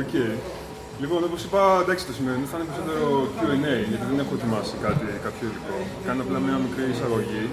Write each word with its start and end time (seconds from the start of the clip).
Οκ. 0.00 0.14
Λοιπόν, 1.02 1.20
όπως 1.28 1.40
είπα, 1.44 1.62
εντάξει, 1.84 2.04
το 2.10 2.14
σημερινό 2.18 2.46
θα 2.50 2.56
είναι 2.56 2.66
περισσότερο 2.68 3.04
QA, 3.38 3.74
γιατί 3.90 4.04
δεν 4.10 4.18
έχω 4.22 4.34
ετοιμάσει 4.38 4.74
κάτι, 4.86 5.04
κάποιο 5.26 5.44
υλικό. 5.50 5.76
Κάνω 6.06 6.20
απλά 6.26 6.38
μια 6.46 6.56
μικρή 6.66 6.86
εισαγωγή 6.94 7.44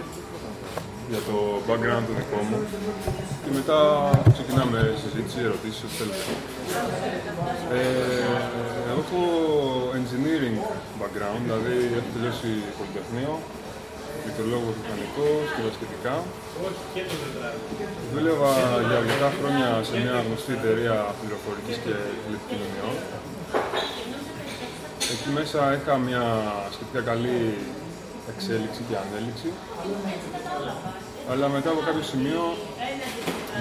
για 1.11 1.21
το 1.29 1.37
background 1.67 2.05
το 2.09 2.13
δικό 2.19 2.39
μου 2.49 2.57
και 3.43 3.51
μετά 3.59 3.79
ξεκινάμε 4.35 4.79
συζήτηση, 5.03 5.37
ερωτήσεις, 5.47 5.81
ό,τι 5.85 5.95
θέλετε. 5.99 6.23
Ε, 7.77 7.81
εγώ 8.89 8.99
έχω 9.05 9.21
engineering 9.99 10.57
background, 11.01 11.41
δηλαδή 11.47 11.75
έχω 11.97 12.09
τελειώσει 12.15 12.49
πολυτεχνείο, 12.77 13.31
ηλεκτρολόγο 14.39 14.71
μηχανικό 14.79 15.27
και 15.53 15.61
τα 15.67 15.71
σχετικά. 15.77 16.13
Δούλευα 18.11 18.53
για 18.87 18.97
αρκετά 19.01 19.29
χρόνια 19.37 19.69
σε 19.87 19.95
μια 20.03 20.15
γνωστή 20.25 20.51
εταιρεία 20.59 20.95
πληροφορικής 21.19 21.75
και 21.83 21.93
τηλεπικοινωνιών. 22.23 22.95
Εκεί 25.13 25.29
μέσα 25.39 25.59
είχα 25.75 25.93
μια 26.07 26.23
σχετικά 26.75 27.01
καλή 27.11 27.39
εξέλιξη 28.31 28.81
και 28.87 28.95
ανέλυξη. 29.03 29.49
Αλλά 31.31 31.45
μετά 31.55 31.69
από 31.73 31.81
κάποιο 31.87 32.05
σημείο, 32.11 32.43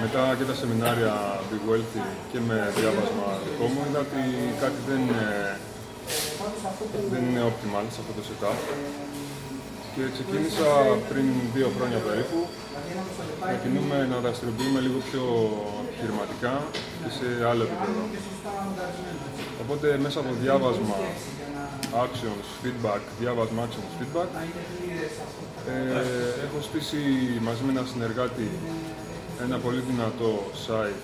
μετά 0.03 0.21
και 0.37 0.45
τα 0.49 0.55
σεμινάρια 0.61 1.15
Big 1.49 1.63
Wealthy 1.67 2.05
και 2.31 2.39
με 2.49 2.57
διάβασμα 2.77 3.27
δικό 3.45 3.65
μου, 3.71 3.81
είδα 3.85 3.99
ότι 4.07 4.21
κάτι 4.63 4.79
δεν 4.89 4.99
είναι, 5.05 5.27
δεν 7.11 7.21
είναι 7.27 7.41
optimal 7.49 7.85
σε 7.93 7.99
αυτό 8.01 8.13
το 8.17 8.23
setup. 8.27 8.59
Και 9.95 10.03
ξεκίνησα 10.15 10.69
πριν 11.09 11.25
δύο 11.55 11.69
χρόνια 11.75 11.99
περίπου 12.07 12.39
να 13.51 13.55
κινούμε 13.63 13.97
να 14.11 14.17
δραστηριοποιούμε 14.23 14.79
λίγο 14.85 14.99
πιο 15.09 15.23
επιχειρηματικά 15.87 16.53
και 17.01 17.09
σε 17.17 17.27
άλλο 17.49 17.63
επίπεδο. 17.67 18.01
Οπότε 19.63 19.87
μέσα 20.05 20.19
από 20.19 20.31
διάβασμα 20.43 20.95
actions, 22.05 22.45
feedback, 22.61 23.01
διάβασμα 23.19 23.61
actions, 23.67 23.91
feedback. 23.99 24.29
Ε, 25.67 26.01
έχω 26.45 26.59
στήσει 26.67 27.01
μαζί 27.47 27.61
με 27.65 27.71
ένα 27.75 27.83
συνεργάτη 27.91 28.47
ένα 29.45 29.57
πολύ 29.57 29.81
δυνατό 29.89 30.31
site 30.65 31.01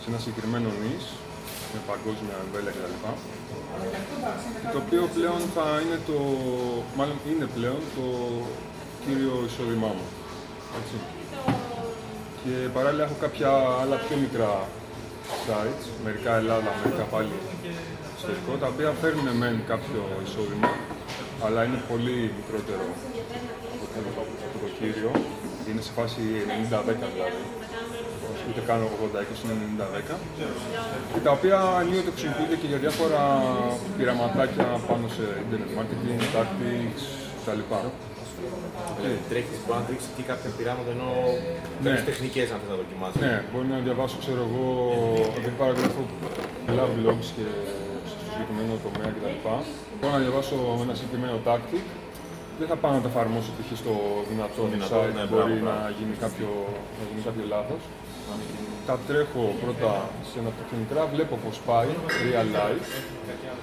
σε 0.00 0.06
ένα 0.08 0.18
συγκεκριμένο 0.18 0.68
νης, 0.82 1.04
με 1.72 1.80
παγκόσμια 1.90 2.36
εμβέλεια 2.44 2.72
κτλ. 2.76 2.96
Το 4.72 4.78
οποίο 4.84 5.02
πλέον 5.16 5.40
θα 5.56 5.66
είναι 5.82 5.98
το, 6.08 6.18
μάλλον 6.98 7.18
είναι 7.30 7.46
πλέον 7.56 7.80
το 7.96 8.06
κύριο 9.04 9.34
εισόδημά 9.46 9.90
μου. 9.96 10.06
Έτσι. 10.78 10.96
Και 12.42 12.54
παράλληλα 12.76 13.04
έχω 13.04 13.16
κάποια 13.24 13.50
άλλα 13.82 13.96
πιο 14.04 14.16
μικρά 14.24 14.52
sites, 15.44 15.84
μερικά 16.04 16.32
Ελλάδα, 16.42 16.70
μερικά 16.82 17.04
πάλι 17.14 17.36
εξωτερικό, 18.12 18.52
τα 18.62 18.68
οποία 18.72 18.90
φέρνουν 19.02 19.28
μεν 19.40 19.56
κάποιο 19.72 20.02
εισόδημα, 20.24 20.70
αλλά 21.44 21.60
είναι 21.66 21.80
πολύ 21.90 22.16
μικρότερο 22.38 22.86
από 24.50 24.58
το 24.64 24.68
κύριο. 24.78 25.10
Είναι 25.68 25.82
σε 25.86 25.92
φάση 25.98 26.20
90-10 26.20 27.08
δηλαδή. 27.14 27.42
Ούτε 28.48 28.60
καν 28.68 28.78
80-20, 28.82 29.44
είναι 29.44 29.54
90-10. 30.12 30.14
Και 31.14 31.20
τα 31.26 31.30
οποία 31.36 31.58
ενίοτε 31.82 32.10
χρησιμοποιούνται 32.14 32.56
και 32.60 32.68
για 32.72 32.78
διάφορα 32.84 33.22
πειραματάκια 33.96 34.66
πάνω 34.88 35.06
σε 35.16 35.24
internet 35.42 35.70
marketing, 35.78 36.20
tactics 36.36 37.02
κτλ. 37.38 37.62
Okay. 38.94 39.18
Τρέχεις, 39.30 39.58
μπορεί 39.64 39.78
να 39.82 39.86
τρέξει 39.88 40.08
και 40.16 40.24
κάποια 40.30 40.50
πειράματα 40.56 40.90
ενώ 40.96 41.10
ναι. 41.84 41.94
τεχνικές 42.10 42.46
αν 42.54 42.58
θες 42.60 42.70
να 42.72 42.78
δοκιμάσεις. 42.82 43.20
Ναι, 43.24 43.34
μπορεί 43.50 43.66
να 43.74 43.78
διαβάσω, 43.86 44.16
ξέρω 44.24 44.42
εγώ, 44.48 44.66
δεν 45.44 45.54
παραγράφω 45.60 46.02
πολλά 46.66 46.84
blogs 46.96 47.28
και 47.36 47.46
συγκεκριμένο 48.30 48.72
τομέα 48.84 49.10
κτλ. 49.14 49.36
Μπορώ 49.98 50.12
να 50.16 50.22
διαβάσω 50.24 50.56
ένα 50.84 50.94
συγκεκριμένο 50.98 51.36
tactic. 51.48 51.84
Δεν 52.60 52.68
θα 52.72 52.76
πάω 52.82 52.92
να 52.98 53.02
το 53.04 53.08
εφαρμόσω 53.12 53.50
π.χ. 53.56 53.68
στο 53.82 53.94
δυνατό, 54.30 54.62
δυνατό 54.74 55.00
site, 55.02 55.14
ναι, 55.18 55.24
μπορεί 55.30 55.56
να, 55.68 55.76
γίνει 55.98 56.14
κάποιο, 56.24 56.50
να 56.98 57.02
γίνει 57.08 57.22
κάποιο 57.28 57.44
λάθος. 57.54 57.82
Τα 58.86 58.98
τρέχω 59.06 59.42
πρώτα 59.62 59.90
σε 60.28 60.38
ένα 60.40 60.50
μικρά, 60.82 61.02
βλέπω 61.14 61.34
πώς 61.44 61.56
πάει, 61.68 61.90
real 62.22 62.48
life, 62.58 62.88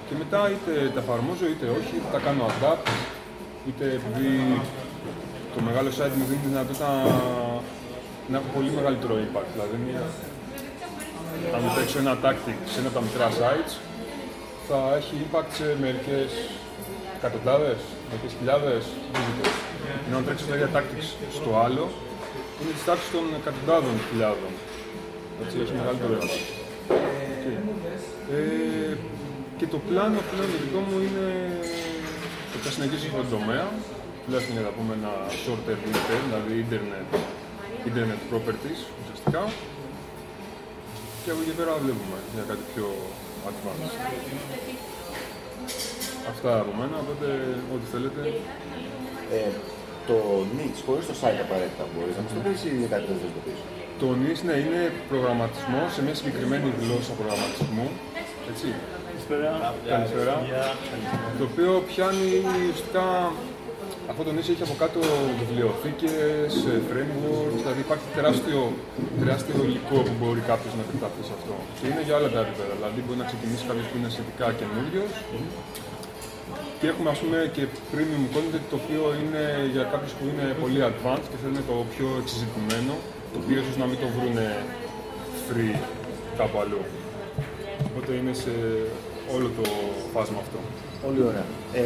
και 0.08 0.16
μετά 0.22 0.42
είτε 0.54 0.72
τα 0.96 1.00
εφαρμόζω 1.04 1.46
είτε 1.54 1.66
όχι, 1.80 1.94
είτε 1.98 2.10
τα 2.16 2.20
κάνω 2.26 2.44
adapt, 2.54 2.88
είτε 3.68 3.86
επειδή 4.00 4.32
το 5.56 5.60
μεγάλο 5.68 5.90
site 5.98 6.16
μου 6.20 6.26
δίνει 6.30 6.42
τη 6.44 6.48
δυνατότητα 6.52 6.90
να 8.32 8.36
έχω 8.40 8.50
πολύ 8.56 8.70
μεγαλύτερο 8.78 9.14
impact. 9.26 9.50
Δηλαδή, 9.56 9.76
αν 11.56 11.62
παίξω 11.76 11.98
ένα 12.04 12.14
tactic 12.24 12.58
σε 12.72 12.78
ένα 12.80 12.88
από 12.90 12.98
τα 13.00 13.04
μικρά 13.08 13.28
sites, 13.40 13.74
θα 14.68 14.80
έχει 15.00 15.14
impact 15.26 15.52
σε 15.60 15.68
μερικές 15.84 16.30
εκατοντάδες, 17.18 17.80
μερικές 18.10 18.32
χιλιάδες 18.38 18.84
visitors. 19.14 19.58
Ενώ 20.08 20.18
αν 20.18 20.26
τρέξει 20.26 20.46
τα 20.50 20.56
ίδια 20.56 20.70
tactics 20.76 21.08
στο 21.38 21.52
άλλο, 21.66 21.86
είναι 22.60 22.74
τη 22.78 22.82
τάξη 22.90 23.08
των 23.16 23.26
εκατοντάδων 23.40 23.96
χιλιάδων. 24.08 24.52
Έτσι, 25.42 25.56
έχει 25.64 25.74
μεγαλύτερο 25.80 26.14
impact. 26.22 26.48
Ε, 28.36 28.94
και 29.60 29.68
το 29.74 29.80
πλάνο 29.88 30.20
πλέον 30.30 30.50
το 30.54 30.58
δικό 30.66 30.80
μου 30.88 30.98
είναι 31.06 31.26
ότι 32.54 32.64
θα 32.68 32.72
συνεχίσει 32.76 33.08
στον 33.14 33.28
τομέα, 33.36 33.68
τουλάχιστον 34.24 34.54
για 34.58 34.66
να 34.68 34.74
πούμε 34.78 34.92
ένα 35.00 35.14
short 35.44 35.62
term 35.68 35.82
δηλαδή 36.28 36.54
internet, 36.66 37.08
internet 37.90 38.22
properties 38.32 38.82
ουσιαστικά. 39.00 39.44
Και 41.22 41.30
από 41.34 41.42
εκεί 41.44 41.54
πέρα 41.60 41.72
βλέπουμε 41.86 42.18
για 42.36 42.44
κάτι 42.50 42.64
πιο 42.74 42.88
advanced. 43.50 43.96
Αυτά 46.32 46.52
από 46.64 46.72
μένα, 46.80 46.96
οπότε 47.04 47.28
ό,τι 47.74 47.86
θέλετε. 47.94 48.22
Ε, 49.38 49.50
το 50.10 50.18
niche 50.58 50.82
χωρίς 50.88 51.06
το 51.10 51.16
site 51.22 51.42
απαραίτητα 51.46 51.84
μπορείς 51.92 52.16
να 52.18 52.22
μας 52.26 52.32
το 52.38 52.42
πεις 52.46 52.60
ή 52.70 52.72
κάτι 52.94 53.06
δεν 53.24 53.32
το 53.38 53.42
πεις; 53.46 53.60
Το 54.02 54.08
niche 54.22 54.44
ναι, 54.48 54.56
είναι 54.64 54.82
προγραμματισμός 55.12 55.88
σε 55.96 56.02
μια 56.06 56.16
συγκεκριμένη 56.20 56.68
γλώσσα 56.82 57.12
προγραμματισμού. 57.20 57.88
Έτσι. 58.52 58.68
Καλησπέρα. 59.94 60.34
Το 61.40 61.44
οποίο 61.52 61.72
πιάνει 61.90 62.28
ουσιαστικά 62.72 63.06
αυτό 64.12 64.22
το 64.28 64.32
νησί 64.36 64.52
έχει 64.56 64.66
από 64.68 64.76
κάτω 64.84 65.00
βιβλιοθήκες, 65.40 66.52
frameworks, 66.90 67.58
δηλαδή 67.64 67.82
υπάρχει 67.88 68.08
τεράστιο, 68.18 68.60
τεράστιο 69.22 69.56
υλικό 69.68 69.98
που 70.08 70.14
μπορεί 70.20 70.42
κάποιος 70.52 70.74
να 70.78 70.84
επιταχθεί 70.88 71.24
σε 71.30 71.34
αυτό. 71.38 71.54
Και 71.78 71.86
είναι 71.90 72.02
για 72.08 72.16
όλα 72.20 72.30
τα 72.36 72.40
επίπεδα. 72.46 72.74
Δηλαδή 72.80 73.00
μπορεί 73.06 73.20
να 73.24 73.28
ξεκινήσει 73.32 73.64
κάποιος 73.70 73.88
που 73.90 73.96
είναι 74.00 74.10
σχετικά 74.16 74.46
καινούριος 74.60 75.12
και 76.80 76.88
έχουμε 76.92 77.10
ας 77.16 77.20
πούμε 77.22 77.38
και 77.56 77.64
premium 77.92 78.26
content 78.36 78.66
το 78.72 78.76
οποίο 78.82 79.02
είναι 79.22 79.44
για 79.76 79.84
κάποιους 79.92 80.14
που 80.18 80.24
είναι 80.30 80.46
πολύ 80.64 80.80
advanced 80.90 81.28
και 81.32 81.38
θέλουν 81.42 81.62
το 81.72 81.76
πιο 81.94 82.08
εξειδικευμένο, 82.22 82.94
το 83.32 83.38
οποίο 83.42 83.58
ίσως 83.64 83.78
να 83.82 83.86
μην 83.90 83.98
το 84.04 84.08
βρουν 84.16 84.38
free 85.48 85.76
κάπου 86.40 86.58
αλλού. 86.64 86.82
Οπότε 87.88 88.12
είναι 88.20 88.34
σε 88.44 88.54
όλο 89.36 89.48
το 89.58 89.66
φάσμα 90.14 90.40
αυτό. 90.46 90.60
Πολύ 91.06 91.22
ωραία. 91.30 91.48
Ε, 91.80 91.84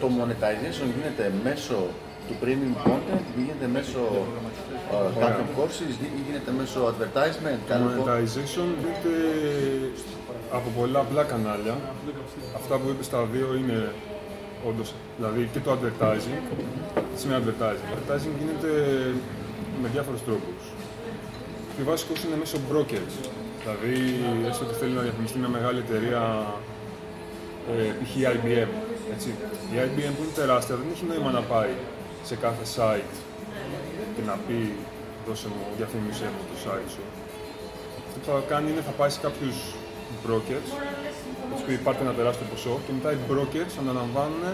το 0.00 0.06
monetization 0.18 0.86
γίνεται 0.96 1.24
μέσω 1.46 1.76
του 2.26 2.34
premium 2.42 2.74
content, 2.86 3.24
γίνεται 3.36 3.66
μέσω 3.76 4.02
uh, 4.92 5.56
courses, 5.56 5.92
γίνεται 6.26 6.50
μέσω 6.60 6.78
advertisement. 6.92 7.60
Το 7.68 7.74
monetization 7.88 8.68
γίνεται 8.82 9.14
από 10.56 10.68
πολλά 10.78 11.00
απλά 11.00 11.22
κανάλια. 11.22 11.74
Αυτά 12.54 12.74
που 12.78 12.88
είπες 12.88 13.06
στα 13.06 13.20
δύο 13.32 13.48
είναι 13.60 13.92
όντως, 14.68 14.94
δηλαδή 15.16 15.48
και 15.52 15.60
το 15.64 15.70
advertising. 15.76 16.42
Τι 17.14 17.20
σημαίνει 17.20 17.44
advertising. 17.44 17.88
Advertising 17.96 18.34
γίνεται 18.40 18.70
με 19.82 19.88
διάφορους 19.92 20.22
τρόπους. 20.24 20.62
Και 21.76 21.82
βασικό 21.82 22.12
είναι 22.26 22.36
μέσω 22.42 22.56
brokers. 22.70 23.14
Δηλαδή, 23.62 23.94
έστω 24.48 24.64
ότι 24.66 24.74
θέλει 24.80 24.94
να 24.98 25.02
διαφημιστεί 25.06 25.38
μια 25.38 25.48
μεγάλη 25.48 25.78
εταιρεία, 25.78 26.22
ε, 27.72 27.90
π.χ. 27.98 28.12
IBM. 28.34 28.70
Έτσι. 29.14 29.28
Η 29.72 29.74
IBM 29.86 30.12
που 30.16 30.22
είναι 30.24 30.36
τεράστια 30.42 30.74
δεν 30.80 30.86
έχει 30.94 31.04
νόημα 31.10 31.30
να 31.30 31.42
πάει 31.52 31.72
σε 32.28 32.34
κάθε 32.44 32.64
site 32.76 33.14
και 34.14 34.22
να 34.26 34.34
πει 34.46 34.58
δώσε 35.26 35.48
μου, 35.54 35.64
διαφήμισε 35.76 36.24
μου 36.34 36.42
το 36.50 36.56
site 36.64 36.88
σου. 36.94 37.04
Αυτό 38.08 38.18
που 38.20 38.26
θα 38.26 38.42
κάνει 38.52 38.70
είναι 38.70 38.82
θα 38.88 38.94
πάει 38.98 39.10
σε 39.10 39.20
κάποιους 39.26 39.56
brokers, 40.24 40.68
έτσι 41.52 41.62
που 41.64 41.72
υπάρχει 41.80 42.02
ένα 42.06 42.14
τεράστιο 42.18 42.46
ποσό 42.52 42.74
και 42.84 42.92
μετά 42.96 43.10
οι 43.14 43.20
brokers 43.30 43.72
αναλαμβάνουν 43.82 44.44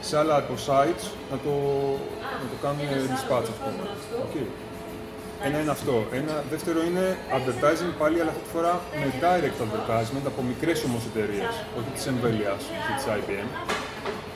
σε 0.00 0.14
άλλα 0.20 0.36
από 0.42 0.54
sites 0.66 1.04
να 1.30 1.36
το, 1.44 1.54
να 2.42 2.46
το 2.52 2.56
κάνουν 2.62 2.80
dispatch, 3.14 3.48
ας 3.54 3.58
πούμε. 3.62 3.82
Okay. 4.26 4.46
Ένα 5.46 5.56
είναι 5.62 5.74
αυτό. 5.78 5.94
Ένα 6.20 6.34
δεύτερο 6.52 6.78
είναι 6.88 7.06
advertising 7.36 7.92
πάλι, 8.02 8.16
αλλά 8.20 8.30
αυτή 8.34 8.42
τη 8.46 8.50
φορά 8.56 8.74
με 9.00 9.08
direct 9.24 9.58
advertisement 9.66 10.26
από 10.32 10.40
μικρές 10.50 10.78
όμως 10.88 11.02
εταιρείες, 11.10 11.54
όχι 11.78 11.90
της 11.96 12.06
εμβέλειας 12.12 12.60
και 12.84 12.92
της 12.96 13.06
IBM. 13.18 13.48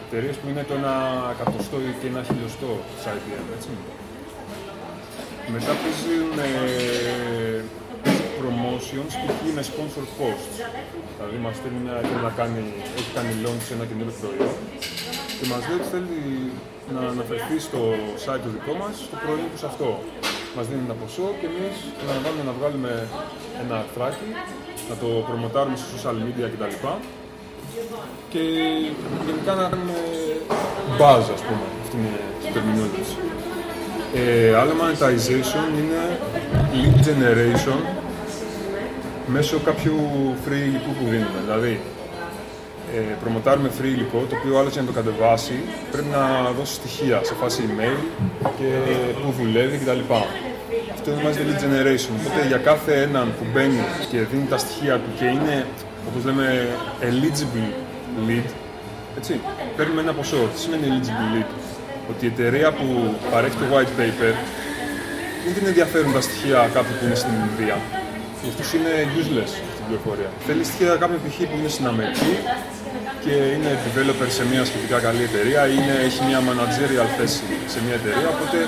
Εταιρείες 0.06 0.36
που 0.40 0.46
είναι 0.50 0.64
το 0.68 0.74
ένα 0.80 0.94
εκατοστό 1.34 1.76
ή 1.88 1.90
και 2.00 2.06
ένα 2.12 2.22
χιλιοστό 2.28 2.70
της 2.94 3.04
IBM, 3.14 3.46
έτσι. 3.56 3.70
Μετά 5.54 5.72
παίζουν 5.80 6.30
promotions, 8.42 9.12
π.χ. 9.24 9.40
με 9.56 9.62
sponsor 9.70 10.04
posts. 10.18 10.54
Δηλαδή 11.16 11.36
μας 11.44 11.54
στέλνει 11.58 11.80
μια 11.84 11.94
θέλει 12.08 12.24
να 12.28 12.34
κάνει, 12.40 12.62
έχει 12.98 13.10
κάνει 13.16 13.32
launch 13.44 13.62
σε 13.68 13.72
ένα 13.76 13.84
καινούριο 13.90 14.14
προϊόν 14.20 14.56
και 15.36 15.44
μας 15.52 15.62
λέει 15.68 15.78
ότι 15.80 15.88
θέλει 15.94 16.20
να 16.94 17.02
αναφερθεί 17.14 17.56
στο 17.68 17.80
site 18.24 18.42
το 18.46 18.50
δικό 18.56 18.72
μας, 18.80 18.92
στο 19.08 19.16
προϊόν 19.22 19.48
τους 19.52 19.60
σε 19.62 19.68
αυτό. 19.72 19.88
Μας 20.56 20.64
δίνει 20.68 20.82
ένα 20.88 20.96
ποσό 21.02 21.26
και 21.40 21.46
εμείς 21.52 21.76
αναλαμβάνουμε 22.02 22.44
να 22.48 22.54
βγάλουμε 22.58 22.92
ένα 23.62 23.74
αρθράκι, 23.82 24.28
να 24.90 24.94
το 25.02 25.08
προμοτάρουμε 25.28 25.76
σε 25.80 25.86
social 25.92 26.16
media 26.24 26.46
κτλ. 26.52 26.74
Και 28.32 28.42
γενικά 29.26 29.52
να 29.60 29.64
κάνουμε 29.72 29.98
buzz, 31.00 31.24
ας 31.36 31.42
πούμε, 31.46 31.64
αυτή 31.82 31.94
είναι 31.98 32.14
η 32.44 32.48
terminology. 32.54 33.04
Ε, 34.20 34.54
άλλο 34.60 34.72
monetization 34.80 35.66
είναι 35.80 36.02
lead 36.72 36.96
generation 37.08 37.80
μέσω 39.32 39.58
κάποιου 39.68 39.96
free 40.44 40.62
υλικού 40.68 40.90
που 40.98 41.04
δίνουμε. 41.10 41.38
Δηλαδή, 41.44 41.80
ε, 42.94 42.98
προμοτάρουμε 43.22 43.70
free 43.78 43.92
υλικό, 43.96 44.18
το 44.28 44.34
οποίο 44.38 44.58
άλλος 44.58 44.72
για 44.72 44.82
να 44.82 44.88
το 44.90 44.94
κατεβάσει 45.00 45.56
πρέπει 45.92 46.08
να 46.18 46.50
δώσει 46.58 46.74
στοιχεία 46.80 47.20
σε 47.28 47.34
φάση 47.40 47.62
email 47.68 47.98
και 48.58 48.68
πού 49.20 49.34
δουλεύει 49.38 49.76
κτλ. 49.76 50.02
Αυτό 50.94 51.10
ονομάζεται 51.12 51.44
lead 51.48 51.60
generation. 51.64 52.14
Οπότε 52.20 52.46
για 52.46 52.56
κάθε 52.68 52.92
έναν 53.06 53.26
που 53.38 53.44
μπαίνει 53.52 53.82
και 54.10 54.18
δίνει 54.30 54.46
τα 54.54 54.58
στοιχεία 54.58 54.94
του 55.02 55.10
και 55.18 55.24
είναι, 55.24 55.66
όπως 56.08 56.24
λέμε, 56.24 56.46
eligible 57.08 57.70
lead, 58.28 58.48
έτσι, 59.18 59.40
παίρνουμε 59.76 60.00
ένα 60.00 60.12
ποσό. 60.12 60.40
Τι 60.52 60.58
σημαίνει 60.60 60.84
eligible 60.90 61.28
lead? 61.34 61.50
Ότι 62.10 62.24
η 62.24 62.28
εταιρεία 62.28 62.72
που 62.72 63.14
παρέχει 63.30 63.56
το 63.56 63.66
white 63.72 63.94
paper 64.00 64.34
δεν 65.44 65.54
την 65.54 65.66
ενδιαφέρουν 65.66 66.12
τα 66.12 66.20
στοιχεία 66.20 66.70
κάποιου 66.74 66.94
που 66.98 67.04
είναι 67.04 67.14
στην 67.14 67.32
Ινδία. 67.32 68.01
Για 68.42 68.50
αυτούς 68.52 68.68
είναι 68.76 68.92
useless 69.20 69.52
αυτή 69.70 69.80
η 69.82 69.86
πληροφορία. 69.88 70.30
Θέλεις 70.46 70.66
στοιχεία 70.68 70.92
κάποιου 71.02 71.18
π.χ. 71.24 71.36
που 71.50 71.56
είναι 71.58 71.70
στην 71.76 71.86
Αμερική 71.92 72.34
και 73.24 73.34
είναι 73.54 73.70
developer 73.84 74.28
σε 74.38 74.42
μια 74.50 74.62
σχετικά 74.68 74.96
καλή 75.06 75.22
εταιρεία 75.30 75.60
ή 75.72 75.74
είναι, 75.78 75.94
έχει 76.08 76.20
μια 76.28 76.40
managerial 76.48 77.08
θέση 77.18 77.44
σε 77.72 77.78
μια 77.84 77.94
εταιρεία, 78.00 78.28
οπότε 78.34 78.58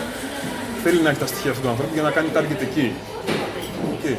θέλει 0.84 1.00
να 1.04 1.08
έχει 1.10 1.22
τα 1.24 1.28
στοιχεία 1.32 1.50
αυτού 1.54 1.62
του 1.64 1.72
ανθρώπου 1.74 1.94
για 1.98 2.06
να 2.08 2.12
κάνει 2.16 2.28
target 2.36 2.60
εκεί. 2.68 2.86
Okay. 3.94 4.16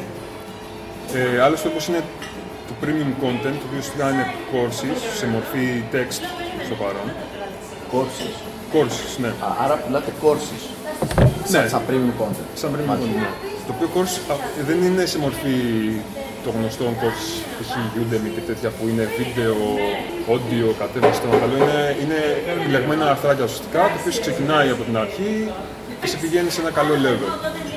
Ε, 1.18 1.40
άλλος 1.46 1.60
τρόπος 1.62 1.82
είναι 1.88 2.02
το 2.68 2.74
premium 2.82 3.12
content, 3.24 3.56
το 3.60 3.64
οποίο 3.66 3.78
ουσιαστικά 3.82 4.06
είναι 4.12 4.26
courses 4.50 4.98
σε 5.18 5.26
μορφή 5.34 5.66
text 5.94 6.22
στο 6.66 6.74
παρόν. 6.82 7.08
Courses. 7.92 8.34
Courses, 8.72 9.12
ναι. 9.22 9.28
Α, 9.28 9.48
άρα 9.64 9.74
πουλάτε 9.82 10.12
courses. 10.22 10.62
Ναι. 11.50 11.58
Σαν, 11.58 11.68
σαν 11.68 11.82
premium 11.88 12.14
content. 12.22 12.48
Σαν 12.60 12.68
premium 12.72 12.90
content, 12.92 13.16
ναι. 13.24 13.30
Το 13.66 13.70
οποίο 13.74 13.88
course 13.94 14.16
α, 14.32 14.34
δεν 14.68 14.78
είναι 14.86 15.04
σε 15.12 15.18
μορφή 15.24 15.56
των 16.44 16.52
γνωστών 16.58 16.90
course, 17.00 17.26
π.χ. 17.56 17.70
Udemy 18.00 18.30
και 18.36 18.42
τέτοια 18.50 18.70
που 18.76 18.84
είναι 18.90 19.04
βίντεο, 19.18 19.56
audio, 20.32 20.68
κατέβαση 20.82 21.18
των 21.22 21.30
καλό. 21.42 21.56
Είναι, 21.64 21.80
είναι 22.02 22.20
επιλεγμένα 22.54 23.04
αρθράκια 23.12 23.44
ουσιαστικά, 23.48 23.82
το 23.92 23.96
οποίο 24.00 24.12
ξεκινάει 24.24 24.68
από 24.74 24.82
την 24.88 24.96
αρχή 25.04 25.32
και 26.00 26.08
σε 26.12 26.16
πηγαίνει 26.22 26.50
σε 26.54 26.60
ένα 26.64 26.72
καλό 26.78 26.94
level. 27.06 27.30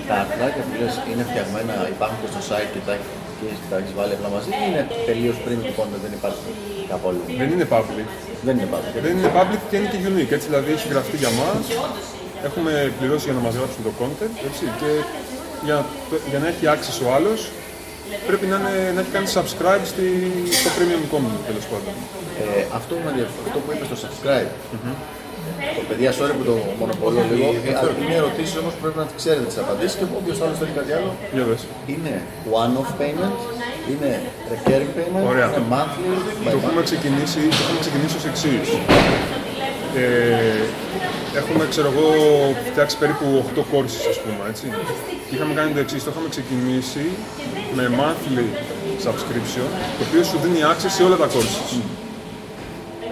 Τα 0.10 0.16
αρθράκια 0.24 0.62
που 0.68 0.74
λες 0.82 0.94
είναι 1.12 1.24
φτιαγμένα, 1.30 1.74
υπάρχουν 1.96 2.18
και 2.22 2.30
στο 2.34 2.42
site 2.50 2.70
και 2.74 2.82
τα, 2.88 2.94
και 3.38 3.48
τα 3.70 3.76
έχεις 3.82 3.94
βάλει 4.00 4.14
απλά 4.18 4.30
μαζί 4.36 4.50
ή 4.60 4.64
είναι 4.70 4.82
τελείως 5.10 5.36
premium 5.44 5.72
content, 5.78 6.02
δεν 6.06 6.14
υπάρχει 6.20 6.48
κάπου 6.92 7.06
αλλού. 7.10 7.22
Δεν 7.42 7.50
είναι 7.54 7.68
public. 7.76 8.08
Δεν 8.48 8.54
είναι 8.58 8.70
public. 8.76 8.94
Δεν 9.06 9.14
είναι 9.18 9.32
public 9.38 9.62
και 9.70 9.76
είναι 9.78 9.90
και 9.92 10.00
unique. 10.12 10.32
Έτσι, 10.38 10.46
δηλαδή 10.52 10.70
έχει 10.78 10.88
γραφτεί 10.94 11.16
για 11.24 11.32
μας. 11.40 11.64
Έχουμε 12.48 12.72
πληρώσει 12.98 13.26
για 13.30 13.36
να 13.40 13.44
μας 13.46 13.54
γράψουν 13.60 13.82
το 13.88 13.92
content. 14.02 14.34
Έτσι, 14.48 14.64
και 14.80 14.90
για, 15.68 15.78
το- 16.10 16.22
για 16.32 16.40
να 16.44 16.48
έχει 16.52 16.64
access 16.76 16.98
ο 17.06 17.08
άλλος, 17.18 17.40
πρέπει 18.30 18.46
να, 18.52 18.58
είναι, 18.62 18.74
να 18.96 19.00
έχει 19.04 19.12
κάνει 19.18 19.28
subscribe 19.38 19.84
στη, 19.92 20.06
στο 20.60 20.70
premium 20.78 21.04
content 21.14 21.40
τέλος 21.50 21.66
πάντων. 21.72 21.94
Ε, 22.42 22.62
αυτό, 22.80 22.94
με 23.04 23.10
ενδιαφέρει, 23.14 23.44
αυτό 23.48 23.58
που 23.64 23.70
είπες 23.74 23.88
στο 23.92 23.98
subscribe, 24.04 24.52
το 25.78 25.82
παιδιά, 25.90 26.10
sorry 26.20 26.34
που 26.40 26.46
το 26.52 26.56
μονοπολώ 26.82 27.20
λίγο, 27.32 27.48
ε, 27.68 27.72
αλλά 27.80 27.92
είναι 28.04 28.16
ερωτήσεις 28.22 28.56
όμως 28.62 28.72
που 28.76 28.82
πρέπει 28.84 29.00
να 29.04 29.06
τις 29.10 29.16
ξέρετε 29.22 29.46
τις 29.52 29.60
απαντήσεις 29.64 29.96
και 30.00 30.06
όποιος 30.20 30.38
άλλος 30.44 30.58
θέλει 30.62 30.74
κάτι 30.80 30.92
άλλο, 30.98 31.12
Για 31.36 31.44
δες. 31.50 31.62
είναι 31.94 32.14
one-off 32.62 32.92
payment, 33.02 33.38
είναι 33.92 34.12
recurring 34.52 34.92
payment, 34.98 35.24
Ωραία. 35.32 35.48
είναι 35.50 35.64
monthly, 35.74 36.14
by 36.46 36.52
Το 36.54 36.58
month. 36.58 36.68
έχουμε 36.68 36.82
ξεκινήσει, 36.90 37.42
το 37.58 37.62
έχουμε 37.64 37.80
ξεκινήσει 37.86 38.16
ως 38.22 38.26
εξής. 38.32 38.68
Ε, 40.02 40.62
έχουμε, 41.40 41.64
ξέρω 41.74 41.88
εγώ, 41.94 42.08
φτιάξει 42.70 42.98
περίπου 42.98 43.26
8 43.56 43.60
courses, 43.72 44.04
ας 44.14 44.20
πούμε, 44.24 44.44
έτσι. 44.52 44.66
Και 45.28 45.36
είχαμε 45.36 45.54
κάνει 45.60 45.72
το 45.76 45.80
εξής, 45.80 46.04
το 46.04 46.10
είχαμε 46.14 46.30
ξεκινήσει 46.36 47.04
με 47.78 47.84
monthly 48.00 48.48
subscription, 49.06 49.68
το 49.98 50.02
οποίο 50.08 50.24
σου 50.30 50.38
δίνει 50.44 50.60
access 50.72 50.94
σε 50.98 51.04
όλα 51.08 51.18
τα 51.24 51.28
courses. 51.34 51.78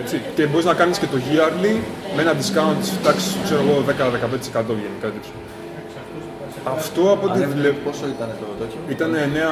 Έτσι. 0.01 0.21
Και 0.35 0.43
μπορείς 0.49 0.65
να 0.71 0.73
κάνεις 0.73 0.97
και 1.01 1.09
το 1.13 1.17
yearly 1.29 1.73
με 2.15 2.21
ένα 2.25 2.33
discount 2.39 2.77
της 2.81 2.89
τάξης, 3.03 3.31
ξέρω 3.43 3.61
εγώ, 3.65 3.75
10-15% 3.87 4.73
βγαίνει, 4.79 4.97
κάτι 5.01 5.13
τέτοιο. 5.17 5.35
Αυτό 6.77 7.01
από 7.11 7.23
ό,τι 7.27 7.37
Ανέβαινε 7.37 7.59
βλέπω 7.59 7.79
πόσο 7.89 8.05
ήταν 8.15 8.29
το 8.39 8.45
τέτοιο; 8.61 8.79
ήταν 8.95 9.09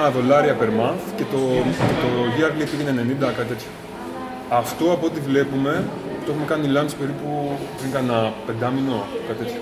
9 0.07 0.11
δολάρια 0.15 0.55
per 0.61 0.69
month 0.79 1.03
και 1.17 1.25
το, 1.31 1.39
και 1.89 1.95
το 2.03 2.09
yearly 2.37 2.65
πήγαινε 2.71 2.91
90, 3.01 3.33
κάτι 3.37 3.49
τέτοιο. 3.53 3.71
Αυτό 4.49 4.85
από 4.95 5.05
ό,τι 5.05 5.19
βλέπουμε, 5.29 5.73
το 6.25 6.31
έχουμε 6.31 6.47
κάνει 6.51 6.65
launch 6.75 6.93
περίπου 6.99 7.29
πριν 7.77 7.91
κάνα 7.91 8.33
πεντάμινο, 8.45 8.97
κάτι 9.27 9.39
τέτοιο. 9.43 9.61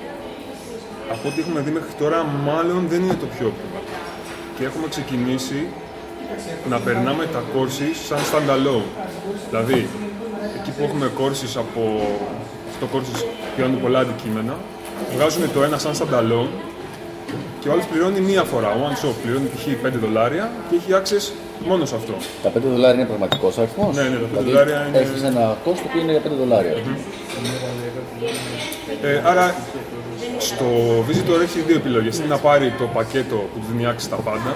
Από 1.13 1.27
ό,τι 1.29 1.39
έχουμε 1.43 1.59
δει 1.65 1.71
μέχρι 1.71 1.93
τώρα, 2.01 2.19
μάλλον 2.49 2.81
δεν 2.91 2.99
είναι 3.03 3.17
το 3.23 3.27
πιο 3.35 3.45
όπτιμο. 3.51 3.79
Και 4.55 4.63
έχουμε 4.69 4.87
ξεκινήσει 4.87 5.59
να 6.69 6.77
περνάμε 6.79 7.23
τα 7.25 7.41
courses 7.53 7.95
σαν 8.07 8.19
standalone. 8.29 8.89
Δηλαδή, 9.49 9.87
εκεί 10.57 10.71
που 10.75 10.83
έχουμε 10.83 11.11
courses 11.19 11.53
από 11.63 11.81
8 12.81 12.85
courses 12.93 13.19
πιάνουν 13.55 13.81
πολλά 13.81 13.99
αντικείμενα, 13.99 14.55
βγάζουμε 15.15 15.47
το 15.47 15.63
ένα 15.63 15.77
σαν 15.77 15.93
standalone 15.99 16.53
και 17.59 17.69
ο 17.69 17.71
άλλος 17.71 17.85
πληρώνει 17.85 18.19
μία 18.19 18.43
φορά, 18.43 18.69
one 18.85 19.05
shot, 19.05 19.13
πληρώνει 19.23 19.47
π.χ. 19.47 19.65
5 19.85 19.91
δολάρια 20.01 20.51
και 20.69 20.75
έχει 20.75 20.91
access 21.01 21.25
μόνος 21.67 21.89
σε 21.89 21.95
αυτό. 21.95 22.13
Τα 22.43 22.49
5 22.49 22.67
δολάρια 22.73 22.99
είναι 22.99 23.05
πραγματικός 23.11 23.57
αριθμός. 23.57 23.95
Ναι, 23.95 24.01
ναι, 24.03 24.17
τα 24.17 24.27
5 24.33 24.43
δολάρια 24.45 24.85
είναι- 24.87 24.97
Έχεις 24.97 25.23
ένα 25.23 25.57
κόστο 25.65 25.85
που 25.91 25.97
είναι 25.97 26.11
για 26.11 26.21
5 26.21 26.35
δολάρια. 26.41 26.73
Ε, 29.03 29.21
άρα 29.31 29.55
στο 30.37 30.65
Visitor 31.07 31.41
έχει 31.41 31.59
δύο 31.67 31.75
επιλογές. 31.75 32.17
Είναι 32.17 32.27
να 32.27 32.37
πάρει 32.37 32.73
το 32.77 32.85
πακέτο 32.93 33.35
που 33.35 33.57
του 33.59 33.65
δίνει 33.71 33.83
access 33.91 34.05
στα 34.09 34.15
πάντα, 34.15 34.51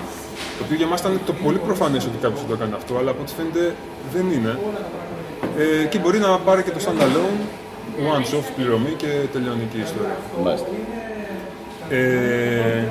το 0.58 0.62
οποίο 0.64 0.76
για 0.82 0.88
μας 0.88 1.00
ήταν 1.00 1.20
το 1.26 1.34
πολύ 1.44 1.58
προφανές 1.58 2.06
ότι 2.06 2.18
κάποιος 2.22 2.42
θα 2.42 2.48
το 2.48 2.54
έκανε 2.54 2.74
αυτό, 2.76 2.98
αλλά 3.00 3.12
από 3.12 3.22
ό,τι 3.22 3.34
φαίνεται 3.38 3.76
δεν 4.14 4.26
είναι. 4.36 4.60
Ε, 5.58 5.86
και 5.86 5.98
μπορεί 6.00 6.18
να 6.20 6.28
πάρει 6.48 6.62
και 6.64 6.72
το 6.72 6.80
standalone, 6.86 7.40
one 8.14 8.24
shot 8.36 8.44
πληρωμή 8.56 8.94
και 8.98 9.08
τελειώνει 9.34 9.68
και 9.72 9.78
η 9.78 9.82
ιστορία. 9.82 10.16
Μάλιστα. 10.44 10.68
Ε, 11.90 12.84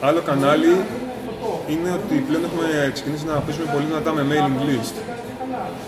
άλλο 0.00 0.20
κανάλι 0.20 0.76
είναι 1.72 1.90
ότι 1.98 2.14
πλέον 2.28 2.44
έχουμε 2.48 2.66
ξεκινήσει 2.96 3.24
να 3.32 3.34
παίζουμε 3.44 3.66
πολύ 3.74 3.84
δυνατά 3.90 4.10
με 4.18 4.22
mailing 4.30 4.60
list. 4.68 4.96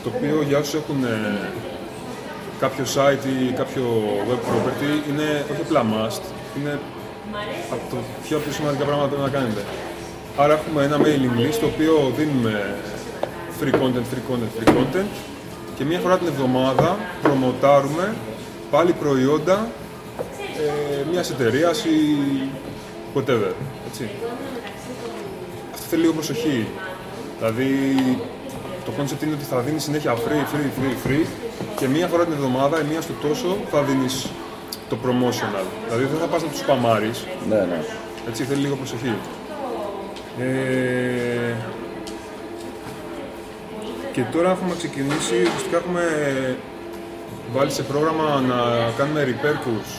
Το 0.03 0.09
οποίο 0.15 0.35
για 0.49 0.59
όσους 0.63 0.75
έχουν 0.81 0.99
ε, 1.05 1.17
κάποιο 2.63 2.85
site 2.95 3.25
ή 3.35 3.53
κάποιο 3.61 3.87
web 4.29 4.41
property 4.49 4.93
είναι 5.09 5.29
όχι 5.51 5.63
απλά 5.67 5.83
must, 5.93 6.25
είναι 6.59 6.73
από 7.75 7.85
το 7.91 7.97
πιο 8.25 8.37
πιο 8.45 8.53
σημαντικά 8.59 8.85
πράγματα 8.89 9.09
που 9.09 9.15
πρέπει 9.15 9.31
να 9.31 9.39
κάνετε. 9.39 9.63
Άρα 10.43 10.53
έχουμε 10.59 10.81
ένα 10.89 10.97
mailing 11.05 11.37
list 11.43 11.59
το 11.63 11.67
οποίο 11.73 12.13
δίνουμε 12.19 12.55
free 13.59 13.75
content, 13.81 14.07
free 14.13 14.25
content, 14.31 14.53
free 14.59 14.71
content 14.77 15.11
και 15.77 15.85
μία 15.85 15.99
φορά 15.99 16.19
την 16.19 16.27
εβδομάδα 16.27 16.97
προμοτάρουμε 17.23 18.15
πάλι 18.71 18.93
προϊόντα 18.93 19.69
ε, 20.65 21.05
μιας 21.11 21.31
εταιρείας 21.31 21.85
ή 21.85 21.97
whatever. 23.15 23.53
Έτσι. 23.89 24.09
Αυτό 25.85 25.97
θέλει 25.97 26.09
λίγο 26.09 26.21
προσοχή. 26.21 26.67
Δηλαδή, 27.39 27.69
το 28.85 28.93
concept 28.99 29.23
είναι 29.23 29.35
ότι 29.35 29.45
θα 29.45 29.59
δίνει 29.61 29.79
συνέχεια 29.81 30.15
free, 30.15 30.45
free, 30.53 30.69
free, 30.79 31.09
free 31.09 31.27
και 31.79 31.89
μία 31.89 32.07
φορά 32.07 32.25
την 32.25 32.33
εβδομάδα 32.33 32.81
ή 32.81 32.85
μία 32.91 33.01
στο 33.01 33.13
τόσο 33.23 33.57
θα 33.71 33.83
δίνεις 33.83 34.27
το 34.89 34.97
promotional. 35.05 35.67
Δηλαδή 35.87 36.05
δεν 36.05 36.19
θα 36.21 36.27
πας 36.27 36.43
να 36.43 36.49
τους 36.49 36.59
σπαμάρεις, 36.59 37.27
Ναι, 37.49 37.57
ναι. 37.57 37.81
έτσι 38.29 38.45
θέλει 38.45 38.61
λίγο 38.61 38.77
προσοχή. 38.77 39.15
Ε, 40.41 41.55
και 44.13 44.23
τώρα 44.33 44.51
έχουμε 44.51 44.75
ξεκινήσει, 44.77 45.35
ουσιαστικά 45.47 45.77
έχουμε 45.77 46.05
βάλει 47.53 47.71
σε 47.71 47.83
πρόγραμμα 47.83 48.41
να 48.41 48.59
κάνουμε 48.99 49.21
repair 49.31 49.57
course 49.67 49.95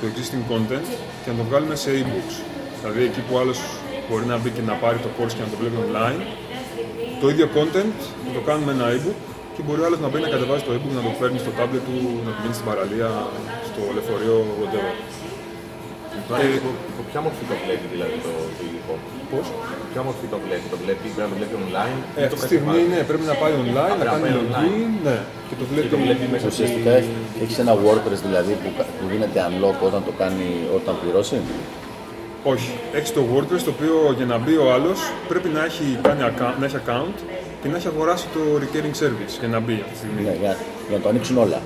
του 0.00 0.06
existing 0.12 0.52
content 0.52 0.86
και 1.24 1.30
να 1.30 1.36
το 1.36 1.42
βγάλουμε 1.48 1.74
σε 1.74 1.90
e-books. 1.90 2.36
Δηλαδή 2.80 3.02
εκεί 3.02 3.20
που 3.20 3.38
άλλος 3.38 3.60
μπορεί 4.08 4.24
να 4.32 4.36
μπει 4.40 4.50
και 4.56 4.64
να 4.70 4.74
πάρει 4.82 4.98
το 5.06 5.10
course 5.16 5.34
και 5.36 5.44
να 5.46 5.50
το 5.52 5.56
βλέπει 5.60 5.76
online, 5.86 6.20
το 7.20 7.26
ίδιο 7.32 7.46
content 7.56 7.96
να 8.26 8.30
το 8.36 8.42
κάνουμε 8.48 8.70
ένα 8.76 8.86
e-book 8.96 9.18
και 9.54 9.62
μπορεί 9.64 9.80
ο 9.82 9.84
άλλος 9.88 10.00
να 10.04 10.08
μπει 10.10 10.18
να 10.26 10.30
κατεβάζει 10.34 10.62
το 10.68 10.72
e-book, 10.76 10.92
να 10.98 11.04
το 11.08 11.12
παίρνει 11.20 11.38
στο 11.44 11.52
tablet 11.58 11.82
του, 11.88 11.96
να 12.26 12.30
πηγαίνει 12.36 12.56
στην 12.58 12.66
παραλία, 12.70 13.10
στο 13.68 13.80
λεωφορείο, 13.94 14.36
whatever. 14.60 14.94
Ε, 16.42 16.46
υπό 16.90 17.02
ποια 17.10 17.20
μορφή 17.24 17.44
το 17.50 17.56
βλέπει 17.64 17.86
δηλαδή 17.94 18.16
το, 18.26 18.32
το 18.56 18.62
υλικό. 18.68 18.94
Πώς; 19.30 19.46
Ποια 19.92 20.02
μορφή 20.06 20.26
το 20.34 20.38
βλέπει, 20.44 20.66
το 20.74 20.78
βλέπει, 20.82 21.04
πρέπει 21.14 21.28
να 21.28 21.32
το 21.32 21.36
βλέπει 21.40 21.54
online. 21.64 21.98
Ε, 22.18 22.22
αυτή 22.26 22.36
τη 22.40 22.46
στιγμή 22.50 22.80
ναι, 22.92 23.00
πρέπει 23.10 23.26
να 23.32 23.36
πάει 23.42 23.54
online, 23.64 23.96
να 24.02 24.06
κάνει 24.12 24.28
login 24.38 24.90
ναι, 25.06 25.16
και 25.48 25.56
το 25.60 25.64
βλέπει, 25.70 25.84
Και 25.86 25.92
το 25.96 26.00
βλέπει 26.04 26.24
μέσα 26.34 26.46
Ουσιαστικά 26.52 26.92
έχεις 27.42 27.56
ένα 27.64 27.72
WordPress 27.84 28.20
δηλαδή 28.26 28.52
που, 28.62 28.68
που 28.96 29.04
γίνεται 29.12 29.38
unlock 29.48 29.78
όταν 29.88 30.00
το 30.08 30.12
κάνει, 30.20 30.48
όταν 30.78 30.92
πληρώσει; 31.02 31.36
Όχι. 32.52 32.70
Έχει 32.92 33.12
το 33.12 33.22
WordPress 33.32 33.62
το 33.64 33.70
οποίο 33.76 34.14
για 34.16 34.26
να 34.26 34.38
μπει 34.38 34.56
ο 34.56 34.72
άλλος 34.72 34.98
πρέπει 35.28 35.48
να 35.48 35.64
έχει, 35.64 35.98
κάνει 36.02 36.20
account, 36.30 36.56
να 36.60 36.64
έχει 36.64 36.76
account 36.86 37.16
και 37.62 37.68
να 37.68 37.76
έχει 37.76 37.86
αγοράσει 37.86 38.26
το 38.34 38.40
recurring 38.62 38.96
service 39.02 39.34
για 39.38 39.48
να 39.48 39.60
μπει 39.60 39.72
αυτή 39.72 39.90
τη 39.92 39.96
στιγμή. 39.96 40.22
Ναι, 40.22 40.34
για, 40.40 40.56
για 40.88 40.96
να 40.96 41.02
το 41.02 41.08
ανοίξουν 41.08 41.36
όλα. 41.36 41.60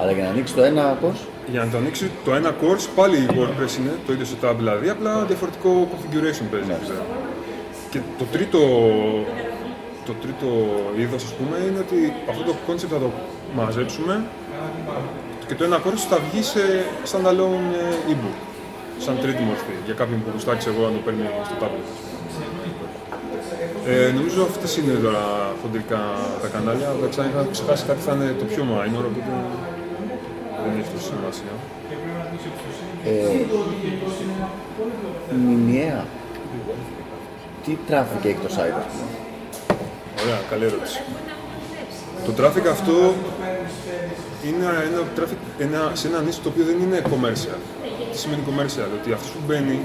Αλλά 0.00 0.12
για 0.12 0.24
να 0.24 0.30
ανοίξει 0.30 0.54
το 0.54 0.62
ένα 0.62 0.98
course, 1.02 1.22
Για 1.46 1.64
να 1.64 1.70
το 1.70 1.76
ανοίξει 1.76 2.10
το 2.24 2.34
ένα 2.34 2.50
course 2.60 2.86
πάλι 2.94 3.16
η 3.16 3.28
WordPress 3.36 3.72
είναι 3.78 3.92
το 4.06 4.12
ίδιο 4.12 4.26
setup 4.32 4.54
δηλαδή, 4.56 4.88
απλά 4.88 5.24
διαφορετικό 5.24 5.88
configuration 5.92 6.46
παίζει. 6.50 6.66
βέβαια. 6.66 7.04
Και 7.90 8.00
το 8.18 8.24
τρίτο, 8.32 8.58
το 10.06 10.12
τρίτο 10.22 10.48
είδος 10.98 11.24
ας 11.24 11.32
πούμε 11.38 11.56
είναι 11.68 11.78
ότι 11.86 12.12
αυτό 12.30 12.42
το 12.44 12.54
concept 12.66 12.92
θα 12.94 12.98
το 13.04 13.10
μαζέψουμε 13.54 14.24
και 15.46 15.54
το 15.54 15.64
ένα 15.64 15.78
course 15.84 16.04
θα 16.10 16.18
βγει 16.26 16.42
σε 16.42 16.60
standalone 17.10 17.66
ε, 18.08 18.12
e-book, 18.12 18.49
σαν 19.04 19.14
τρίτη 19.22 19.42
μορφή, 19.50 19.74
για 19.86 19.94
κάποιον 20.00 20.18
που 20.22 20.28
γουστάξει 20.34 20.66
εγώ 20.72 20.82
να 20.88 20.92
το 20.96 21.00
παίρνει 21.04 21.24
στο 21.48 21.56
tablet. 21.62 21.86
ας 21.94 21.98
πούμε. 22.00 22.18
Ε, 23.94 24.10
νομίζω 24.18 24.40
αυτές 24.50 24.70
είναι 24.76 24.94
τώρα 25.06 25.24
χοντρικά 25.62 26.00
τα 26.42 26.48
κανάλια. 26.54 26.88
Δεν 27.00 27.08
ξέρω 27.10 27.24
αν 27.26 27.30
είχα 27.32 27.42
ξεχάσει 27.56 27.84
κάτι 27.90 28.00
θα 28.06 28.12
είναι 28.14 28.28
το 28.40 28.44
πιο 28.52 28.62
minor, 28.72 29.04
οπότε 29.10 29.32
δεν 30.64 30.72
έχει 30.80 30.90
τόσο 30.94 31.06
σημασία. 31.12 31.52
ε, 33.04 33.08
μηνιαία, 35.48 36.04
τι 37.64 37.72
traffic 37.88 38.22
έχει 38.30 38.40
το 38.46 38.50
site, 38.56 38.76
ας 38.82 38.86
πούμε; 38.92 39.08
Ωραία, 40.22 40.38
καλή 40.50 40.64
ερώτηση. 40.64 41.00
Το 42.26 42.32
traffic 42.38 42.66
αυτό 42.70 43.14
είναι 44.46 44.64
ένα 44.88 45.00
traffic 45.16 45.40
ένα, 45.58 45.90
σε 45.92 46.08
ένα 46.08 46.20
νήσο 46.20 46.40
το 46.42 46.48
οποίο 46.48 46.64
δεν 46.64 46.78
είναι 46.80 47.02
commercial. 47.12 47.58
Τι 48.10 48.18
σημαίνει 48.18 48.42
commercial, 48.48 48.90
ότι 49.00 49.12
αυτός 49.12 49.30
που 49.30 49.40
μπαίνει 49.46 49.78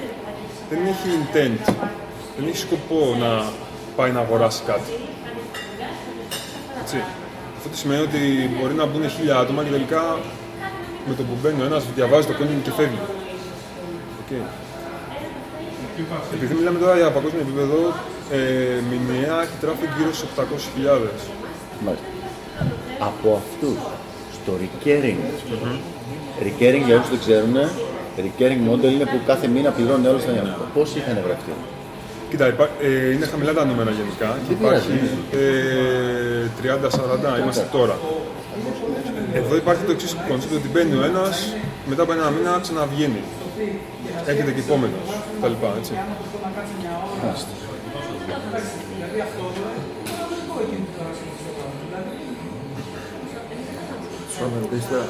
δεν 0.70 0.80
έχει 0.92 1.08
intent, 1.20 1.74
δεν 2.38 2.48
έχει 2.48 2.58
σκοπό 2.58 3.16
να 3.20 3.52
πάει 3.96 4.12
να 4.12 4.20
αγοράσει 4.20 4.62
κάτι. 4.66 4.92
Έτσι. 6.82 6.98
Αυτό 7.58 7.70
τι 7.70 7.78
σημαίνει 7.78 8.02
ότι 8.02 8.50
μπορεί 8.60 8.74
να 8.74 8.86
μπουν 8.86 9.10
χίλια 9.10 9.38
άτομα 9.38 9.64
και 9.64 9.70
τελικά 9.70 10.20
με 11.08 11.14
το 11.16 11.24
που 11.24 11.36
μπαίνει 11.42 11.62
ο 11.62 11.66
ένας 11.66 11.84
διαβάζει 11.96 12.28
το 12.28 12.34
content 12.40 12.62
και 12.64 12.72
φεύγει. 12.72 13.00
Οκ. 14.22 14.32
Επειδή 16.34 16.54
μιλάμε 16.54 16.80
τώρα 16.80 16.96
για 16.98 17.12
παγκόσμιο 17.12 17.42
επίπεδο, 17.42 17.94
ε, 18.32 18.38
μηνιαία 18.90 19.42
έχει 19.42 19.58
traffic 19.64 19.92
γύρω 19.98 20.14
στους 20.14 20.30
800.000. 20.36 21.10
Μάλιστα. 21.86 22.06
Από 23.00 23.42
αυτούς, 23.42 23.80
στο 24.38 24.52
recurring, 24.64 25.22
recurring 26.46 26.84
για 26.86 26.96
όσους 26.98 27.10
δεν 27.10 27.20
ξέρουν, 27.20 27.56
recurring 28.28 28.64
model 28.70 28.90
είναι 28.96 29.06
που 29.12 29.20
κάθε 29.26 29.48
μήνα 29.48 29.70
πληρώνει 29.72 30.08
όλους 30.08 30.26
τα 30.26 30.32
νέα. 30.32 30.58
Πώς 30.74 30.96
είχαν 30.96 31.18
γραφτεί. 31.26 31.54
Κοίτα, 32.30 32.48
υπά- 32.48 32.70
ε, 32.82 33.12
είναι 33.14 33.26
χαμηλά 33.26 33.54
τα 33.54 33.64
νούμερα 33.66 33.92
γενικά 34.00 34.30
και 34.48 34.54
Δεν 34.54 34.58
πειράζει. 34.58 34.86
υπάρχει 34.86 35.10
ε, 35.32 36.76
30-40, 37.36 37.40
είμαστε 37.42 37.66
τώρα. 37.72 37.96
Εδώ 39.34 39.56
υπάρχει 39.56 39.84
το 39.84 39.92
εξής 39.92 40.16
concept 40.30 40.54
ότι 40.60 40.68
μπαίνει 40.74 40.96
ο 41.02 41.04
ένας, 41.04 41.54
μετά 41.90 42.02
από 42.04 42.12
ένα 42.18 42.30
μήνα 42.36 42.60
ξαναβγαίνει. 42.62 43.22
Έρχεται 44.28 44.52
και 44.52 44.60
επόμενος 44.60 45.06
κτλ. 45.42 45.56
Έτσι. 45.80 45.92
Μάλιστα. 47.24 47.50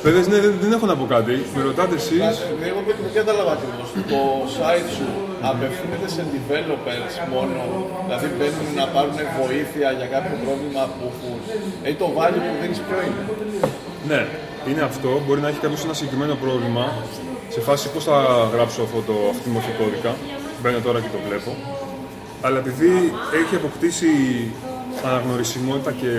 Παιδιά, 0.04 0.22
ναι, 0.32 0.38
δεν, 0.46 0.54
δεν 0.64 0.72
έχω 0.76 0.86
να 0.92 0.96
πω 1.00 1.06
κάτι. 1.16 1.34
Με 1.56 1.62
ρωτάτε 1.70 1.96
εσείς. 2.02 2.36
Εγώ 2.70 2.80
δεν 2.88 2.96
δεν 3.06 3.14
κατάλαβα 3.20 3.52
ακριβώς. 3.58 3.88
Το 4.14 4.22
site 4.58 4.90
σου 4.96 5.08
απευθύνεται 5.52 6.08
σε 6.16 6.22
developers 6.34 7.14
μόνο, 7.34 7.60
δηλαδή 8.06 8.28
μπαίνουν 8.38 8.68
να 8.82 8.86
πάρουν 8.94 9.18
βοήθεια 9.42 9.90
για 10.00 10.08
κάποιο 10.16 10.36
πρόβλημα 10.44 10.82
που 10.94 11.04
έχουν. 11.12 11.38
Ε, 11.88 11.90
το 12.02 12.08
value 12.18 12.42
που 12.48 12.56
δίνεις 12.62 12.80
ποιο 12.86 12.98
είναι. 13.06 13.22
Ναι, 14.10 14.22
είναι 14.70 14.84
αυτό. 14.92 15.10
Μπορεί 15.26 15.40
να 15.46 15.50
έχει 15.52 15.62
κάποιος 15.66 15.82
ένα 15.88 15.96
συγκεκριμένο 15.98 16.36
πρόβλημα 16.44 16.86
σε 17.56 17.60
φάση 17.68 17.86
πώς 17.94 18.04
θα 18.10 18.18
γράψω 18.54 18.80
αυτό 18.88 19.00
το, 19.10 19.16
αυτή 19.32 19.44
τη 19.48 19.52
μορφή 19.56 19.72
κώδικα. 19.80 20.12
Μπαίνω 20.62 20.80
τώρα 20.88 21.00
και 21.04 21.12
το 21.16 21.20
βλέπω. 21.28 21.52
Αλλά 22.46 22.58
επειδή 22.64 22.92
έχει 23.42 23.54
αποκτήσει 23.62 24.12
αναγνωρισιμότητα 25.10 25.92
και 26.02 26.12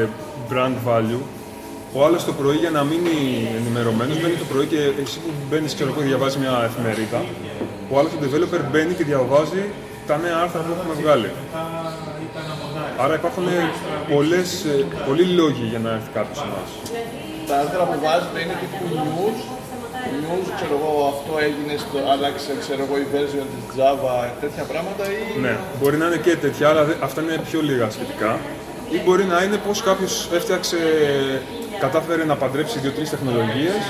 brand 0.51 0.77
value, 0.89 1.23
ο 1.93 2.05
άλλος 2.05 2.25
το 2.25 2.33
πρωί 2.33 2.57
για 2.57 2.71
να 2.71 2.83
μείνει 2.85 3.17
ενημερωμένος 3.61 4.17
μπαίνει 4.21 4.35
το 4.35 4.45
πρωί 4.53 4.67
και 4.67 4.81
εσύ 5.03 5.19
που 5.25 5.31
μπαίνεις 5.49 5.73
και 5.75 5.85
διαβάζεις 6.11 6.37
μια 6.43 6.55
εφημερίδα, 6.69 7.21
ο 7.91 7.99
άλλος 7.99 8.13
ο 8.17 8.19
developer 8.25 8.61
μπαίνει 8.71 8.95
και 8.95 9.05
διαβάζει 9.05 9.63
τα 10.07 10.17
νέα 10.25 10.37
άρθρα 10.45 10.61
που 10.65 10.73
έχουμε 10.77 10.95
βγάλει. 11.03 11.31
Άρα 13.05 13.15
υπάρχουν 13.21 13.45
πολλές, 14.15 14.49
ε, 14.65 14.85
πολλοί 15.09 15.25
λόγοι 15.41 15.65
για 15.73 15.79
να 15.85 15.91
έρθει 15.97 16.11
κάποιος 16.19 16.37
σε 16.39 16.45
εμάς. 16.51 16.71
Τα 17.49 17.55
άρθρα 17.63 17.83
που 17.91 17.97
βάζετε 18.05 18.39
είναι 18.45 18.57
τύπου 18.63 18.85
news. 18.97 19.39
News, 20.25 20.47
ξέρω 20.59 20.75
εγώ, 20.81 20.93
αυτό 21.15 21.33
έγινε, 21.47 21.73
στο, 21.85 21.97
άλλαξε, 22.13 22.51
ξέρω 22.65 22.81
εγώ, 22.87 22.95
η 23.05 23.07
version 23.15 23.47
της 23.53 23.65
Java, 23.79 24.15
τέτοια 24.43 24.65
πράγματα 24.73 25.05
ή... 25.17 25.21
Ναι, 25.45 25.55
μπορεί 25.79 25.97
να 26.03 26.07
είναι 26.09 26.21
και 26.27 26.35
τέτοια, 26.45 26.67
αλλά 26.71 26.83
δε- 26.89 26.99
αυτά 27.07 27.19
είναι 27.23 27.37
πιο 27.51 27.61
λίγα 27.69 27.87
σχετικά. 27.97 28.31
Ή 28.95 28.97
μπορεί 29.05 29.25
να 29.33 29.39
είναι 29.45 29.59
πως 29.67 29.79
κάποιος 29.89 30.15
έφτιαξε, 30.39 30.79
κατάφερε 31.81 32.25
να 32.25 32.37
παντρέψει 32.37 32.79
δύο-τρεις 32.79 33.11
τεχνολογίες 33.11 33.83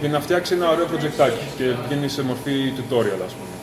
για 0.00 0.08
να 0.08 0.20
φτιάξει 0.20 0.54
ένα 0.54 0.70
ωραίο 0.70 0.86
προτζεκτάκι 0.86 1.46
και 1.56 1.64
βγαίνει 1.84 2.08
σε 2.08 2.22
μορφή 2.22 2.56
tutorial, 2.76 3.22
ας 3.28 3.34
πούμε. 3.38 3.54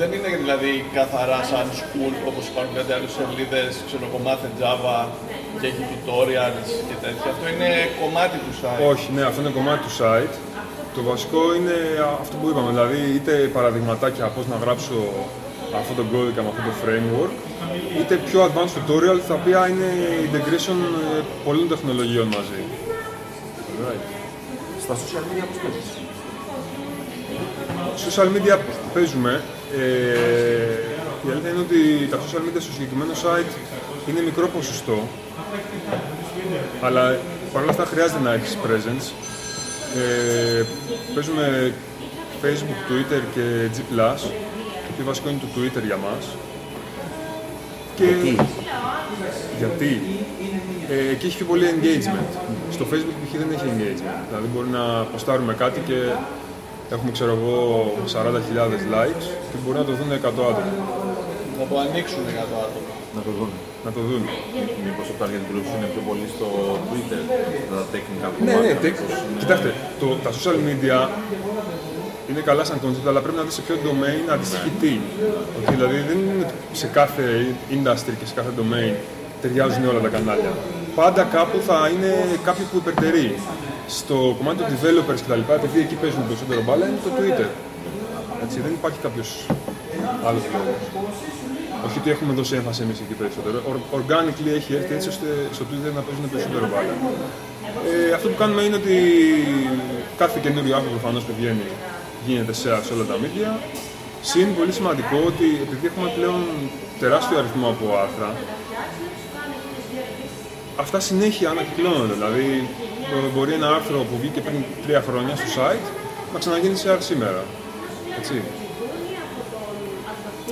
Δεν 0.00 0.12
είναι 0.12 0.30
δηλαδή 0.42 0.72
καθαρά 0.98 1.40
σαν 1.50 1.66
school, 1.80 2.14
όπως 2.30 2.44
υπάρχουν 2.50 2.74
κάτι 2.78 2.92
άλλες 2.96 3.10
σελίδες, 3.16 3.70
ξέρω 3.88 4.04
εγώ, 4.08 4.18
μάθε 4.26 4.48
Java 4.60 4.98
και 5.60 5.66
έχει 5.70 5.82
tutorials 5.92 6.68
και 6.88 6.96
τέτοια. 7.04 7.28
Αυτό 7.32 7.44
είναι 7.52 7.70
κομμάτι 8.02 8.36
του 8.44 8.54
site. 8.60 8.80
Όχι, 8.92 9.06
ναι, 9.16 9.22
αυτό 9.30 9.38
είναι 9.42 9.54
κομμάτι 9.58 9.80
του 9.86 9.94
site. 10.00 10.34
Το 10.96 11.02
βασικό 11.10 11.42
είναι 11.58 11.76
αυτό 12.22 12.34
που 12.40 12.46
είπαμε, 12.50 12.70
δηλαδή 12.74 13.00
είτε 13.16 13.32
παραδειγματάκια 13.56 14.26
πώς 14.34 14.46
να 14.52 14.56
γράψω 14.64 14.96
αυτό 15.80 15.92
το 15.98 16.04
κώδικα 16.12 16.42
με 16.42 16.48
αυτό 16.52 16.62
το 16.68 16.74
framework, 16.82 17.34
είτε 17.98 18.14
πιο 18.28 18.38
advanced 18.46 18.76
tutorial, 18.78 19.18
τα 19.28 19.34
οποία 19.34 19.68
είναι 19.68 19.88
integration 20.26 20.78
ε, 21.18 21.22
πολλών 21.44 21.68
τεχνολογιών 21.68 22.26
μαζί. 22.26 22.60
Right. 23.82 24.04
Στα 24.84 24.94
social 24.94 25.24
media 25.28 25.44
πώς 25.48 25.58
παίζεις; 25.62 25.88
Social 28.06 28.28
media 28.36 28.58
παίζουμε. 28.94 29.40
Ε, 29.76 29.82
η 31.26 31.30
αλήθεια 31.30 31.50
είναι 31.50 31.64
ότι 31.68 32.08
τα 32.10 32.16
social 32.16 32.42
media 32.46 32.60
στο 32.60 32.72
συγκεκριμένο 32.72 33.12
site 33.12 33.52
είναι 34.08 34.20
μικρό 34.20 34.48
ποσοστό, 34.48 35.08
αλλά 36.80 37.18
παρόλα 37.52 37.70
αυτά 37.70 37.84
χρειάζεται 37.84 38.20
να 38.20 38.32
έχεις 38.32 38.58
presence. 38.64 39.06
Ε, 39.96 40.62
παίζουμε 41.14 41.74
Facebook, 42.42 42.80
Twitter 42.90 43.22
και 43.34 43.44
G+. 43.74 43.78
Το 44.92 44.98
πιο 44.98 45.04
βασικό 45.10 45.28
είναι 45.28 45.40
το 45.44 45.50
Twitter 45.56 45.82
για 45.90 45.98
μας. 46.06 46.24
Και 47.96 48.04
Γιατί, 48.04 48.36
γιατί; 49.62 49.90
Ε, 50.94 51.10
εκεί 51.14 51.26
έχει 51.26 51.36
πιο 51.40 51.46
πολύ 51.52 51.64
engagement. 51.74 52.30
Στο 52.76 52.84
Facebook 52.90 53.16
π.χ. 53.22 53.32
δεν 53.42 53.48
έχει 53.56 53.66
engagement. 53.74 54.20
Δηλαδή 54.28 54.46
μπορεί 54.54 54.68
να 54.78 54.84
ποστάρουμε 55.12 55.52
κάτι 55.62 55.80
και 55.88 55.98
έχουμε 56.94 57.10
ξέρω 57.16 57.32
εγώ 57.38 57.56
40.000 58.14 58.84
likes 58.96 59.26
και 59.50 59.56
μπορεί 59.62 59.76
να 59.82 59.84
το 59.88 59.92
δουν 59.98 60.10
100 60.12 60.16
άτομα. 60.50 60.72
Να 61.58 61.64
το 61.70 61.76
ανοίξουν 61.84 62.22
για 62.36 62.46
το 62.50 62.56
άτομο. 62.66 62.90
Να 63.16 63.20
το 63.26 63.30
δουν. 63.38 63.50
Να 63.86 63.90
το 63.96 64.00
δουν. 64.08 64.22
Μήπως 64.86 65.04
το 65.10 65.14
target 65.20 65.44
group 65.48 65.64
σου 65.68 65.74
είναι 65.78 65.88
πιο 65.94 66.02
πολύ 66.08 66.26
στο 66.36 66.46
Twitter, 66.88 67.20
τα 67.70 67.78
technical 67.94 68.30
Ναι, 68.32 68.52
κομμάτια. 68.52 68.60
ναι, 68.74 68.80
τε- 68.82 68.98
μήπως 69.00 69.18
είναι- 69.22 69.40
κοιτάξτε, 69.42 69.70
το, 70.00 70.06
τα 70.24 70.30
social 70.36 70.58
media 70.68 70.96
είναι 72.32 72.44
καλά 72.50 72.64
σαν 72.68 72.76
concept, 72.84 73.06
αλλά 73.10 73.20
πρέπει 73.24 73.38
να 73.40 73.44
δεις 73.46 73.54
σε 73.58 73.62
ποιο 73.66 73.76
domain 73.86 74.22
αντιστοιχεί 74.34 74.70
τι. 74.80 74.92
Ότι 75.58 75.68
δηλαδή 75.74 75.98
δεν 76.08 76.18
είναι 76.22 76.44
ότι 76.44 76.54
σε 76.82 76.86
κάθε 76.98 77.24
industry 77.76 78.14
και 78.20 78.26
σε 78.30 78.34
κάθε 78.38 78.52
domain 78.58 78.94
ταιριάζουν 79.42 79.82
όλα 79.92 80.00
τα 80.06 80.10
κανάλια. 80.14 80.52
Πάντα 81.00 81.22
κάπου 81.36 81.58
θα 81.68 81.78
είναι 81.92 82.12
κάποιο 82.48 82.64
που 82.70 82.76
υπερτερεί. 82.82 83.28
Στο 83.98 84.16
κομμάτι 84.38 84.58
των 84.62 84.68
developers 84.76 85.20
και 85.24 85.30
τα 85.32 85.36
λοιπά, 85.40 85.54
επειδή 85.60 85.78
εκεί 85.86 85.96
παίζουν 86.02 86.22
περισσότερο 86.30 86.60
μπάλα, 86.66 86.84
είναι 86.88 87.00
το 87.06 87.10
Twitter. 87.18 87.48
Έτσι, 88.44 88.56
δεν 88.64 88.72
υπάρχει 88.78 88.98
κάποιος 89.06 89.28
άλλος 90.28 90.44
λόγος. 90.54 90.82
Όχι 91.86 91.96
ότι 92.00 92.10
έχουμε 92.14 92.32
δώσει 92.38 92.52
έμφαση 92.60 92.80
εμείς 92.86 92.98
εκεί 93.04 93.14
περισσότερο. 93.22 93.56
Or- 93.70 93.84
organically 93.98 94.50
έχει 94.60 94.70
έρθει 94.78 94.92
έτσι 94.98 95.08
ώστε 95.14 95.26
στο 95.56 95.64
Twitter 95.68 95.92
να 95.98 96.02
παίζουν 96.06 96.24
περισσότερο 96.32 96.64
μπάλα. 96.72 96.94
Ε, 97.90 98.12
αυτό 98.16 98.26
που 98.30 98.38
κάνουμε 98.42 98.62
είναι 98.66 98.78
ότι 98.82 98.96
κάθε 100.22 100.38
καινούριο 100.44 100.74
άνθρωπο 100.76 100.96
προφανώς 100.96 101.22
που 101.26 101.34
βγαίνει 101.38 101.66
γίνεται 102.26 102.52
σε, 102.52 102.62
σε 102.86 102.92
όλα 102.92 103.04
τα 103.04 103.14
media. 103.22 103.60
Συν 104.22 104.54
πολύ 104.56 104.72
σημαντικό 104.72 105.16
ότι 105.26 105.44
επειδή 105.66 105.86
έχουμε 105.86 106.12
πλέον 106.16 106.44
τεράστιο 107.00 107.38
αριθμό 107.38 107.68
από 107.68 107.96
άρθρα, 108.02 108.36
αυτά 110.76 111.00
συνέχεια 111.00 111.50
ανακυκλώνονται. 111.50 112.12
Δηλαδή, 112.12 112.68
μπο- 113.10 113.30
μπορεί 113.34 113.52
ένα 113.52 113.68
άρθρο 113.68 113.98
που 113.98 114.16
βγήκε 114.20 114.40
πριν 114.40 114.64
τρία 114.86 115.02
χρόνια 115.08 115.36
στο 115.36 115.46
site 115.60 115.86
να 116.32 116.38
ξαναγίνει 116.38 116.76
σε 116.76 116.88
άρθρο 116.90 117.04
σήμερα. 117.04 117.44
Έτσι. 118.18 118.42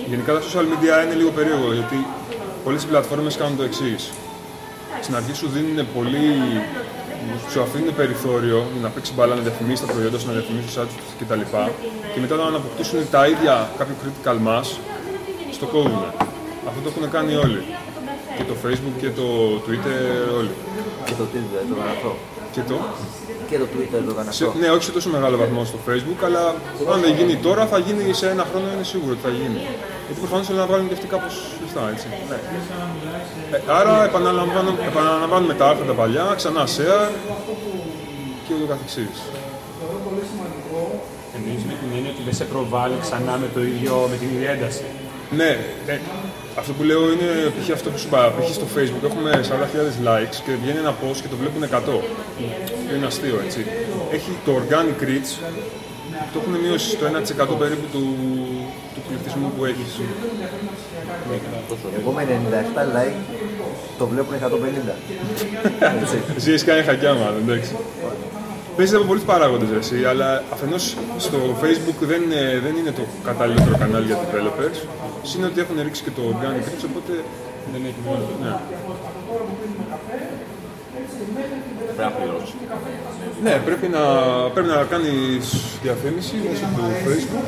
Γενικά 0.08 0.32
τα 0.32 0.40
social 0.40 0.62
media 0.72 1.04
είναι 1.04 1.14
λίγο 1.14 1.30
περίεργο 1.30 1.72
γιατί 1.72 2.06
πολλές 2.64 2.84
πλατφόρμες 2.84 3.36
κάνουν 3.36 3.56
το 3.56 3.62
εξής. 3.62 4.10
Στην 5.02 5.14
αρχή 5.16 5.34
σου 5.34 5.48
δίνουν 5.48 5.86
πολύ. 5.94 6.34
Σου 7.52 7.62
αφήνουν 7.62 7.94
περιθώριο 7.94 8.58
για 8.72 8.82
να 8.86 8.88
παίξει 8.88 9.12
μπάλα 9.14 9.34
να 9.34 9.42
διαφημίσει 9.46 9.80
τα 9.86 9.92
προϊόντα 9.92 10.18
σου, 10.18 10.26
να 10.26 10.32
διαφημίσεις 10.32 10.74
το 10.74 10.80
site 10.80 10.92
σου 11.08 11.14
κτλ. 11.20 11.42
Και 12.12 12.20
μετά 12.20 12.34
όταν 12.34 12.54
αποκτήσουν 12.54 12.98
τα 13.10 13.22
ίδια 13.32 13.54
κάποιο 13.78 13.94
critical 14.00 14.36
mass, 14.46 14.68
στο 15.56 15.66
κόβουν. 15.66 16.04
Αυτό 16.68 16.80
το 16.84 16.88
έχουν 16.92 17.10
κάνει 17.16 17.34
όλοι. 17.34 17.60
Και 18.36 18.44
το 18.50 18.54
Facebook 18.64 18.96
και 19.02 19.10
το 19.20 19.26
Twitter 19.66 19.96
όλοι. 20.40 20.54
Και 21.06 21.14
το 21.20 21.24
Twitter 21.32 21.60
το 21.68 21.74
έκανε 21.76 21.90
αυτό. 21.96 22.10
Και 22.54 22.62
το; 22.68 22.76
Και 23.50 23.58
το 23.62 23.66
Twitter 23.72 24.00
το 24.06 24.10
έκανε 24.14 24.32
Σε, 24.32 24.44
ναι, 24.60 24.68
όχι 24.74 24.84
σε 24.88 24.92
τόσο 24.96 25.08
μεγάλο 25.16 25.36
βαθμό 25.42 25.64
στο 25.64 25.78
Facebook, 25.88 26.20
αλλά 26.24 26.42
αν 26.92 27.00
δεν 27.04 27.12
γίνει 27.18 27.36
τώρα, 27.36 27.62
θα 27.72 27.78
γίνει 27.78 28.12
σε 28.20 28.26
ένα 28.34 28.44
χρόνο, 28.50 28.66
είναι 28.74 28.86
σίγουρο 28.92 29.12
ότι 29.16 29.22
θα 29.26 29.32
γίνει. 29.40 29.60
Γιατί 30.06 30.18
προφανώς 30.22 30.46
θέλουν 30.46 30.60
να 30.60 30.66
βγάλουν 30.66 30.86
και 30.88 30.94
αυτοί 30.98 31.06
κάπως 31.06 31.34
λεφτά, 31.74 31.90
έτσι. 31.94 32.06
Ε, 33.52 33.58
άρα 33.80 34.04
επαναλαμβάνω- 34.04 34.78
επαναλαμβάνουμε 34.90 35.54
τα 35.54 35.66
άρθρα 35.68 35.84
τα 35.84 35.92
παλιά, 35.92 36.26
ξανά 36.36 36.64
share 36.76 37.10
και 38.46 38.52
ούτω 38.56 38.66
καθεξής. 38.72 39.16
Εννοείς 41.36 41.62
με 41.68 41.74
την 41.80 41.88
έννοια 41.96 42.10
ότι 42.14 42.22
δεν 42.28 42.34
σε 42.40 42.44
προβάλλει 42.52 42.96
ξανά 43.06 43.34
με, 43.42 43.48
το 43.54 43.60
ίδιο, 43.72 43.94
με 44.10 44.16
την 44.20 44.28
ίδια 44.34 44.50
ένταση. 44.56 44.84
Ναι, 45.40 45.50
ε, 45.92 45.98
αυτό 46.60 46.72
που 46.76 46.82
λέω 46.90 47.02
είναι 47.12 47.30
π.χ. 47.54 47.70
αυτό 47.78 47.90
που 47.90 47.98
σου 47.98 48.06
είπα. 48.08 48.20
Π.χ. 48.36 48.48
στο 48.58 48.66
Facebook 48.76 49.04
έχουμε 49.10 49.30
40.000 49.50 49.96
likes 50.08 50.36
και 50.44 50.52
βγαίνει 50.62 50.78
ένα 50.84 50.94
post 51.02 51.18
και 51.22 51.30
το 51.32 51.36
βλέπουν 51.42 51.62
100. 51.62 52.00
Είναι 52.94 53.06
αστείο, 53.06 53.36
έτσι. 53.46 53.60
Έχει 54.16 54.30
το 54.46 54.52
organic 54.60 54.98
reach, 55.08 55.30
το 56.32 56.36
έχουν 56.40 56.54
μείωσει 56.62 56.88
στο 56.96 57.04
1% 57.06 57.56
περίπου 57.62 57.86
του, 57.94 58.02
του 58.49 58.49
πληθυσμού 59.10 59.52
που 59.56 59.64
έχει. 59.70 59.84
Εγώ 61.98 62.10
με 62.16 62.22
97 62.26 62.96
like 62.96 63.18
το 63.98 64.06
βλέπουν 64.06 64.34
150. 64.34 64.94
Έτσι. 66.02 66.16
Εσύ 66.36 66.48
έχεις 66.50 66.64
κάνει 66.64 66.82
χακιά, 66.82 67.12
μάλλον, 67.14 67.40
εντάξει. 67.48 67.72
Παίζεις 68.76 68.94
από 68.96 69.04
πολλούς 69.04 69.22
παράγοντες, 69.22 69.68
εσύ, 69.78 70.04
αλλά 70.04 70.42
αφενός 70.52 70.96
στο 71.18 71.38
Facebook 71.62 71.98
δεν 72.00 72.22
είναι, 72.22 72.42
δεν 72.64 72.74
είναι 72.76 72.90
το 72.90 73.02
καταλληλότερο 73.24 73.76
κανάλι 73.78 74.06
για 74.06 74.16
developers. 74.24 74.76
Συν 75.22 75.44
ότι 75.44 75.60
έχουν 75.60 75.76
ρίξει 75.82 76.02
και 76.02 76.10
το 76.10 76.22
organic 76.32 76.64
reach, 76.68 76.84
οπότε 76.90 77.12
Δεν 77.72 77.82
έχει 77.88 78.00
μόνο. 78.06 78.24
ναι. 78.42 78.52
Πρέπει 81.86 82.00
να 82.02 82.10
πληρώσει. 82.18 82.54
Ναι, 83.42 83.54
πρέπει 83.64 83.88
να, 83.96 84.02
πρέπει 84.54 84.68
να 84.68 84.84
κάνεις 84.92 85.44
διαφήμιση 85.82 86.34
μέσω 86.48 86.66
του 86.74 86.82
Facebook. 87.06 87.44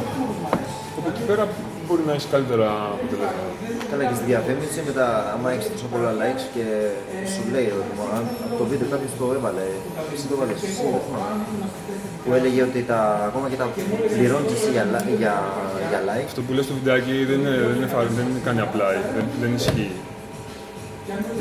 Από 1.02 1.08
εκεί 1.14 1.22
πέρα 1.30 1.42
μπορεί 1.86 2.02
να 2.08 2.12
έχεις 2.16 2.28
καλύτερα 2.34 2.68
αποτελέσματα. 2.96 3.42
Καλά 3.90 4.02
και 4.08 4.16
στη 4.18 4.24
διαφήμιση 4.32 4.78
μετά, 4.88 5.06
άμα 5.34 5.48
έχεις 5.54 5.66
τόσο 5.74 5.86
πολλά 5.92 6.10
likes 6.20 6.44
και 6.54 6.64
σου 7.32 7.42
λέει 7.54 7.68
ότι 7.80 7.90
μόνο 7.98 8.12
αν 8.18 8.24
το 8.58 8.64
βίντεο 8.70 8.88
κάποιος 8.94 9.12
το 9.20 9.24
έβαλε, 9.38 9.66
εσύ 10.14 10.24
το 10.28 10.34
έβαλες, 10.36 10.58
εσύ 10.66 10.82
δεν 10.94 11.02
θυμάμαι. 11.06 11.44
Που 12.24 12.30
έλεγε 12.38 12.60
ότι 12.68 12.80
τα, 12.92 13.00
ακόμα 13.28 13.46
και 13.50 13.58
τα 13.62 13.66
πληρώνεις 14.14 14.52
εσύ 14.56 14.68
για, 14.76 14.84
li- 14.94 15.14
για, 15.22 15.34
για 15.90 16.00
like. 16.08 16.26
Αυτό 16.30 16.40
που 16.46 16.52
λες 16.56 16.64
στο 16.68 16.74
βιντεάκι 16.78 17.14
δεν 17.30 17.38
είναι, 17.42 17.54
δεν 17.68 17.74
είναι, 17.78 17.88
φα- 17.94 18.12
δεν 18.18 18.26
είναι 18.30 18.42
κάνει 18.46 18.60
απλά, 18.68 18.86
δεν, 19.16 19.24
δεν 19.42 19.50
ισχύει. 19.60 19.92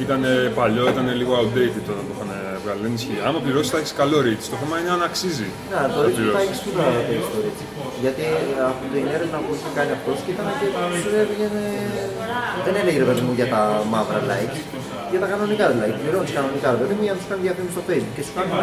Ήταν 0.05 0.21
παλιό, 0.59 0.83
ήταν 0.93 1.05
λίγο 1.21 1.33
outdated 1.41 1.83
όταν 1.93 2.03
το 2.09 2.13
είχαν 2.15 2.29
βγάλει, 2.63 2.81
δεν 2.85 2.93
ισχύει. 2.97 3.19
Άμα 3.27 3.39
πληρώσεις 3.45 3.69
θα 3.73 3.77
έχεις 3.81 3.93
καλό 4.01 4.17
reach. 4.25 4.43
Το 4.53 4.57
θέμα 4.61 4.75
είναι 4.79 4.91
αν 4.95 5.01
αξίζει. 5.09 5.47
Να, 5.71 5.77
το 5.93 5.99
να 5.99 6.05
reach 6.05 6.15
πληρώσεις. 6.17 6.35
θα 6.37 6.41
έχεις 6.45 6.57
σίγουρα 6.63 6.83
να 6.97 7.01
πεις 7.07 7.25
το 7.33 7.37
reach. 7.45 7.65
Γιατί 8.03 8.23
από 8.71 8.83
την 8.93 9.05
έρευνα 9.17 9.37
που 9.43 9.51
είχε 9.55 9.69
κάνει 9.77 9.91
αυτός 9.97 10.17
και 10.25 10.31
ήταν 10.35 10.45
και 10.59 10.67
σου 11.03 11.11
έβγαινε... 11.23 11.63
Δεν 12.65 12.73
έλεγε 12.81 12.97
ρε 13.03 13.07
παιδί 13.09 13.23
μου 13.27 13.33
για 13.39 13.47
τα 13.53 13.61
μαύρα 13.93 14.19
likes, 14.31 14.59
για 15.11 15.19
τα 15.23 15.27
κανονικά 15.33 15.65
δηλαδή. 15.73 15.91
Πληρώνεις 16.01 16.31
κανονικά 16.37 16.67
ρε 16.75 16.79
παιδί 16.81 16.93
μου 16.97 17.03
για 17.07 17.13
να 17.13 17.17
τους 17.19 17.27
κάνεις 17.29 17.43
διαφήμιση 17.47 17.73
στο 17.77 17.83
facebook 17.87 18.13
και 18.17 18.23
σου 18.27 18.33
κάνουν 18.37 18.53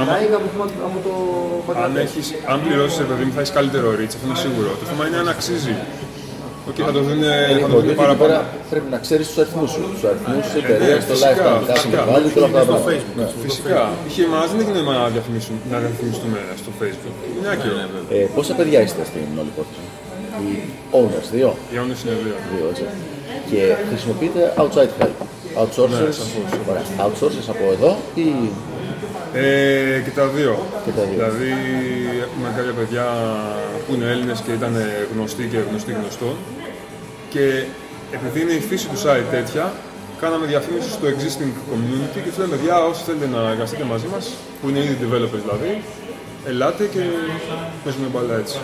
Άμα- 0.00 0.14
like 0.20 0.34
από, 0.40 0.48
από 0.88 0.98
το 1.06 1.12
Αν, 1.84 1.90
Bangladesh. 1.92 2.04
έχεις, 2.06 2.26
αν 2.52 2.58
πληρώσεις, 2.64 2.98
παιδί 3.10 3.24
μου, 3.26 3.32
θα 3.36 3.40
έχεις 3.42 3.54
καλύτερο 3.58 3.86
reach, 3.98 4.14
αυτό 4.18 4.24
είναι 4.28 4.40
σίγουρο. 4.46 4.70
Το 4.80 4.84
θέμα 4.90 5.02
είναι 5.06 5.18
αν 5.22 5.28
αξίζει. 5.34 5.74
Οκ, 6.70 6.76
θα 6.88 6.92
το 6.96 7.00
δουν, 7.06 7.20
θα 7.64 7.68
το 7.74 7.76
δουν 7.80 7.88
Εκεί 7.88 8.00
παραπάνω. 8.02 8.22
πέρα 8.24 8.38
πρέπει 8.72 8.88
να 8.94 8.98
ξέρεις 9.04 9.24
τους 9.28 9.38
αριθμούς 9.42 9.70
σου. 9.74 9.82
Τους 9.94 10.04
αριθμούς 10.10 10.44
τη 10.52 10.56
εταιρεία, 10.62 10.96
το 10.96 11.02
φυσικά, 11.10 11.30
lifetime, 11.32 11.64
κάθε 11.68 11.78
φυσικά. 11.80 12.00
μεγάλη 12.06 12.26
και 12.32 12.38
όλα 12.40 12.48
αυτά 12.50 12.60
τα 12.60 12.66
πράγματα. 12.70 12.90
Ναι. 13.18 13.26
Φυσικά. 13.46 13.80
Είχε 14.08 14.22
εμάς 14.30 14.46
δεν 14.52 14.58
έχει 14.62 14.72
νόημα 14.76 14.92
να 15.00 15.04
διαφημίσουν- 15.14 15.62
να 15.72 15.76
διαφημιστούμε 15.84 16.38
στο 16.62 16.70
Facebook. 16.80 17.14
Είναι 17.36 17.48
άκυρο. 17.54 17.74
Ε, 18.16 18.18
πόσα 18.36 18.52
παιδιά 18.58 18.78
είστε 18.86 19.02
στην 19.10 19.26
όλη 19.40 19.50
υπόθεση; 19.54 19.82
Οι 20.44 20.50
owners, 21.00 21.26
δύο. 21.36 21.50
Οι 21.72 21.76
όνες 21.84 21.98
είναι 22.02 22.14
δύο. 22.22 22.36
δύο 22.52 22.64
έτσι. 22.72 22.84
Και 23.50 23.60
χρησιμοποιείτε 23.90 24.40
outside 24.62 24.92
help. 25.00 25.16
Outsourcers, 25.62 26.14
σαφώς. 26.20 26.50
ωραία. 26.70 26.84
outsourcers 27.06 27.48
από 27.54 27.64
εδώ 27.76 27.90
ή 28.24 28.26
Ε, 29.38 30.00
και 30.04 30.10
τα 30.20 30.26
δύο. 30.36 30.54
Και 30.84 30.90
τα 30.98 31.02
δύο. 31.02 31.12
Δηλαδή 31.16 31.50
έχουμε 32.26 32.48
κάποια 32.56 32.74
παιδιά 32.78 33.06
που 33.84 33.90
είναι 33.94 34.06
Έλληνες 34.14 34.38
και 34.44 34.52
ήταν 34.58 34.72
γνωστοί 35.12 35.44
και 35.52 35.58
γνωστοί 35.68 35.92
γνωστών. 36.00 36.34
Και 37.32 37.44
επειδή 38.16 38.38
είναι 38.42 38.56
η 38.62 38.64
φύση 38.68 38.86
του 38.92 38.98
site 39.04 39.28
τέτοια, 39.36 39.64
κάναμε 40.22 40.44
διαφήμιση 40.52 40.90
στο 40.96 41.06
existing 41.12 41.52
community 41.70 42.18
και 42.22 42.28
τους 42.30 42.38
λέμε 42.38 42.50
παιδιά 42.54 42.76
όσοι 42.90 43.00
θέλετε 43.06 43.26
να 43.34 43.40
εργαστείτε 43.54 43.84
μαζί 43.92 44.08
μας, 44.14 44.24
που 44.58 44.64
είναι 44.68 44.78
ήδη 44.84 44.96
developers 45.04 45.42
δηλαδή, 45.46 45.70
ελάτε 46.50 46.84
και 46.94 47.02
παίζουμε 47.84 48.08
μπαλά 48.12 48.36
έτσι. 48.42 48.56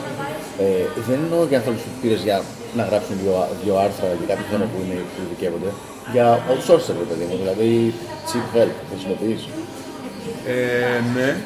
ε, 0.64 0.84
δεν 1.06 1.18
εννοώ 1.24 1.40
για 1.50 1.58
ανθρώπου 1.60 1.80
που 1.86 1.92
πήρες 2.02 2.20
για 2.28 2.36
να 2.78 2.82
γράψουν 2.88 3.14
δύο, 3.22 3.32
δύο 3.62 3.74
άρθρα 3.86 4.08
για 4.18 4.26
κάποιο 4.30 4.46
θέμα 4.52 4.66
που, 4.70 4.78
είναι, 4.84 4.98
που 5.12 5.18
ειδικεύονται. 5.24 5.70
Για 6.14 6.26
outsourcer, 6.50 6.94
ρε 7.02 7.06
παιδί 7.10 7.24
μου, 7.28 7.36
δηλαδή 7.42 7.68
cheap 8.28 8.46
help 8.56 8.74
χρησιμοποιείς. 8.90 9.42
Ε, 10.46 11.00
ναι, 11.14 11.36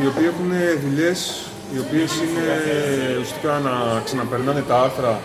οι 0.00 0.06
οποίοι 0.06 0.26
έχουν 0.32 0.50
δουλειές 0.84 1.46
οι 1.74 1.78
οποίες 1.78 2.10
είναι 2.22 2.46
ουσιαστικά 3.20 3.58
να 3.58 4.00
ξαναπερνάνε 4.04 4.62
τα 4.68 4.76
άρθρα. 4.80 5.20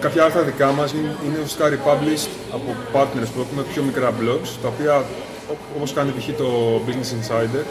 Κάποια 0.00 0.24
άρθρα 0.24 0.42
δικά 0.42 0.72
μας 0.72 0.92
είναι 0.92 1.38
ουσιαστικά 1.44 1.66
republished 1.76 2.32
από 2.56 2.68
partners 2.94 3.30
που 3.34 3.40
έχουμε 3.44 3.62
πιο 3.72 3.82
μικρά 3.82 4.10
blogs, 4.20 4.50
τα 4.62 4.68
οποία 4.68 5.04
όπως 5.76 5.92
κάνει 5.92 6.10
π.χ. 6.10 6.26
το 6.36 6.48
Business 6.86 7.10
Insider, 7.18 7.64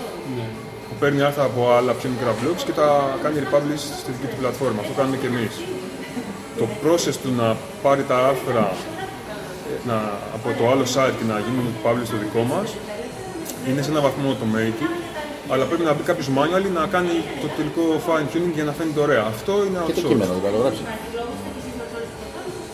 που 0.88 0.96
παίρνει 1.00 1.22
άρθρα 1.22 1.44
από 1.44 1.72
άλλα 1.78 1.94
πιο 1.94 2.10
μικρά 2.10 2.32
blogs 2.40 2.62
και 2.66 2.72
τα 2.72 3.18
κάνει 3.24 3.38
republish 3.46 3.84
στη 4.02 4.12
δική 4.12 4.28
του 4.32 4.40
πλατφόρμα. 4.40 4.80
Αυτό 4.82 4.94
κάνουμε 5.00 5.18
και 5.18 5.28
εμείς. 5.28 5.54
Το 6.58 6.66
process 6.84 7.16
του 7.24 7.32
να 7.38 7.58
πάρει 7.84 8.04
τα 8.04 8.18
άρθρα 8.32 8.72
ε, 9.70 9.88
να, 9.88 9.98
από 10.36 10.48
το 10.60 10.64
άλλο 10.72 10.86
site 10.96 11.16
και 11.20 11.26
να 11.32 11.38
γίνουν 11.46 11.68
publish 11.84 12.08
στο 12.12 12.18
δικό 12.18 12.44
μας 12.54 12.68
είναι 13.68 13.82
σε 13.86 13.90
έναν 13.94 14.02
βαθμό 14.08 14.28
automated, 14.34 14.92
αλλά 15.52 15.64
πρέπει 15.70 15.84
να 15.90 15.94
μπει 15.94 16.04
κάποιος 16.10 16.28
manually 16.38 16.70
να 16.80 16.84
κάνει 16.96 17.14
το 17.42 17.48
τελικό 17.58 17.84
fine 18.08 18.28
tuning 18.32 18.54
για 18.58 18.64
να 18.70 18.72
φαίνεται 18.78 19.00
ωραία. 19.08 19.24
Αυτό 19.34 19.54
είναι 19.66 19.78
Και 19.86 19.94
το 19.94 20.00
outsourced. 20.02 20.10
κείμενο 20.12 20.32
δεν 20.36 20.42
θα 20.46 20.52
το 20.56 20.62
γράψει. 20.64 20.84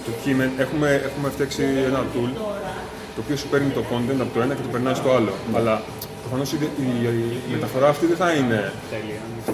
Το 0.05 0.11
κείμενο, 0.23 0.51
έχουμε, 0.63 0.87
έχουμε 1.09 1.27
φτιάξει 1.35 1.63
ένα 1.89 1.99
tool 2.13 2.31
το 3.15 3.19
οποίο 3.23 3.35
σου 3.41 3.47
παίρνει 3.51 3.69
το 3.79 3.83
content 3.91 4.19
από 4.25 4.31
το 4.35 4.39
ένα 4.45 4.53
και 4.57 4.63
το 4.67 4.71
περνάει 4.75 4.95
στο 5.01 5.09
άλλο. 5.17 5.31
Αλλά 5.57 5.73
προφανώς 6.21 6.47
η, 6.53 6.57
η, 6.85 6.87
η 7.49 7.51
μεταφορά 7.55 7.87
αυτή 7.93 8.05
δεν 8.11 8.17
θα 8.23 8.29
είναι 8.37 8.59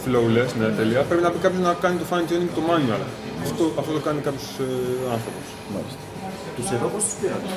flawless, 0.05 0.49
ναι, 0.59 0.67
τελεία. 0.79 1.01
Πρέπει 1.09 1.23
να 1.27 1.29
μπει 1.31 1.39
κάποιος 1.45 1.61
να 1.69 1.73
κάνει 1.83 1.97
το 2.03 2.05
fine 2.11 2.25
tuning 2.29 2.51
το 2.57 2.61
manual. 2.71 3.03
Αυτό, 3.45 3.63
αυτό 3.81 3.91
το 3.97 4.01
κάνει 4.07 4.19
κάποιος 4.27 4.47
ε, 4.59 4.67
άνθρωπος. 5.15 5.47
Μάλιστα. 5.73 5.99
Τους 6.55 6.67
εδώ 6.75 6.87
πώς 6.93 7.03
τους 7.07 7.15
πήρατε; 7.21 7.47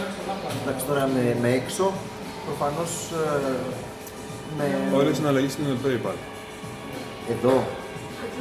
Εντάξει 0.63 0.85
τώρα 0.91 1.03
με, 1.15 1.23
με 1.43 1.49
έξω, 1.61 1.85
προφανώς 2.49 2.93
ε, 3.13 3.53
με 4.59 4.65
Όλε 4.99 5.11
οι 5.11 5.15
συναλλαγέ 5.21 5.49
είναι 5.61 5.69
με 5.73 5.79
PayPal. 5.85 6.17
εδώ 7.35 7.55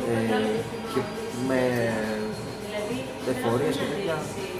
ε, 0.09 0.35
και 0.93 0.99
με 1.47 1.59
εφορίες 3.31 3.75
και 3.79 3.87
τέτοια. 3.93 4.15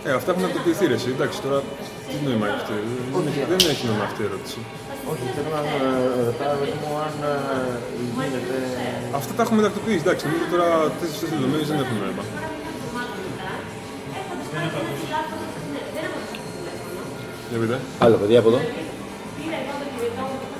Ε, 0.08 0.12
αυτά 0.20 0.30
έχουν 0.32 0.46
αυτοποιηθεί 0.50 0.86
ρε, 0.92 0.94
εσύ. 1.00 1.10
εντάξει 1.16 1.38
τώρα 1.46 1.60
τι 2.10 2.16
νόημα 2.26 2.46
έχει 2.48 2.56
αυτή; 2.62 2.74
Δεν, 3.14 3.24
έχει- 3.30 3.46
δεν 3.52 3.60
έχει 3.74 3.84
νόημα 3.90 4.04
αυτή 4.10 4.22
η 4.24 4.28
ερώτηση. 4.30 4.60
Όχι, 5.12 5.24
θέλω 5.36 5.50
να 5.58 5.62
ε, 5.76 6.24
ρωτάω 6.28 6.56
παιδί 6.62 6.78
μου 6.82 6.92
αν 7.06 7.14
ε, 7.32 7.34
γίνεται... 8.06 8.56
Αυτά 9.20 9.32
τα 9.38 9.42
έχουμε 9.46 9.62
τακτοποιήσει. 9.68 10.02
Εντάξει, 10.06 10.24
νομίζω 10.28 10.46
τώρα 10.56 10.68
τέτοιε 11.02 11.26
δεδομένε 11.34 11.64
δεν 11.72 11.78
έχουν 11.84 11.98
νόημα. 12.04 12.24
Για 17.50 17.60
πείτε. 17.60 17.80
Άλλο 18.00 18.16
παιδιά 18.16 18.40
από 18.40 18.50
εδώ. 18.50 18.60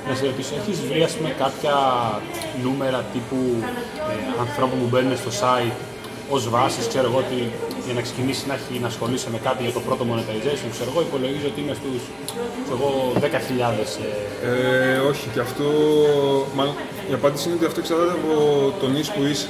Να 0.08 0.14
σε 0.14 0.24
ρωτήσω, 0.26 0.54
έχεις 0.60 0.78
βρει 0.88 1.02
ας 1.02 1.12
πούμε, 1.16 1.30
κάποια 1.44 1.74
νούμερα 2.64 3.04
τύπου 3.12 3.38
ε, 4.10 4.40
ανθρώπων 4.44 4.76
που 4.80 4.88
μπαίνουν 4.90 5.16
στο 5.16 5.30
site 5.40 5.76
ως 6.30 6.48
βάσης, 6.48 6.86
ξέρω 6.88 7.06
εγώ 7.10 7.18
ότι 7.18 7.38
για 7.86 7.94
να 7.94 8.00
ξεκινήσει 8.06 8.46
να, 8.46 8.54
έχει, 8.54 8.78
να 8.84 8.86
ασχολείσαι 8.86 9.30
με 9.30 9.38
κάτι 9.46 9.62
για 9.62 9.72
το 9.72 9.80
πρώτο 9.80 10.04
monetization, 10.10 10.68
ξέρω 10.76 10.90
εγώ, 10.92 11.00
υπολογίζω 11.08 11.46
ότι 11.52 11.60
είναι 11.60 11.74
στους 11.80 12.02
ξέρω 12.64 12.78
εγώ, 12.80 12.90
10.000 13.20 13.26
ε, 14.42 14.94
Ε, 14.94 14.98
όχι, 15.10 15.26
και 15.32 15.40
αυτό. 15.40 15.64
Μάλλον 16.56 16.74
η 17.10 17.12
απάντηση 17.18 17.44
είναι 17.46 17.56
ότι 17.58 17.66
αυτό 17.70 17.80
εξαρτάται 17.80 18.14
από 18.20 18.32
τον 18.80 18.90
νης 18.92 19.08
που 19.10 19.22
είσαι. 19.30 19.48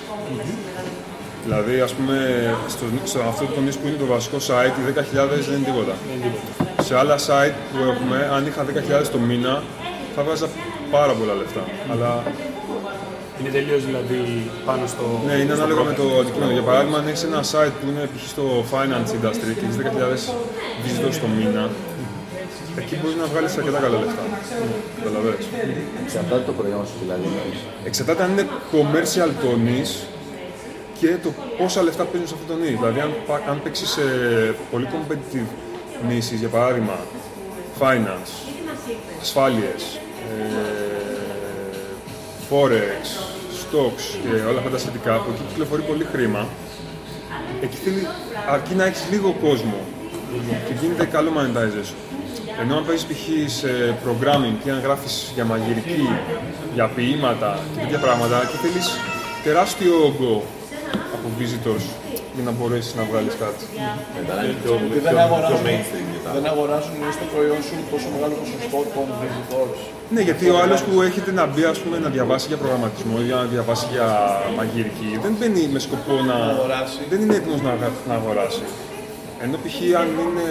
Δηλαδή, 1.47 1.81
ας 1.81 1.93
πούμε, 1.97 2.17
στο, 2.69 2.85
στο 3.05 3.19
αυτό 3.33 3.45
το 3.55 3.61
νης 3.61 3.77
που 3.77 3.87
είναι 3.89 3.97
το 4.05 4.07
βασικό 4.07 4.37
site, 4.49 4.75
οι 4.79 4.83
10.000 4.89 5.03
δεν 5.47 5.57
είναι 5.57 5.67
τίποτα. 5.71 5.95
Σε 6.83 6.93
άλλα 7.01 7.17
site 7.29 7.57
που 7.71 7.79
έχουμε, 7.93 8.19
αν 8.37 8.47
είχα 8.47 8.63
10.000 9.03 9.07
το 9.13 9.19
μήνα, 9.19 9.63
θα 10.15 10.23
βάζα 10.23 10.49
πάρα 10.91 11.13
πολλά 11.19 11.35
λεφτά. 11.41 11.63
Αλλά 11.93 12.11
είναι 13.41 13.51
τελείως 13.57 13.83
δηλαδή 13.89 14.19
πάνω 14.69 14.85
στο. 14.93 15.05
ναι, 15.27 15.35
είναι 15.43 15.55
στο 15.55 15.63
ανάλογα 15.63 15.83
με 15.89 15.93
profile. 15.93 16.01
το 16.01 16.07
αντικείμενο. 16.21 16.53
Για 16.59 16.67
παράδειγμα, 16.69 16.97
αν 17.01 17.07
έχεις 17.11 17.23
ένα 17.31 17.41
site 17.53 17.75
που 17.79 17.87
είναι 17.91 18.05
π.χ. 18.13 18.25
στο 18.35 18.45
finance 18.73 19.11
industry 19.17 19.51
και 19.57 19.65
έχεις 19.67 19.77
10.000 19.81 19.85
visitors 20.85 21.17
το 21.25 21.29
μήνα, 21.37 21.65
εκεί 22.81 22.95
μπορείς 23.01 23.17
να 23.23 23.27
βγάλεις 23.33 23.57
αρκετά 23.59 23.79
καλά 23.85 23.99
λεφτά. 24.03 24.23
Καταλαβαίνεις. 24.99 25.47
Εξαρτάται 26.05 26.45
το 26.51 26.53
προϊόν 26.59 26.85
σου 26.91 26.99
δηλαδή. 27.03 27.25
εννοείς. 27.31 27.59
Εξαρτάται 27.89 28.23
αν 28.25 28.31
είναι 28.33 28.47
commercial 28.75 29.31
το 29.45 29.51
niche 29.67 29.97
και 31.01 31.17
το 31.23 31.33
πόσα 31.59 31.83
λεφτά 31.83 32.05
παίζουν 32.05 32.29
σε 32.29 32.35
αυτό 32.39 32.53
το 32.53 32.59
niche. 32.63 32.79
Δηλαδή, 32.81 33.01
αν, 33.01 33.13
πα- 33.27 33.43
αν 33.51 33.63
παίξεις 33.63 33.89
σε 33.91 34.03
πολύ 34.71 34.89
competitive 34.93 35.49
niches, 36.11 36.39
για 36.39 36.49
παράδειγμα, 36.49 36.97
finance, 37.81 38.33
ασφάλειες, 39.21 39.83
ε, 40.29 41.87
forex, 42.51 43.05
stocks 43.63 44.05
και 44.23 44.29
όλα 44.49 44.59
αυτά 44.59 44.71
τα 44.71 44.79
σχετικά, 44.79 45.17
που 45.17 45.31
εκεί 45.35 45.43
κυκλοφορεί 45.49 45.83
πολύ 45.83 46.07
χρήμα, 46.13 46.47
εκεί 47.63 47.77
θέλει, 47.77 48.07
αρκεί 48.51 48.75
να 48.75 48.85
έχεις 48.85 49.05
λίγο 49.11 49.37
κόσμο 49.43 49.79
και 50.67 50.75
γίνεται 50.81 51.05
καλό 51.05 51.31
monetization. 51.37 51.95
Ενώ 52.61 52.77
αν 52.77 52.87
παίζεις 52.87 53.07
π.χ. 53.07 53.51
σε 53.53 53.95
programming 54.05 54.67
ή 54.67 54.71
αν 54.71 54.81
γράφεις 54.81 55.31
για 55.35 55.45
μαγειρική, 55.45 56.09
για 56.75 56.87
ποίηματα 56.89 57.59
και 57.75 57.81
τέτοια 57.81 57.99
πράγματα, 57.99 58.43
εκεί 58.43 58.57
θέλεις 58.57 58.99
τεράστιο 59.45 59.95
όγκο 60.05 60.35
από 60.37 60.66
visitors 61.41 61.85
για 62.37 62.45
να 62.49 62.53
μπορέσεις 62.57 62.93
να 63.01 63.03
βγάλεις 63.11 63.35
κάτι. 63.45 63.65
Μετά 64.19 64.35
είναι 64.45 64.57
πιο, 64.63 64.73
Και 64.81 64.87
πιο, 64.93 65.01
δεν 65.07 65.13
πιο 65.15 65.23
αγοράζουν, 65.27 65.63
mainstream 65.69 66.07
μετά. 66.15 66.31
δεν 66.37 66.45
αγοράζουν 66.53 66.99
στο 67.17 67.25
προϊόν 67.33 67.61
σου 67.67 67.75
τόσο 67.93 68.07
μεγάλο 68.15 68.35
ποσοστό 68.43 68.79
των 68.97 69.07
visitors. 69.23 69.79
Ναι, 70.15 70.21
γιατί 70.29 70.45
ο 70.55 70.57
άλλος 70.63 70.81
που 70.87 70.95
έχετε 71.09 71.31
να 71.41 71.45
μπει 71.51 71.63
ας 71.73 71.79
πούμε, 71.83 71.97
να 72.05 72.09
διαβάσει 72.17 72.47
για 72.51 72.59
προγραμματισμό 72.63 73.17
ή 73.27 73.29
να 73.39 73.43
διαβάσει 73.55 73.87
για 73.95 74.07
μαγειρική, 74.59 75.11
δεν 75.25 75.33
μπαίνει 75.39 75.63
με 75.75 75.81
σκοπό 75.87 76.15
να. 76.31 76.37
αγοράσει. 76.55 77.01
Δεν 77.13 77.19
είναι 77.23 77.35
έτοιμος 77.41 77.61
να, 77.67 77.71
αγα- 77.77 77.97
να 78.11 78.15
αγοράσει. 78.21 78.65
Ενώ 79.45 79.57
π.χ. 79.65 79.77
αν 80.03 80.09
είναι. 80.25 80.49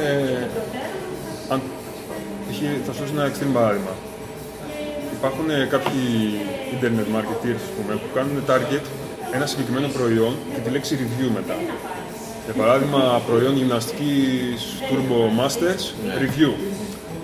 Αν, 1.54 1.60
π.χ. 2.48 2.58
θα 2.86 2.91
σου 2.95 3.00
δώσω 3.02 3.13
ένα 3.17 3.26
extreme 3.32 3.54
παράδειγμα. 3.60 3.93
Υπάρχουν 5.17 5.45
ε, 5.58 5.58
κάποιοι 5.76 6.04
internet 6.76 7.08
marketers 7.15 7.60
ας 7.67 7.71
πούμε, 7.78 7.93
που 8.02 8.10
κάνουν 8.17 8.36
target 8.52 8.86
ένα 9.34 9.46
συγκεκριμένο 9.46 9.88
προϊόν 9.88 10.36
και 10.54 10.60
τη 10.60 10.70
λέξη 10.70 10.98
review 11.02 11.30
μετά. 11.34 11.56
Για 12.46 12.54
παράδειγμα, 12.54 13.22
προϊόν 13.28 13.56
γυμναστικής 13.58 14.60
Turbo 14.90 15.20
Masters 15.40 15.84
Review. 16.24 16.52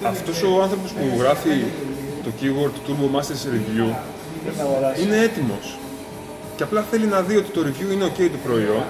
Αυτός 0.04 0.44
ο 0.44 0.62
άνθρωπος 0.62 0.92
που 0.92 1.06
γράφει 1.20 1.64
το 2.24 2.30
keyword 2.42 2.76
Turbo 2.90 3.06
Masters 3.20 3.44
Review 3.56 3.88
Δεν 4.46 4.54
θα 4.58 4.64
αγοράσει. 4.64 5.02
είναι 5.04 5.18
έτοιμος. 5.18 5.78
Και 6.56 6.64
απλά 6.64 6.82
θέλει 6.92 7.06
να 7.06 7.22
δει 7.22 7.36
ότι 7.36 7.50
το 7.50 7.62
review 7.68 7.92
είναι 7.94 8.06
ok 8.06 8.20
το 8.32 8.38
προϊόν 8.46 8.84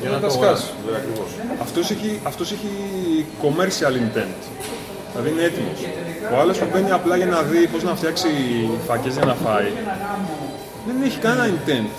για 0.00 0.10
να 0.10 0.18
τα 0.18 0.28
σκάσει. 0.30 0.42
αγοράσει. 0.44 0.70
Βέβαια, 0.84 1.00
ακριβώς. 1.02 1.28
Αυτός 1.62 1.90
έχει, 1.90 2.20
αυτός 2.22 2.52
έχει 2.52 2.70
commercial 3.42 3.94
intent. 4.04 4.40
Δηλαδή 5.10 5.30
είναι 5.32 5.42
έτοιμος. 5.50 5.78
Ο 6.34 6.40
άλλος 6.40 6.58
που 6.58 6.66
μπαίνει 6.72 6.90
απλά 6.90 7.16
για 7.16 7.26
να 7.26 7.42
δει 7.42 7.66
πώς 7.66 7.82
να 7.82 7.94
φτιάξει 7.94 8.28
φακές 8.86 9.12
για 9.14 9.24
να 9.24 9.34
φάει, 9.34 9.70
δεν 10.86 10.96
έχει 11.06 11.18
κανένα 11.18 11.46
intent 11.54 11.92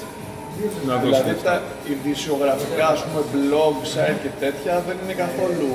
να 0.87 0.93
δώσει. 1.03 1.21
Δηλαδή 1.21 1.41
τα 1.49 1.55
ειδησιογραφικά, 1.91 2.85
ας 2.95 3.01
πούμε, 3.03 3.21
blog, 3.33 3.75
site 3.93 4.17
και 4.23 4.31
τέτοια 4.43 4.73
δεν 4.87 4.95
είναι 5.03 5.15
καθόλου 5.23 5.69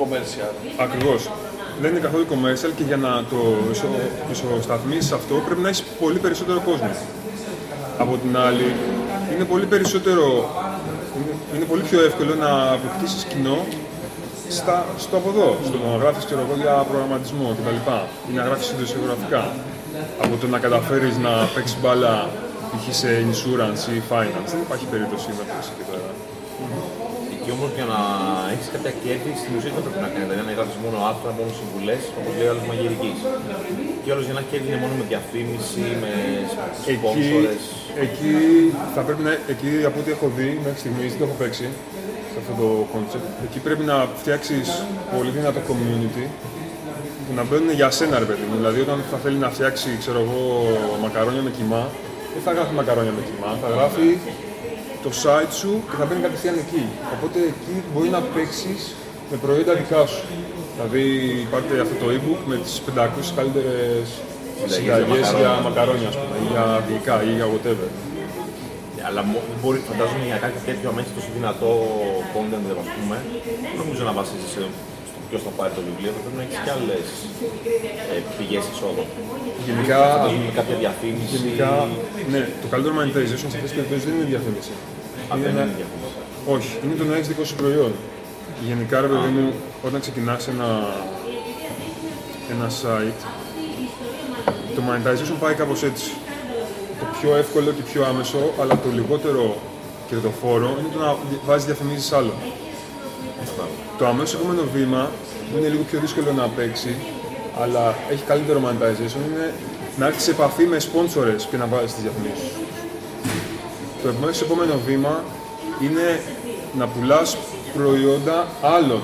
commercial. 0.00 0.52
Ακριβώς. 0.86 1.20
Δεν 1.82 1.90
είναι 1.90 2.00
καθόλου 2.06 2.26
commercial 2.34 2.72
και 2.78 2.84
για 2.90 2.96
να 3.06 3.12
το 3.30 3.40
ισο- 3.72 4.08
ισοσταθμίσεις 4.34 5.12
αυτό 5.12 5.34
πρέπει 5.46 5.60
να 5.60 5.68
έχεις 5.68 5.82
πολύ 6.02 6.18
περισσότερο 6.24 6.58
κόσμο. 6.70 6.90
Από 7.98 8.14
την 8.22 8.32
άλλη, 8.46 8.68
είναι 9.34 9.44
πολύ 9.44 9.66
περισσότερο, 9.66 10.24
είναι, 11.16 11.32
είναι 11.54 11.64
πολύ 11.64 11.82
πιο 11.82 11.98
εύκολο 12.08 12.34
να 12.34 12.50
αποκτήσεις 12.76 13.24
κοινό 13.24 13.58
στα, 14.48 14.84
στο 14.98 15.16
από 15.16 15.28
εδώ, 15.34 15.48
στο 15.66 15.76
να 15.86 15.96
γράφεις 16.02 16.24
ξέρω 16.24 16.40
εγώ, 16.46 16.54
για 16.62 16.72
προγραμματισμό 16.90 17.56
κτλ. 17.58 17.78
ή 18.30 18.34
να 18.38 18.42
γράφεις 18.42 18.70
ειδησιογραφικά. 18.70 19.42
Από 20.24 20.36
το 20.40 20.46
να 20.46 20.58
καταφέρεις 20.58 21.16
να 21.26 21.30
παίξεις 21.54 21.76
μπάλα 21.80 22.28
π.χ. 22.70 22.84
σε 23.02 23.08
insurance 23.28 23.82
ή 23.96 23.98
finance. 24.12 24.50
Δεν 24.54 24.60
υπάρχει 24.66 24.86
περίπτωση 24.92 25.26
να 25.38 25.44
παίξεις 25.48 25.70
εκεί 25.74 25.84
πέρα. 25.90 26.10
Εκεί 27.34 27.50
όμως 27.56 27.70
για 27.78 27.86
να 27.92 27.98
έχεις 28.52 28.68
κάποια 28.74 28.92
κέρδη 29.02 29.32
στην 29.42 29.52
ουσία 29.56 29.72
δεν 29.76 29.82
πρέπει 29.86 30.02
να 30.06 30.10
κάνει. 30.14 30.24
Δηλαδή 30.26 30.42
να 30.50 30.54
γράφεις 30.58 30.76
μόνο 30.84 30.96
άρθρα, 31.10 31.30
μόνο 31.38 31.50
συμβουλές, 31.60 32.02
όπως 32.18 32.32
λέει 32.38 32.48
ο 32.48 32.52
άλλος 32.52 32.64
μαγειρικής. 32.70 33.18
Και 34.02 34.10
όλος 34.14 34.24
για 34.28 34.36
να 34.38 34.42
κέρδη 34.50 34.66
είναι 34.70 34.80
μόνο 34.84 34.94
με 35.00 35.04
διαφήμιση, 35.12 35.84
με 36.02 36.12
Εκεί, 36.92 36.98
σπόνσορε. 36.98 37.52
εκεί 38.04 38.32
θα 38.94 39.00
πρέπει 39.06 39.22
να. 39.26 39.32
Εκεί 39.52 39.70
από 39.88 39.96
ό,τι 40.02 40.10
έχω 40.16 40.26
δει 40.36 40.48
μέχρι 40.64 40.80
στιγμής, 40.84 41.08
δεν 41.12 41.18
το 41.20 41.24
έχω 41.28 41.36
παίξει 41.42 41.66
σε 42.32 42.36
αυτό 42.42 42.52
το 42.62 42.68
concept. 42.94 43.28
Εκεί 43.46 43.58
πρέπει 43.66 43.84
να 43.92 43.96
φτιάξεις 44.20 44.66
πολύ 45.14 45.30
δυνατό 45.36 45.60
community 45.70 46.24
που 47.24 47.32
να 47.38 47.42
μπαίνουν 47.48 47.70
για 47.80 47.88
σένα, 47.98 48.14
ρε 48.24 48.28
παιδί 48.30 48.44
μου. 48.48 48.54
Δηλαδή, 48.60 48.78
όταν 48.86 48.98
θα 49.10 49.18
θέλει 49.24 49.38
να 49.46 49.50
φτιάξει, 49.56 49.88
ξέρω 50.02 50.18
εγώ, 50.26 50.42
μακαρόνια 51.04 51.42
με 51.48 51.52
κοιμά, 51.58 51.82
δεν 52.34 52.42
θα 52.46 52.50
γράφει 52.56 52.72
μακαρόνια 52.80 53.12
με 53.18 53.22
κοιμά, 53.28 53.50
θα 53.62 53.68
γράφει 53.76 54.08
το 55.04 55.10
site 55.22 55.52
σου 55.60 55.72
και 55.88 55.96
θα 56.00 56.04
μπαίνει 56.06 56.22
κατευθείαν 56.26 56.56
εκεί. 56.64 56.82
Οπότε 57.14 57.38
εκεί 57.52 57.74
μπορεί 57.92 58.08
να 58.16 58.20
παίξεις 58.34 58.80
με 59.30 59.36
προϊόντα 59.44 59.72
δικά 59.80 60.00
σου. 60.12 60.24
Δηλαδή, 60.74 61.02
υπάρχει 61.46 61.72
αυτό 61.86 61.96
το 62.02 62.06
e-book 62.16 62.40
με 62.50 62.56
τις 62.64 62.74
500 62.86 63.28
καλύτερες 63.38 64.06
συνταγές 64.72 65.28
για 65.30 65.38
για 65.40 65.52
μακαρόνια, 65.66 66.08
ας 66.12 66.16
πούμε, 66.20 66.36
ή 66.44 66.46
για 66.54 66.64
γλυκά 66.86 67.14
ή 67.30 67.32
για 67.38 67.46
whatever. 67.54 67.90
Αλλά 69.08 69.20
μο- 69.30 69.44
μπορεί, 69.60 69.78
φαντάζομαι 69.90 70.24
για 70.30 70.38
κάτι 70.44 70.58
τέτοιο 70.68 70.86
αμέσως 70.92 71.12
τόσο 71.16 71.30
δυνατό 71.38 71.70
content, 72.34 72.66
ας 72.84 72.88
πούμε, 72.96 73.16
δεν 73.70 73.76
νομίζω 73.82 74.02
να 74.10 74.12
βασίζεσαι 74.20 74.50
στο 74.54 74.62
ποιος 75.30 75.42
θα 75.46 75.52
πάρει 75.58 75.72
το 75.78 75.82
βιβλίο, 75.88 76.10
θα 76.16 76.20
πρέπει 76.24 76.38
να 76.40 76.44
έχεις 76.46 76.58
και 76.64 76.72
άλλες 76.76 77.04
ε, 78.14 78.18
πηγές 78.36 78.64
εισόδων. 78.72 79.06
Γενικά, 79.68 79.98
Φαντάζομαι 80.14 80.44
με 80.50 80.54
κάποια 80.60 80.76
διαφήμιση. 80.84 81.30
γενικά, 81.36 81.70
ναι, 82.32 82.40
το 82.62 82.66
καλύτερο 82.72 82.92
monetization 82.98 83.40
σε 83.52 83.56
αυτές 83.58 83.68
τις 83.70 83.76
περιπτώσεις 83.78 84.04
δεν 84.06 84.12
είναι 84.16 84.26
η 84.28 84.30
διαφήμιση. 84.34 84.72
Α, 85.30 85.32
Είναι 85.36 85.44
δεν 85.46 85.52
να- 85.56 85.62
είναι 85.64 85.76
διαφήμιση. 85.80 86.14
Όχι, 86.54 86.70
είναι 86.82 86.94
το 87.00 87.04
να 87.08 87.14
έχεις 87.16 87.28
δικό 87.32 87.44
σου 87.50 87.56
προϊόν. 87.62 87.92
Γενικά, 88.70 88.96
ρε 89.04 89.08
παιδί 89.12 89.30
μου, 89.36 89.46
όταν 89.86 89.98
ξεκινάς 90.04 90.42
ένα, 90.54 90.68
ένα 92.54 92.66
site, 92.80 93.20
το 94.74 94.80
monetization 94.88 95.36
πάει 95.42 95.54
κάπως 95.62 95.80
έτσι. 95.90 96.08
Το 97.00 97.06
πιο 97.20 97.30
εύκολο 97.42 97.70
και 97.76 97.82
πιο 97.90 98.00
άμεσο, 98.10 98.40
αλλά 98.60 98.74
το 98.84 98.88
λιγότερο 98.98 99.56
κερδοφόρο 100.08 100.70
είναι 100.78 100.88
το 100.94 100.98
να 101.04 101.10
βάζεις 101.46 101.64
διαφημίσεις 101.66 102.12
άλλων. 102.12 102.36
Το 104.00 104.06
αμέσως 104.06 104.34
επόμενο 104.34 104.62
βήμα 104.74 105.10
που 105.48 105.58
είναι 105.58 105.68
λίγο 105.68 105.82
πιο 105.90 105.98
δύσκολο 106.00 106.32
να 106.32 106.46
παίξει, 106.56 106.92
αλλά 107.62 107.94
έχει 108.12 108.22
καλύτερο 108.22 108.58
monetization, 108.64 109.22
είναι 109.30 109.54
να 109.98 110.06
έρθεις 110.06 110.22
σε 110.22 110.30
επαφή 110.30 110.64
με 110.72 110.76
sponsors 110.88 111.42
και 111.50 111.56
να 111.56 111.66
βάζεις 111.66 111.92
τις 111.94 112.02
διαφημίσεις. 112.02 112.50
Το 114.02 114.08
αμέσως 114.08 114.42
επόμενο 114.42 114.74
βήμα 114.86 115.14
είναι 115.84 116.06
να 116.78 116.86
πουλάς 116.86 117.36
προϊόντα 117.74 118.46
άλλων 118.76 119.02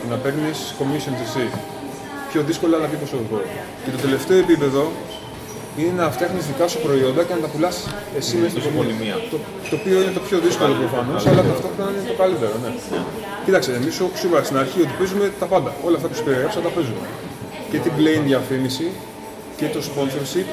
και 0.00 0.08
να 0.10 0.16
παίρνεις 0.16 0.74
commissions 0.78 1.20
εσύ. 1.26 1.46
Πιο 2.30 2.42
δύσκολο 2.42 2.76
αλλά 2.76 2.86
πιο 2.86 2.98
προσωπικό. 2.98 3.40
Και 3.84 3.90
το 3.90 3.98
τελευταίο 4.04 4.38
επίπεδο 4.38 4.92
είναι 5.80 5.94
να 6.02 6.06
φτιάχνεις 6.16 6.44
δικά 6.50 6.66
σου 6.72 6.78
προϊόντα 6.86 7.22
και 7.26 7.34
να 7.38 7.40
τα 7.44 7.48
πουλάς 7.52 7.76
εσύ 8.18 8.34
μέσα 8.42 8.54
στο 8.60 8.70
community. 8.70 8.76
πολυμία. 8.80 9.16
Το, 9.32 9.36
το 9.70 9.74
οποίο 9.80 9.96
είναι 10.02 10.14
το 10.18 10.22
πιο 10.28 10.36
δύσκολο 10.46 10.72
προφανώς, 10.82 11.20
αλλά 11.28 11.42
ταυτόχρονα 11.50 11.90
είναι 11.94 12.04
το 12.12 12.16
καλύτερο. 12.22 12.54
Ναι. 12.64 12.70
Κοίταξε, 13.44 13.70
εμείς 13.80 13.94
σου 13.98 14.04
είπα 14.26 14.38
στην 14.48 14.56
αρχή 14.62 14.78
ότι 14.86 14.92
παίζουμε 14.98 15.26
τα 15.42 15.46
πάντα. 15.52 15.70
Όλα 15.86 15.96
αυτά 15.98 16.08
που 16.08 16.16
σου 16.18 16.24
περιέγραψα 16.26 16.60
τα 16.66 16.70
παίζουμε. 16.76 17.06
Και 17.70 17.78
την 17.84 17.92
plain 17.98 18.22
διαφήμιση 18.30 18.86
και 19.58 19.66
το 19.74 19.80
sponsorship 19.90 20.48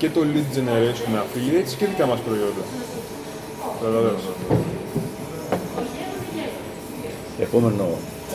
και 0.00 0.08
το 0.14 0.20
lead 0.32 0.48
generation 0.56 1.06
με 1.12 1.18
affiliates 1.24 1.72
και 1.78 1.86
δικά 1.90 2.04
μας 2.10 2.20
προϊόντα. 2.26 2.62
Καταλαβαίνεις. 3.80 4.24
Επόμενο, 7.40 7.88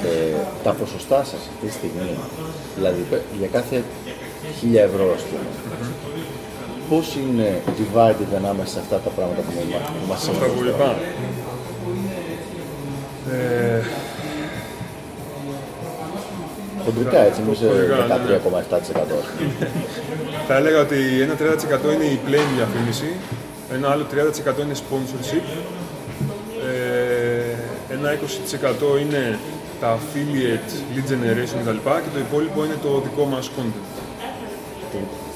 ε, 0.04 0.36
τα 0.64 0.72
ποσοστά 0.72 1.18
σας 1.24 1.40
αυτή 1.52 1.66
τη 1.68 1.72
στιγμή, 1.72 2.10
δηλαδή 2.76 3.02
πε- 3.10 3.26
για 3.40 3.48
κάθε 3.48 3.84
1000 4.62 4.82
ευρώ, 4.90 5.06
ας 5.16 5.22
πούμε. 5.22 5.46
Πώς 6.90 7.16
είναι 7.16 7.62
divided 7.80 8.32
ανάμεσα 8.36 8.72
σε 8.74 8.80
αυτά 8.80 8.98
τα 8.98 9.10
πράγματα 9.10 9.42
που 9.42 9.52
μα- 9.72 9.78
που 10.00 10.06
μας 10.08 10.28
Αυτά 10.30 10.46
που 10.46 10.64
είπα. 10.68 10.96
Ε, 13.32 13.82
Χοντρικά 16.86 17.20
έτσι, 17.20 17.42
μην 17.46 17.56
σε 17.56 17.66
Χοντρικά, 17.68 17.96
ναι, 17.96 18.04
ναι. 18.04 18.40
13,7%. 18.44 19.16
ας 19.22 19.28
πούμε. 19.38 19.70
θα 20.48 20.56
έλεγα 20.56 20.80
ότι 20.82 21.22
ένα 21.22 21.34
30% 21.36 21.94
είναι 21.94 22.04
η 22.04 22.20
plain 22.28 22.48
διαφήμιση, 22.56 23.10
ένα 23.74 23.90
άλλο 23.90 24.06
30% 24.12 24.62
είναι 24.66 24.76
sponsorship, 24.84 25.46
ε, 26.70 27.94
ένα 27.96 28.10
20% 28.14 28.98
είναι 29.02 29.40
τα 29.82 29.98
affiliate, 29.98 30.72
lead 30.94 31.06
generation 31.12 31.58
κτλ. 31.64 31.80
Και 32.04 32.12
το 32.14 32.20
υπόλοιπο 32.28 32.66
είναι 32.66 32.78
το 32.84 33.02
δικό 33.04 33.26
μας 33.26 33.52
content. 33.58 33.99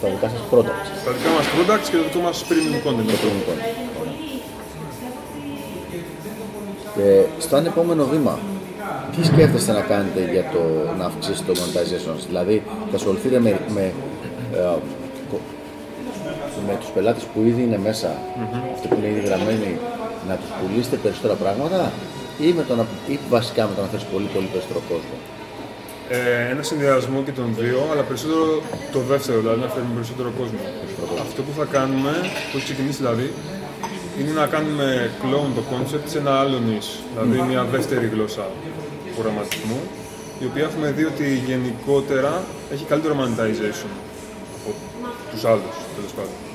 Και 0.03 0.09
Στα 0.09 0.15
δικά 0.15 0.29
σας 0.29 0.43
products. 0.51 0.87
Τα 1.05 1.11
δικά 1.15 1.29
μας 1.37 1.45
products 1.55 1.87
και 1.91 1.97
το 1.97 2.03
δικό 2.07 2.19
μας 2.27 2.37
premium 2.49 2.77
content. 2.85 3.05
το 3.21 3.27
ελληνικό. 3.29 3.53
Και 6.95 7.07
στον 7.45 7.65
επόμενο 7.65 8.03
βήμα, 8.05 8.39
τι 9.15 9.25
σκέφτεστε 9.25 9.71
να 9.71 9.81
κάνετε 9.81 10.21
για 10.31 10.43
το 10.53 10.61
να 10.97 11.05
αυξήσετε 11.05 11.51
το 11.51 11.59
monetization, 11.61 12.15
δηλαδή 12.27 12.63
θα 12.89 12.95
ασχοληθείτε 12.95 13.39
με, 13.39 13.59
με, 13.75 13.93
ε, 14.53 14.57
κο- 15.31 15.45
με 16.67 16.73
τους 16.79 16.89
πελάτες 16.89 17.23
που 17.23 17.39
ήδη 17.49 17.61
είναι 17.61 17.79
μέσα, 17.87 18.09
αυτοί 18.73 18.87
που 18.87 18.95
είναι 18.99 19.07
ήδη 19.07 19.19
γραμμένοι, 19.27 19.71
να 20.29 20.35
τους 20.35 20.49
πουλήσετε 20.59 20.95
περισσότερα 20.95 21.33
πράγματα 21.33 21.91
ή, 22.39 22.47
με 22.57 22.63
το 22.67 22.75
να, 22.75 22.85
ή 23.07 23.19
βασικά 23.29 23.61
με 23.69 23.73
το 23.75 23.81
να 23.81 23.87
θες 23.87 24.03
πολύ 24.13 24.27
πολύ 24.33 24.45
περισσότερο 24.51 24.81
κόσμο; 24.89 25.15
Ε, 26.15 26.49
ένα 26.51 26.63
συνδυασμό 26.63 27.23
και 27.23 27.31
των 27.31 27.55
δύο, 27.59 27.79
αλλά 27.91 28.01
περισσότερο 28.01 28.61
το 28.91 28.99
δεύτερο, 28.99 29.39
δηλαδή 29.39 29.59
να 29.61 29.67
φέρουμε 29.67 29.93
περισσότερο 29.93 30.29
κόσμο. 30.39 30.59
Αυτό 31.25 31.41
που 31.41 31.51
θα 31.59 31.65
κάνουμε, 31.75 32.11
που 32.49 32.57
έχει 32.57 32.63
ξεκινήσει 32.63 32.97
δηλαδή, 32.97 33.33
είναι 34.19 34.31
να 34.31 34.45
κάνουμε 34.47 35.11
clone 35.21 35.51
το 35.57 35.63
concept 35.71 36.05
σε 36.05 36.17
ένα 36.17 36.33
άλλο 36.39 36.57
νης, 36.67 36.87
δηλαδή 37.13 37.41
μια 37.51 37.63
δεύτερη 37.63 38.05
γλώσσα 38.13 38.45
προγραμματισμού, 39.13 39.79
η 40.43 40.45
οποία 40.45 40.63
έχουμε 40.63 40.91
δει 40.91 41.03
ότι 41.03 41.41
γενικότερα 41.49 42.43
έχει 42.73 42.83
καλύτερο 42.85 43.13
monetization 43.19 43.91
από 44.57 44.71
τους 45.31 45.45
άλλους, 45.45 45.75
τέλος 45.95 46.11
πάντων. 46.17 46.52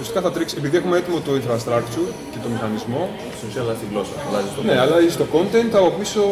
Και 0.00 0.06
ουσιαστικά 0.06 0.28
θα 0.28 0.36
τρίξει, 0.36 0.54
επειδή 0.62 0.76
έχουμε 0.80 0.96
έτοιμο 1.00 1.18
το 1.26 1.32
infrastructure 1.40 2.08
και 2.32 2.38
το 2.44 2.48
μηχανισμό, 2.54 3.02
Στην 3.36 3.46
ουσία 3.48 3.62
αλλάζει 3.64 3.80
τη 3.82 3.86
γλώσσα. 3.92 4.14
Αλλάζει 4.28 4.50
το 4.56 4.60
ναι, 4.68 4.76
αλλά 4.82 4.96
στο 5.18 5.26
content 5.34 5.72
από 5.80 5.90
πίσω 5.98 6.22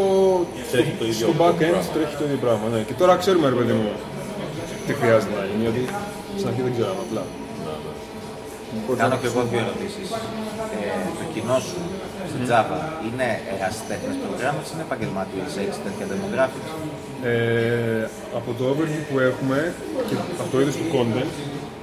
Τρέχει 0.73 0.93
το 1.01 1.05
ίδιο 1.11 1.27
στο 1.27 1.35
back-end 1.43 1.71
πράγμα. 1.73 1.93
τρέχει 1.97 2.15
το 2.21 2.25
ίδιο 2.29 2.41
πράγμα. 2.45 2.67
Ναι. 2.73 2.81
Και 2.89 2.97
τώρα 3.01 3.13
ξέρουμε, 3.23 3.47
ρε 3.53 3.57
παιδί 3.59 3.75
μου, 3.81 3.89
τι 4.87 4.93
χρειάζεται 5.01 5.35
να 5.41 5.45
γίνει. 5.49 5.63
Γιατί 5.67 5.83
στην 6.39 6.47
αρχή 6.51 6.63
δεν 6.67 6.73
ξέραμε 6.77 7.03
απλά. 7.07 7.23
Κάνω 9.03 9.17
και 9.23 9.29
εγώ 9.31 9.41
δύο 9.51 9.61
ερωτήσεις. 9.67 10.09
Ε, 10.77 10.89
το 11.19 11.25
κοινό 11.35 11.59
σου 11.67 11.79
στην 12.31 12.43
Java 12.51 12.79
είναι 13.07 13.29
ερασιτέχνε 13.55 14.13
programmers 14.23 14.69
ή 14.71 14.73
είναι 14.75 14.85
επαγγελματίες, 14.89 15.51
έχεις 15.63 15.79
τέτοια 15.87 16.07
demographics; 16.11 16.71
Ε, 17.33 18.03
από 18.39 18.51
το 18.59 18.63
overview 18.73 19.03
που 19.09 19.17
έχουμε 19.31 19.59
και 20.09 20.15
από 20.43 20.51
το 20.53 20.57
είδος 20.61 20.77
του 20.81 20.87
content 20.95 21.33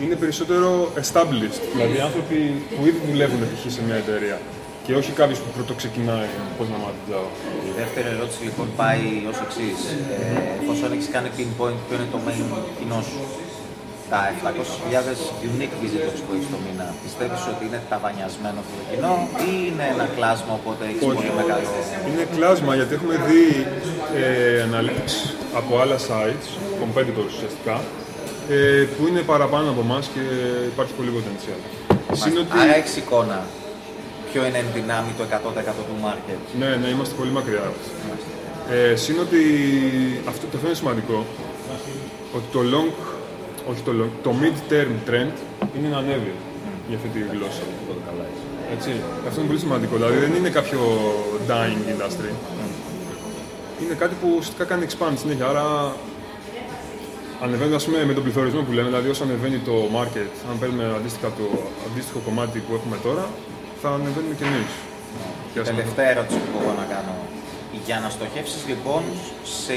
είναι 0.03 0.15
περισσότερο 0.23 0.67
established. 1.03 1.59
Δηλαδή 1.75 1.97
άνθρωποι 2.07 2.37
που 2.75 2.81
ήδη 2.89 2.99
δουλεύουν 3.09 3.39
π.χ. 3.49 3.61
σε 3.77 3.81
μια 3.87 3.97
εταιρεία. 4.03 4.37
Και 4.85 4.93
όχι 5.01 5.11
κάποιος 5.21 5.39
που 5.43 5.49
πρώτο 5.55 5.73
ξεκινάει 5.81 6.29
πώς 6.57 6.67
να 6.73 6.77
μάθει 6.83 7.01
Java. 7.09 7.29
Η 7.69 7.71
δεύτερη 7.81 8.07
ερώτηση 8.15 8.39
λοιπόν 8.47 8.67
πάει 8.81 9.05
ως 9.31 9.37
εξής. 9.45 9.79
Ε, 9.91 10.61
εφόσον 10.61 10.87
έχεις 10.95 11.09
κάνει 11.15 11.29
pinpoint, 11.37 11.77
ποιο 11.85 11.95
είναι 11.97 12.09
το 12.15 12.19
main 12.25 12.39
κοινό 12.79 12.99
σου; 13.09 13.19
Τα 14.13 14.21
700.000 14.41 15.19
unique 15.51 15.75
visitors 15.83 16.19
που 16.25 16.31
έχεις 16.35 16.49
το 16.53 16.59
μήνα, 16.65 16.87
πιστεύεις 17.05 17.41
ότι 17.51 17.61
είναι 17.67 17.79
ταβανιασμένο 17.91 18.57
αυτό 18.63 18.73
το 18.79 18.85
κοινό 18.91 19.13
ή 19.49 19.51
είναι 19.67 19.85
ένα 19.95 20.05
κλάσμα 20.17 20.53
οπότε 20.59 20.81
έχεις 20.89 21.01
Όχι. 21.09 21.15
πολύ 21.17 21.31
μεγάλο. 21.39 21.67
Είναι 22.09 22.25
κλάσμα 22.35 22.71
γιατί 22.79 22.91
έχουμε 22.97 23.15
δει 23.27 23.43
ε, 24.21 24.25
analytics 24.67 25.15
από 25.59 25.71
άλλα 25.81 25.97
sites, 26.09 26.47
competitors 26.81 27.29
ουσιαστικά, 27.35 27.75
ε, 28.49 28.85
που 28.97 29.07
είναι 29.07 29.21
παραπάνω 29.21 29.69
από 29.69 29.81
εμάς 29.81 30.09
και 30.13 30.19
υπάρχει 30.71 30.93
πολύ 30.93 31.11
potential. 31.17 31.59
Συν 32.11 32.37
ότι, 32.37 32.59
Άρα 32.61 32.75
έχεις 32.75 32.95
εικόνα 32.97 33.45
ποιο 34.31 34.45
είναι 34.45 34.57
εν 34.57 34.65
δυνάμει 34.73 35.11
το 35.17 35.23
100% 35.23 35.83
του 35.87 35.97
market. 36.05 36.39
ναι, 36.59 36.69
ναι, 36.81 36.87
είμαστε 36.87 37.13
πολύ 37.17 37.31
μακριά. 37.31 37.71
Ε, 38.69 38.95
συν 38.95 39.19
ότι 39.19 39.41
αυτό 40.27 40.45
το 40.51 40.57
θέμα 40.57 40.67
είναι 40.67 40.77
σημαντικό, 40.83 41.25
ότι 42.35 42.47
το 42.51 42.59
long, 42.73 42.91
όχι 43.69 43.81
το 43.81 43.91
long, 43.99 44.09
το 44.23 44.31
mid-term 44.41 45.09
trend 45.09 45.33
είναι 45.77 45.87
να 45.91 45.97
ανέβει 45.97 46.33
για 46.87 46.97
αυτή 46.97 47.09
τη 47.09 47.19
γλώσσα. 47.19 47.65
Έτσι. 48.75 48.91
Αυτό 49.27 49.39
είναι 49.39 49.47
πολύ 49.49 49.59
σημαντικό. 49.59 49.95
Δηλαδή 49.95 50.17
δεν 50.17 50.33
είναι 50.33 50.49
κάποιο 50.49 50.79
dying 51.49 51.83
industry. 51.93 52.31
Είναι 53.81 53.93
κάτι 53.93 54.15
που 54.21 54.27
ουσιαστικά 54.37 54.63
κάνει 54.63 54.85
expand 54.89 55.13
συνέχεια. 55.21 55.45
Άρα 55.47 55.95
ανεβαίνει 57.45 57.75
ας 57.79 57.85
πούμε, 57.85 57.97
με 58.09 58.13
τον 58.17 58.23
πληθωρισμό 58.25 58.61
που 58.65 58.71
λέμε, 58.77 58.87
δηλαδή 58.91 59.07
όσο 59.13 59.23
ανεβαίνει 59.27 59.59
το 59.69 59.75
market, 59.97 60.31
αν 60.49 60.55
παίρνουμε 60.61 60.85
αντίστοιχα 60.99 61.29
το 61.39 61.45
αντίστοιχο 61.87 62.19
κομμάτι 62.27 62.57
που 62.65 62.71
έχουμε 62.79 62.97
τώρα, 63.07 63.25
θα 63.81 63.87
ανεβαίνουμε 63.97 64.35
και 64.39 64.45
εμείς. 64.51 64.71
Τελευταία 65.71 66.09
ερώτηση 66.13 66.37
που 66.43 66.49
μπορώ 66.53 66.73
να 66.83 66.87
κάνω. 66.93 67.15
Για 67.87 67.97
να 68.03 68.09
στοχεύσεις 68.15 68.61
λοιπόν 68.71 69.01
σε 69.63 69.73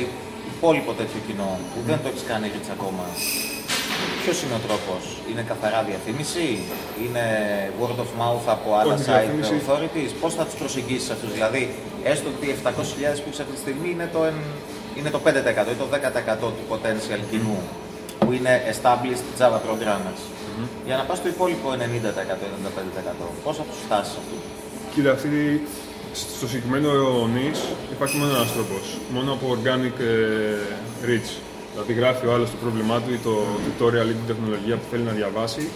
υπόλοιπο 0.52 0.90
τέτοιο 1.00 1.20
κοινό 1.26 1.50
που 1.70 1.78
δεν 1.88 1.98
το 2.02 2.06
έχεις 2.12 2.24
κάνει 2.30 2.46
έτσι 2.58 2.70
ακόμα, 2.76 3.04
ποιος 4.22 4.36
είναι 4.42 4.54
ο 4.60 4.62
τρόπος, 4.66 5.02
Είναι 5.30 5.42
καθαρά 5.52 5.80
διαφήμιση, 5.90 6.46
Είναι 7.04 7.24
word 7.80 7.98
of 8.04 8.10
mouth 8.22 8.46
από 8.56 8.68
άλλα 8.78 8.92
Όχι, 8.94 9.04
site 9.08 9.12
διαφήμιση. 9.12 9.54
authorities, 9.60 10.10
Πώς 10.22 10.32
θα 10.38 10.44
τους 10.48 10.56
προσεγγίσεις 10.62 11.08
αυτούς, 11.14 11.30
Δηλαδή, 11.38 11.62
έστω 12.12 12.26
ότι 12.34 12.44
οι 12.48 12.52
700.000 12.62 13.18
που 13.22 13.28
έχει 13.32 13.40
αυτή 13.44 13.54
τη 13.58 13.62
στιγμή 13.66 13.88
είναι 13.94 14.08
το, 14.14 14.20
εν- 14.30 14.44
είναι 14.98 15.10
το 15.10 15.20
5% 15.24 15.28
ή 15.74 15.76
το 15.82 15.86
10% 15.92 16.38
του 16.40 16.64
potential 16.70 17.20
κοινού 17.30 17.58
που 18.18 18.32
είναι 18.32 18.52
established 18.72 19.26
Java 19.38 19.58
programmers. 19.66 20.22
Για 20.86 20.96
να 20.96 21.02
πας 21.02 21.18
στο 21.18 21.28
υπόλοιπο 21.28 21.68
90%-95%, 21.72 21.74
πώς 23.44 23.56
θα 23.56 23.62
τους 23.62 23.78
φτάσεις 23.84 24.14
αυτό. 24.20 24.34
Κοίτα, 24.94 25.10
αυτή, 25.10 25.62
στο 26.12 26.46
συγκεκριμένο 26.46 26.90
niche 27.36 27.62
υπάρχει 27.92 28.16
μόνο 28.16 28.30
ένας 28.30 28.52
τρόπος. 28.52 28.98
Μόνο 29.14 29.32
από 29.32 29.46
organic 29.56 29.96
ε, 30.00 30.14
reach. 31.08 31.30
Δηλαδή 31.72 31.92
γράφει 31.92 32.26
ο 32.26 32.32
άλλος 32.34 32.50
το 32.50 32.56
πρόβλημά 32.62 33.00
του 33.00 33.12
ή 33.12 33.18
το 33.28 33.34
tutorial 33.64 34.08
ή 34.12 34.16
την 34.20 34.26
τεχνολογία 34.26 34.76
που 34.76 34.86
θέλει 34.90 35.02
να 35.02 35.12
διαβάσει 35.12 35.68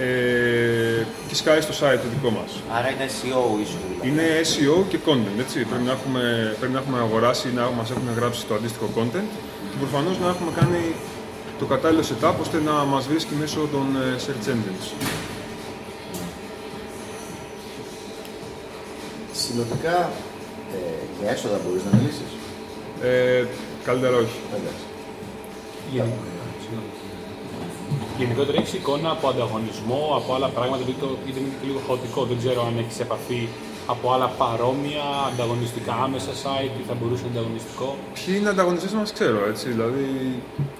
ε, 0.00 1.06
και 1.28 1.34
σκάει 1.34 1.60
στο 1.60 1.74
site 1.80 1.98
το 2.02 2.08
δικό 2.14 2.30
μας. 2.30 2.50
Άρα 2.76 2.88
είναι 2.92 3.06
SEO 3.16 3.42
issue 3.62 3.82
δηλαδή. 3.86 4.08
Είναι 4.08 4.26
SEO 4.52 4.84
και 4.88 4.98
content, 5.06 5.38
έτσι. 5.44 5.64
Πρέπει 5.70 5.82
να 5.90 5.92
έχουμε, 5.92 6.54
πρέπει 6.58 6.72
να 6.72 6.78
έχουμε 6.78 6.98
αγοράσει, 6.98 7.52
να 7.52 7.70
μας 7.78 7.90
έχουν 7.90 8.08
γράψει 8.16 8.46
το 8.46 8.54
αντίστοιχο 8.54 8.88
content 8.96 9.28
και 9.70 9.76
προφανώς 9.78 10.18
να 10.18 10.28
έχουμε 10.28 10.50
κάνει 10.60 10.82
το 11.58 11.64
κατάλληλο 11.64 12.02
setup 12.10 12.34
ώστε 12.40 12.58
να 12.68 12.72
μας 12.72 13.06
βρίσκει 13.06 13.34
μέσω 13.34 13.68
των 13.72 13.86
ε, 13.96 14.16
search 14.24 14.48
engines. 14.52 14.84
Συνολικά, 19.32 20.10
ε, 20.74 20.78
για 21.20 21.30
έσοδα 21.30 21.58
μπορείς 21.64 21.82
να 21.84 21.98
μιλήσεις; 21.98 22.30
Ε, 23.02 23.44
καλύτερα 23.84 24.16
όχι. 24.16 24.38
Εντάξει. 24.58 24.84
Γενικότερα 28.18 28.56
έχεις 28.60 28.72
εικόνα 28.72 29.10
από 29.16 29.24
ανταγωνισμό, 29.32 30.00
από 30.18 30.34
άλλα 30.36 30.48
πράγματα, 30.56 30.82
γιατί 30.84 31.00
το 31.02 31.08
ήταν 31.30 31.42
και 31.60 31.66
λίγο 31.68 31.80
χαοτικό. 31.86 32.20
Δεν 32.30 32.36
ξέρω 32.42 32.60
αν 32.68 32.74
έχεις 32.82 32.98
επαφή 33.06 33.42
από 33.94 34.06
άλλα 34.14 34.28
παρόμοια 34.42 35.04
ανταγωνιστικά 35.32 35.94
άμεσα 36.06 36.32
site 36.42 36.74
ή 36.80 36.82
θα 36.88 36.94
μπορούσε 36.98 37.22
να 37.22 37.28
είναι 37.28 37.38
ανταγωνιστικό. 37.38 37.88
Ποιοι 38.18 38.32
είναι 38.38 38.48
ανταγωνιστές 38.54 38.92
μας 38.98 39.08
ξέρω, 39.16 39.38
έτσι. 39.50 39.64
Δηλαδή, 39.74 40.06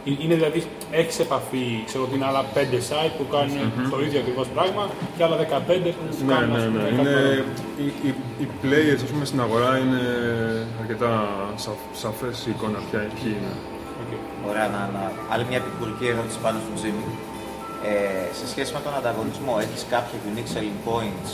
Ε- 0.09 0.23
Είναι 0.25 0.35
δηλαδή, 0.41 0.61
έχεις 1.01 1.19
επαφή, 1.27 1.67
ξέρω 1.89 2.03
ότι 2.07 2.15
είναι 2.17 2.27
άλλα 2.31 2.43
5 2.55 2.79
site 2.91 3.13
που 3.19 3.25
κάνουν 3.35 3.59
το 3.93 3.99
ίδιο 4.07 4.19
ακριβώς 4.23 4.47
πράγμα 4.57 4.85
και 5.17 5.23
άλλα 5.27 5.37
15 5.37 5.91
που 5.97 6.25
ναι, 6.27 6.33
κάνουν 6.35 6.51
ναι, 6.51 6.59
ας 6.59 6.65
πούμε, 6.67 6.79
ναι. 6.83 6.89
κάτι 6.89 7.01
Είναι, 7.01 7.15
παρόμοιο. 7.17 7.45
οι, 7.85 7.87
οι, 8.09 8.11
οι 8.43 8.47
players 8.63 9.01
ας 9.07 9.11
πούμε, 9.13 9.25
στην 9.31 9.41
αγορά 9.47 9.71
είναι 9.83 10.01
αρκετά 10.81 11.11
σαφ, 11.65 11.79
σαφές 12.03 12.37
η 12.47 12.51
εικόνα 12.55 12.79
ποια, 12.91 13.01
ποιοι 13.17 13.31
είναι. 13.39 13.53
Οκ. 14.47 14.51
Ωραία, 14.53 14.67
να, 14.75 14.81
να... 14.97 15.03
άλλη 15.33 15.45
μια 15.51 15.59
επικουρική 15.63 16.07
ερώτηση 16.13 16.39
πάνω 16.45 16.57
στον 16.65 16.77
Jimmy. 16.83 17.09
Ε, 17.91 18.35
σε 18.41 18.47
σχέση 18.53 18.71
με 18.77 18.81
τον 18.87 18.95
ανταγωνισμό, 19.01 19.53
έχεις 19.65 19.83
κάποια 19.95 20.17
unique 20.31 20.51
selling 20.55 20.79
points, 20.89 21.33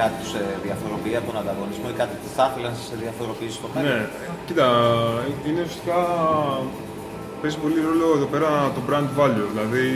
κάτι 0.00 0.14
που 0.18 0.26
σε 0.32 0.40
διαφοροποιεί 0.66 1.16
από 1.20 1.26
τον 1.30 1.38
ανταγωνισμό 1.42 1.86
ή 1.94 1.96
κάτι 2.02 2.14
που 2.20 2.28
θα 2.36 2.44
ήθελα 2.48 2.68
να 2.74 2.78
σε 2.90 2.96
διαφοροποιήσει 3.04 3.56
στο 3.60 3.68
μέλλον; 3.72 3.88
Ναι, 3.90 4.00
κοίτα, 4.46 4.66
είναι 5.46 5.60
ουσιαστικά 5.66 5.98
παίζει 7.40 7.58
πολύ 7.64 7.78
ρόλο 7.88 8.06
εδώ 8.18 8.28
πέρα 8.34 8.50
το 8.76 8.80
brand 8.88 9.08
value. 9.18 9.48
Δηλαδή, 9.52 9.86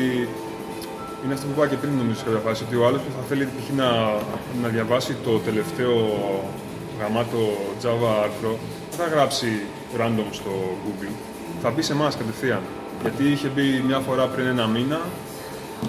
είναι 1.22 1.34
αυτό 1.36 1.44
που 1.46 1.54
είπα 1.56 1.66
και 1.70 1.78
πριν 1.82 1.92
νομίζω 2.00 2.18
σε 2.20 2.24
κάποια 2.26 2.42
φάση, 2.46 2.60
ότι 2.66 2.76
ο 2.80 2.84
άλλος 2.88 3.00
που 3.04 3.12
θα 3.16 3.22
θέλει 3.28 3.44
π.χ. 3.54 3.66
να, 3.80 3.88
να 4.62 4.68
διαβάσει 4.74 5.12
το 5.26 5.32
τελευταίο 5.48 5.94
γαμάτο 6.98 7.42
Java 7.82 8.10
άρθρο, 8.26 8.52
δεν 8.90 8.98
θα 9.00 9.06
γράψει 9.14 9.48
random 10.00 10.28
στο 10.40 10.52
Google. 10.84 11.14
Θα 11.68 11.74
μπει 11.74 11.82
σε 11.82 11.92
εμάς 11.98 12.16
κατευθείαν. 12.22 12.62
Γιατί 13.02 13.22
είχε 13.32 13.48
μπει 13.54 13.66
μια 13.88 13.98
φορά 14.06 14.24
πριν 14.32 14.46
ένα 14.54 14.66
μήνα 14.74 15.00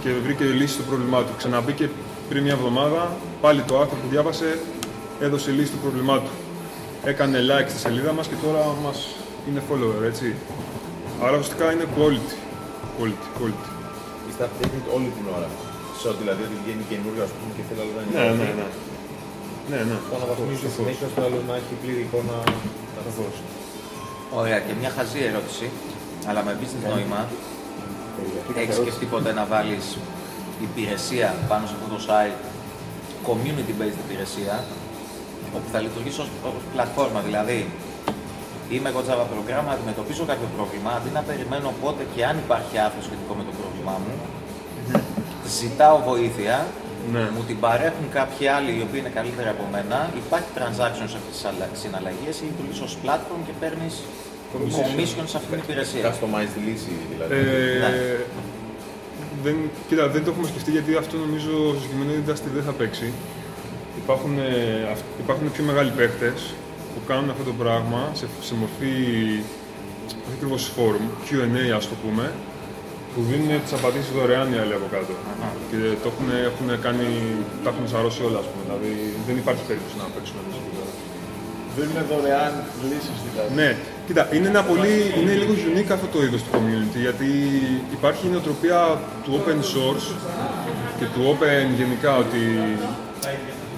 και 0.02 0.10
βρήκε 0.26 0.44
λύση 0.60 0.74
στο 0.78 0.84
πρόβλημά 0.90 1.20
του. 1.26 1.34
Ξαναμπήκε 1.40 1.86
πριν 2.30 2.42
μια 2.46 2.56
εβδομάδα, 2.60 3.02
πάλι 3.44 3.62
το 3.70 3.74
άρθρο 3.82 3.98
που 4.02 4.08
διάβασε 4.14 4.50
έδωσε 5.26 5.50
λύση 5.58 5.70
στο 5.74 5.80
πρόβλημά 5.84 6.16
του. 6.24 6.32
Έκανε 7.12 7.38
like 7.50 7.68
στη 7.74 7.80
σελίδα 7.86 8.12
μας 8.18 8.28
και 8.32 8.38
τώρα 8.44 8.62
μας 8.86 8.98
είναι 9.48 9.62
follower, 9.70 10.02
έτσι. 10.12 10.28
Άρα 11.26 11.36
ουσιαστικά 11.40 11.66
είναι 11.74 11.86
quality. 11.96 12.34
Quality, 12.98 13.28
quality. 13.38 13.68
Είστε 14.28 14.44
updated 14.48 14.86
όλη 14.96 15.10
την 15.18 15.26
ώρα. 15.38 15.50
Σε 16.00 16.06
ό,τι 16.10 16.20
δηλαδή 16.24 16.42
ότι 16.48 16.56
βγαίνει 16.64 16.84
καινούριο 16.92 17.22
ας 17.28 17.32
πούμε 17.36 17.52
και 17.56 17.64
θέλει 17.68 17.82
άλλο 17.84 17.94
να 17.98 18.02
είναι. 18.04 18.14
Ναι, 18.18 18.26
ναι, 18.40 18.50
ναι. 18.60 18.68
Ναι, 19.72 19.80
ναι. 19.90 19.98
Το 20.10 20.14
αναβαθμίζει 20.18 20.68
συνέχεια 20.78 21.06
ώστε 21.10 21.20
άλλο 21.26 21.40
να 21.50 21.54
έχει 21.60 21.74
πλήρη 21.82 22.02
εικόνα. 22.08 22.36
Σαφώς. 23.06 23.36
Ωραία, 24.34 24.60
και 24.60 24.74
μια 24.80 24.90
χαζή 24.90 25.20
ερώτηση, 25.24 25.70
αλλά 26.28 26.44
με 26.44 26.58
business 26.62 26.90
νόημα. 26.90 27.26
Έχεις 28.56 28.76
σκεφτεί 28.76 29.06
ποτέ 29.06 29.32
να 29.34 29.46
βάλεις 29.46 29.98
υπηρεσία 30.62 31.36
πάνω 31.48 31.68
σε 31.68 31.74
αυτό 31.78 31.88
το 31.96 32.00
site, 32.08 32.40
community-based 33.28 34.00
υπηρεσία, 34.06 34.64
όπου 35.56 35.68
θα 35.72 35.80
λειτουργήσει 35.80 36.20
ως 36.22 36.30
ως 36.46 36.64
πλατφόρμα. 36.74 37.20
Δηλαδή, 37.20 37.72
είμαι 38.70 38.90
εγώ 38.90 39.02
Java 39.08 39.26
πρόγραμμα, 39.34 39.72
αντιμετωπίζω 39.72 40.24
κάποιο 40.32 40.48
πρόβλημα, 40.56 40.92
αντί 40.98 41.10
να 41.18 41.22
περιμένω 41.30 41.74
πότε 41.82 42.04
και 42.16 42.26
αν 42.26 42.36
υπάρχει 42.46 42.78
άρθρο 42.86 43.02
σχετικό 43.08 43.34
με 43.40 43.44
το 43.50 43.54
πρόβλημά 43.60 43.96
μου, 44.04 44.14
ζητάω 45.60 45.98
βοήθεια, 46.10 46.68
Ναι. 47.14 47.24
μου 47.36 47.44
την 47.50 47.58
παρέχουν 47.66 48.06
κάποιοι 48.20 48.46
άλλοι 48.56 48.72
οι 48.78 48.82
οποίοι 48.88 49.00
είναι 49.04 49.14
καλύτεροι 49.20 49.50
από 49.56 49.64
μένα, 49.76 49.98
υπάρχει 50.24 50.50
transaction 50.58 51.08
σε 51.12 51.18
αυτές 51.20 51.34
τις 51.36 51.46
αλλα- 51.50 51.70
συναλλαγές 51.84 52.36
ή 52.42 52.44
λειτουργείς 52.50 52.80
ως 52.88 52.92
platform 53.04 53.42
και 53.48 53.54
παίρνεις 53.62 53.94
commission 54.78 55.26
σε 55.32 55.38
αυτή 55.40 55.50
την 55.54 55.60
υπηρεσία. 55.66 56.04
Customized 56.10 56.56
λύση 56.68 56.94
δηλαδή. 57.12 57.32
Ε, 57.36 57.80
Ναι. 57.84 57.92
δεν, 59.46 59.56
κοίτα, 59.88 60.04
δεν 60.16 60.22
το 60.24 60.30
έχουμε 60.32 60.48
σκεφτεί 60.52 60.70
γιατί 60.78 60.92
αυτό 61.04 61.14
νομίζω 61.26 61.52
στο 61.74 61.82
συγκεκριμένο 61.82 62.12
industry 62.22 62.50
δεν 62.58 62.64
θα 62.68 62.74
παίξει. 62.80 63.08
Υπάρχουν, 64.04 64.34
ε, 64.50 64.52
αυ- 64.94 65.12
υπάρχουν 65.24 65.46
πιο 65.56 65.64
μεγάλοι 65.70 65.92
παίχτες 66.00 66.40
που 66.94 67.00
κάνουν 67.10 67.30
αυτό 67.34 67.44
το 67.52 67.56
πράγμα 67.64 68.02
σε, 68.20 68.26
σε 68.48 68.54
μορφή 68.62 68.94
όχι 70.08 70.34
ακριβώς 70.36 70.62
forum, 70.78 71.06
Q&A 71.26 71.66
ας 71.80 71.86
το 71.92 71.96
πούμε, 72.04 72.26
που 73.18 73.24
δίνουν 73.30 73.52
τις 73.64 73.74
απαντήσεις 73.78 74.12
δωρεάν 74.18 74.48
οι 74.54 74.58
άλλοι 74.62 74.76
από 74.80 74.88
κάτω. 74.96 75.14
Και 75.70 75.80
το 76.04 76.08
έχουν, 76.12 76.28
έχουν 76.50 76.68
κάνει, 76.86 77.08
τα 77.64 77.70
έχουν 77.74 77.86
σαρώσει 77.94 78.22
όλα, 78.28 78.40
ας 78.44 78.48
πούμε. 78.50 78.62
Δηλαδή 78.66 78.92
δεν 79.28 79.36
υπάρχει 79.42 79.64
περίπτωση 79.70 79.96
να 80.02 80.06
παίξουμε 80.14 80.40
εμείς 80.44 80.56
εκεί 80.60 80.72
πέρα. 80.76 80.92
Δίνουν 81.76 81.98
δωρεάν 82.12 82.54
λύσεις 82.90 83.18
δηλαδή. 83.28 83.52
Ναι, 83.60 83.70
κοίτα, 84.08 84.24
είναι, 84.36 84.48
ένα 84.54 84.62
πολύ, 84.72 84.96
είναι 85.20 85.34
λίγο 85.42 85.54
unique 85.70 85.92
αυτό 85.98 86.08
το 86.14 86.20
είδος 86.26 86.42
του 86.44 86.52
community, 86.56 87.00
γιατί 87.08 87.30
υπάρχει 87.98 88.24
η 88.28 88.32
νοοτροπία 88.34 88.80
του 89.24 89.32
open 89.38 89.60
source 89.74 90.08
και 91.00 91.08
του 91.14 91.22
open 91.32 91.68
γενικά, 91.82 92.12
ότι 92.24 92.42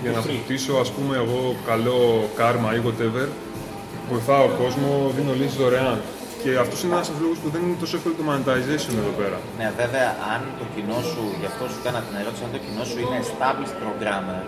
για 0.04 0.12
να 0.16 0.20
αποκτήσω, 0.24 0.74
ας 0.84 0.90
πούμε, 0.96 1.14
εγώ 1.24 1.40
καλό 1.70 2.00
karma 2.40 2.70
ή 2.78 2.80
whatever, 2.88 3.28
βοηθάω 4.12 4.46
κόσμο, 4.62 4.90
δίνω 5.16 5.34
λύσεις 5.40 5.58
δωρεάν. 5.64 6.00
Και 6.44 6.52
αυτός 6.64 6.80
είναι 6.84 6.94
ένας 6.96 7.08
από 7.10 7.16
τους 7.16 7.24
λόγους 7.26 7.40
που 7.44 7.50
δεν 7.54 7.62
είναι 7.66 7.78
τόσο 7.84 7.94
εύκολο 7.98 8.16
το 8.20 8.26
monetization 8.30 8.94
εδώ 9.04 9.14
πέρα. 9.22 9.38
Ναι, 9.60 9.68
βέβαια, 9.82 10.10
αν 10.34 10.42
το 10.60 10.66
κοινό 10.74 11.00
σου, 11.12 11.24
γι' 11.42 11.50
αυτό 11.52 11.64
σου 11.72 11.78
έκανα 11.82 12.00
την 12.08 12.16
ερώτηση, 12.22 12.42
αν 12.48 12.52
το 12.56 12.60
κοινό 12.66 12.84
σου 12.90 12.98
είναι 13.04 13.18
established 13.26 13.76
programmer, 13.84 14.42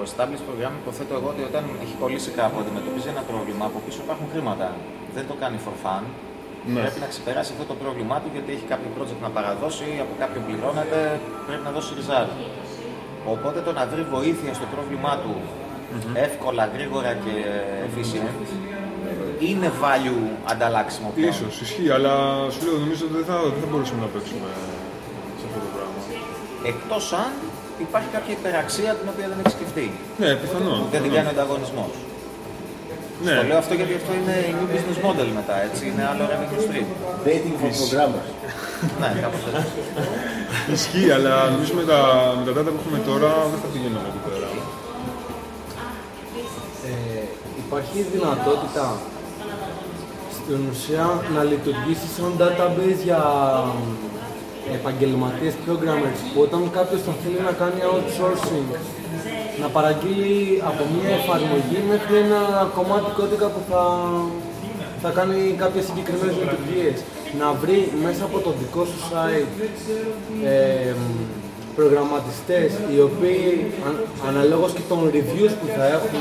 ο 0.00 0.02
established 0.08 0.44
programmer 0.48 0.78
υποθέτω 0.84 1.12
εγώ 1.18 1.28
ότι 1.34 1.42
όταν 1.50 1.62
έχει 1.84 1.94
κολλήσει 2.02 2.30
κάπου, 2.40 2.56
αντιμετωπίζει 2.62 3.08
ένα 3.14 3.22
πρόβλημα, 3.30 3.64
από 3.70 3.78
πίσω 3.84 3.98
υπάρχουν 4.06 4.26
χρήματα. 4.32 4.68
Δεν 5.16 5.24
το 5.30 5.34
κάνει 5.42 5.58
for 5.66 5.76
fun. 5.84 6.02
Ναι. 6.72 6.80
Πρέπει 6.80 7.00
να 7.04 7.08
ξεπεράσει 7.12 7.50
αυτό 7.54 7.64
το 7.72 7.76
πρόβλημά 7.82 8.16
του 8.22 8.28
γιατί 8.34 8.50
έχει 8.56 8.66
κάποιο 8.72 8.88
project 8.96 9.20
να 9.26 9.30
παραδώσει, 9.36 9.86
από 10.04 10.12
κάποιον 10.22 10.42
πληρώνεται, 10.46 11.00
πρέπει 11.46 11.64
να 11.68 11.72
δώσει 11.76 11.90
ριζάρι. 11.98 12.34
Οπότε 13.34 13.58
το 13.66 13.72
να 13.78 13.84
βρει 13.92 14.02
βοήθεια 14.16 14.52
στο 14.58 14.66
πρόβλημά 14.74 15.12
του 15.22 15.34
εύκολα, 16.26 16.64
γρήγορα 16.74 17.10
και 17.24 17.34
efficient 17.86 18.36
είναι 19.48 19.68
value 19.82 20.24
ανταλλάξιμο 20.52 21.08
πλέον; 21.14 21.32
Ίσως, 21.32 21.54
ισχύει, 21.64 21.90
αλλά 21.96 22.14
σου 22.52 22.60
λέω, 22.64 22.76
νομίζω 22.84 23.02
ότι 23.06 23.14
δεν 23.18 23.26
θα, 23.30 23.36
δεν 23.54 23.60
θα 23.64 23.68
μπορούσαμε 23.70 24.00
να 24.06 24.10
παίξουμε 24.14 24.50
σε 25.40 25.44
αυτό 25.48 25.58
το 25.64 25.70
πράγμα. 25.74 25.98
Εκτός 26.72 27.04
αν 27.24 27.32
υπάρχει 27.86 28.08
κάποια 28.16 28.32
υπεραξία 28.40 28.90
την 28.98 29.06
οποία 29.12 29.26
δεν 29.30 29.38
έχει 29.42 29.54
σκεφτεί. 29.58 29.86
Ναι, 30.22 30.30
πιθανόν. 30.42 30.78
Που 30.82 30.88
δεν 30.94 31.02
την 31.04 31.12
κάνει 31.16 31.28
ο 31.30 31.34
ανταγωνισμός. 31.36 31.94
Ναι. 33.26 33.34
Το 33.38 33.42
λέω 33.48 33.58
αυτό 33.64 33.72
γιατί 33.78 33.94
αυτό 34.00 34.12
είναι 34.18 34.36
new 34.58 34.68
business 34.74 34.98
model 35.06 35.28
μετά, 35.38 35.56
έτσι. 35.66 35.82
Είναι 35.90 36.04
άλλο 36.10 36.22
revenue 36.32 36.60
stream. 36.66 36.88
Dating 37.26 37.56
for 37.60 37.70
programmers. 37.80 38.28
ναι, 39.00 39.10
κάπως 39.24 39.42
έτσι. 39.48 39.76
Ισχύει, 40.76 41.10
αλλά 41.16 41.34
νομίζω 41.54 41.72
με 41.80 41.84
τα, 41.90 42.00
με 42.38 42.42
τα 42.46 42.52
data 42.56 42.70
που 42.74 42.80
έχουμε 42.82 42.98
τώρα 43.10 43.30
δεν 43.52 43.58
θα 43.62 43.68
πηγαίνουμε 43.72 44.08
εκεί 44.12 44.20
πέρα. 44.28 44.48
Υπάρχει 47.72 48.00
δυνατότητα 48.16 48.86
στην 50.36 50.60
ουσία 50.70 51.06
να 51.34 51.42
λειτουργήσει 51.50 52.06
σαν 52.16 52.30
database 52.40 53.00
για 53.04 53.22
επαγγελματίες 54.78 55.54
programmers 55.64 56.20
που 56.32 56.40
όταν 56.46 56.70
κάποιος 56.76 57.00
θα 57.06 57.12
θέλει 57.20 57.40
να 57.48 57.52
κάνει 57.60 57.80
outsourcing 57.92 58.68
να 59.62 59.68
παραγγείλει 59.76 60.62
από 60.70 60.82
μια 60.94 61.10
εφαρμογή 61.20 61.78
μέχρι 61.92 62.14
ένα 62.26 62.40
κομμάτι 62.76 63.10
κώδικα 63.18 63.46
που 63.54 63.60
θα, 63.70 63.82
θα 65.02 65.10
κάνει 65.18 65.38
κάποιες 65.62 65.84
συγκεκριμένες 65.88 66.36
λειτουργίες. 66.42 66.96
Να 67.40 67.48
βρει 67.62 67.78
μέσα 68.04 68.22
από 68.28 68.38
το 68.46 68.50
δικό 68.60 68.82
σου 68.90 69.00
site 69.10 69.52
ε, 70.44 70.94
προγραμματιστές 71.78 72.70
οι 72.92 72.98
οποίοι 73.08 73.42
αν, 73.86 73.94
αναλόγως 74.28 74.72
και 74.76 74.84
των 74.90 74.98
reviews 75.16 75.52
που 75.60 75.66
θα 75.76 75.84
έχουν 75.96 76.14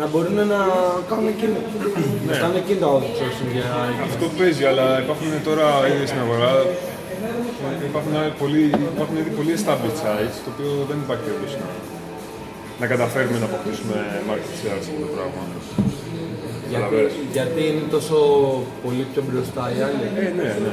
να 0.00 0.06
μπορούν 0.10 0.36
να 0.54 0.60
κάνουν 1.08 1.28
εκείνο, 1.34 1.56
να 2.28 2.34
κάνουν 2.42 2.56
εκείνο 2.62 2.78
το 2.84 2.88
outsourcing 2.94 3.50
για 3.54 3.66
Αυτό 4.08 4.26
παίζει, 4.38 4.64
αλλά 4.70 4.86
υπάρχουν 5.02 5.28
τώρα 5.48 5.66
ήδη 5.92 6.06
στην 6.10 6.20
αγορά. 6.24 6.52
Υπάρχουν, 7.90 8.14
πολύ, 8.42 8.62
υπάρχουν 8.94 9.16
ήδη 9.22 9.30
πολύ 9.38 9.52
established 9.58 10.00
sites, 10.04 10.36
το 10.44 10.48
οποίο 10.54 10.72
δεν 10.90 10.98
υπάρχει 11.04 11.24
περίπτωση 11.28 11.56
να, 11.62 11.68
να 12.80 12.86
καταφέρουμε 12.92 13.38
να 13.42 13.46
αποκτήσουμε 13.50 13.96
market 14.28 14.54
share 14.60 14.80
σε 14.84 14.88
αυτό 14.90 15.00
το 15.04 15.10
πράγμα. 15.14 15.42
Γιατί, 16.70 16.84
Καταλαβαίνεις. 16.84 17.14
γιατί 17.36 17.60
είναι 17.70 17.84
τόσο 17.96 18.16
πολύ 18.84 19.04
πιο 19.12 19.22
μπροστά 19.26 19.62
οι 19.74 19.78
άλλοι; 19.86 20.04
Ε, 20.22 20.28
ναι, 20.38 20.48
ναι. 20.64 20.72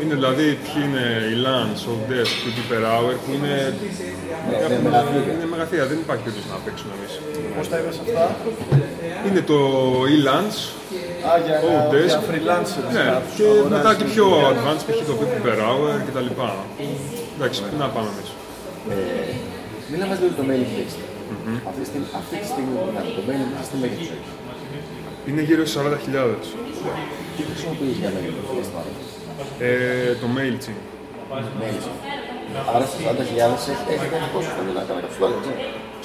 Είναι 0.00 0.14
δηλαδή 0.20 0.46
ποιοι 0.64 0.78
είναι 0.86 1.04
οι 1.30 1.34
LANs, 1.46 1.80
Desk, 2.10 2.34
PP 2.42 2.58
per 2.70 2.82
hour 2.92 3.12
που 3.22 3.30
είναι, 3.36 3.54
είναι 4.68 4.78
μεγαθύρια. 4.88 5.32
είναι 5.36 5.48
μεγαθύρια. 5.54 5.84
Δεν 5.92 5.98
υπάρχει 6.04 6.22
περίπτωση 6.26 6.48
να 6.54 6.58
παίξουμε 6.64 6.92
εμείς. 6.98 7.12
Πώς 7.56 7.66
τα 7.70 7.76
είπες 7.78 7.96
αυτά, 8.04 8.24
Είναι 9.28 9.42
το 9.52 9.58
e-Lunch, 10.14 10.58
Α, 11.30 11.32
για, 11.46 11.56
Oh, 11.66 11.70
να, 11.76 11.82
desk. 11.94 12.08
για 12.12 12.20
freelancers. 12.28 12.86
ναι, 12.96 13.04
να 13.14 13.20
τους 13.24 13.34
και 13.38 13.44
αγοράζεις 13.50 13.72
μετά 13.76 13.90
και 13.98 14.04
εκεί. 14.06 14.12
πιο 14.14 14.26
advanced, 14.52 14.84
π.χ. 14.88 14.98
το 15.10 15.14
PP 15.20 15.32
per 15.46 15.58
hour 15.66 15.92
κτλ. 16.06 16.28
Εντάξει, 17.36 17.58
πού 17.68 17.74
να 17.82 17.86
πάμε 17.94 18.08
εμείς. 18.14 18.30
Μίλαμε 19.90 20.12
λίγο 20.18 20.26
για 20.30 20.38
το 20.40 20.44
mailing 20.50 20.72
list. 20.78 20.98
Αυτή, 21.70 21.80
τη 21.84 21.88
στιγμή- 21.90 22.12
αυτή 22.20 22.34
τη 22.42 22.46
στιγμή 22.52 22.72
που 22.78 23.12
το 23.18 23.22
mailing 23.28 23.50
list 23.58 23.68
τι 23.72 23.76
μέγεθος 23.82 24.08
έχει. 24.16 24.28
Είναι 25.28 25.42
γύρω 25.48 25.62
στις 25.66 25.76
40.000. 25.82 26.36
Τι 27.36 27.42
χρησιμοποιείς 27.48 27.96
για 28.02 28.10
mailing 28.16 28.38
list 28.58 28.70
τώρα. 28.74 28.90
Ε, 29.68 30.12
το 30.22 30.26
MailChimp. 30.36 30.80
Mailchimp. 31.60 31.98
Άρα 32.74 32.84
στις 32.90 33.00
40.000 33.06 33.70
έχει 33.72 33.84
έχεις 33.94 34.10
κάνει 34.14 34.28
κόστος 34.34 34.54
το 34.58 34.62
δηλαδή, 34.68 34.86
κανένα 34.88 35.00
εκατοστάρι, 35.02 35.34
έτσι. 35.40 35.52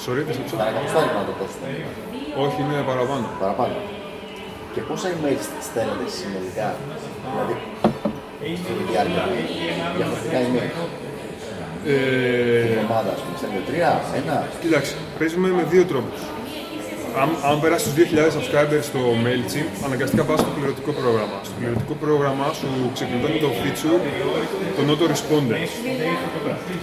Sorry, 0.04 0.22
δεν 0.28 0.34
σε 0.36 0.42
Κανένα 0.60 0.70
εκατοστάρι 0.74 1.08
να 1.20 1.24
το 1.28 1.34
κόστος. 1.40 1.62
Όχι, 2.44 2.58
είναι 2.62 2.76
παραπάνω. 2.90 3.26
Παραπάνω. 3.44 3.76
Και 4.74 4.80
πόσα 4.88 5.08
email 5.14 5.38
στέλνετε 5.68 6.06
συνολικά, 6.18 6.68
δηλαδή 7.30 7.54
στη 8.60 8.72
διάρκεια 8.90 9.22
του, 9.26 9.34
διαφορετικά 9.96 10.38
email. 10.46 10.70
Ε, 11.86 11.94
Την 12.64 12.72
εβδομάδα, 12.78 13.10
ας 13.16 13.20
πούμε, 13.22 13.34
στέλνετε 13.40 13.64
τρία, 13.70 13.90
ένα. 14.20 14.36
Κοίταξε, 14.62 14.94
παίζουμε 15.18 15.48
με 15.58 15.62
δύο 15.72 15.84
τρόπους. 15.90 16.20
Αν, 17.20 17.28
αν 17.50 17.60
περάσει 17.60 17.84
τους 17.84 17.94
2.000 17.96 18.36
subscribers 18.36 18.84
στο 18.90 19.00
MailChimp, 19.24 19.70
αναγκαστικά 19.86 20.22
πας 20.28 20.38
στο 20.40 20.50
πληρωτικό 20.56 20.90
πρόγραμμα. 21.00 21.38
Στο 21.48 21.54
πληρωτικό 21.60 21.94
πρόγραμμα 22.04 22.46
σου 22.58 22.68
ξεκλειδώνει 22.96 23.38
το 23.46 23.50
feature 23.60 24.00
των 24.76 24.84
autoresponder. 24.92 25.60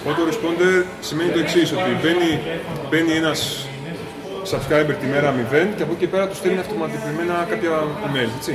Autoresponder 0.09 0.73
σημαίνει 1.07 1.31
το 1.35 1.39
εξής 1.39 1.71
ότι 1.71 1.91
μπαίνει, 2.01 2.31
μπαίνει 2.89 3.11
ένας 3.21 3.39
subscriber 4.51 4.95
τη 5.01 5.05
μέρα 5.13 5.29
0 5.51 5.67
και 5.77 5.83
από 5.83 5.91
εκεί 5.91 6.01
και 6.01 6.07
πέρα 6.07 6.27
τους 6.27 6.37
στέλνει 6.37 6.59
αυτοματοποιημένα 6.59 7.35
κάποια 7.49 7.71
email, 8.07 8.29
έτσι. 8.37 8.53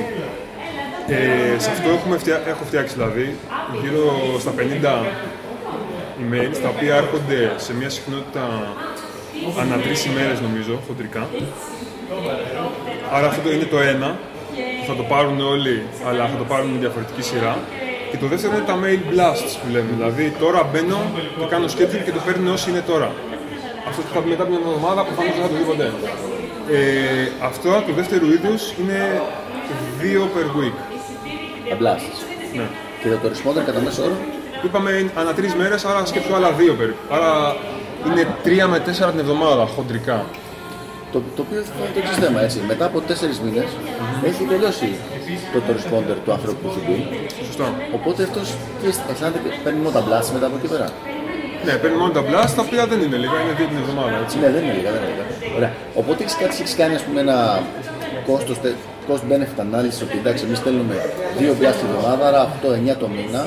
Ε, 1.09 1.59
σε 1.59 1.70
αυτό 1.70 1.89
έχουμε 1.91 2.16
φτιά, 2.18 2.43
έχω 2.47 2.64
φτιάξει 2.64 2.95
δηλαδή 2.95 3.37
γύρω 3.83 4.05
στα 4.41 4.53
50 4.59 5.07
email, 6.22 6.51
τα 6.62 6.68
οποία 6.68 6.95
έρχονται 6.95 7.53
σε 7.57 7.75
μια 7.75 7.91
συχνότητα 7.91 8.45
ανά 9.61 9.76
τρεις 9.85 10.05
ημέρες 10.05 10.41
νομίζω, 10.41 10.74
χοντρικά. 10.87 11.22
Άρα 13.14 13.26
αυτό 13.26 13.41
το 13.43 13.51
είναι 13.55 13.64
το 13.64 13.80
ένα, 13.93 14.18
που 14.78 14.85
θα 14.87 14.95
το 15.01 15.03
πάρουν 15.03 15.41
όλοι, 15.41 15.76
αλλά 16.09 16.22
θα 16.32 16.37
το 16.37 16.45
πάρουν 16.45 16.68
με 16.74 16.78
διαφορετική 16.78 17.22
σειρά. 17.22 17.55
Και 18.11 18.16
το 18.22 18.26
δεύτερο 18.26 18.53
είναι 18.57 18.68
τα 18.72 18.76
mail 18.82 19.03
blasts 19.11 19.53
που 19.61 19.66
λέμε. 19.74 19.91
Δηλαδή 19.97 20.24
τώρα 20.43 20.61
μπαίνω 20.70 21.01
και 21.39 21.47
κάνω 21.53 21.66
schedule 21.74 22.03
και 22.07 22.14
το 22.18 22.20
παίρνει 22.26 22.49
όσοι 22.57 22.70
είναι 22.70 22.85
τώρα. 22.93 23.11
Αυτό 23.89 24.01
που 24.03 24.12
θα 24.14 24.20
πει 24.20 24.28
μετά 24.28 24.43
από 24.43 24.51
μια 24.53 24.61
εβδομάδα 24.66 25.01
προφανώς 25.09 25.32
δεν 25.35 25.43
θα 25.47 25.51
το 25.53 25.57
δει 25.61 25.64
ποτέ. 25.72 25.89
Ε, 26.76 26.78
αυτό 27.49 27.70
του 27.87 27.93
δεύτερου 27.99 28.26
είδους 28.35 28.62
είναι 28.80 28.99
δύο 30.01 30.22
per 30.35 30.47
week. 30.59 30.78
Τα 31.70 31.76
blasts. 31.80 32.18
Ναι. 32.59 32.66
Και 33.01 33.09
το 33.22 33.26
responder 33.32 33.62
κατά 33.66 33.80
μέσο 33.80 34.03
όρο; 34.03 34.16
Είπαμε 34.64 35.11
ανά 35.14 35.32
τρεις 35.39 35.55
μέρες, 35.55 35.85
άρα 35.85 36.05
σκέψου 36.05 36.35
άλλα 36.35 36.51
δύο 36.53 36.74
περίπου. 36.74 37.03
Άρα 37.11 37.57
είναι 38.07 38.27
τρία 38.43 38.67
με 38.73 38.79
τέσσερα 38.87 39.11
την 39.11 39.21
εβδομάδα 39.21 39.65
χοντρικά. 39.75 40.19
Το, 41.13 41.23
το 41.37 41.41
οποίο 41.47 41.61
θα 41.69 41.73
είναι 41.79 41.93
το 41.95 42.01
εξής 42.03 42.17
θέμα, 42.25 42.41
έτσι. 42.47 42.59
Μετά 42.71 42.85
από 42.91 43.01
τέσσερις 43.01 43.39
μήνες 43.45 43.69
έχει 44.29 44.43
τελειώσει 44.53 44.89
το, 45.53 45.59
το 45.67 45.71
responder 45.79 46.17
του 46.25 46.33
άνθρωπου 46.37 46.59
που 46.63 46.69
έχει 46.71 46.83
μπει. 46.87 46.99
Σωστό. 47.47 47.67
Οπότε 47.99 48.21
αυτός 48.29 48.47
αισθάνεται 49.11 49.39
παίρνει 49.65 49.79
μόνο 49.85 49.95
τα 49.99 50.03
blasts 50.07 50.31
μετά 50.37 50.47
από 50.51 50.57
εκεί 50.61 50.69
πέρα. 50.75 50.89
Ναι, 51.67 51.73
παίρνει 51.83 51.97
μόνο 52.03 52.13
τα 52.19 52.23
blast, 52.29 52.53
τα 52.59 52.63
οποία 52.67 52.83
δεν 52.91 52.99
είναι 53.05 53.19
λίγα, 53.23 53.37
είναι 53.43 53.55
δύο 53.59 53.67
την 53.73 53.79
εβδομάδα. 53.83 54.17
Έτσι. 54.25 54.37
Ναι, 54.43 54.49
δεν 54.55 54.63
είναι 54.65 54.75
λίγα, 54.79 54.91
δεν 54.95 55.01
είναι 55.03 55.11
λίγα. 55.13 55.25
Ωραία. 55.59 55.73
Οπότε 56.01 56.19
έχεις 56.25 56.37
κάτι, 56.43 56.55
έχεις 56.63 56.75
κάνει 56.81 56.95
ας 57.01 57.05
πούμε, 57.07 57.21
ένα 57.27 57.37
κόστος, 58.29 58.57
τε- 58.63 58.81
cost 59.09 59.25
benefit 59.33 59.59
analysis 59.67 59.99
ότι 60.07 60.17
εντάξει, 60.23 60.45
εμείς 60.47 60.59
στέλνουμε 60.59 60.95
δύο 61.39 61.53
blast 61.61 61.77
τη 61.81 61.85
εβδομάδα, 61.89 62.23
άρα 62.29 62.41
8-9 62.93 62.97
το 63.03 63.09
μήνα, 63.15 63.43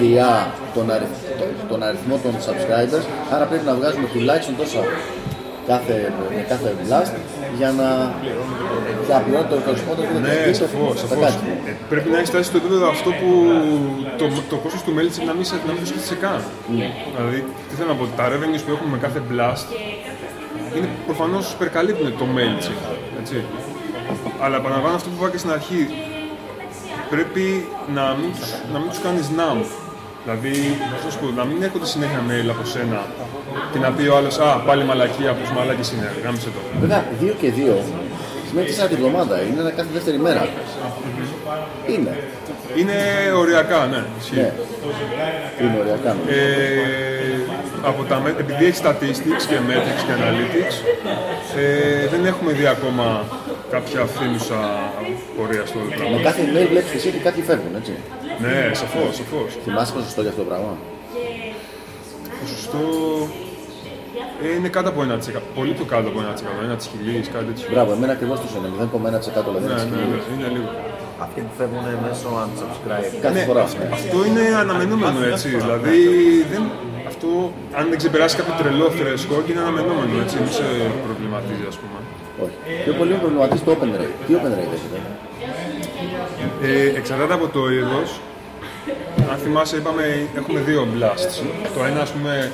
διά 0.00 0.32
τον, 0.74 0.86
αριθ, 0.94 1.14
τον, 1.38 1.48
τον 1.70 1.82
αριθμό 1.88 2.16
των 2.24 2.32
subscribers, 2.46 3.04
άρα 3.34 3.44
πρέπει 3.44 3.64
να 3.70 3.74
βγάζουμε 3.74 4.06
τουλάχιστον 4.12 4.54
τόσα 4.56 4.80
κάθε, 5.70 6.12
με 6.36 6.42
κάθε 6.52 6.70
blast 6.82 7.12
για 7.58 7.70
να 7.80 7.88
για 9.06 9.14
να 9.18 9.20
πληρώνει 9.24 9.48
το 9.52 9.56
correspondent 9.66 10.06
που 10.12 10.18
Ναι, 10.24 10.32
έχει 10.48 10.54
σαφώς. 10.64 10.94
τα 11.08 11.16
κάτι. 11.24 11.36
πρέπει 11.92 12.08
να 12.12 12.16
έχεις 12.18 12.28
φτάσει 12.32 12.46
στο 12.50 12.56
επίπεδο 12.62 12.84
αυτό 12.94 13.10
που 13.20 13.28
το, 14.20 14.24
το 14.52 14.56
κόστος 14.62 14.82
του 14.86 14.92
mail 14.96 15.08
να 15.28 15.32
μην 15.36 15.44
σε, 15.50 15.54
να 15.68 15.72
μην 15.72 15.80
το 15.82 15.86
σκέφτεσαι 15.90 16.18
καν. 16.24 16.38
Δηλαδή, 17.16 17.38
τι 17.68 17.72
θέλω 17.78 17.88
να 17.94 17.98
πω, 18.00 18.04
τα 18.18 18.24
revenues 18.32 18.62
που 18.64 18.70
έχουμε 18.76 18.90
με 18.96 18.98
κάθε 19.06 19.20
blast 19.30 19.64
είναι 20.76 20.88
προφανώς 21.08 21.44
υπερκαλύπτουν 21.56 22.06
το 22.20 22.26
mail. 22.36 22.56
Έτσι. 23.20 23.36
Αλλά 24.44 24.56
επαναλαμβάνω 24.56 24.94
αυτό 24.94 25.08
που 25.08 25.16
είπα 25.18 25.30
και 25.30 25.38
στην 25.38 25.50
αρχή. 25.50 25.82
Πρέπει 27.10 27.66
να 27.94 28.04
μην 28.20 28.30
τους, 28.38 28.50
να 28.72 28.78
μην 28.78 28.88
τους 28.88 29.00
κάνεις 29.06 29.26
numb. 29.38 29.64
Δηλαδή, 30.24 30.54
να 31.04 31.10
σου 31.10 31.18
πω, 31.18 31.26
να 31.40 31.44
μην 31.44 31.62
έρχονται 31.62 31.86
συνέχεια 31.86 32.20
mail 32.28 32.48
από 32.54 32.64
σένα 32.64 33.00
και 33.72 33.78
να 33.78 33.90
πει 33.90 34.06
ο 34.06 34.16
άλλος 34.16 34.38
«Α, 34.38 34.48
πάλι 34.68 34.84
μαλακία, 34.84 35.32
πως 35.32 35.50
μαλάκης 35.56 35.92
είναι, 35.92 36.08
γάμισε 36.24 36.48
το». 36.54 36.60
Βέβαια, 36.80 37.04
2 37.20 37.34
και 37.40 37.52
2 37.56 37.74
σημαίνει 38.48 38.68
4 38.84 38.88
τη 38.88 38.94
βδομάδα, 38.94 39.42
είναι 39.42 39.60
ένα 39.60 39.70
κάθε 39.70 39.88
δεύτερη 39.92 40.18
μέρα. 40.18 40.48
Είναι. 41.88 42.12
Είναι 42.78 42.96
οριακά, 43.42 43.86
ναι. 43.92 44.00
ισχύει. 44.20 44.34
Ναι. 44.34 44.52
Είναι 45.60 45.76
ωριακά. 45.80 46.10
νομίζω. 46.18 46.38
Ε, 46.38 47.40
από 47.90 48.02
τα, 48.10 48.16
με- 48.24 48.34
επειδή 48.44 48.64
έχει 48.64 48.80
statistics 48.84 49.44
και 49.50 49.56
metrics 49.68 50.02
και 50.06 50.12
analytics, 50.20 50.76
ε, 51.58 52.06
δεν 52.12 52.22
έχουμε 52.30 52.52
δει 52.52 52.66
ακόμα 52.66 53.06
κάποια 53.70 54.00
φθήνουσα 54.12 54.58
πορεία 55.36 55.64
στο 55.66 55.78
όλο 55.78 55.88
Με 55.88 55.96
πράγμα. 55.96 56.18
κάθε 56.28 56.40
email 56.48 56.66
βλέπεις 56.72 56.92
εσύ 56.98 57.08
ότι 57.08 57.18
κάποιοι 57.26 57.42
φεύγουν, 57.42 57.74
έτσι. 57.80 57.92
Ναι, 58.44 58.56
σαφώς, 58.80 59.10
σαφώς. 59.20 59.48
Θυμάσαι 59.64 59.92
ποσοστό 59.96 60.20
για 60.24 60.30
αυτό 60.32 60.42
το 60.42 60.48
πράγμα; 60.50 60.72
Ποσοστό 62.40 62.82
ε, 64.44 64.48
είναι 64.56 64.68
κάτω 64.76 64.88
από 64.92 65.00
1%. 65.02 65.40
Πολύ 65.58 65.72
πιο 65.78 65.84
κάτω 65.92 66.06
από 66.12 66.18
1%. 66.20 66.64
Ένα 66.66 66.74
της 66.80 66.86
χιλής, 66.90 67.26
κάτι 67.34 67.44
τέτοιο. 67.50 67.66
Μπράβο, 67.72 67.90
εμένα 67.96 68.12
ακριβώς 68.16 68.38
το 68.40 68.46
είναι 68.58 68.70
0,1% 68.78 69.48
δηλαδή. 69.48 69.66
Ναι, 69.66 69.72
είναι 69.72 69.74
ναι, 69.74 69.80
σκηνή. 69.80 70.04
ναι, 70.12 70.18
είναι 70.36 70.48
λίγο. 70.56 70.68
Αυτοί 71.26 71.40
που 71.46 71.52
φεύγουν 71.58 71.84
μέσω 72.06 72.28
unsubscribe. 72.44 73.08
Κάθε 73.24 73.38
Ναι, 73.38 73.44
φορά. 73.48 73.62
αυ- 73.68 73.92
αυτό 73.98 74.18
είναι 74.28 74.44
αναμενόμενο 74.62 75.18
έτσι. 75.32 75.48
Δηλαδή, 75.62 75.96
δεν, 76.52 76.62
αυτό, 77.10 77.28
αν 77.78 77.84
δεν 77.90 77.98
ξεπεράσει 78.02 78.34
κάποιο 78.40 78.54
τρελό 78.60 78.86
threshold, 78.98 79.46
είναι 79.50 79.60
αναμενόμενο 79.66 80.12
έτσι. 80.24 80.36
Μην 80.42 80.52
σε 80.58 80.66
προβληματίζει, 81.06 81.64
ας 81.72 81.76
πούμε. 81.82 81.98
Όχι. 82.44 82.56
Πιο 82.84 82.92
πολύ 82.98 83.10
με 83.16 83.18
προβληματίζει 83.24 83.62
το 83.66 83.70
open 83.76 83.90
rate. 84.00 84.14
Τι 84.26 84.30
open 84.38 84.52
rate 84.58 84.72
έχετε; 84.78 84.98
Ε, 86.62 86.98
εξαρτάται 86.98 87.34
από 87.38 87.46
το 87.56 87.62
είδος. 87.76 88.08
Αν 89.32 89.36
θυμάσαι, 89.44 89.76
είπαμε, 89.76 90.04
έχουμε 90.40 90.60
δύο 90.68 90.82
blasts. 90.94 91.34
Το 91.76 91.80
ένα, 91.90 92.00
ας 92.00 92.10
πούμε, 92.10 92.50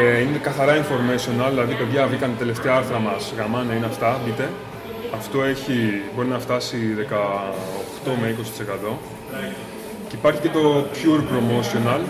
ε, 0.00 0.20
είναι 0.20 0.38
καθαρά 0.48 0.72
informational, 0.82 1.48
δηλαδή, 1.54 1.74
παιδιά, 1.74 2.06
βγήκαν 2.06 2.30
τα 2.32 2.38
τελευταία 2.38 2.74
άρθρα 2.74 2.98
μας, 2.98 3.32
γαμάνε, 3.38 3.72
είναι 3.76 3.86
αυτά, 3.86 4.20
μπείτε. 4.24 4.48
Αυτό 5.14 5.42
έχει, 5.42 6.02
μπορεί 6.14 6.28
να 6.28 6.38
φτάσει 6.38 6.76
18 6.98 8.10
με 8.20 8.36
20%. 8.90 8.96
Και 10.08 10.16
υπάρχει 10.16 10.40
και 10.40 10.48
το 10.48 10.86
pure 10.94 11.22
promotional, 11.32 12.00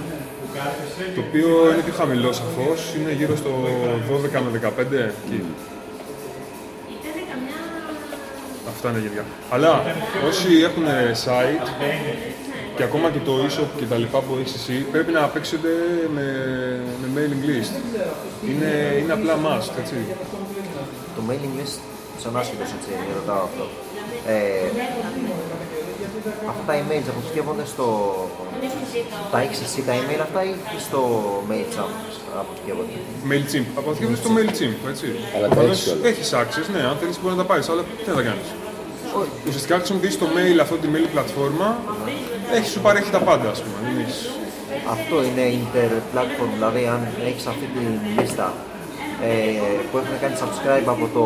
το 1.15 1.21
οποίο 1.29 1.73
είναι 1.73 1.83
πιο 1.83 1.93
χαμηλό 1.93 2.33
σαφώς, 2.33 2.95
είναι 2.99 3.13
γύρω 3.13 3.37
στο 3.37 3.51
12 4.11 4.41
με 4.53 4.61
15 4.79 4.81
εκεί. 4.93 5.43
Αυτά 8.69 8.91
είναι 8.91 8.99
γενικά. 8.99 9.25
Αλλά 9.51 9.83
όσοι 10.29 10.49
έχουν 10.63 10.85
site 11.25 11.69
και 12.77 12.83
ακόμα 12.83 13.11
και 13.11 13.19
το 13.25 13.33
e-shop 13.47 13.71
και 13.77 13.85
τα 13.85 13.97
λοιπά 13.97 14.19
που 14.21 14.37
έχεις 14.41 14.55
εσύ, 14.55 14.73
πρέπει 14.93 15.13
να 15.13 15.21
παίξετε 15.21 15.69
με, 16.15 16.25
με 17.01 17.09
mailing 17.15 17.45
list. 17.49 17.73
Είναι, 18.49 18.73
είναι 19.01 19.13
απλά 19.13 19.35
must, 19.45 19.71
έτσι. 19.81 19.95
Το 21.17 21.23
mailing 21.29 21.61
list, 21.61 21.81
σαν 22.23 22.37
άσχετος 22.41 22.71
έτσι, 22.77 22.91
ρωτάω 23.19 23.43
αυτό. 23.49 23.65
Ε, 24.27 24.67
αυτά 26.51 26.63
τα 26.69 26.75
emails 26.81 27.07
αποθηκεύονται 27.13 27.67
στο... 27.73 27.87
Τα 29.33 29.39
έχεις 29.45 29.61
εσύ 29.67 29.81
τα 29.89 29.93
email 30.01 30.21
αυτά 30.29 30.41
ή 30.45 30.53
στο 30.89 31.01
MailChimp 31.51 31.95
αποθηκεύονται; 32.43 32.93
MailChimp. 33.31 33.67
Αποθηκεύεται 33.81 34.21
στο 34.23 34.31
MailChimp, 34.37 34.81
έτσι. 34.93 35.07
Αλλά 35.35 35.47
τα 35.49 35.55
Προφανώς 35.55 35.79
έχεις 35.79 35.85
κιόλας. 35.85 36.09
έχεις 36.11 36.29
access, 36.41 36.67
ναι, 36.75 36.83
αν 36.91 36.97
θέλεις 37.01 37.17
μπορεί 37.21 37.35
να 37.37 37.41
τα 37.43 37.49
πάρεις, 37.51 37.67
αλλά 37.73 37.83
τι 38.05 38.11
θα 38.19 38.23
κάνεις. 38.29 38.49
Ουσιαστικά 39.49 39.75
χρησιμοποιείς 39.81 40.19
το 40.19 40.27
mail, 40.37 40.59
αυτή 40.65 40.77
τη 40.85 40.89
mail 40.95 41.07
πλατφόρμα, 41.15 41.69
έχει, 42.57 42.69
σου 42.75 42.81
παρέχει 42.87 43.11
τα 43.11 43.23
πάντα, 43.29 43.49
ας 43.55 43.61
πούμε. 43.63 43.77
Δεν 43.87 43.95
έχεις... 44.05 44.19
Αυτό 44.95 45.17
είναι 45.27 45.45
inter-platform, 45.59 46.51
δηλαδή 46.57 46.83
αν 46.95 47.01
έχεις 47.29 47.47
αυτή 47.47 47.67
τη 47.75 47.81
λίστα 48.21 48.47
ε, 49.29 49.33
που 49.89 49.95
έχουν 50.03 50.15
κάνει 50.23 50.35
subscribe 50.43 50.89
από 50.97 51.07
το, 51.17 51.25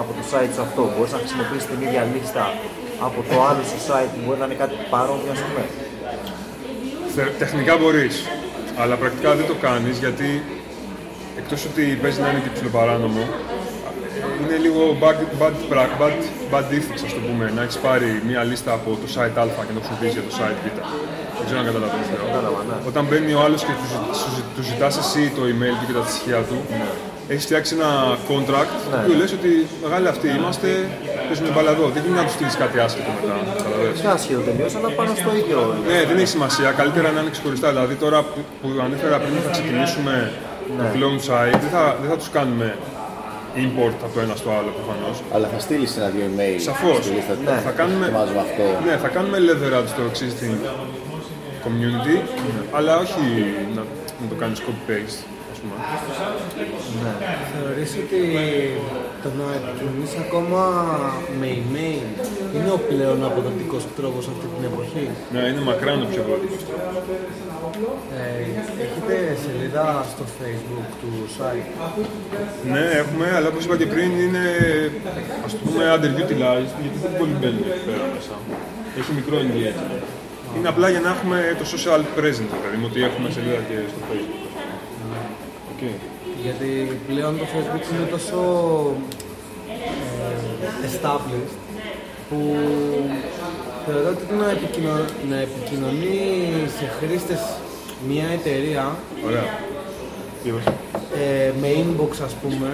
από 0.00 0.10
το 0.16 0.22
site 0.32 0.52
σου 0.54 0.62
αυτό, 0.68 0.82
μπορείς 0.94 1.12
να 1.16 1.18
χρησιμοποιήσεις 1.22 1.66
την 1.70 1.78
ίδια 1.86 2.02
λίστα 2.14 2.44
από 3.06 3.18
το 3.30 3.34
άλλο 3.48 3.62
σου 3.70 3.78
site 3.88 4.10
που 4.14 4.20
μπορεί 4.24 4.38
να 4.42 4.46
είναι 4.48 4.58
κάτι 4.62 4.74
παρόμοιο, 4.94 5.30
ας 5.36 5.40
πούμε. 5.44 5.62
Θε- 7.14 7.34
Τεχνικά 7.42 7.72
μπορείς, 7.80 8.14
αλλά 8.80 8.94
πρακτικά 9.02 9.30
δεν 9.38 9.46
το 9.52 9.56
κάνεις 9.66 9.96
γιατί 10.04 10.28
εκτός 11.40 11.60
ότι 11.70 11.82
παίζει 12.02 12.20
να 12.24 12.28
είναι 12.30 12.42
και 12.44 12.52
ψιλοπαράνομο, 12.54 13.22
είναι 14.42 14.56
λίγο 14.66 14.82
bad, 15.02 15.18
bad, 15.40 15.54
pra- 15.70 15.94
bad, 16.00 16.16
bad 16.52 16.66
ethics, 16.78 17.02
ας 17.08 17.12
το 17.16 17.20
πούμε, 17.26 17.44
να 17.56 17.60
έχεις 17.64 17.78
πάρει 17.86 18.08
μία 18.28 18.40
λίστα 18.50 18.70
από 18.78 18.88
το 19.02 19.06
site 19.14 19.36
Α 19.40 19.44
και 19.66 19.72
να 19.74 19.78
το 19.78 19.82
χρησιμοποιήσεις 19.86 20.14
για 20.18 20.24
το 20.28 20.32
site 20.38 20.58
Β. 20.64 20.66
Δεν 21.38 21.44
ξέρω 21.46 21.60
αν 21.62 21.66
καταλαβαίνεις. 21.70 22.06
τι 22.08 22.12
λέω. 22.16 22.26
Κατάλαβα, 22.30 22.60
ναι. 22.68 22.76
Όταν 22.90 23.02
μπαίνει 23.08 23.32
ο 23.38 23.40
άλλος 23.46 23.60
και 23.66 23.74
του, 23.80 23.86
ζη- 23.92 24.08
σου, 24.20 24.28
ζη- 24.34 24.48
του 24.56 24.62
ζητάς 24.70 24.94
εσύ 25.02 25.22
το 25.36 25.42
email 25.52 25.74
του 25.78 25.84
και 25.88 25.94
τα 25.98 26.02
στοιχεία 26.10 26.40
του, 26.48 26.56
έχεις 27.32 27.44
φτιάξει 27.48 27.70
ένα 27.78 27.90
contract 28.30 28.72
Ναι. 28.92 29.00
που 29.04 29.10
λες 29.20 29.30
ότι 29.38 29.50
μεγάλοι 29.84 30.06
αυτοί 30.14 30.26
είμαστε, 30.38 30.68
παίζουμε 31.26 31.50
μπάλα 31.54 31.70
εδώ. 31.76 31.84
Δεν 31.94 32.00
γίνεται 32.04 32.20
να 32.22 32.26
τους 32.28 32.34
στείλεις 32.38 32.56
κάτι 32.62 32.76
άσχετο 32.86 33.10
μετά. 33.16 33.34
καταλαβαίνεις. 33.58 34.00
Δεν 34.02 34.10
άσχετο 34.16 34.40
τελείως, 34.48 34.72
αλλά 34.78 34.88
πάνω 34.98 35.10
στο 35.22 35.30
ίδιο. 35.40 35.58
Ναι, 35.90 35.98
δεν 36.08 36.16
έχει 36.22 36.32
σημασία. 36.36 36.68
Καλύτερα 36.80 37.08
να 37.14 37.18
είναι 37.20 37.32
ξεχωριστά. 37.36 37.68
Δηλαδή, 37.74 37.94
τώρα 38.04 38.18
που, 38.30 38.38
που 38.60 38.66
ανέφερα 38.86 39.16
πριν 39.22 39.32
θα 39.46 39.50
ξεκινήσουμε 39.56 40.14
το 40.80 40.84
clone 40.94 41.20
site, 41.28 41.56
δεν 41.64 41.70
θα, 41.76 41.82
δεν 42.02 42.08
θα 42.12 42.16
τους 42.20 42.30
κάνουμε 42.36 42.68
import 43.64 43.94
από 44.04 44.12
το 44.14 44.20
ένα 44.26 44.34
στο 44.42 44.50
άλλο 44.58 44.70
προφανώς. 44.78 45.16
Αλλά 45.34 45.46
θα 45.52 45.58
στείλεις 45.58 45.96
ένα-δύο 45.96 46.24
email 46.30 46.58
Σαφώς. 46.68 46.96
στη 47.04 47.10
λίστα 47.16 47.34
Ναι. 47.44 47.60
Θα 47.68 47.72
κάνουμε, 47.80 48.04
Ετοιμάζουμε 48.06 48.40
αυτό. 48.48 48.64
ναι, 48.86 48.94
θα 49.04 49.08
κάνουμε 49.16 49.36
leverage 49.48 49.88
στο 49.94 50.02
existing 50.12 50.56
community, 51.66 52.16
αλλά 52.78 52.92
όχι 53.04 53.22
να, 53.74 53.82
να 54.22 54.26
το 54.30 54.34
κάνεις 54.42 54.58
copy-paste. 54.66 55.20
Ας 55.52 55.58
πούμε. 55.62 55.74
Θεωρείς 57.54 57.90
ότι 58.02 58.20
το 59.22 59.28
να 59.38 59.46
επικοινωνείς 59.58 60.12
ακόμα 60.26 60.62
με 61.40 61.46
email 61.60 62.06
είναι 62.54 62.70
ο 62.78 62.80
πλέον 62.90 63.18
αποδοτικός 63.28 63.82
τρόπος 63.98 64.24
αυτή 64.32 64.46
την 64.54 64.64
εποχή; 64.70 65.04
Ναι, 65.34 65.40
είναι 65.48 65.60
μακράν 65.70 65.96
το 66.00 66.06
πιο 66.12 66.22
πολύ. 66.28 66.48
Ε, 68.18 68.30
έχετε 68.84 69.14
σελίδα 69.44 69.86
στο 70.12 70.24
facebook 70.38 70.88
του 71.00 71.12
site; 71.36 71.68
Ναι, 72.72 72.84
έχουμε, 73.02 73.26
αλλά 73.36 73.48
όπως 73.48 73.64
είπα 73.64 73.76
και 73.76 73.86
πριν 73.86 74.10
είναι 74.24 74.44
ας 75.44 75.52
το 75.52 75.58
πούμε 75.64 75.82
underutilized 75.96 76.74
γιατί 76.82 76.98
δεν 77.02 77.12
πολύ 77.18 77.34
μπαίνουν 77.40 77.62
εκεί 77.70 77.84
πέρα 77.88 78.04
μέσα. 78.14 78.34
Έχει 78.98 79.12
μικρό 79.20 79.36
engagement. 79.46 80.02
Είναι 80.56 80.68
απλά 80.68 80.88
για 80.88 81.00
να 81.00 81.08
έχουμε 81.14 81.38
το 81.60 81.64
social 81.74 82.02
presence, 82.16 82.52
δηλαδή 82.58 82.76
με 82.80 82.86
ότι 82.90 83.02
έχουμε 83.08 83.30
σελίδα 83.30 83.62
και 83.68 83.78
στο 83.92 84.00
facebook. 84.08 84.42
Ok. 85.72 85.82
Γιατί 86.44 86.98
πλέον 87.08 87.38
το 87.38 87.46
facebook 87.52 87.84
είναι 87.92 88.06
τόσο 88.10 88.38
ε, 90.82 90.86
established 90.88 91.54
που 92.28 92.38
θεωρώ 93.86 94.08
ότι 94.08 94.34
να, 94.40 94.50
επικοινω... 94.50 94.94
να 95.30 95.36
επικοινωνεί 95.36 96.18
σε 96.78 96.84
χρήστες 96.98 97.40
μια 98.10 98.26
εταιρεία 98.38 98.84
Ωραία. 99.26 99.46
ε, 101.20 101.52
με 101.60 101.68
inbox 101.80 102.12
ας 102.28 102.34
πούμε 102.42 102.68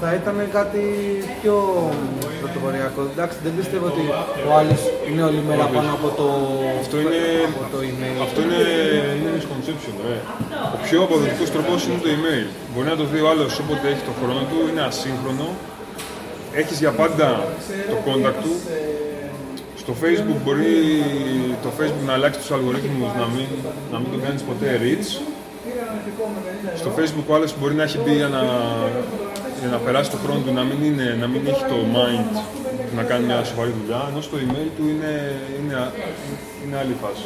θα 0.00 0.08
ήταν 0.20 0.36
κάτι 0.58 0.82
πιο 1.40 1.56
πρωτοποριακό. 2.40 3.00
Εντάξει, 3.14 3.36
δεν 3.46 3.52
πιστεύω 3.60 3.86
ότι 3.92 4.02
ο 4.48 4.50
άλλος 4.58 4.80
είναι 5.08 5.22
όλη 5.28 5.40
μέρα 5.48 5.64
πάνω 5.74 5.90
από 5.98 6.08
το, 6.20 6.26
Αυτό 6.82 6.96
είναι, 7.04 7.20
από 7.50 7.60
το 7.74 7.78
email. 7.90 8.16
αυτό 8.26 8.38
είναι, 8.44 8.60
είναι 9.18 9.30
misconception. 9.38 9.94
Ε. 10.14 10.16
Ο 10.74 10.78
πιο 10.86 10.98
αποδοτικός 11.06 11.48
τρόπος 11.54 11.78
είναι 11.86 12.00
το 12.04 12.10
email. 12.16 12.46
Μπορεί 12.72 12.86
να 12.92 12.96
το 13.00 13.04
δει 13.12 13.18
ο 13.26 13.28
άλλος 13.32 13.52
όποτε 13.62 13.86
έχει 13.92 14.02
το 14.10 14.14
χρόνο 14.20 14.42
του, 14.50 14.58
είναι 14.70 14.82
ασύγχρονο. 14.90 15.48
Έχεις 16.60 16.78
για 16.84 16.92
πάντα 17.00 17.28
το 17.92 17.96
contact 18.06 18.38
του. 18.44 18.52
Στο 19.86 19.94
facebook 20.02 20.40
μπορεί 20.44 20.74
το 21.64 21.70
facebook 21.78 22.04
να 22.06 22.12
αλλάξει 22.12 22.38
τους 22.40 22.50
αλγορίθμους, 22.56 23.10
να 23.22 23.26
μην, 23.34 23.46
να 23.92 23.98
μην 24.00 24.08
το 24.14 24.18
κάνεις 24.24 24.42
ποτέ 24.50 24.68
reach. 24.84 25.08
Στο 26.80 26.90
facebook 26.96 27.26
ο 27.32 27.34
άλλος 27.34 27.50
μπορεί 27.58 27.74
να 27.80 27.82
έχει 27.88 27.98
μπει 28.04 28.14
για 28.22 28.28
να, 28.36 28.42
για 29.60 29.70
να 29.74 29.78
περάσει 29.86 30.10
το 30.14 30.18
χρόνο 30.22 30.40
του, 30.44 30.52
να 30.52 30.62
μην, 30.68 30.78
είναι, 30.88 31.06
να 31.22 31.26
μην 31.32 31.42
έχει 31.52 31.64
το 31.72 31.78
mind 31.96 32.28
να 32.98 33.02
κάνει 33.10 33.24
μια 33.30 33.44
σοβαρή 33.50 33.72
δουλειά, 33.80 34.00
ενώ 34.10 34.20
στο 34.28 34.36
email 34.44 34.68
του 34.76 34.84
είναι, 34.92 35.12
είναι, 35.58 35.74
α- 35.84 35.92
είναι 36.62 36.76
άλλη 36.82 36.94
φάση. 37.02 37.24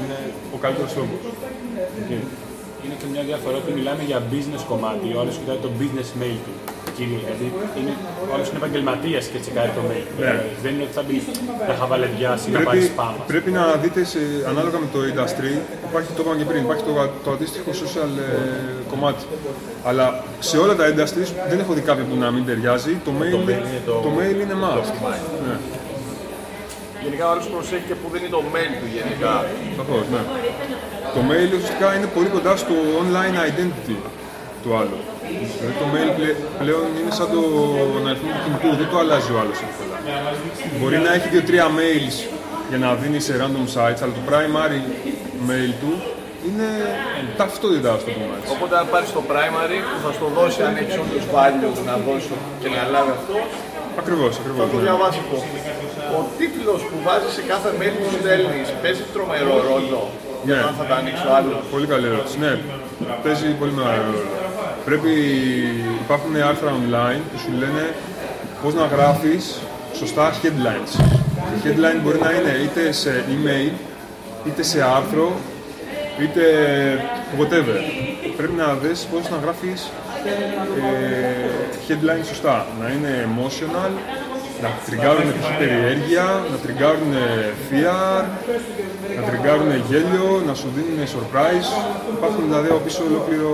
Είναι 0.00 0.18
ο 0.56 0.58
καλύτερος 0.64 0.92
τρόπος. 0.96 1.18
Okay. 2.00 2.22
Είναι 2.84 2.96
και 3.00 3.06
μια 3.12 3.22
διαφορά 3.30 3.56
ότι 3.62 3.70
μιλάμε 3.78 4.02
για 4.10 4.18
business 4.32 4.62
κομμάτι. 4.72 5.06
Ο 5.16 5.18
άλλος 5.20 5.34
κοιτάει 5.40 5.60
το 5.66 5.70
business 5.80 6.10
mail 6.20 6.38
του. 6.46 6.54
Κυρίως, 6.98 7.22
δηλαδή 7.26 7.46
είναι, 7.78 7.92
ο 8.28 8.30
άλλος 8.34 8.46
είναι 8.48 8.58
επαγγελματίας 8.62 9.24
και 9.32 9.38
τσεκάρει 9.42 9.72
το 9.78 9.82
mail. 9.90 10.06
Ναι. 10.22 10.32
Δεν 10.64 10.70
είναι 10.74 10.84
ότι 10.88 10.94
θα 10.98 11.04
μπει 11.06 11.16
να 11.68 11.74
χαβαλεδιάσει 11.80 12.44
ή 12.50 12.52
να 12.56 12.60
πάρει 12.68 12.78
Πρέπει, 12.78 12.92
spam. 12.96 13.12
πρέπει 13.32 13.50
να 13.58 13.62
δείτε 13.82 14.00
σε, 14.12 14.20
ανάλογα 14.52 14.78
με 14.84 14.88
το 14.94 14.98
industry, 15.10 15.50
υπάρχει, 15.88 16.10
το 16.16 16.20
είπαμε 16.22 16.36
και 16.40 16.46
πριν, 16.50 16.60
υπάρχει 16.66 16.84
το, 16.88 16.92
το 17.24 17.30
αντίστοιχο 17.36 17.70
social 17.82 18.10
ε, 18.26 18.32
κομμάτι. 18.92 19.22
Αλλά 19.88 20.04
σε 20.50 20.56
όλα 20.64 20.74
τα 20.80 20.84
industries 20.92 21.30
δεν 21.50 21.58
έχω 21.62 21.72
δει 21.76 21.82
κάποιο 21.90 22.04
που 22.10 22.16
να 22.24 22.28
μην 22.34 22.42
ταιριάζει. 22.48 22.92
Το 23.06 23.12
mail, 23.20 23.34
mail 23.48 23.60
είναι 23.70 23.80
το- 23.88 24.00
το 24.06 24.10
mail 24.18 24.36
είναι 24.44 24.56
must. 24.64 24.90
Ναι, 25.46 25.54
Γενικά 27.04 27.24
ο 27.28 27.30
άλλος 27.32 27.46
προσέχει 27.54 27.84
και 27.90 27.96
που 28.00 28.06
δίνει 28.12 28.28
το 28.36 28.40
mail 28.54 28.72
του 28.80 28.88
γενικά. 28.96 29.32
σαφώς, 29.78 30.04
ναι. 30.14 30.22
Το 31.16 31.20
mail 31.30 31.48
ουσιαστικά 31.58 31.88
είναι 31.96 32.08
πολύ 32.16 32.28
κοντά 32.36 32.52
στο 32.62 32.74
online 33.02 33.36
identity 33.50 33.96
του 34.62 34.70
άλλου. 34.80 34.98
Δηλαδή 35.58 35.76
το 35.82 35.86
mail 35.94 36.10
πλε- 36.18 36.38
πλέον 36.62 36.84
είναι 36.98 37.12
σαν 37.18 37.28
το 37.34 37.40
αριθμό 38.10 38.28
του 38.34 38.40
κινητού, 38.44 38.68
δεν 38.80 38.88
το 38.92 38.96
αλλάζει 39.02 39.30
ο 39.36 39.38
άλλος 39.42 39.58
εύκολα. 39.68 39.96
Μπορεί 40.78 40.96
να 41.06 41.10
έχει 41.16 41.26
δύο-τρία 41.34 41.66
mails 41.80 42.16
για 42.70 42.78
να 42.84 42.88
δίνει 43.00 43.20
σε 43.26 43.32
random 43.40 43.66
sites, 43.74 44.00
αλλά 44.04 44.12
το 44.18 44.22
primary 44.30 44.80
mail 45.48 45.70
του 45.82 45.92
είναι 46.46 46.68
ταυτότητα, 47.40 47.88
ας 47.96 48.02
το 48.06 48.10
πούμε 48.16 48.34
έτσι. 48.38 48.48
Οπότε 48.56 48.74
αν 48.80 48.86
πάρεις 48.92 49.10
το 49.18 49.22
primary 49.32 49.78
που 49.90 49.96
θα 50.04 50.10
στο 50.18 50.26
δώσει 50.36 50.58
αν 50.68 50.72
έχεις 50.80 50.96
όντως 51.02 51.24
value 51.34 51.72
να 51.90 51.94
δώσει 52.06 52.34
και 52.60 52.68
να 52.76 52.82
λάβει 52.94 53.12
αυτό, 53.18 53.36
Ακριβώς, 54.02 54.30
θα 54.36 54.40
ακριβώς. 54.42 54.64
το 54.72 54.76
ναι. 54.78 54.82
διαβάσει 54.86 55.18
αυτό. 55.24 55.36
Ο 56.18 56.20
τίτλος 56.38 56.80
που 56.88 56.96
βάζεις 57.06 57.32
σε 57.38 57.42
κάθε 57.52 57.68
mail 57.80 57.94
που 58.00 58.08
στέλνεις 58.18 58.68
παίζει 58.82 59.04
τρομερό 59.14 59.54
ρόλο 59.70 60.00
για 60.46 60.54
Ναι. 60.54 60.60
το 60.62 60.66
αν 60.70 60.74
θα 60.80 60.84
τα 60.90 60.94
ανοίξει 61.00 61.24
ο 61.30 61.32
άλλος. 61.38 61.58
Πολύ 61.74 61.86
καλή 61.92 62.06
ερώτηση. 62.12 62.36
Ναι, 62.44 62.52
παίζει 63.24 63.46
πολύ 63.60 63.72
μεγάλο 63.78 64.02
ρόλο. 64.16 64.30
Πρέπει, 64.84 65.10
υπάρχουν 66.04 66.36
άρθρα 66.36 66.70
online 66.70 67.20
που 67.32 67.38
σου 67.38 67.50
λένε 67.58 67.94
πώς 68.62 68.74
να 68.74 68.86
γράφεις 68.86 69.58
σωστά 69.94 70.32
headlines. 70.42 71.00
Η 71.54 71.58
headline 71.64 72.00
μπορεί 72.02 72.18
να 72.18 72.30
είναι 72.30 72.54
είτε 72.64 72.92
σε 72.92 73.24
email, 73.28 73.72
είτε 74.46 74.62
σε 74.62 74.82
άρθρο, 74.82 75.36
είτε 76.22 76.42
whatever. 77.38 77.80
Πρέπει 78.36 78.52
να 78.52 78.74
δεις 78.74 79.06
πώς 79.12 79.30
να 79.30 79.36
γράφεις 79.36 79.90
ε, 80.76 81.88
headline 81.88 82.24
σωστά. 82.26 82.66
Να 82.80 82.88
είναι 82.88 83.28
emotional, 83.28 83.90
να 84.62 84.68
τριγκάρουν 84.86 85.28
π.χ. 85.36 85.48
περιέργεια, 85.62 86.26
να 86.52 86.56
τριγκάρουν 86.64 87.12
fear, 87.66 88.22
να 89.16 89.22
τριγκάρουν 89.28 89.70
γέλιο, 89.88 90.28
να 90.48 90.54
σου 90.60 90.68
δίνουν 90.74 91.00
surprise. 91.14 91.68
Υπάρχουν 92.16 92.42
δηλαδή 92.48 92.68
από 92.72 92.80
πίσω 92.86 93.00
ολόκληρο, 93.10 93.52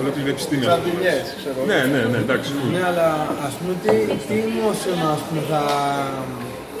ολόκληρη 0.00 0.30
επιστήμη. 0.36 0.64
Σαντινιές, 0.70 1.26
ξέρω. 1.40 1.58
Ναι, 1.70 1.78
ναι, 1.92 2.00
ναι, 2.12 2.18
εντάξει. 2.24 2.50
Ναι, 2.76 2.82
αλλά 2.90 3.08
ας 3.48 3.54
πούμε 3.58 3.72
τι, 3.82 3.94
τι 4.26 4.36
emotion 4.48 4.98
ας 5.16 5.22
πούμε, 5.26 5.40
θα 5.50 5.62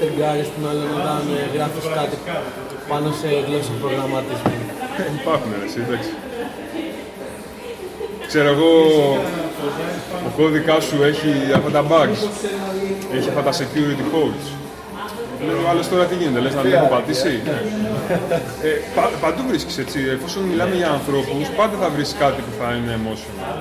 τριγκάρεις 0.00 0.48
την 0.54 0.62
άλλη 0.70 0.84
όταν 0.98 1.22
ε, 1.40 1.44
γράφεις 1.54 1.84
κάτι 1.98 2.16
πάνω 2.90 3.08
σε 3.20 3.28
γλώσσα 3.46 3.72
προγραμματισμού; 3.82 4.58
Υπάρχουν 5.20 5.50
ρε, 5.60 5.66
εσύ, 5.68 5.78
εντάξει. 5.86 6.12
Ξέρω 8.30 8.48
εγώ, 8.48 8.72
ο 10.28 10.30
κώδικα 10.36 10.80
σου 10.80 10.96
έχει 11.10 11.30
αυτά 11.58 11.70
τα 11.76 11.82
bugs, 11.90 12.20
έχει 13.16 13.28
αυτά 13.32 13.42
τα 13.48 13.52
security 13.60 14.06
codes. 14.14 14.46
Λέει 15.46 15.58
ο 15.64 15.66
άλλος 15.70 15.86
τώρα 15.92 16.04
τι 16.10 16.14
γίνεται, 16.20 16.40
λες 16.44 16.54
να 16.58 16.62
μην 16.64 16.72
έχω 16.78 16.88
πατήσει. 16.96 17.34
ε, 18.68 18.70
πα, 18.96 19.02
παντού 19.24 19.42
βρίσκεις 19.50 19.76
έτσι, 19.84 19.98
εφόσον 20.16 20.42
μιλάμε 20.50 20.74
για 20.80 20.90
ανθρώπους, 20.98 21.46
πάντα 21.58 21.74
θα 21.82 21.88
βρεις 21.94 22.10
κάτι 22.22 22.40
που 22.46 22.52
θα 22.60 22.68
είναι 22.76 22.92
emotional. 23.00 23.58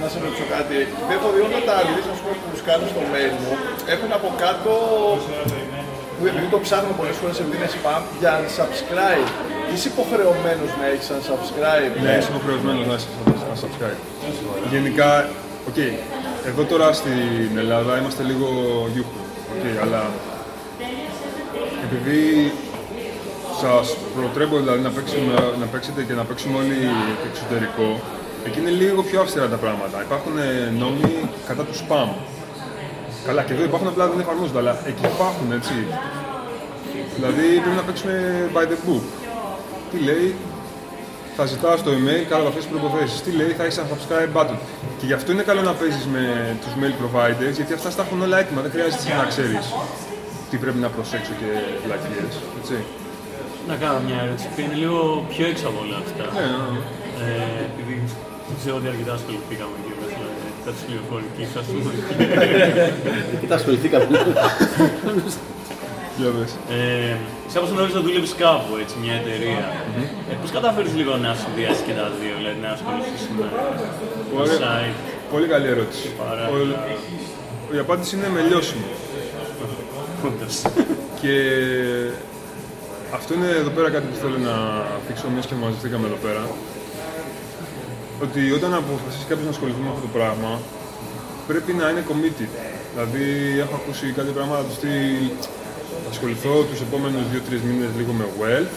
Να 0.00 0.06
σε 0.12 0.16
ρωτήσω 0.24 0.46
κάτι. 0.56 0.76
Έχω 1.14 1.26
δει 1.34 1.40
όλα 1.46 1.60
τα 1.68 1.76
release 1.86 2.08
ας 2.14 2.20
πούμε, 2.22 2.34
που 2.42 2.48
τους 2.52 2.62
κάνω 2.68 2.84
στο 2.92 3.02
mail 3.12 3.32
μου 3.42 3.52
έχουν 3.94 4.10
από 4.18 4.28
κάτω 4.44 4.72
που 6.16 6.22
επειδή 6.30 6.48
το 6.54 6.58
ψάχνω 6.66 6.92
πολλές 7.00 7.16
φορές 7.20 7.36
επειδή 7.42 7.56
είναι 7.60 7.70
spam 7.76 8.02
για 8.22 8.32
unsubscribe. 8.42 9.30
Είσαι 9.72 9.88
υποχρεωμένος 9.94 10.70
να 10.80 10.84
έχεις 10.92 11.08
unsubscribe. 11.16 11.92
Ναι, 12.04 12.12
είσαι 12.18 12.30
υποχρεωμένος 12.34 12.84
να 12.90 12.94
είσαι 12.98 13.08
να 13.30 13.35
subscribe. 13.62 14.00
Γενικά, 14.70 15.28
οκ, 15.68 15.78
εδώ 16.46 16.62
τώρα 16.62 16.92
στην 16.92 17.56
Ελλάδα 17.56 17.98
είμαστε 17.98 18.22
λίγο 18.22 18.48
γιούχου, 18.92 19.20
οκ, 19.54 19.82
αλλά 19.82 20.02
επειδή 21.86 22.52
σας 23.60 23.96
προτρέπω 24.16 24.56
δηλαδή 24.56 24.80
να, 24.80 24.90
παίξουμε, 24.90 25.34
να 25.60 25.66
παίξετε 25.66 26.02
και 26.02 26.12
να 26.12 26.24
παίξουμε 26.24 26.58
όλοι 26.58 26.78
εξωτερικό, 27.28 28.00
εκεί 28.46 28.58
είναι 28.60 28.70
λίγο 28.70 29.02
πιο 29.02 29.20
αυστηρά 29.20 29.48
τα 29.48 29.56
πράγματα. 29.56 30.02
Υπάρχουν 30.02 30.38
ε, 30.38 30.70
νόμοι 30.78 31.12
κατά 31.48 31.62
του 31.62 31.74
spam. 31.82 32.08
Καλά, 33.26 33.42
και 33.42 33.52
εδώ 33.52 33.62
υπάρχουν 33.64 33.88
απλά 33.88 34.06
δεν 34.06 34.20
εφαρμόζονται, 34.20 34.58
αλλά 34.58 34.74
εκεί 34.86 35.04
υπάρχουν, 35.14 35.52
έτσι. 35.52 35.74
Δηλαδή 37.16 37.46
πρέπει 37.62 37.76
να 37.76 37.86
παίξουμε 37.88 38.14
by 38.54 38.64
the 38.72 38.78
book. 38.86 39.06
Τι 39.90 39.98
λέει, 40.08 40.34
θα 41.36 41.44
ζητάω 41.52 41.76
στο 41.82 41.90
email 41.98 42.22
κάτω 42.30 42.40
από 42.42 42.50
αυτές 42.52 42.64
τις 42.64 42.72
προποθέσει. 42.72 43.14
Τι 43.24 43.30
λέει, 43.38 43.52
θα 43.58 43.62
έχεις 43.64 43.76
ένα 43.80 43.88
subscribe 43.92 44.32
button. 44.36 44.58
Και 44.98 45.06
γι' 45.10 45.16
αυτό 45.18 45.28
είναι 45.32 45.44
καλό 45.50 45.62
να 45.70 45.74
παίζεις 45.80 46.06
με 46.14 46.24
τους 46.62 46.72
mail 46.80 46.94
providers, 47.02 47.54
γιατί 47.58 47.72
αυτά 47.78 47.88
στα 47.94 48.02
έχουν 48.06 48.18
όλα 48.26 48.38
έτοιμα. 48.42 48.60
Δεν 48.64 48.70
χρειάζεται 48.74 49.02
εσύ 49.02 49.10
να 49.22 49.26
ξέρεις 49.32 49.64
τι 50.50 50.56
πρέπει 50.62 50.80
να 50.86 50.90
προσέξω 50.96 51.32
και 51.40 51.48
βλακίε. 51.84 52.22
Έτσι. 52.60 52.76
Να 53.70 53.74
κάνω 53.82 53.98
μια 54.06 54.18
ερώτηση 54.24 54.48
που 54.52 54.60
είναι 54.64 54.76
λίγο 54.82 55.00
πιο 55.32 55.44
έξω 55.52 55.66
από 55.70 55.78
όλα 55.84 55.96
αυτά. 56.04 56.24
Ναι, 56.36 56.44
ναι, 56.52 56.58
ναι. 56.74 56.82
Ε, 57.24 57.58
επειδή 57.70 57.94
ξέρω 58.60 58.76
ότι 58.80 58.88
αρκετά 58.92 59.12
ασχοληθήκαμε 59.18 59.76
και 59.84 59.92
με 60.00 60.06
τα 60.64 60.70
τη 60.76 60.80
πληροφορική, 60.86 61.44
α 61.60 61.62
πούμε. 61.68 61.90
Εκεί 63.34 63.46
τα 63.50 63.56
ασχοληθήκαμε. 63.60 64.06
Για 66.18 66.30
πες. 66.36 66.50
Ε, 66.76 67.16
σε 67.50 67.56
όπως 67.58 67.70
γνωρίζω 67.74 68.00
δούλευες 68.06 68.34
κάπου, 68.44 68.72
έτσι, 68.82 68.94
μια 69.04 69.14
εταιρεία. 69.20 69.62
Ε, 70.30 70.34
πώς 70.40 70.50
καταφέρεις 70.56 70.92
λίγο 70.98 71.12
να 71.24 71.30
συνδυάσεις 71.42 71.82
και 71.86 71.94
τα 72.00 72.06
δύο, 72.20 72.34
δηλαδή 72.40 72.58
να 72.66 72.70
ασχοληθείς 72.76 73.22
με 73.38 73.44
το 74.30 74.40
Ωραία. 74.40 74.58
site; 74.62 74.96
Πολύ 75.34 75.46
καλή 75.52 75.68
ερώτηση. 75.74 76.06
Παρά. 76.22 76.44
Ο- 76.54 77.74
Η 77.76 77.78
απάντηση 77.84 78.12
είναι 78.16 78.28
με 78.36 78.40
λιώσιμο. 78.48 78.86
Όντως. 80.28 80.54
Και 81.20 81.34
αυτό 83.18 83.30
είναι 83.36 83.48
εδώ 83.62 83.70
πέρα 83.76 83.88
κάτι 83.96 84.06
που 84.10 84.16
θέλω 84.22 84.38
να 84.50 84.54
θίξω 85.06 85.26
μιας 85.32 85.46
και 85.48 85.54
μαζευτήκαμε 85.62 86.06
εδώ 86.10 86.18
πέρα. 86.26 86.42
Ότι 88.24 88.42
όταν 88.58 88.70
αποφασίσεις 88.80 89.26
κάποιος 89.30 89.46
να 89.50 89.54
ασχοληθεί 89.56 89.80
με 89.86 89.90
αυτό 89.92 90.02
το 90.08 90.12
πράγμα, 90.18 90.50
πρέπει 91.50 91.70
να 91.80 91.84
είναι 91.90 92.02
committed. 92.10 92.50
Δηλαδή, 92.92 93.24
έχω 93.64 93.74
ακούσει 93.80 94.06
κάτι 94.18 94.30
πράγματα 94.36 94.62
του 94.68 94.74
στυλ 94.78 95.24
θα 96.08 96.12
ασχοληθώ 96.14 96.54
τους 96.70 96.80
επόμενους 96.86 97.24
2-3 97.32 97.60
μήνες 97.68 97.90
λίγο 97.98 98.12
με 98.20 98.26
wealth 98.40 98.74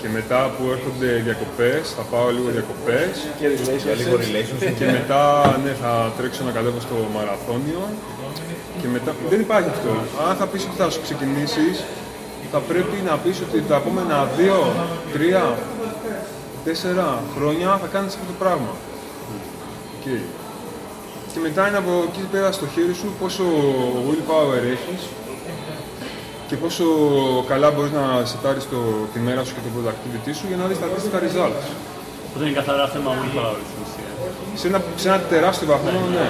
και 0.00 0.08
μετά 0.16 0.40
που 0.54 0.62
έρχονται 0.74 1.08
διακοπές, 1.26 1.82
θα 1.96 2.04
πάω 2.12 2.28
λίγο 2.36 2.48
διακοπές 2.56 3.10
Και 3.40 3.46
Για 3.84 3.94
λίγο 4.00 4.14
relationships. 4.18 4.28
relationship. 4.28 4.72
και 4.80 4.86
μετά 4.96 5.22
ναι, 5.64 5.72
θα 5.82 5.92
τρέξω 6.16 6.40
να 6.48 6.52
κατέβω 6.56 6.80
στο 6.86 6.96
μαραθώνιο 7.16 7.82
και 8.80 8.88
μετά... 8.94 9.10
Δεν 9.32 9.40
υπάρχει 9.46 9.68
αυτό. 9.76 9.92
Αν 10.28 10.34
θα 10.40 10.46
πεις 10.50 10.62
ότι 10.68 10.76
θα 10.82 10.88
σου 10.92 11.00
ξεκινήσεις, 11.06 11.76
θα 12.52 12.60
πρέπει 12.70 12.96
να 13.08 13.14
πεις 13.22 13.36
ότι 13.46 13.58
τα 13.70 13.76
επόμενα 13.82 14.16
δύο, 14.38 14.58
τρία, 15.14 15.44
τέσσερα 16.66 17.06
χρόνια 17.34 17.68
θα 17.82 17.88
κάνεις 17.94 18.12
αυτό 18.14 18.26
το 18.32 18.36
πράγμα. 18.42 18.72
Οκ. 19.96 20.06
Και 21.32 21.40
μετά 21.46 21.62
είναι 21.68 21.80
από 21.84 21.92
εκεί 22.08 22.22
πέρα 22.32 22.48
στο 22.58 22.66
χέρι 22.74 22.94
σου 23.00 23.08
πόσο 23.20 23.44
willpower 24.08 24.62
έχεις 24.76 25.00
και 26.50 26.56
πόσο 26.56 26.84
καλά 27.48 27.70
μπορείς 27.70 27.92
να 28.00 28.04
σετάρεις 28.24 28.64
το, 28.72 28.80
τη 29.12 29.18
μέρα 29.26 29.42
σου 29.44 29.52
και 29.54 29.62
το 29.66 29.70
productivity 29.76 30.30
σου 30.38 30.46
για 30.50 30.56
να 30.60 30.64
δεις 30.68 30.78
τα 30.80 30.86
αντίστοιχα 30.88 31.18
results. 31.26 31.64
Οπότε 32.28 32.42
είναι 32.44 32.56
καθαρά 32.60 32.86
θέμα 32.94 33.10
willpower 33.18 33.60
στην 33.68 33.78
ουσία. 33.84 34.10
Σε 34.60 34.66
ένα, 34.70 34.80
σε 35.02 35.08
ένα 35.08 35.18
τεράστιο 35.32 35.66
βαθμό, 35.72 35.90
ναι. 36.14 36.26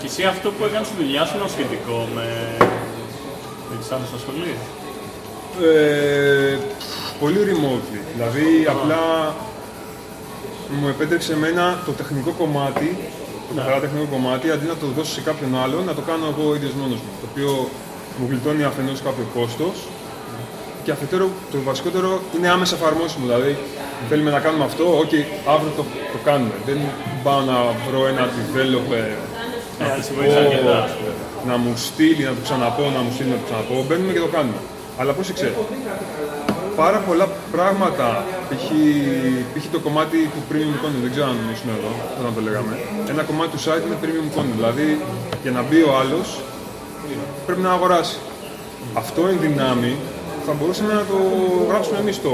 Και 0.00 0.06
εσύ 0.10 0.22
αυτό 0.24 0.46
που 0.54 0.64
έκανες 0.64 0.86
στη 0.86 0.96
δουλειά 1.00 1.22
σου 1.26 1.34
είναι 1.36 1.48
σχετικό 1.56 1.96
με, 2.14 2.26
με 3.68 3.74
τις 3.80 3.88
άλλες 3.94 4.10
ασχολίες; 4.18 4.60
Ε, 5.68 6.58
πολύ 7.22 7.40
remotely. 7.50 8.00
Δηλαδή, 8.14 8.46
απλά 8.74 9.02
μου 10.76 10.88
επέτρεψε 10.88 11.32
εμένα 11.32 11.64
το 11.86 11.92
τεχνικό 11.92 12.30
κομμάτι, 12.40 12.88
το 13.48 13.52
καθαρά 13.56 13.78
τεχνικό 13.84 14.06
κομμάτι, 14.14 14.46
αντί 14.50 14.66
να 14.72 14.76
το 14.82 14.86
δώσω 14.96 15.12
σε 15.12 15.20
κάποιον 15.28 15.52
άλλο, 15.62 15.76
να 15.88 15.94
το 15.98 16.02
κάνω 16.10 16.24
εγώ 16.32 16.44
ο 16.50 16.54
ίδιος 16.54 16.72
μόνος 16.80 16.98
μου. 17.04 17.12
Το 17.20 17.26
οποίο 17.30 17.50
μου 18.18 18.26
γλιτώνει 18.30 18.62
αφενός 18.64 18.98
κάποιο 19.06 19.26
κόστος 19.36 19.76
και 20.84 20.90
αφετέρου 20.90 21.28
το 21.52 21.58
βασικότερο 21.64 22.20
είναι 22.36 22.48
άμεσα 22.56 22.74
εφαρμόσιμο. 22.80 23.24
Δηλαδή, 23.26 23.52
θέλουμε 24.08 24.30
να 24.30 24.40
κάνουμε 24.40 24.64
αυτό, 24.64 24.84
ok, 25.02 25.14
αύριο 25.54 25.72
το, 25.78 25.84
το 26.12 26.18
κάνουμε. 26.28 26.54
Δεν 26.68 26.78
πάω 27.22 27.40
να 27.50 27.56
βρω 27.86 28.00
ένα 28.12 28.24
developer 28.36 29.04
Ε, 29.80 29.84
αν 29.84 30.02
σε 30.06 30.12
βοηθάει 30.16 30.44
αρκετά, 30.46 30.76
ας 30.88 30.92
πούμε. 30.96 31.12
να 31.50 31.56
μου 31.62 31.72
στείλει, 31.76 32.22
να 32.30 32.34
του 32.36 32.42
ξαναπώ, 32.46 32.84
να 32.96 33.00
μου 33.04 33.10
στείλει, 33.14 33.30
να 33.34 33.38
του 33.40 33.46
ξαναπώ. 33.48 33.74
Μπαίνουμε 33.86 34.12
και 34.12 34.22
το 34.26 34.30
κάνουμε. 34.36 34.58
Αλλά 34.98 35.12
πρόσεξε, 35.12 35.48
πάρα 36.82 36.98
πολλά 37.06 37.26
πράγματα, 37.54 38.06
π.χ. 38.48 38.66
π.χ. 39.52 39.64
το 39.74 39.78
κομμάτι 39.86 40.18
του 40.34 40.40
premium 40.50 40.76
content, 40.82 41.00
δεν 41.04 41.10
ξέρω 41.14 41.26
αν 41.32 41.38
ήσουν 41.54 41.68
εδώ 41.78 41.90
όταν 42.20 42.30
το 42.36 42.40
λέγαμε. 42.48 42.74
Ένα 43.12 43.22
κομμάτι 43.28 43.50
του 43.54 43.62
site 43.66 43.82
είναι 43.86 43.98
premium 44.02 44.28
content, 44.36 44.54
δηλαδή 44.60 44.86
για 45.42 45.52
να 45.56 45.62
μπει 45.66 45.80
ο 45.90 45.92
άλλος 46.00 46.26
πρέπει 47.46 47.60
να 47.68 47.70
αγοράσει. 47.76 48.16
Αυτό 49.02 49.20
εν 49.32 49.38
δυνάμει 49.46 49.92
θα 50.46 50.52
μπορούσαμε 50.58 50.92
να 51.00 51.04
το 51.10 51.18
γράψουμε 51.70 51.98
εμείς 52.04 52.16
το, 52.26 52.32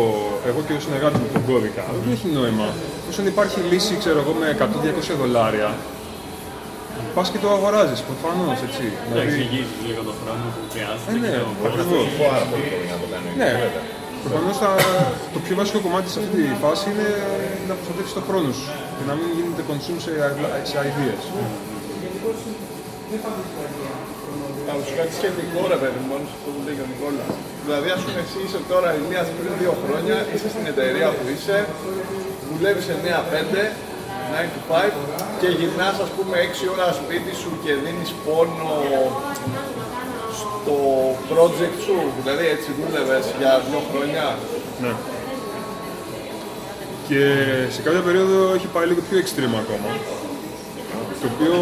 εγώ 0.51 0.61
και 0.67 0.73
ο 0.79 0.81
συνεργάτης 0.87 1.19
μου 1.23 1.29
τον 1.37 1.45
κώδικα. 1.51 1.83
Αλλά 1.89 1.99
δεν 2.05 2.11
έχει 2.17 2.27
νόημα. 2.39 2.67
Όσον 3.11 3.25
υπάρχει 3.33 3.59
λύση, 3.71 3.93
ξέρω 4.03 4.19
εγώ, 4.25 4.33
με 4.41 4.47
100-200 4.61 5.15
δολάρια, 5.21 5.69
πας 7.17 7.29
και 7.33 7.41
το 7.45 7.49
αγοράζεις, 7.57 8.01
προφανώς, 8.11 8.57
έτσι. 8.67 8.85
Να 8.97 9.13
Δηλαδή, 9.13 9.29
εξηγήσεις 9.33 9.79
λίγο 9.89 10.01
τον 10.09 10.15
χρόνο 10.21 10.45
που 10.55 10.61
χρειάζεται. 10.73 11.11
ε, 11.13 11.19
ναι, 11.25 11.33
και 11.37 11.45
το- 11.61 11.67
ακριβώς. 11.69 12.05
Πάρα 12.33 12.45
πολύ 12.51 12.67
πολύ 12.73 12.87
να 12.95 12.99
το 13.03 13.07
κάνει. 13.13 13.29
Ναι, 13.43 13.51
προφανώς 14.25 14.57
θα, 14.63 14.71
το 15.35 15.39
πιο 15.45 15.55
βασικό 15.61 15.79
κομμάτι 15.87 16.09
σε 16.15 16.19
αυτή 16.23 16.31
τη 16.51 16.55
φάση 16.65 16.85
είναι 16.93 17.09
να 17.69 17.75
προστατεύεις 17.79 18.13
τον 18.19 18.25
χρόνο 18.29 18.49
σου 18.59 18.69
και 18.97 19.05
να 19.11 19.15
μην 19.19 19.29
γίνεται 19.37 19.63
consume 19.69 20.01
σε, 20.05 20.13
σε 20.71 20.77
ideas. 20.91 21.23
Θα 24.79 24.83
σου 24.87 24.95
κάτι 25.01 25.15
σχετικό 25.21 25.61
ρε 25.73 25.79
παιδί 25.81 25.99
μου, 26.01 26.07
μόνος 26.11 26.29
σε 26.31 26.37
αυτό 26.39 26.49
που 26.55 26.61
λέει 26.67 26.75
και 26.79 26.85
ο 26.87 26.89
Νικόλα. 26.91 27.27
Δηλαδή, 27.65 27.89
ας 27.97 28.01
πούμε, 28.05 28.21
εσύ 28.27 28.39
είσαι 28.45 28.61
τώρα 28.73 28.89
Ηλίας 28.99 29.29
πριν 29.39 29.53
δύο 29.61 29.75
χρόνια, 29.83 30.17
είσαι 30.33 30.49
στην 30.55 30.65
εταιρεία 30.73 31.09
που 31.17 31.25
είσαι, 31.35 31.57
δουλεύεις 32.51 32.87
9-5, 32.97 33.63
9 34.43 34.49
to 34.55 34.61
5 34.71 34.93
και 35.41 35.49
γυρνάς 35.59 35.97
ας 36.05 36.11
πούμε 36.17 36.35
6 36.49 36.65
ώρα 36.75 36.87
σπίτι 37.01 37.33
σου 37.41 37.51
και 37.63 37.73
δίνεις 37.85 38.11
πόνο 38.25 38.73
στο 40.41 40.77
project 41.31 41.77
σου, 41.87 41.97
δηλαδή 42.19 42.45
έτσι 42.55 42.69
δούλευες 42.79 43.25
για 43.41 43.53
δύο 43.67 43.81
χρόνια. 43.91 44.25
Ναι. 44.83 44.93
Και 47.09 47.21
σε 47.75 47.81
κάποια 47.87 48.03
περίοδο 48.09 48.39
έχει 48.57 48.69
πάει 48.75 48.87
λίγο 48.91 49.03
πιο 49.09 49.17
extreme 49.23 49.57
ακόμα. 49.65 49.91
Το 51.21 51.27
οποίο, 51.33 51.57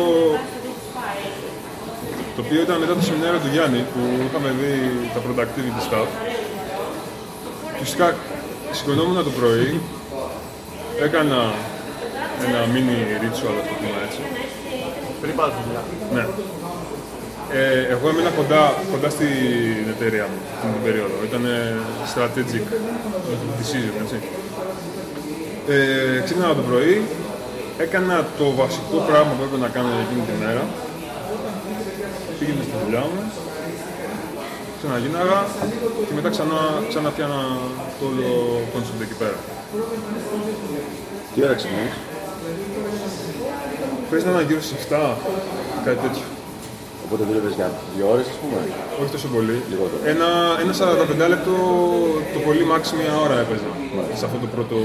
το 2.39 2.45
οποίο 2.47 2.61
ήταν 2.67 2.77
μετά 2.83 2.95
το 2.99 3.05
σεμινάριο 3.09 3.41
του 3.45 3.51
Γιάννη 3.55 3.81
που 3.93 4.01
είχαμε 4.27 4.49
δει 4.59 4.73
τα 5.15 5.21
productivity 5.25 5.83
stuff. 5.89 6.09
Και 7.75 7.83
Φυσικά 7.85 8.07
σηκωνόμουν 8.77 9.19
το 9.29 9.33
πρωί, 9.39 9.71
έκανα 11.07 11.41
ένα 12.47 12.61
mini 12.73 12.99
ritual, 13.23 13.57
ας 13.63 13.67
το 13.71 13.75
πούμε 13.81 13.99
έτσι. 14.07 14.21
Πριν 15.21 15.35
πας 15.39 15.49
στη 15.53 15.61
δουλειά. 15.67 15.83
Ναι. 16.17 16.25
Ε, 17.59 17.81
εγώ 17.95 18.05
έμενα 18.13 18.31
κοντά, 18.41 18.63
κοντά 18.93 19.09
στην 19.17 19.87
εταιρεία 19.95 20.27
μου 20.31 20.39
την, 20.61 20.69
την 20.75 20.83
περίοδο. 20.87 21.17
Ήταν 21.29 21.45
strategic 22.13 22.67
decision, 23.59 23.95
έτσι. 24.05 24.19
Ε, 25.75 26.21
ξύπναγα 26.25 26.55
το 26.61 26.65
πρωί, 26.71 26.95
έκανα 27.85 28.17
το 28.39 28.47
βασικό 28.61 28.97
πράγμα 29.09 29.33
που 29.37 29.43
έπρεπε 29.47 29.63
να 29.67 29.71
κάνω 29.77 29.89
για 29.95 30.05
εκείνη 30.07 30.25
τη 30.31 30.35
μέρα. 30.45 30.65
Πήγαινα 32.39 32.63
στη 32.69 32.75
δουλειά 32.85 33.01
μου, 33.13 33.21
ξαναγίναγα 34.79 35.41
και 36.07 36.15
μετά 36.19 36.29
ξανά, 36.35 36.61
ξανά 36.91 37.09
πιάνα 37.17 37.41
το 37.99 38.05
όλο 38.11 38.29
concept 38.73 39.01
εκεί 39.07 39.17
πέρα. 39.23 39.39
Τι 41.35 41.39
ώρα 41.45 41.55
ξυπνάς. 41.61 41.95
Πες 44.11 44.25
να 44.25 44.31
είναι 44.31 44.43
γύρω 44.49 44.61
στις 44.67 44.77
7, 44.85 45.17
κάτι 45.85 45.99
τέτοιο. 46.05 46.27
Οπότε 47.05 47.23
δούλευες 47.29 47.55
για 47.59 47.69
δύο 47.95 48.07
ώρες, 48.15 48.27
ας 48.33 48.39
πούμε; 48.43 48.59
Όχι 49.01 49.11
τόσο 49.17 49.29
πολύ. 49.37 49.57
Λιγότερο. 49.73 50.01
Ένα, 50.13 50.29
ένα 50.63 50.73
45 50.81 51.27
λεπτό 51.35 51.55
το 52.35 52.39
πολύ 52.47 52.63
max 52.73 52.83
μια 53.01 53.13
ώρα 53.25 53.37
έπαιζε 53.45 53.69
σε 54.21 54.25
αυτό 54.29 54.39
το 54.45 54.49
πρώτο, 54.55 54.79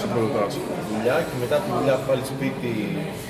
σε 0.00 0.06
πρώτο 0.12 0.28
task. 0.36 0.58
Δουλειά 0.92 1.16
και 1.28 1.36
μετά 1.42 1.56
τη 1.62 1.68
δουλειά 1.76 1.96
πάλι 2.08 2.22
σπίτι, 2.32 2.72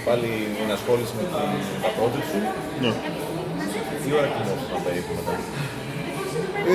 πάλι 0.06 0.30
ενασχόληση 0.64 1.12
με 1.18 1.22
την- 1.28 1.36
τα 1.84 1.90
project 1.96 2.26
σου. 2.30 2.38
Ναι. 2.82 2.90
Τι 4.08 4.14
ώρα 4.20 4.28
κοιμόσασταν 4.34 4.80
περίπου 4.86 5.12
μετά, 5.18 5.32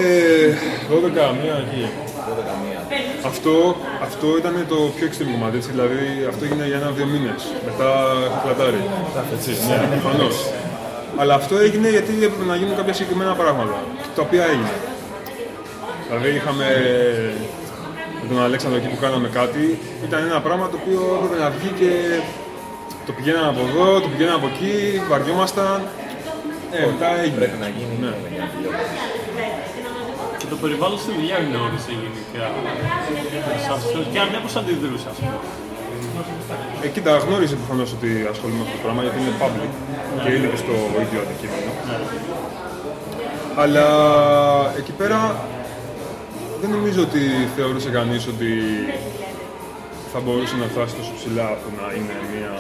Ε, 0.02 0.48
12, 0.90 1.26
μία 1.42 1.56
εκεί. 1.66 1.84
12 2.28 2.54
μία. 2.64 2.80
Αυτό, 3.32 3.54
αυτό 4.08 4.28
ήταν 4.42 4.54
το 4.74 4.78
πιο 4.96 5.06
extreme 5.10 5.32
κομμάτι, 5.36 5.56
έτσι, 5.60 5.70
δηλαδή 5.76 6.02
αυτό 6.32 6.42
έγινε 6.48 6.66
για 6.72 6.78
ένα-δύο 6.82 7.08
μήνες. 7.14 7.42
Μετά 7.68 7.90
έχω 8.28 8.38
κλατάρει. 8.44 8.82
Έτσι, 9.36 9.52
ναι, 9.70 9.78
προφανώς. 9.94 10.36
Αλλά 11.20 11.34
αυτό 11.42 11.54
έγινε 11.66 11.88
γιατί 11.96 12.12
έπρεπε 12.28 12.46
να 12.52 12.56
γίνουν 12.60 12.76
κάποια 12.80 12.94
συγκεκριμένα 12.98 13.34
πράγματα, 13.42 13.78
τα 14.16 14.22
οποία 14.28 14.44
έγιναν. 14.52 14.78
Δηλαδή 16.08 16.30
είχαμε 16.40 16.68
με 18.22 18.26
τον 18.30 18.40
Αλέξανδρο 18.48 18.78
εκεί 18.82 18.90
που 18.94 19.00
κάναμε 19.06 19.28
κάτι, 19.40 19.64
ήταν 20.08 20.20
ένα 20.30 20.40
πράγμα 20.46 20.66
το 20.72 20.78
οποίο 20.82 21.02
έπρεπε 21.18 21.38
να 21.44 21.50
βγει 21.56 21.72
και 21.82 21.92
το 23.08 23.12
πηγαίναμε 23.18 23.50
από 23.54 23.62
εδώ, 23.70 23.88
το 24.04 24.08
πηγαίναμε 24.12 24.38
από 24.42 24.50
εκεί, 24.54 24.74
βαριόμασταν. 25.10 25.80
Ε, 26.78 26.80
μετά 26.92 27.08
έγινε. 27.24 27.38
Πρέπει 27.42 27.60
να 27.66 27.70
γίνει 27.78 27.96
Ναι. 28.04 28.12
για 28.34 28.42
να 28.46 28.50
τελειώσει. 28.54 28.96
Και 30.40 30.48
το 30.54 30.58
περιβάλλον 30.64 30.98
στη 31.04 31.12
δουλειά 31.18 31.38
γνώρισε 31.48 31.92
γενικά. 32.02 32.46
Σε 33.66 33.72
αυτό. 33.78 33.98
Και 34.14 34.20
αν 34.24 34.28
ναι, 34.34 34.40
πώς 34.46 34.54
αντιδρούσε 34.62 35.08
αυτό. 35.14 35.28
Ε, 36.86 36.88
κοίτα, 36.96 37.12
γνώριζε 37.26 37.56
προφανώς 37.62 37.90
ότι 37.98 38.10
ασχολούμαι 38.34 38.60
με 38.62 38.66
αυτό 38.68 38.76
το 38.78 38.82
πράγμα 38.86 39.02
γιατί 39.06 39.18
είναι 39.22 39.36
public 39.44 39.72
και 40.24 40.30
είναι 40.36 40.48
και 40.54 40.60
στο 40.66 40.76
ίδιο 41.04 41.20
αντικείμενο. 41.26 41.72
Αλλά 43.64 43.86
εκεί 44.80 44.92
πέρα 45.02 45.20
δεν 46.62 46.70
νομίζω 46.78 47.02
ότι 47.08 47.22
θεωρούσε 47.56 47.90
κανείς 47.90 48.24
ότι 48.34 48.52
θα 50.14 50.20
μπορούσε 50.24 50.56
να 50.62 50.66
φτάσει 50.74 50.94
τόσο 51.00 51.12
ψηλά 51.20 51.48
που 51.62 51.70
να 51.80 51.86
είναι 51.98 52.16
μια, 52.32 52.52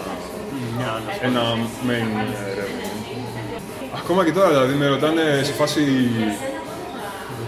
Μια 0.78 0.89
άλλα. 0.95 1.11
ένα 1.30 1.43
main 1.88 2.09
ε, 2.41 2.51
revenue. 2.59 2.93
Ακόμα 4.04 4.22
και 4.26 4.34
τώρα 4.38 4.49
δηλαδή 4.54 4.74
με 4.82 4.88
ρωτάνε 4.95 5.24
σε 5.47 5.54
φάση 5.60 5.82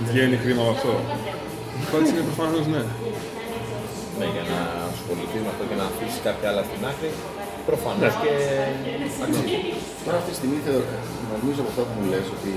βγαίνει 0.10 0.36
χρήμα 0.44 0.62
από 0.66 0.72
αυτό. 0.78 0.92
Η 1.80 1.84
απάντηση 1.88 2.12
είναι 2.14 2.26
προφανώς 2.30 2.66
ναι. 2.74 2.82
Ναι, 4.20 4.26
για 4.36 4.44
να 4.52 4.60
ασχοληθεί 4.94 5.38
με 5.46 5.50
αυτό 5.54 5.64
και 5.70 5.78
να 5.82 5.86
αφήσει 5.92 6.18
κάποια 6.28 6.48
άλλα 6.52 6.64
στην 6.70 6.82
άκρη, 6.92 7.10
προφανώς 7.70 8.14
και 8.22 8.32
αξίζει. 9.26 9.58
Τώρα 10.06 10.18
αυτή 10.22 10.30
τη 10.34 10.38
στιγμή 10.42 10.58
θεω- 10.66 10.88
νομίζω 11.34 11.60
από 11.64 11.70
αυτό 11.74 11.82
που 11.88 11.94
μου 12.00 12.06
λες 12.14 12.26
ότι 12.36 12.54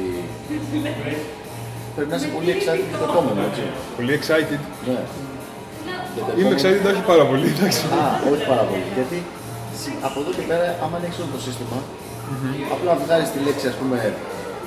πρέπει 1.95 2.11
να 2.13 2.17
είσαι 2.19 2.31
πολύ 2.37 2.51
excited 2.57 2.87
για 2.93 2.99
το 3.03 3.07
επόμενο, 3.13 3.41
έτσι. 3.49 3.63
Πολύ 3.99 4.13
excited. 4.21 4.61
Ναι. 4.91 5.01
Για 6.15 6.23
το 6.27 6.31
Είμαι 6.41 6.55
επόμενο- 6.55 6.55
excited, 6.61 6.85
όχι 6.93 7.05
πάρα 7.13 7.25
πολύ, 7.31 7.47
εντάξει. 7.55 7.81
Α, 7.99 8.03
όχι 8.33 8.45
πάρα 8.53 8.65
πολύ. 8.71 8.87
Γιατί 8.99 9.19
από 10.09 10.17
εδώ 10.23 10.31
και 10.37 10.45
πέρα, 10.51 10.67
άμα 10.85 10.95
ανοίξεις 11.01 11.21
όλο 11.23 11.31
το 11.37 11.41
σύστημα, 11.47 11.79
απλά 12.75 12.93
βγάζει 13.03 13.29
τη 13.35 13.39
λέξη, 13.47 13.67
ας 13.73 13.77
πούμε, 13.81 13.97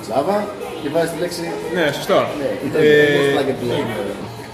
Java 0.07 0.37
και 0.81 0.89
βάζεις 0.93 1.11
τη 1.13 1.19
λέξη. 1.23 1.43
Ναι, 1.75 1.85
σωστά. 1.97 2.19
Ναι, 2.41 2.49
ήταν 2.67 2.81
Ε, 2.81 2.87
plug 3.35 3.49
and 3.51 3.59
play. 3.61 3.83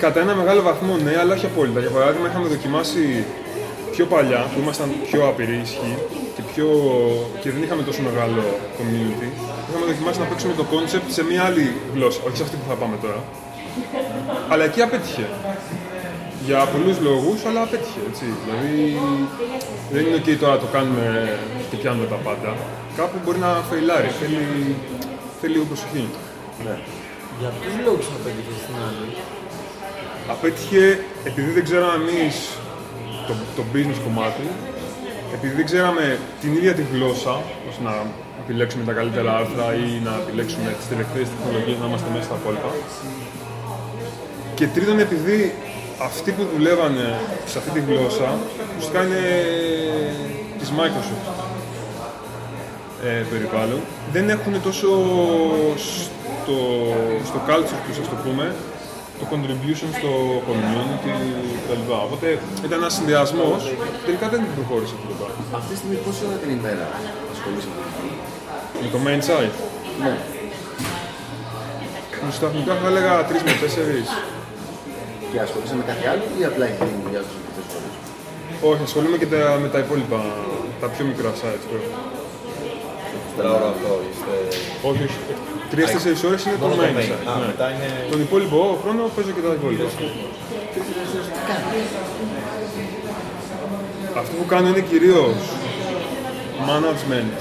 Κατά 0.03 0.19
ένα 0.25 0.33
μεγάλο 0.41 0.61
βαθμό 0.69 0.93
ναι, 1.05 1.13
αλλά 1.21 1.33
όχι 1.37 1.45
απόλυτα. 1.51 1.79
Για 1.85 1.89
παράδειγμα, 1.97 2.27
είχαμε 2.29 2.47
δοκιμάσει 2.55 3.03
πιο 3.95 4.05
παλιά, 4.13 4.41
που 4.51 4.59
ήμασταν 4.63 4.87
πιο 5.09 5.19
άπειροι 5.29 5.59
ισχύ 5.63 5.93
και, 6.35 6.41
πιο... 6.51 6.67
και 7.41 7.49
δεν 7.53 7.61
είχαμε 7.63 7.83
τόσο 7.89 8.01
μεγάλο 8.09 8.41
community. 8.77 9.29
Είχαμε 9.69 9.85
δοκιμάσει 9.91 10.19
να 10.19 10.25
παίξουμε 10.25 10.53
το 10.61 10.65
concept 10.73 11.07
σε 11.17 11.23
μια 11.29 11.41
άλλη 11.47 11.65
γλώσσα, 11.93 12.19
όχι 12.27 12.37
σε 12.37 12.43
αυτή 12.43 12.55
που 12.59 12.67
θα 12.69 12.75
πάμε 12.81 12.95
τώρα. 13.01 13.21
Αλλά 14.51 14.63
εκεί 14.63 14.81
απέτυχε. 14.81 15.25
Για 16.47 16.59
πολλούς 16.73 16.97
λόγους, 17.07 17.39
αλλά 17.47 17.61
απέτυχε. 17.67 18.01
Έτσι. 18.09 18.25
Δηλαδή, 18.43 18.75
δεν 19.93 20.01
είναι 20.05 20.17
ok 20.21 20.27
τώρα 20.43 20.55
το 20.63 20.67
κάνουμε 20.75 21.05
και 21.69 21.75
πιάνουμε 21.81 22.07
τα 22.13 22.19
πάντα. 22.25 22.49
Κάπου 22.99 23.17
μπορεί 23.23 23.39
να 23.47 23.51
φεϊλάρει. 23.69 24.09
Θέλει, 24.19 24.43
θέλει 25.39 25.53
λίγο 25.55 25.65
προσοχή. 25.71 26.03
Για 27.39 27.49
ποιους 27.59 27.75
λόγους 27.87 28.07
απέτυχε 28.15 28.53
στην 28.63 28.77
άλλη; 28.87 29.07
Απέτυχε 30.33 30.83
επειδή 31.29 31.49
δεν 31.57 31.63
ξέραμε 31.67 31.95
εμείς 32.01 32.35
το, 33.27 33.33
το 33.57 33.63
business 33.73 33.99
κομμάτι, 34.07 34.45
επειδή 35.35 35.53
δεν 35.59 35.65
ξέραμε 35.69 36.05
την 36.41 36.51
ίδια 36.57 36.73
τη 36.79 36.83
γλώσσα, 36.93 37.33
ώστε 37.69 37.81
να 37.89 37.93
επιλέξουμε 38.43 38.83
τα 38.89 38.93
καλύτερα 38.99 39.29
άρθρα 39.39 39.67
ή 39.85 39.87
να 40.07 40.13
επιλέξουμε 40.23 40.69
τις 40.79 40.87
τελευταίες 40.91 41.27
τεχνολογίες 41.33 41.77
να 41.81 41.85
είμαστε 41.89 42.09
μέσα 42.13 42.25
στα 42.29 42.37
κόλπα. 42.43 42.69
Και 44.57 44.65
τρίτον, 44.75 44.97
επειδή 45.07 45.37
αυτοί 46.01 46.31
που 46.31 46.43
δουλεύανε 46.55 47.19
σε 47.45 47.57
αυτή 47.57 47.69
τη 47.69 47.79
γλώσσα, 47.79 48.37
ουσιαστικά 48.77 49.03
είναι 49.03 49.23
της 50.59 50.71
Microsoft 50.77 51.27
ε, 53.03 53.23
περιβάλλον, 53.31 53.79
δεν 54.11 54.29
έχουν 54.29 54.61
τόσο 54.61 54.87
στο, 55.85 56.57
στο 57.25 57.39
culture 57.47 57.79
τους, 57.87 57.97
ας 58.03 58.09
το 58.09 58.15
πούμε, 58.23 58.55
το 59.19 59.25
contribution 59.31 59.89
στο 59.99 60.11
community 60.47 61.11
κτλ. 61.63 61.91
Οπότε 62.07 62.27
ήταν 62.65 62.79
ένας 62.79 62.93
συνδυασμός. 62.93 63.61
Τελικά 64.05 64.29
δεν 64.29 64.41
προχώρησε 64.55 64.93
αυτό 64.97 65.07
το 65.11 65.15
πράγμα. 65.19 65.41
Αυτή 65.59 65.71
τη 65.73 65.77
στιγμή 65.77 65.95
πόση 66.05 66.21
ώρα 66.27 66.37
την 66.43 66.51
ημέρα 66.57 66.87
ασχολείσαι 67.33 67.69
με 67.75 67.81
αυτό. 67.87 68.05
Με 68.83 68.87
το 68.93 68.99
main 69.05 69.21
site; 69.27 69.55
Ναι. 70.03 70.15
Σταθμικά 72.31 72.73
θα 72.81 72.87
έλεγα 72.87 73.13
3 73.27 73.31
με 73.47 73.53
4. 73.61 74.36
Και 75.37 75.43
ασχολείσαι 75.49 75.75
με 75.81 75.85
κάτι 75.91 76.05
άλλο 76.11 76.23
ή 76.39 76.41
απλά 76.49 76.63
έχει 76.69 76.81
γίνει 76.87 77.01
δουλειά 77.05 77.21
σου 77.27 77.35
αυτές 77.49 77.63
τις 77.67 77.73
φορές. 77.73 77.93
Όχι, 78.69 78.81
ασχολούμαι 78.87 79.17
και 79.21 79.29
τα, 79.33 79.41
με 79.63 79.69
τα 79.73 79.79
υπόλοιπα, 79.85 80.19
τα 80.81 80.87
πιο 80.93 81.03
μικρά 81.09 81.29
sites 81.39 81.63
που 81.67 81.73
έχω. 81.79 81.91
Τετράωρο 83.35 83.67
αυτό, 83.73 83.91
είστε... 84.09 84.33
Όχι, 84.89 85.01
όχι. 85.07 85.19
Τρει-τέσσερι 85.71 86.17
ώρες 86.29 86.41
είναι 86.45 86.57
το 86.61 86.67
Μόνο 86.67 86.81
το 86.81 86.87
main 86.87 86.95
main. 86.97 87.09
site. 87.11 87.25
Α, 87.31 87.33
ναι. 87.39 87.45
μετά 87.51 87.65
είναι... 87.73 87.89
Τον 88.13 88.19
υπόλοιπο 88.25 88.59
χρόνο 88.81 89.01
παίζω 89.15 89.31
και 89.35 89.43
τα 89.45 89.51
υπόλοιπα. 89.59 89.85
Αυτό 94.21 94.33
που 94.39 94.45
κάνω 94.53 94.67
είναι 94.71 94.83
κυρίως 94.91 95.37
management 96.69 97.33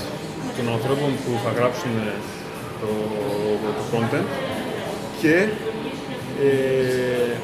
των 0.57 0.67
ανθρώπων 0.77 1.11
που 1.23 1.31
θα 1.45 1.51
γράψουν 1.59 1.93
το, 2.81 2.91
το 3.79 3.83
content 3.93 4.29
και 5.21 5.35
ε, 6.47 7.37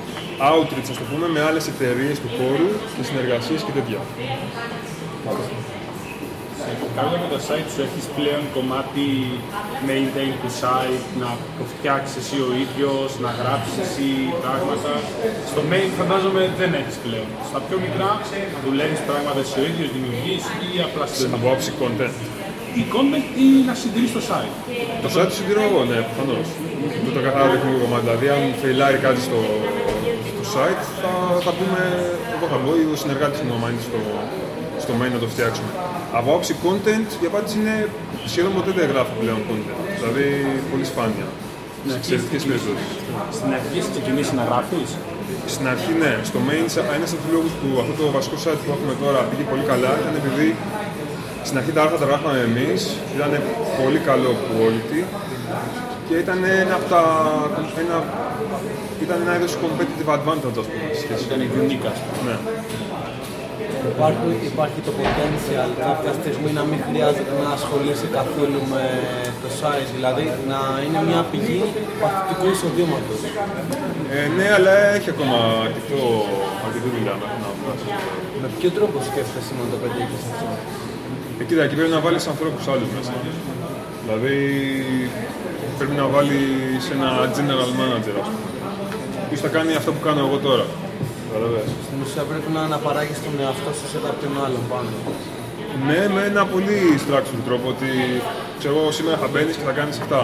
outreach, 0.51 0.88
ας 0.95 0.99
το 1.03 1.07
πούμε, 1.11 1.26
με 1.34 1.40
άλλες 1.49 1.64
εταιρείες 1.72 2.16
του 2.22 2.30
χώρου 2.36 2.68
και 2.95 3.03
συνεργασίες 3.09 3.61
και 3.66 3.72
τέτοια. 3.78 3.99
Κάτω 6.99 7.14
με 7.24 7.28
το 7.34 7.38
site 7.49 7.68
σου 7.74 7.80
έχεις 7.86 8.05
πλέον 8.18 8.43
κομμάτι 8.57 9.07
maintain 9.88 10.32
του 10.43 10.51
site, 10.61 11.05
να 11.22 11.28
το 11.59 11.64
φτιάξεις 11.72 12.16
εσύ 12.22 12.38
ο 12.49 12.51
ίδιος, 12.64 13.09
να 13.24 13.30
γράψεις 13.40 13.76
εσύ 13.86 14.09
πράγματα. 14.45 14.93
Στο 15.51 15.61
main 15.70 15.88
φαντάζομαι 16.01 16.43
δεν 16.61 16.70
έχεις 16.80 16.97
πλέον. 17.05 17.28
Στα 17.51 17.59
πιο 17.66 17.76
μικρά 17.84 18.11
δουλεύεις 18.64 19.01
πράγματα 19.09 19.40
εσύ 19.45 19.57
ο 19.62 19.64
ίδιος, 19.70 19.88
δημιουργείς 19.97 20.43
ή 20.66 20.68
απλά 20.86 21.05
Από 21.09 21.14
συντηρείς. 21.18 21.53
άψη 21.53 21.70
content. 21.82 22.14
Ή 22.80 22.82
content 22.95 23.26
ή 23.45 23.47
να 23.68 23.74
συντηρείς 23.82 24.12
το 24.16 24.22
site. 24.30 24.55
Το 25.05 25.09
site 25.14 25.28
το 25.30 25.34
συντηρώ 25.38 25.62
εγώ, 25.68 25.80
ναι, 25.90 25.99
προφανώς. 26.09 26.47
Το 27.05 27.11
το 27.16 27.20
καθαρό 27.26 27.47
τεχνικό 27.55 27.78
κομμάτι. 27.84 28.05
Δηλαδή, 28.07 28.26
αν 28.34 28.43
φεϊλάρει 28.62 28.99
κάτι 29.07 29.20
στο, 29.28 29.38
στο 29.74 29.82
site, 30.55 30.82
θα, 31.03 31.12
θα 31.46 31.53
πούμε 31.59 31.80
εγώ 32.34 32.46
θα 32.53 32.59
μπω 32.62 32.72
ή 32.82 32.84
ο 32.94 32.96
συνεργάτης 33.03 33.40
μου, 33.44 33.53
άμα 33.57 33.68
είναι 33.70 33.84
στο, 33.88 34.00
στο 34.84 34.92
main 34.98 35.12
να 35.16 35.20
το 35.24 35.28
φτιάξουμε. 35.32 35.70
Από 36.18 36.28
άψη 36.36 36.53
content, 36.64 37.09
η 37.24 37.26
απάντηση 37.30 37.55
είναι 37.61 37.76
σχεδόν 38.32 38.53
ποτέ 38.57 38.70
δεν 38.78 38.86
γράφω 38.92 39.14
πλέον 39.22 39.40
content. 39.48 39.78
Δηλαδή, 39.98 40.26
πολύ 40.72 40.84
σπάνια. 40.92 41.26
Σε 41.92 41.96
εξαιρετικέ 42.00 42.38
περιπτώσεις. 42.48 42.90
Στην 43.36 43.50
αρχή 43.59 43.74
έχεις 43.78 43.90
ξεκινήσει 43.94 44.32
να 44.40 44.44
γράφεις; 44.48 44.90
Στην 45.55 45.66
αρχή, 45.72 45.92
ναι. 46.03 46.12
Στο 46.30 46.38
main, 46.48 46.66
ένα 46.98 47.07
από 47.14 47.20
τους 47.22 47.32
λόγους 47.36 47.53
που 47.61 47.68
αυτό 47.82 47.92
το 48.00 48.05
βασικό 48.16 48.36
site 48.44 48.61
που 48.64 48.70
έχουμε 48.76 48.94
τώρα 49.03 49.18
πήγε 49.28 49.44
πολύ 49.53 49.64
καλά 49.70 49.90
ήταν 50.00 50.14
επειδή 50.22 50.48
στην 51.48 51.57
αρχή 51.59 51.72
τα 51.76 51.80
άρθρα 51.82 51.98
τα 52.03 52.07
γράφαμε 52.11 52.38
εμείς, 52.50 52.80
ήταν 53.16 53.30
πολύ 53.80 54.00
καλό 54.11 54.32
quality 54.48 55.00
και 56.09 56.14
ήταν 56.24 56.38
ένα 56.62 56.74
από 56.74 56.86
τα. 56.94 57.03
Ένα, 57.82 57.96
ήταν 59.07 59.18
ένα 59.24 59.32
είδος 59.36 59.53
competitive 59.62 60.09
advantage, 60.16 60.57
ας 60.62 60.66
πούμε. 60.70 60.86
σε 60.94 61.00
σχέση 61.05 61.22
Ήταν 61.28 61.38
με- 61.40 61.50
unique, 61.62 61.86
ας 61.94 61.98
πούμε. 62.07 62.20
Ναι. 62.28 62.36
Υπάρχει, 63.94 64.30
υπάρχει 64.53 64.80
το 64.88 64.92
potential 65.00 65.68
κάποια 65.88 66.12
στιγμή 66.20 66.50
να 66.59 66.62
μην 66.70 66.78
χρειάζεται 66.88 67.32
να 67.42 67.48
ασχολήσει 67.59 68.07
καθόλου 68.18 68.61
με 68.72 68.84
το 69.42 69.48
site, 69.61 69.90
δηλαδή 69.96 70.24
να 70.53 70.61
είναι 70.84 71.00
μια 71.09 71.20
πηγή 71.30 71.61
παθητικού 72.03 72.46
εισοδήματος. 72.55 73.20
Ε, 74.16 74.18
ναι, 74.36 74.46
αλλά 74.57 74.72
έχει 74.96 75.09
ακόμα 75.14 75.38
αρκετό, 75.66 76.00
αρκετή 76.66 76.88
δουλειά 76.96 77.14
μέχρι 77.20 77.38
να 77.44 77.50
φτάσει. 77.61 77.86
Με 78.42 78.48
ποιο 78.59 78.68
τρόπο 78.76 78.96
σκέφτεσαι 79.09 79.53
να 79.61 79.64
το 79.72 79.76
πετύχεις 79.82 80.22
αυτό; 80.32 80.46
Ε, 81.40 81.42
κοίτα, 81.48 81.62
εκεί 81.66 81.74
πρέπει 81.78 81.94
να 81.98 82.03
βάλεις 82.07 82.24
ανθρώπους 82.32 82.64
άλλους 82.72 82.90
μέσα. 82.96 83.14
Δηλαδή, 84.05 84.36
πρέπει 85.78 85.94
να 86.03 86.07
βάλεις 86.14 86.84
ένα 86.96 87.09
general 87.36 87.70
manager, 87.80 88.16
ας 88.24 88.28
πούμε. 88.32 88.50
Που 89.33 89.39
θα 89.47 89.51
κάνει 89.57 89.72
αυτό 89.80 89.91
που 89.95 90.03
κάνω 90.07 90.20
εγώ 90.26 90.37
τώρα; 90.47 90.66
Καταλαβες. 91.26 91.68
Στην 91.87 91.99
ουσία 92.05 92.22
πρέπει 92.30 92.51
να 92.57 92.61
αναπαράγεις 92.68 93.18
τον 93.24 93.35
εαυτό 93.43 93.70
σου 93.78 93.87
σε 93.93 93.99
κάποιον 94.07 94.33
άλλον 94.45 94.64
πάνω. 94.72 94.91
Ναι, 95.89 96.01
με 96.14 96.20
ένα 96.30 96.43
πολύ 96.53 96.78
structured 97.05 97.43
τρόπο 97.49 97.66
ότι 97.74 97.91
ξέρω 98.59 98.74
εγώ 98.78 98.91
σήμερα 98.99 99.16
θα 99.22 99.28
μπαίνεις 99.30 99.55
και 99.59 99.66
θα 99.70 99.74
κάνεις 99.78 99.97
αυτά. 100.05 100.20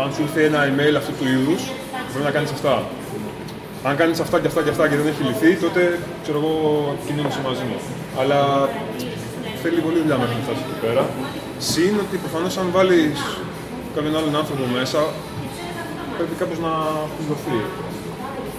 Αν 0.00 0.06
σου 0.14 0.20
ήρθε 0.26 0.40
ένα 0.50 0.60
email 0.70 0.94
αυτού 1.00 1.12
του 1.18 1.26
είδους, 1.32 1.62
πρέπει 2.10 2.26
να 2.30 2.34
κάνεις 2.36 2.50
αυτά. 2.56 2.74
Αν 3.88 3.94
κάνεις 4.00 4.18
αυτά 4.24 4.36
και 4.42 4.48
αυτά 4.50 4.60
και 4.64 4.72
αυτά 4.74 4.84
και 4.88 4.96
δεν 5.00 5.06
έχει 5.12 5.22
λυθεί, 5.30 5.50
τότε 5.64 5.82
ξέρω 6.22 6.38
εγώ 6.42 6.54
κινούμαστε 7.06 7.40
μαζί 7.48 7.64
μου. 7.68 7.78
Αλλά 8.20 8.38
θέλει 9.62 9.78
πολύ 9.86 9.98
δουλειά 10.02 10.16
μέχρι 10.22 10.34
να 10.38 10.42
φτάσεις 10.46 10.64
εκεί 10.66 10.78
πέρα. 10.86 11.02
Συν 11.68 11.94
ότι 12.04 12.14
προφανώς 12.24 12.52
αν 12.62 12.66
βάλεις 12.76 13.18
κάποιον 13.94 14.14
άλλον 14.18 14.34
άνθρωπο 14.40 14.64
μέσα, 14.78 15.00
πρέπει 16.16 16.34
κάποιο 16.42 16.58
να 16.66 16.72
πληρωθεί. 17.14 17.60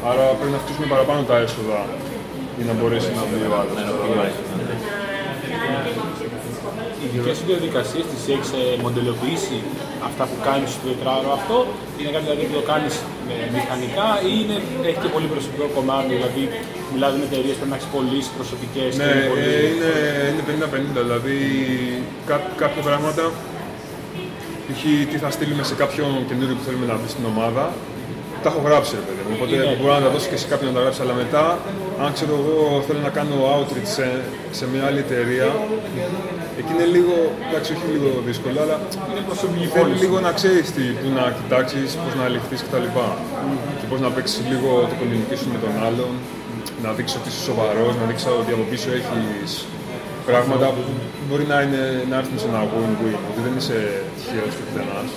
Άρα 0.10 0.24
πρέπει 0.38 0.54
να 0.56 0.60
φτιάξουμε 0.64 0.88
παραπάνω 0.94 1.22
τα 1.30 1.36
έσοδα 1.46 1.80
για 2.58 2.66
να 2.70 2.74
μπορέσει 2.78 3.10
να 3.20 3.24
μπει 3.28 3.38
ο 3.52 3.56
άλλος. 3.60 3.78
Οι 7.04 7.08
δικέ 7.16 7.32
σου 7.38 7.46
διαδικασίε 7.52 8.04
τις 8.12 8.24
έχεις 8.34 8.50
μοντελοποιήσει 8.86 9.58
αυτά 10.10 10.24
που 10.30 10.38
κάνεις 10.48 10.70
στο 10.76 10.84
τετράωρο 10.92 11.30
αυτό, 11.40 11.58
είναι 12.00 12.12
κάτι 12.16 12.24
δηλαδή 12.28 12.44
που 12.50 12.56
το 12.60 12.66
κάνεις 12.72 12.94
μηχανικά 13.56 14.08
ή 14.30 14.32
είναι, 14.42 14.56
έχει 14.90 15.00
και 15.04 15.12
πολύ 15.16 15.28
προσωπικό 15.34 15.66
κομμάτι, 15.78 16.08
δηλαδή 16.18 16.44
μιλάμε 16.94 17.16
με 17.22 17.26
εταιρείες 17.30 17.56
που 17.56 17.62
πρέπει 17.62 17.74
να 17.74 17.78
έχεις 17.80 17.90
πωλήσει 17.96 18.30
προσωπικές 18.40 18.90
Ναι, 18.92 19.06
και 19.06 19.12
είναι 19.16 19.28
πολύ. 19.32 19.44
ε, 19.50 20.30
είναι, 20.32 20.42
είναι 20.54 20.66
50-50. 20.98 21.02
Δηλαδή 21.08 21.38
κά- 22.30 22.52
κάποια 22.64 22.82
πράγματα 22.90 23.24
π.χ. 24.68 24.82
τι 25.12 25.18
θα 25.24 25.30
στείλουμε 25.36 25.64
σε 25.70 25.76
κάποιον 25.82 26.10
καινούριο 26.30 26.56
που 26.58 26.64
θέλουμε 26.68 26.86
να 26.92 26.96
μπει 27.00 27.08
στην 27.16 27.26
ομάδα. 27.34 27.64
Τα 28.44 28.48
έχω 28.52 28.62
γράψει, 28.68 28.92
ρε 29.02 29.06
παιδί 29.08 29.18
μου. 29.19 29.19
Οπότε 29.34 29.54
Είναι. 29.56 29.78
μπορώ 29.80 29.94
να 29.98 30.04
τα 30.06 30.10
δώσω 30.14 30.28
και 30.32 30.40
σε 30.44 30.48
κάποιον 30.52 30.68
να 30.72 30.76
τα 30.78 30.82
γράψει. 30.84 31.02
Αλλά 31.06 31.16
μετά, 31.24 31.44
αν 32.04 32.10
ξέρω 32.18 32.34
εγώ 32.42 32.56
θέλω 32.88 33.02
να 33.08 33.12
κάνω 33.18 33.36
outreach 33.56 33.90
σε, 33.98 34.08
σε 34.58 34.64
μια 34.72 34.84
άλλη 34.88 35.00
εταιρεία, 35.06 35.48
εκεί 36.60 36.72
είναι 36.76 36.88
λίγο, 36.96 37.16
εντάξει, 37.48 37.70
όχι 37.76 37.86
λίγο 37.96 38.10
δύσκολο, 38.30 38.58
αλλά 38.64 38.76
Είναι 39.12 39.24
προσωπική 39.30 39.66
θέλει 39.74 39.84
πώληση. 39.84 40.02
λίγο 40.04 40.18
να 40.28 40.32
ξέρεις 40.40 40.68
τι, 40.76 40.86
που 41.00 41.08
να 41.20 41.24
κοιτάξεις, 41.40 41.90
πώς 42.02 42.14
να 42.20 42.24
αληφθεί 42.30 42.56
κτλ. 42.66 42.88
Και 43.80 43.86
πώς 43.92 44.00
να 44.06 44.10
παίξεις 44.16 44.42
λίγο 44.52 44.70
το 44.90 44.96
communication 45.02 45.50
με 45.56 45.60
τον 45.66 45.74
άλλον, 45.88 46.12
να 46.84 46.90
δείξεις 46.98 47.16
ότι 47.20 47.28
είσαι 47.32 47.42
σοβαρός, 47.50 47.94
να 48.00 48.04
δείξεις 48.10 48.28
ότι 48.42 48.52
από 48.58 48.66
πίσω 48.72 48.90
έχεις 49.00 49.52
πράγματα 50.30 50.68
που 50.76 50.82
μπορεί 51.28 51.46
να, 51.54 51.58
είναι, 51.66 51.82
να 52.12 52.16
έρθουν 52.22 52.38
σε 52.44 52.48
ένα 52.52 52.62
win-win, 52.74 53.18
ότι 53.30 53.40
δεν 53.46 53.54
είσαι 53.60 53.78
τυχαίος 54.18 54.54
και 54.58 54.64
πουθενάς. 54.68 55.10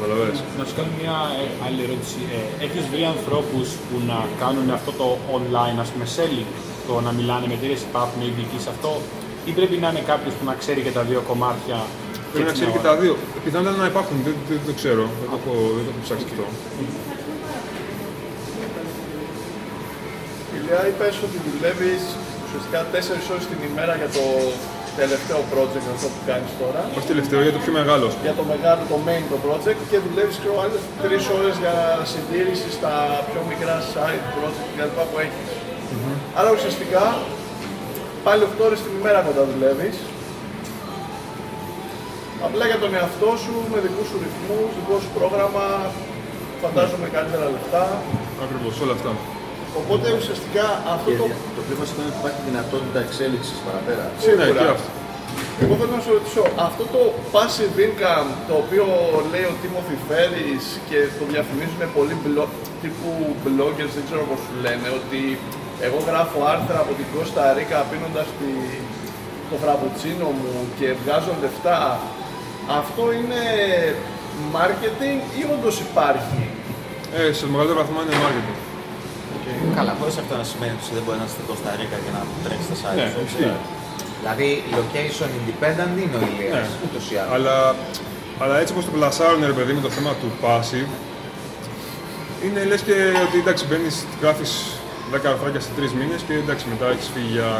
Καταλαβες. 0.00 0.38
Να 0.58 0.64
σου 0.66 0.74
κάνω 0.78 0.90
μια 1.00 1.16
ε, 1.42 1.46
άλλη 1.64 1.80
ερώτηση. 1.86 2.20
Ε, 2.36 2.40
έχεις 2.64 2.84
βρει 2.92 3.02
ανθρώπους 3.14 3.66
που 3.86 3.96
να 4.10 4.18
κάνουν 4.42 4.66
αυτό 4.78 4.90
το 5.00 5.06
online, 5.38 5.78
ας 5.84 5.88
πούμε, 5.92 6.06
selling, 6.16 6.50
το 6.88 6.94
να 7.06 7.10
μιλάνε 7.18 7.44
με 7.50 7.54
εταιρείες 7.58 7.82
υπάρχουν 7.90 8.18
ειδικοί 8.28 8.58
σε 8.64 8.70
αυτό, 8.74 8.92
ή 9.48 9.50
πρέπει 9.58 9.76
να 9.82 9.88
είναι 9.90 10.04
κάποιος 10.12 10.32
που 10.36 10.44
να 10.50 10.54
ξέρει 10.62 10.80
και 10.86 10.94
τα 10.98 11.02
δύο 11.10 11.20
κομμάτια. 11.30 11.78
Πρέπει 12.32 12.46
να 12.48 12.52
έτσι 12.52 12.60
ξέρει 12.60 12.72
και 12.76 12.84
τα 12.88 12.94
δύο. 13.02 13.14
Πιθανότατα 13.44 13.80
να 13.84 13.88
υπάρχουν, 13.92 14.16
δεν, 14.26 14.34
δεν, 14.48 14.58
το 14.68 14.72
ξέρω, 14.80 15.04
δεν 15.20 15.28
το 15.32 15.36
έχω, 15.40 15.54
δεν 15.76 15.82
το 15.86 15.90
έχω 15.92 16.02
ψάξει 16.06 16.24
αυτό. 16.30 16.46
Ηλιά, 20.56 20.80
είπες 20.88 21.16
ότι 21.26 21.36
δουλεύεις 21.46 22.02
ουσιαστικά 22.44 22.80
4 22.92 23.32
ώρες 23.32 23.44
την 23.50 23.60
ημέρα 23.70 23.94
για 24.00 24.10
το 24.16 24.24
τελευταίο 25.02 25.40
project 25.52 25.86
αυτό 25.94 26.06
που 26.14 26.20
κάνεις 26.30 26.52
τώρα. 26.62 26.80
Όχι 26.96 27.08
τελευταίο, 27.12 27.38
για 27.46 27.54
το 27.56 27.60
πιο 27.64 27.72
μεγάλο. 27.80 28.04
ας 28.10 28.14
πούμε. 28.14 28.24
Για 28.28 28.36
το 28.40 28.44
μεγάλο, 28.52 28.82
το 28.92 28.98
main 29.06 29.22
το 29.32 29.38
project 29.46 29.80
και 29.90 29.98
δουλεύεις 30.06 30.36
και 30.42 30.48
άλλες 30.64 30.82
3 31.04 31.24
ώρες 31.38 31.54
για 31.62 31.74
συντήρηση 32.12 32.68
στα 32.78 32.92
πιο 33.28 33.40
μικρά 33.50 33.76
site 33.94 34.24
project 34.36 34.68
κλπ. 34.76 34.98
που 35.10 35.16
έχεις. 35.24 35.48
Άρα 36.38 36.50
ουσιαστικά 36.56 37.04
πάλι 38.26 38.40
8 38.50 38.62
ώρες 38.68 38.78
την 38.84 38.92
ημέρα 39.00 39.18
κοντά 39.26 39.42
δουλεύεις. 39.52 39.96
Απλά 42.46 42.64
για 42.70 42.78
τον 42.82 42.90
εαυτό 42.98 43.30
σου, 43.44 43.54
με 43.72 43.78
δικούς 43.86 44.06
σου 44.10 44.16
ρυθμούς, 44.24 44.68
δικό 44.78 44.96
σου 45.02 45.10
πρόγραμμα, 45.18 45.64
φαντάζομαι 46.62 47.08
καλύτερα 47.16 47.44
λεφτά. 47.54 47.84
Ακριβώς, 48.44 48.74
όλα 48.84 48.94
αυτά. 48.98 49.10
Οπότε 49.80 50.06
ουσιαστικά 50.18 50.66
αυτό 50.94 51.08
Και 51.10 51.18
το 51.22 51.26
δια- 51.28 51.42
το 51.56 51.60
πλήγμα 51.66 51.84
σημαίνει 51.90 52.08
ότι 52.12 52.18
υπάρχει 52.22 52.40
δυνατότητα 52.50 52.98
εξέλιξης 53.06 53.56
παραπέρα. 53.66 54.04
Ναι, 54.12 54.20
σίγουρα. 54.24 54.62
και 54.64 54.72
αυτό. 54.76 54.90
Εγώ 55.64 55.72
θέλω 55.80 55.92
να 55.98 56.02
σου 56.04 56.12
ρωτήσω, 56.18 56.42
αυτό 56.68 56.82
το 56.94 57.00
passive 57.34 57.76
income 57.86 58.30
το 58.48 58.54
οποίο 58.62 58.84
λέει 59.32 59.44
ο 59.52 59.54
Timothy 59.62 59.96
Ferris 60.08 60.64
και 60.88 60.98
το 61.18 61.24
διαφημίζουν 61.32 61.80
πολλοί 61.96 62.14
μπλο- 62.22 62.54
τύπου 62.82 63.10
bloggers, 63.46 63.92
δεν 63.98 64.04
ξέρω 64.08 64.22
πώς 64.30 64.40
του 64.46 64.54
λένε, 64.64 64.88
ότι 65.00 65.20
εγώ 65.86 65.98
γράφω 66.08 66.38
άρθρα 66.54 66.78
από 66.84 66.92
την 66.98 67.06
Κώστα 67.14 67.42
Ρίκα 67.58 67.78
πίνοντας 67.90 68.28
τη, 68.38 68.50
το 69.50 69.56
φραπουτσίνο 69.62 70.28
μου 70.40 70.52
και 70.78 70.88
βγάζω 71.00 71.32
λεφτά. 71.44 71.78
Αυτό 72.80 73.02
είναι 73.18 73.42
marketing 74.58 75.20
ή 75.40 75.42
όντως 75.54 75.76
υπάρχει; 75.86 76.42
Ε, 77.18 77.32
σε 77.38 77.44
μεγαλύτερο 77.52 77.78
βαθμό 77.82 77.98
είναι 78.04 78.16
marketing. 78.24 78.58
Καλά, 79.78 79.92
χωρίς 80.00 80.16
αυτό 80.22 80.32
να 80.42 80.46
σημαίνει 80.50 80.74
ότι 80.78 80.90
δεν 80.98 81.02
μπορεί 81.04 81.18
να 81.22 81.26
είστε 81.28 81.42
στα 81.62 81.70
Ρίκα 81.80 81.98
και 82.04 82.12
να 82.16 82.20
τρέξεις 82.44 82.68
τα 82.70 82.76
site. 82.82 82.96
Ναι, 82.98 83.06
σου. 83.14 83.20
ισχύει. 83.28 83.52
Δηλαδή, 84.20 84.48
location 84.78 85.30
independent 85.38 85.92
είναι 86.02 86.16
ο 86.20 86.22
Ηλίας, 86.30 86.54
Ναι. 86.54 86.64
ούτως 86.84 87.04
ή 87.12 87.14
άλλως. 87.20 87.32
Αλλά, 87.36 87.56
αλλά 88.42 88.54
έτσι 88.62 88.72
όπως 88.74 88.84
το 88.88 88.92
πλασάρουν 88.96 89.40
ρε 89.52 89.56
παιδί 89.58 89.72
με 89.78 89.82
το 89.86 89.90
θέμα 89.96 90.12
του 90.20 90.28
passive, 90.44 90.90
είναι 92.44 92.60
λες 92.70 92.82
και 92.88 92.96
ότι 93.26 93.36
εντάξει 93.42 93.64
μπαίνεις, 93.68 93.94
γράφεις 94.22 94.50
10 95.12 95.28
αρθράκια 95.32 95.60
σε 95.66 95.70
3 95.76 95.92
μήνες 96.00 96.20
και 96.26 96.34
εντάξει 96.42 96.64
μετά 96.72 96.86
έχεις 96.94 97.08
φύγει 97.14 97.32
για... 97.38 97.50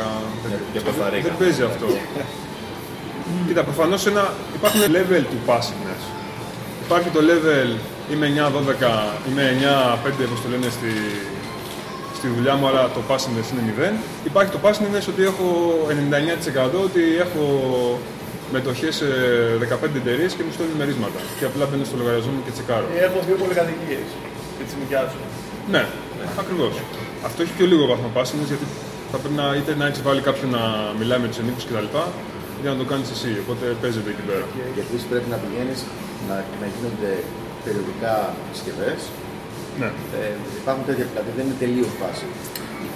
για 0.72 0.80
Costa 0.86 1.07
Rica. 1.14 1.22
Δεν 1.28 1.36
παίζει 1.41 1.62
αυτό. 1.70 1.86
Κοίτα, 3.47 3.62
προφανώς 3.70 4.01
ένα, 4.11 4.22
υπάρχουν 4.59 4.80
level 4.97 5.22
του 5.30 5.39
passiveness. 5.49 6.03
Υπάρχει 6.86 7.09
το 7.16 7.20
level 7.30 7.70
είμαι 8.12 8.26
9-12, 8.36 9.28
είμαι 9.28 9.45
9-5 10.07 10.26
όπως 10.28 10.41
το 10.43 10.49
λένε 10.53 10.68
στη, 10.76 10.91
στη 12.19 12.29
δουλειά 12.37 12.55
μου, 12.59 12.66
αλλά 12.71 12.83
το 12.97 13.01
passiveness 13.11 13.49
είναι 13.53 13.62
0. 13.69 14.31
Υπάρχει 14.31 14.51
το 14.57 14.61
passiveness 14.64 15.05
ότι 15.12 15.23
έχω 15.31 15.47
99% 15.89 16.89
ότι 16.89 17.03
έχω 17.25 17.45
μετοχές 18.57 18.95
σε 19.01 19.09
15 19.62 20.01
εταιρείες 20.03 20.31
και 20.37 20.43
μου 20.47 20.53
στέλνουν 20.57 20.77
μερίσματα. 20.83 21.19
Και 21.39 21.45
απλά 21.51 21.64
μπαίνω 21.69 21.85
στο 21.91 21.97
λογαριασμό 22.01 22.33
μου 22.37 22.43
και 22.47 22.53
τσεκάρω. 22.57 22.87
Ή 22.97 22.99
έχω 23.09 23.19
δύο 23.27 23.37
πολυκατοικίες 23.43 24.09
και 24.57 24.64
τις 24.66 24.75
νοικιάζω. 24.81 25.21
Ναι, 25.75 25.83
ακριβώς. 26.43 26.75
Αυτό 27.29 27.39
έχει 27.45 27.55
πιο 27.59 27.66
λίγο 27.73 27.85
βαθμό 27.93 28.09
passiveness 28.16 28.49
γιατί 28.53 28.66
θα 29.12 29.16
πρέπει 29.23 29.37
να, 29.43 29.47
είτε 29.59 29.71
να 29.81 29.85
έχεις 29.89 30.03
βάλει 30.09 30.21
κάποιον 30.29 30.49
να 30.57 30.62
μιλάει 31.01 31.21
με 31.25 31.29
τους 31.31 31.39
ενίκους 31.43 31.64
κτλ. 31.69 31.89
για 32.62 32.71
να 32.73 32.77
το 32.81 32.85
κάνεις 32.91 33.09
εσύ. 33.16 33.31
Οπότε 33.43 33.64
παίζεται 33.83 34.11
εκεί 34.14 34.25
πέρα. 34.29 34.45
Και 34.75 34.83
επίσης 34.86 35.05
πρέπει 35.12 35.29
να 35.35 35.39
πηγαίνεις 35.43 35.81
να, 36.29 36.35
να 36.61 36.66
γίνονται 36.75 37.12
περιοδικά 37.64 38.14
συσκευές. 38.55 39.01
Ναι. 39.83 39.91
Ε, 40.18 40.31
υπάρχουν 40.61 40.85
τέτοια 40.89 41.05
δηλαδή 41.11 41.31
δεν 41.39 41.45
είναι 41.47 41.59
τελείως 41.64 41.93
βάση. 42.03 42.26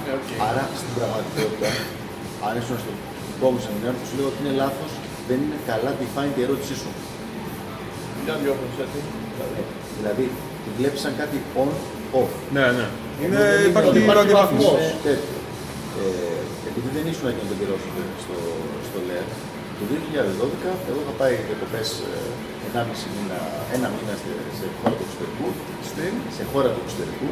Ε, 0.08 0.10
οκ. 0.18 0.28
Άρα 0.48 0.64
στην 0.80 0.92
πραγματικότητα, 0.98 1.68
αν 2.46 2.52
ήσουν 2.60 2.76
στο 2.82 2.92
επόμενο 3.36 3.60
σεμινάριο, 3.66 3.98
θα 4.02 4.06
σου 4.08 4.14
λέω 4.18 4.28
ότι 4.32 4.38
είναι 4.42 4.54
λάθος, 4.62 4.90
δεν 5.28 5.38
είναι 5.44 5.58
καλά 5.70 5.90
defined 6.00 6.34
η 6.40 6.42
ερώτησή 6.46 6.74
σου. 6.82 6.90
Για 8.24 8.34
διώχνεις 8.42 8.76
έτσι. 8.84 9.00
Δηλαδή, 9.98 10.24
τη 10.64 10.68
βλέπεις 10.78 11.00
σαν 11.04 11.14
κάτι 11.20 11.36
on-off. 11.62 12.30
Ναι, 12.56 12.64
ναι. 12.78 12.86
Είναι, 13.22 13.38
Ενώ 13.56 13.68
υπάρχει 13.70 13.92
δεν 13.96 14.02
είναι 14.02 14.22
αντιβάθμιση. 14.24 14.64
βαθμός. 14.68 14.82
Είναι 14.84 15.00
τέτοιο. 15.08 15.36
Ε, 16.02 16.38
επειδή 16.68 16.88
δεν 16.96 17.04
ήσουν 17.12 17.26
εκείνο 17.32 17.46
τον 17.52 17.58
καιρό 17.60 17.76
στο, 17.84 17.90
στο, 18.22 18.36
στο 18.88 18.98
ΛΕΡ, 19.08 19.26
το 19.78 19.82
2012 19.92 20.88
εγώ 20.88 20.98
είχα 21.02 21.14
πάει 21.20 21.34
διακοπέ 21.48 21.82
ε, 22.08 22.10
1,5 22.72 23.14
μήνα, 23.14 23.38
ένα 23.76 23.88
μήνα 23.94 24.14
σε, 24.22 24.30
σε 24.58 24.66
χώρα 24.78 24.94
του 24.98 25.04
εξωτερικού, 25.06 25.48
Στην; 25.90 26.12
σε 26.36 26.42
χώρα 26.50 26.68
του 26.74 26.80
εξωτερικού, 26.84 27.28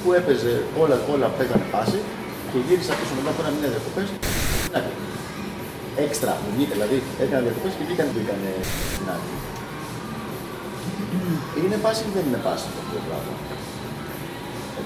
που 0.00 0.08
έπαιζε 0.18 0.52
όλα, 0.82 0.96
όλα 1.14 1.26
παίζανε 1.36 1.66
πάση 1.74 1.98
και 2.50 2.58
γύρισα 2.66 2.92
πίσω 2.98 3.12
μετά 3.18 3.30
από 3.32 3.40
ένα 3.42 3.50
μήνα 3.54 3.68
διακοπές. 3.74 4.08
Έξτρα 6.06 6.32
μου 6.40 6.48
βγήκε, 6.54 6.72
δηλαδή 6.76 6.96
έκανα 7.22 7.40
διακοπές 7.46 7.72
και 7.76 7.84
βγήκαν 7.88 8.06
που 8.12 8.20
ήταν 8.24 8.38
στην 8.94 9.06
άκρη. 9.14 9.36
Είναι 11.60 11.78
πάση 11.84 12.00
ή 12.08 12.10
δεν 12.16 12.24
είναι 12.28 12.40
πάση 12.46 12.64
αυτό 12.80 12.92
το 12.96 13.02
πράγμα; 13.08 13.32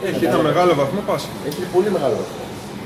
Έχει 0.08 0.22
ένα 0.28 0.40
μεγάλο 0.48 0.72
βαθμό 0.80 1.00
πάση. 1.10 1.28
Έχει 1.48 1.60
πολύ 1.74 1.90
μεγάλο 1.96 2.14
βαθμό. 2.20 2.44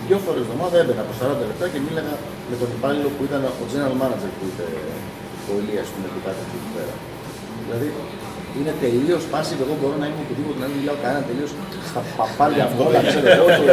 Δύο 0.09 0.19
φορές 0.25 0.41
την 0.43 0.47
εβδομάδα 0.47 0.75
έμπαινα 0.83 1.03
από 1.05 1.13
40 1.21 1.51
λεπτά 1.51 1.65
και 1.73 1.81
μίλαγα 1.87 2.15
με 2.51 2.55
τον 2.61 2.69
υπάλληλο 2.77 3.09
που 3.15 3.23
ήταν 3.29 3.41
ο 3.63 3.65
general 3.71 3.95
manager 4.03 4.31
που 4.37 4.45
είπε 4.51 4.65
ο 5.51 5.53
Ηλίας 5.61 5.86
που 5.90 5.97
είναι 5.99 6.11
που 6.14 6.20
κάτι 6.26 6.40
εκεί 6.47 6.59
πέρα. 6.76 6.95
Δηλαδή 7.66 7.88
είναι 8.59 8.72
τελείως 8.84 9.22
passive. 9.32 9.61
Εγώ 9.66 9.74
μπορώ 9.80 9.97
να 10.03 10.07
είμαι 10.09 10.20
οπουδήποτε 10.24 10.59
να 10.64 10.66
μην 10.70 10.76
μιλάω 10.80 10.99
κανένα 11.05 11.22
τελείως 11.30 11.51
στα 11.90 12.01
παπάλια 12.18 12.64
μου 12.70 12.76
όλα. 12.86 12.99
Ξέρω 13.11 13.28
εγώ. 13.38 13.47
το- 13.59 13.66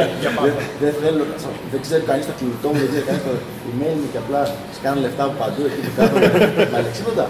δεν- 0.46 0.58
Δεν 0.84 0.94
θέλω, 1.02 1.24
δεν 1.72 1.80
ξέρει 1.86 2.04
κανείς 2.10 2.26
το 2.30 2.34
κινητό 2.40 2.68
μου, 2.74 2.80
δεν 2.84 2.90
ξέρει 2.94 3.06
κανείς 3.10 3.24
το 3.28 3.32
email 3.72 3.96
μου 4.02 4.08
και 4.14 4.20
απλά 4.24 4.42
σκάνω 4.78 4.98
λεφτά 5.06 5.24
από 5.28 5.36
παντού 5.42 5.62
εκεί 5.70 5.80
που 5.86 5.92
κάθομαι. 5.98 6.28
Μα 6.72 6.78
αλεξίποντα. 6.82 7.26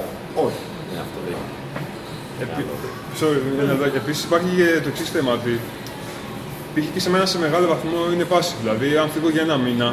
Όχι. 0.46 0.62
Ναι, 0.92 0.98
αυτό 1.06 1.18
δεν 1.26 1.34
είναι. 1.38 1.48
Επί... 2.44 2.62
Sorry, 3.20 3.40
είναι 3.64 3.74
εδώ. 3.78 3.86
Και 3.94 4.00
επίσης 4.04 4.24
υπάρχει 4.30 4.50
και 4.60 4.68
το 4.86 4.90
εξής 4.94 5.10
θέμα 5.16 5.32
ότι 5.40 5.52
π.χ. 6.74 6.86
και 6.94 7.02
σε 7.06 7.10
μένα 7.14 7.26
σε 7.34 7.38
μεγάλο 7.46 7.66
βαθμό 7.74 8.00
είναι 8.14 8.26
passive. 8.34 8.60
Δηλαδή, 8.64 8.88
αν 9.02 9.08
φύγω 9.16 9.30
για 9.36 9.42
ένα 9.48 9.58
μήνα, 9.66 9.90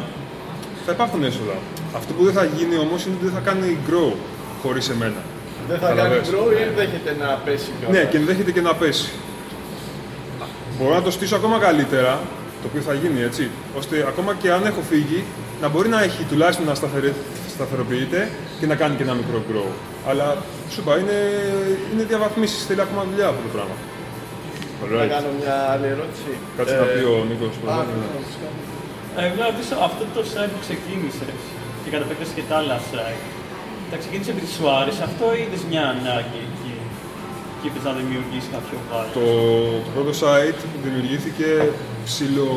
θα 0.87 0.91
υπάρχουν 0.97 1.21
έσοδα. 1.31 1.57
Αυτό 1.99 2.11
που 2.17 2.23
δεν 2.29 2.35
θα 2.39 2.45
γίνει 2.57 2.77
όμως 2.87 3.01
είναι 3.05 3.15
ότι 3.19 3.25
δεν 3.29 3.35
θα 3.39 3.43
κάνει 3.49 3.67
grow 3.89 4.11
χωρίς 4.63 4.89
εμένα. 4.89 5.21
Δεν 5.69 5.79
θα 5.79 5.87
κάνει 5.87 5.97
Καταλαβες. 5.99 6.29
grow 6.31 6.49
ή 6.53 6.65
δέχεται 6.79 7.13
να 7.23 7.29
πέσει 7.45 7.71
κιόλας; 7.79 7.97
Ναι, 7.97 8.03
και 8.11 8.17
ενδέχεται 8.17 8.53
και 8.57 8.61
να 8.69 8.75
πέσει. 8.75 9.09
Μπορώ 10.79 10.95
να 10.95 11.03
το 11.03 11.11
στήσω 11.11 11.37
ακόμα 11.37 11.59
καλύτερα, 11.59 12.13
το 12.63 12.67
οποίο 12.71 12.81
θα 12.89 12.95
γίνει 13.01 13.21
έτσι, 13.29 13.45
ώστε 13.79 13.95
ακόμα 14.09 14.31
και 14.43 14.49
αν 14.57 14.63
έχω 14.71 14.81
φύγει, 14.91 15.21
να 15.63 15.69
μπορεί 15.69 15.89
να 15.89 16.01
έχει 16.03 16.23
τουλάχιστον 16.31 16.67
να 16.71 16.75
σταθερε... 16.81 17.13
σταθεροποιείται 17.55 18.21
και 18.61 18.67
να 18.71 18.75
κάνει 18.81 18.95
και 18.97 19.03
ένα 19.09 19.15
μικρό 19.21 19.39
grow. 19.51 19.71
Αλλά 20.11 20.27
σου 20.73 20.81
είπα, 20.81 20.93
είναι, 21.03 21.19
είναι 21.93 22.03
διαβαθμίσεις, 22.11 22.61
θέλει 22.69 22.81
ακόμα 22.87 23.03
δουλειά 23.11 23.27
αυτό 23.33 23.43
το 23.47 23.53
πράγμα. 23.57 23.77
Να 25.03 25.07
κάνω 25.15 25.29
μια 25.41 25.57
άλλη 25.73 25.87
ερώτηση. 25.95 26.31
Κάτσε 26.57 26.75
Ε, 26.75 26.79
να 26.83 26.87
πει 26.93 27.03
ο 27.15 27.17
Νίκος. 27.29 27.55
Α, 27.57 27.61
πρώτα. 27.63 27.83
ναι, 28.01 28.07
φυσικά. 28.27 28.49
Ε, 29.19 29.21
Εγώ 29.27 29.35
να 29.43 29.47
ρωτήσω 29.51 29.75
αυτό 29.89 30.03
το 30.17 30.21
site 30.33 30.51
που 30.55 30.61
ξεκίνησε 30.67 31.27
και 31.83 31.89
κατά 31.93 32.05
επέκταση 32.07 32.33
και 32.39 32.45
τα 32.51 32.55
άλλα 32.61 32.77
site. 32.91 33.23
Τα 33.91 33.97
ξεκίνησε 34.03 34.31
επειδή 34.35 34.49
σου 34.57 34.67
άρεσε 34.81 35.03
αυτό 35.09 35.25
ή 35.37 35.41
είδες 35.43 35.63
μια 35.71 35.85
ανάγκη 35.95 36.41
εκεί 36.49 36.75
και 37.59 37.67
είπες 37.69 37.83
να 37.89 37.93
δημιουργήσει 38.01 38.49
κάποιο 38.57 38.79
value. 38.91 39.13
Το, 39.19 39.27
το 39.85 39.91
πρώτο 39.95 40.13
site 40.23 40.61
δημιουργήθηκε 40.85 41.49
ψηλο 42.09 42.49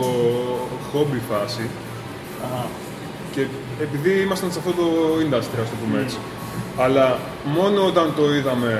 χόμπι 0.90 1.22
φάση 1.30 1.66
Αχα. 2.46 2.64
και 3.34 3.42
επειδή 3.86 4.12
ήμασταν 4.26 4.50
σε 4.54 4.60
αυτό 4.62 4.72
το 4.82 4.88
industry, 5.24 5.60
ας 5.66 5.70
το 5.74 5.78
πούμε 5.82 5.98
έτσι. 6.06 6.18
Αλλά 6.84 7.06
μόνο 7.58 7.80
όταν 7.92 8.08
το 8.18 8.24
είδαμε 8.36 8.72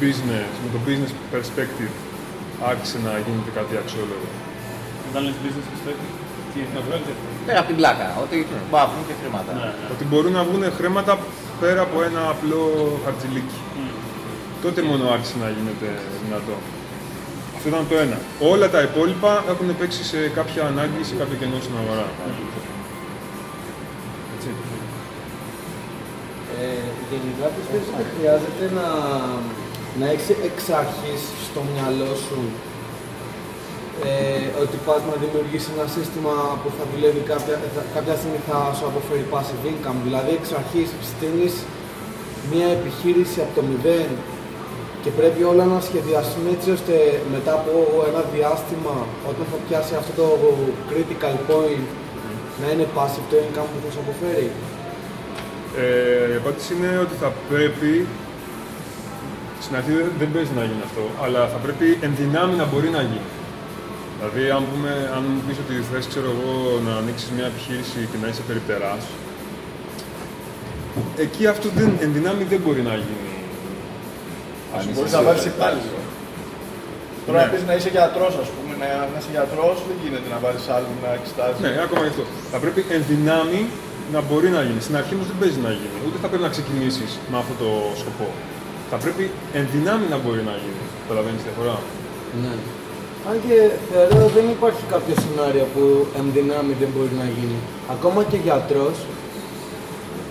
business, 0.00 0.50
με 0.62 0.68
το 0.74 0.78
business 0.86 1.12
perspective, 1.34 1.94
άρχισε 2.70 2.96
να 3.06 3.12
γίνεται 3.24 3.50
κάτι 3.58 3.74
αξιόλογο. 3.82 4.28
Όταν 5.08 5.20
λες 5.26 5.36
business 5.44 5.66
perspective, 5.72 6.14
τι 6.50 6.56
είναι, 6.60 6.72
να 6.76 6.80
βγάλετε. 6.86 7.12
Πέρα 7.46 7.58
από 7.62 7.68
την 7.72 7.76
πλάκα, 7.80 8.06
ότι 8.24 8.36
μπορεί 8.70 8.72
να 8.72 8.86
βγουν 8.90 9.04
και 9.08 9.16
χρήματα. 9.20 9.50
Ναι, 9.52 9.60
ναι. 9.60 9.92
Ότι 9.94 10.04
μπορούν 10.08 10.32
να 10.38 10.42
βγουν 10.48 10.62
χρήματα 10.78 11.12
πέρα 11.62 11.80
από 11.88 11.96
ένα 12.08 12.20
απλό 12.34 12.62
χαρτζηλίκι. 13.04 13.58
Τότε 14.64 14.80
μόνο 14.90 15.02
άρχισε 15.14 15.34
να 15.42 15.48
γίνεται 15.56 15.88
δυνατό. 16.24 16.56
Αυτό 17.56 17.66
ήταν 17.72 17.84
το 17.90 17.96
ένα. 18.04 18.18
Όλα 18.52 18.66
τα 18.74 18.80
υπόλοιπα 18.88 19.32
έχουν 19.52 19.68
παίξει 19.78 20.02
σε 20.12 20.18
κάποια 20.38 20.62
ανάγκη, 20.70 21.00
σε 21.10 21.14
κάποιο 21.20 21.36
κενό 21.40 21.58
στην 21.66 21.76
αγορά. 21.82 22.06
Έτσι. 24.34 24.50
Ε, 26.62 26.84
γενικά 27.10 27.46
πιστεύεις 27.56 27.88
ότι 27.94 28.04
χρειάζεται 28.14 28.64
να, 28.78 28.86
να 30.00 30.06
έχεις 30.12 30.28
εξ 30.48 30.58
αρχής 30.82 31.20
στο 31.46 31.60
μυαλό 31.70 32.12
σου 32.26 32.38
ε, 34.10 34.46
ότι 34.62 34.76
πας 34.86 35.00
να 35.10 35.14
δημιουργήσεις 35.24 35.70
ένα 35.76 35.86
σύστημα 35.96 36.34
που 36.60 36.68
θα 36.76 36.84
δουλεύει 36.92 37.22
κάποια, 37.32 37.54
θα- 37.74 37.86
κάποια 37.96 38.14
στιγμή 38.20 38.40
θα 38.48 38.58
σου 38.76 38.84
αποφέρει 38.90 39.24
passive 39.34 39.64
income. 39.72 39.98
Δηλαδή 40.06 40.30
εξ 40.38 40.46
αρχής 40.60 40.88
στείνεις 41.10 41.54
μια 42.52 42.68
επιχείρηση 42.78 43.38
από 43.44 43.52
το 43.58 43.62
μηδέν 43.68 44.10
και 45.02 45.10
πρέπει 45.18 45.40
όλα 45.52 45.64
να 45.72 45.78
σχεδιαστούν 45.88 46.44
έτσι 46.54 46.68
ώστε 46.76 46.94
μετά 47.34 47.52
από 47.60 47.72
ένα 48.10 48.22
διάστημα 48.34 48.94
όταν 49.30 49.44
θα 49.50 49.58
πιάσει 49.66 49.92
αυτό 50.00 50.12
το 50.20 50.28
critical 50.88 51.36
point 51.50 51.84
να 52.60 52.66
είναι 52.72 52.86
passive 52.96 53.26
το 53.30 53.36
income 53.44 53.68
που 53.72 53.78
θα 53.84 53.88
σου 53.94 54.00
αποφέρει. 54.04 54.48
Ε, 55.82 56.32
η 56.32 56.36
απάντηση 56.42 56.68
είναι 56.76 56.90
ότι 57.04 57.14
θα 57.22 57.30
πρέπει. 57.50 57.90
Στην 59.64 59.76
αρχή 59.78 59.90
δεν- 59.98 60.12
δεν 60.20 60.28
παίζει 60.34 60.52
να 60.58 60.64
γίνει 60.68 60.82
αυτό, 60.88 61.02
αλλά 61.24 61.40
θα 61.52 61.58
πρέπει 61.64 61.86
εν 62.06 62.12
δυνάμει 62.20 62.54
να 62.62 62.66
μπορεί 62.70 62.88
να 62.98 63.02
γίνει. 63.10 63.28
Δηλαδή, 64.24 64.42
αν, 64.56 64.62
πούμε, 64.70 64.92
αν 65.16 65.22
μου 65.32 65.40
πεις 65.46 65.56
ότι 65.64 65.74
θες, 65.90 66.04
ξέρω 66.12 66.28
εγώ, 66.34 66.52
να 66.86 66.92
ανοίξεις 67.00 67.28
μια 67.36 67.46
επιχείρηση 67.52 67.98
και 68.10 68.18
να 68.22 68.26
είσαι 68.30 68.42
περιπτεράς, 68.50 69.02
εκεί 71.24 71.42
αυτό 71.54 71.66
δεν, 71.78 71.90
εν 72.04 72.10
δυνάμει 72.16 72.42
δεν 72.52 72.60
μπορεί 72.64 72.82
να 72.90 72.94
γίνει. 73.06 73.32
Αν 74.76 74.80
Μπορείς 74.94 75.08
είσαι 75.08 75.16
να 75.18 75.22
βάλεις 75.26 75.42
σίγουρος. 75.46 75.60
υπάλληλο. 75.60 75.98
Τώρα 77.26 77.36
Ναι. 77.38 77.44
να 77.44 77.48
πεις 77.52 77.62
να 77.70 77.74
είσαι 77.76 77.90
γιατρός, 77.96 78.32
ας 78.44 78.48
πούμε, 78.54 78.72
να, 78.80 78.86
να 79.12 79.16
είσαι 79.20 79.32
γιατρός, 79.36 79.76
δεν 79.88 79.96
γίνεται 80.02 80.28
να 80.34 80.38
βάλεις 80.44 80.64
άλλον 80.76 80.92
να 81.04 81.10
εξετάζει. 81.18 81.58
Ναι, 81.64 81.70
ακόμα 81.86 82.02
γι' 82.06 82.12
αυτό. 82.14 82.24
Θα 82.52 82.58
πρέπει 82.62 82.80
εν 82.96 83.02
δυνάμει 83.12 83.60
να 84.14 84.20
μπορεί 84.26 84.48
να 84.56 84.60
γίνει. 84.66 84.80
Στην 84.86 84.96
αρχή 85.00 85.12
όμως 85.16 85.26
δεν 85.30 85.38
παίζει 85.42 85.60
να 85.68 85.72
γίνει. 85.80 85.96
Ούτε 86.06 86.16
θα 86.22 86.26
πρέπει 86.30 86.44
να 86.48 86.52
ξεκινήσεις 86.56 87.10
με 87.30 87.36
αυτό 87.42 87.54
το 87.62 87.68
σκοπό. 88.02 88.28
Θα 88.90 88.96
πρέπει 89.02 89.24
εν 89.58 89.64
δυνάμει 89.74 90.06
να 90.14 90.18
μπορεί 90.22 90.42
να 90.50 90.54
γίνει. 90.62 90.82
Καταλαβαίνεις 91.02 91.40
τη 91.42 91.46
διαφορά; 91.48 91.76
Ναι. 92.44 92.54
Αν 93.30 93.36
και 93.46 93.56
θεωρώ 93.90 94.22
δεν 94.36 94.46
υπάρχει 94.56 94.84
κάποιο 94.94 95.14
σενάριο 95.22 95.66
που 95.74 95.82
ενδυνάμει 96.20 96.72
δεν 96.82 96.90
μπορεί 96.94 97.14
να 97.22 97.26
γίνει. 97.36 97.58
Ακόμα 97.94 98.20
και 98.30 98.38
γιατρός, 98.46 98.96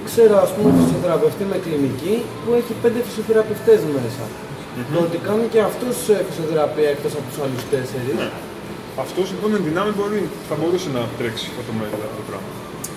ξέρω 0.10 0.36
ας 0.46 0.52
πούμε 0.56 0.70
φυσιοθεραπευτή 0.80 1.44
με 1.52 1.58
κλινική 1.66 2.16
που 2.42 2.50
έχει 2.60 2.74
πέντε 2.84 3.00
φυσιοθεραπευτές 3.08 3.80
μέσα. 3.96 4.24
Το 4.94 5.00
ότι 5.08 5.18
κάνει 5.28 5.46
και 5.54 5.62
αυτός 5.70 5.96
ε, 6.14 6.16
φυσιοθεραπεία 6.28 6.90
εκτός 6.96 7.12
από 7.18 7.26
τους 7.30 7.40
άλλους 7.44 7.62
τέσσερις. 7.74 8.18
Αυτός 9.04 9.26
λοιπόν 9.34 9.50
εν 9.58 9.62
δυνάμει 9.70 9.92
μπορεί, 9.98 10.22
θα 10.50 10.56
μπορούσε 10.60 10.90
να 10.98 11.02
τρέξει 11.18 11.46
αυτό 11.52 11.62
το 11.70 11.74
μέλλον 11.80 12.00
αυτό 12.08 12.18
το 12.22 12.26
πράγμα. 12.30 12.50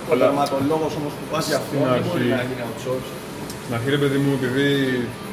Ο 0.08 0.10
Αλλά 0.12 0.24
τερματολόγος 0.28 0.92
όμως 1.00 1.12
που 1.18 1.24
πας 1.32 1.44
για 1.50 1.58
αυτό 1.62 1.74
Στην 1.80 1.88
δεν 1.94 2.02
μπορεί 2.06 2.26
αρχή. 2.26 2.40
να 2.40 2.44
γίνει 2.48 2.62
outsource. 2.68 3.08
στην 3.64 3.72
αρχή 3.76 3.88
ρε 3.96 4.00
παιδί 4.02 4.18
μου, 4.24 4.30
επειδή 4.38 4.66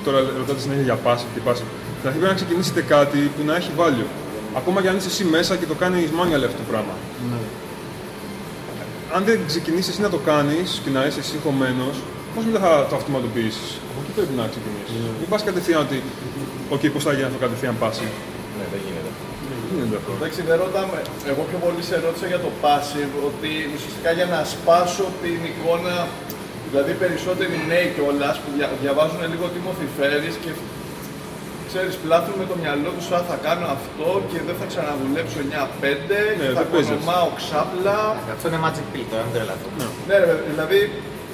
τώρα 0.06 0.20
ρωτάτε 0.40 0.62
συνέχεια 0.66 0.86
για 0.90 0.98
passive 1.06 1.32
και 1.36 1.42
passive, 1.48 1.70
στην 2.00 2.06
αρχή 2.10 2.18
πρέπει 2.22 2.34
να 2.36 2.40
ξεκινήσετε 2.42 2.82
κάτι 2.96 3.20
που 3.34 3.42
να 3.50 3.54
έχει 3.60 3.72
value. 3.82 4.10
Ακόμα 4.60 4.78
και 4.82 4.90
αν 4.92 4.96
είσαι 4.98 5.12
εσύ 5.14 5.24
μέσα 5.36 5.54
και 5.60 5.68
το 5.72 5.76
κάνεις 5.84 6.10
manual 6.20 6.44
αυτό 6.50 6.60
το 6.64 6.68
πράγμα. 6.72 6.96
Αν 9.16 9.22
δεν 9.28 9.38
ξεκινήσεις 9.52 9.90
εσύ 9.92 10.02
να 10.08 10.12
το 10.16 10.20
κάνεις 10.32 10.68
και 10.84 10.92
να 10.96 11.02
είσαι 11.08 11.20
εσύ 11.26 11.36
χωμένο, 11.44 11.88
πώς 12.34 12.44
μετά 12.48 12.60
θα 12.66 12.72
το 12.90 12.96
αυτοματοποιήσεις; 13.00 13.70
Από 13.90 14.00
εκεί 14.04 14.12
πρέπει 14.18 14.34
να 14.40 14.46
ξεκινήσεις. 14.54 14.96
Μην 15.20 15.28
πας 15.32 15.42
κατευθείαν 15.50 15.80
ότι, 15.86 15.98
OK, 16.76 16.84
πώς 16.94 17.04
θα 17.06 17.12
γίνει 17.16 17.28
αυτό 17.30 17.40
κατευθείαν 17.46 17.76
passive. 17.84 18.16
Ναι, 18.58 18.66
δεν 18.74 18.80
γίνεται. 18.86 19.12
Δεν 19.52 19.60
γίνεται 19.72 19.98
αυτό. 20.02 20.12
Εντάξει, 20.20 20.40
δεν 20.50 20.58
ρωτάμε. 20.66 20.98
Εγώ 21.32 21.42
πιο 21.50 21.60
πολύ 21.66 21.82
σε 21.90 21.96
ρώτησα 22.06 22.28
για 22.32 22.42
το 22.46 22.50
passive, 22.64 23.14
ότι 23.30 23.52
ουσιαστικά 23.76 24.10
για 24.18 24.28
να 24.34 24.40
σπάσω 24.54 25.06
την 25.24 25.40
εικόνα, 25.50 25.96
δηλαδή 26.70 26.92
περισσότεροι 27.04 27.56
νέοι 27.72 27.88
κιόλας 27.96 28.36
που 28.42 28.50
δια, 28.56 28.68
διαβάζουν 28.84 29.22
λίγο 29.34 29.46
Timothy 29.54 29.88
Ferris 29.98 30.36
και 30.44 30.52
ξέρεις, 31.72 31.96
πλάθουν 32.04 32.36
με 32.42 32.46
το 32.52 32.56
μυαλό 32.62 32.90
τους, 32.96 33.08
«Α, 33.16 33.20
θα 33.30 33.38
κάνω 33.48 33.66
αυτό 33.78 34.08
και 34.32 34.40
δεν 34.48 34.56
θα 34.60 34.66
ξαναδουλέψω 34.72 35.38
9-5 35.48 36.20
Ναι, 36.22 36.46
και 36.48 36.56
θα 36.58 36.62
δεν 36.62 36.68
παίζεις 36.72 36.90
κονομάω 36.92 37.28
ξάπλα. 37.40 38.00
Αυτό 38.36 38.46
είναι 38.50 38.60
magic 38.66 38.88
pill, 38.92 39.06
το 39.12 39.16
δεν 39.22 39.32
τρελαθώ. 39.36 39.68
Ναι, 40.10 40.16
ρε, 40.24 40.34
δηλαδή 40.52 40.80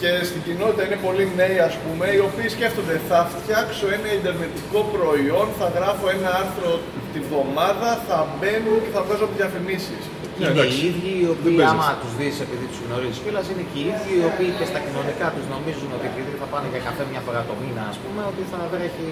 και 0.02 0.10
στην 0.30 0.42
κοινότητα 0.48 0.82
είναι 0.88 1.00
πολλοί 1.08 1.26
νέοι, 1.42 1.58
ας 1.70 1.76
πούμε, 1.84 2.06
οι 2.16 2.22
οποίοι 2.30 2.48
σκέφτονται 2.56 2.96
θα 3.10 3.20
φτιάξω 3.34 3.86
ένα 3.98 4.10
ιντερνετικό 4.20 4.80
προϊόν, 4.96 5.48
θα 5.60 5.68
γράφω 5.78 6.06
ένα 6.16 6.30
άρθρο 6.42 6.72
τη 7.14 7.20
βδομάδα, 7.28 7.90
θα 8.08 8.18
μπαίνουν 8.38 8.78
και 8.84 8.92
θα 8.96 9.02
βγάζω 9.06 9.26
διαφημίσεις. 9.40 10.04
Ναι, 10.40 10.46
είναι 10.46 10.54
εντάξει. 10.54 10.78
οι 10.78 10.82
ίδιοι 10.92 11.12
οι 11.22 11.26
Δεν 11.28 11.34
οποίοι, 11.36 11.56
παίζεις. 11.60 11.74
άμα 11.76 11.90
τους 12.02 12.14
δεις 12.20 12.36
επειδή 12.46 12.66
τους 12.72 12.80
γνωρίζεις 12.86 13.20
κιόλας, 13.24 13.46
είναι 13.52 13.66
και 13.72 13.78
οι 13.82 13.86
ίδιοι 13.94 14.14
οι 14.22 14.26
οποίοι 14.32 14.50
και 14.60 14.66
στα 14.72 14.80
κοινωνικά 14.86 15.28
τους 15.36 15.46
νομίζουν 15.54 15.90
ότι 15.98 16.06
επειδή 16.12 16.32
θα 16.42 16.48
πάνε 16.52 16.68
για 16.74 16.82
καφέ 16.88 17.04
μια 17.12 17.22
φορά 17.28 17.42
το 17.50 17.54
μήνα, 17.62 17.84
ας 17.92 17.98
πούμε, 18.04 18.22
ότι 18.32 18.42
θα 18.52 18.60
βρέχει. 18.74 19.10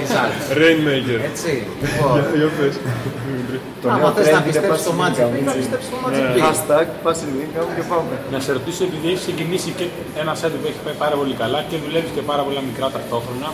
Results. 0.00 0.44
Rainmaker. 0.62 1.20
Έτσι. 1.30 1.52
Λοιπόν, 1.82 2.10
Για- 2.16 2.30
Για 2.40 2.48
πες. 2.58 2.74
Το 3.82 3.86
άμα 3.90 3.98
νέο 3.98 4.10
θες 4.16 4.26
trend 4.26 4.32
να 4.34 4.38
είναι 4.40 4.46
πιστέψεις 4.48 4.82
στο 4.86 4.92
passive 4.98 5.00
Magic 5.02 5.22
income, 5.26 5.32
Pill, 5.34 5.44
θα 5.48 5.52
έτσι. 5.52 5.60
πιστέψει 5.62 5.86
στο 5.90 5.96
Ναι. 5.98 6.06
Magic 6.06 6.28
Pill. 6.34 6.42
Hashtag 6.48 6.86
passive 7.06 7.34
income 7.44 7.70
και 7.76 7.84
πάμε. 7.92 8.12
Να 8.34 8.38
σε 8.44 8.50
ρωτήσω, 8.58 8.82
επειδή 8.88 9.06
έχει 9.12 9.22
ξεκινήσει 9.26 9.70
και 9.78 9.86
ένα 10.22 10.32
site 10.40 10.56
που 10.60 10.66
έχει 10.70 10.80
πάει 10.86 10.96
πάρα 11.04 11.16
πολύ 11.20 11.34
καλά 11.42 11.58
και 11.68 11.76
δουλεύεις 11.84 12.12
και 12.16 12.22
πάρα 12.30 12.42
πολλά 12.46 12.60
μικρά 12.68 12.86
ταυτόχρονα, 12.96 13.48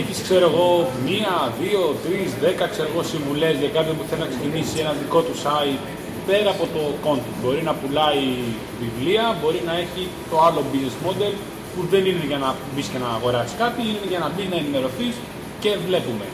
έχεις 0.00 0.16
ξέρω 0.26 0.46
εγώ 0.52 0.66
μία, 1.08 1.32
δύο, 1.60 1.80
τρεις, 2.04 2.30
δέκα 2.44 2.64
ξέρω 2.72 2.88
εγώ 2.92 3.02
συμβουλές 3.12 3.54
για 3.62 3.70
κάποιον 3.76 3.94
που 3.98 4.04
θέλει 4.08 4.22
να 4.26 4.30
ξεκινήσει 4.32 4.74
ένα 4.84 4.92
δικό 5.02 5.20
του 5.26 5.34
site 5.44 5.80
πέρα 6.28 6.50
από 6.56 6.64
το 6.74 6.82
content. 7.06 7.34
Μπορεί 7.42 7.60
να 7.68 7.72
πουλάει 7.80 8.24
βιβλία, 8.82 9.24
μπορεί 9.40 9.60
να 9.68 9.74
έχει 9.84 10.02
το 10.30 10.36
άλλο 10.46 10.60
business 10.72 10.96
model 11.06 11.32
που 11.72 11.80
δεν 11.92 12.02
είναι 12.10 12.24
για 12.30 12.38
να 12.44 12.48
μπεις 12.72 12.86
και 12.92 12.98
να 13.04 13.08
αγοράσεις 13.16 13.54
κάτι, 13.62 13.80
είναι 13.88 14.06
για 14.12 14.20
να 14.24 14.28
μπεις 14.32 14.46
να 14.52 14.56
ενημερωθείς 14.62 15.14
και 15.62 15.70
βλέπουμε. 15.86 16.26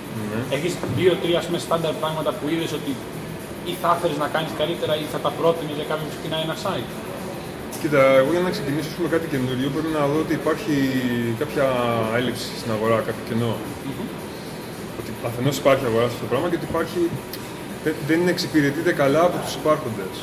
Έχεις 0.57 0.72
δύο-τρία 0.99 1.41
με 1.53 1.59
στάνταρ 1.66 1.95
πράγματα 2.03 2.30
που 2.39 2.45
είδες 2.53 2.72
ότι 2.78 2.93
ή 3.70 3.72
θα 3.82 3.91
ήθελες 3.97 4.18
να 4.24 4.28
κάνεις 4.34 4.53
καλύτερα 4.61 4.93
ή 5.03 5.05
θα 5.12 5.18
τα 5.24 5.30
πρότεινε 5.39 5.72
για 5.78 5.86
κάποιον 5.91 6.07
που 6.09 6.14
ξεκινάει 6.14 6.43
ένα 6.49 6.57
site. 6.64 6.91
Κοίτα, 7.80 8.03
εγώ 8.20 8.30
για 8.36 8.45
να 8.47 8.51
ξεκινήσω 8.57 8.89
με 9.05 9.09
κάτι 9.14 9.26
καινούριο 9.32 9.68
πρέπει 9.74 9.93
να 9.99 10.05
δω 10.11 10.18
ότι 10.24 10.34
υπάρχει 10.43 10.74
κάποια 11.43 11.66
έλλειψη 12.18 12.49
στην 12.61 12.70
αγορά, 12.76 12.97
κάποιο 13.09 13.24
κενό. 13.28 13.53
Ότι 14.99 15.11
αφενός 15.28 15.57
υπάρχει 15.62 15.84
αγορά 15.91 16.07
σε 16.09 16.14
αυτό 16.14 16.22
το 16.24 16.30
πράγμα 16.32 16.47
και 16.51 16.59
ότι 16.61 16.66
υπάρχει, 16.72 17.01
δεν, 17.84 17.95
δεν 18.09 18.20
εξυπηρετείται 18.32 18.93
καλά 19.03 19.22
από 19.28 19.36
τους 19.45 19.55
υπάρχοντες. 19.61 20.14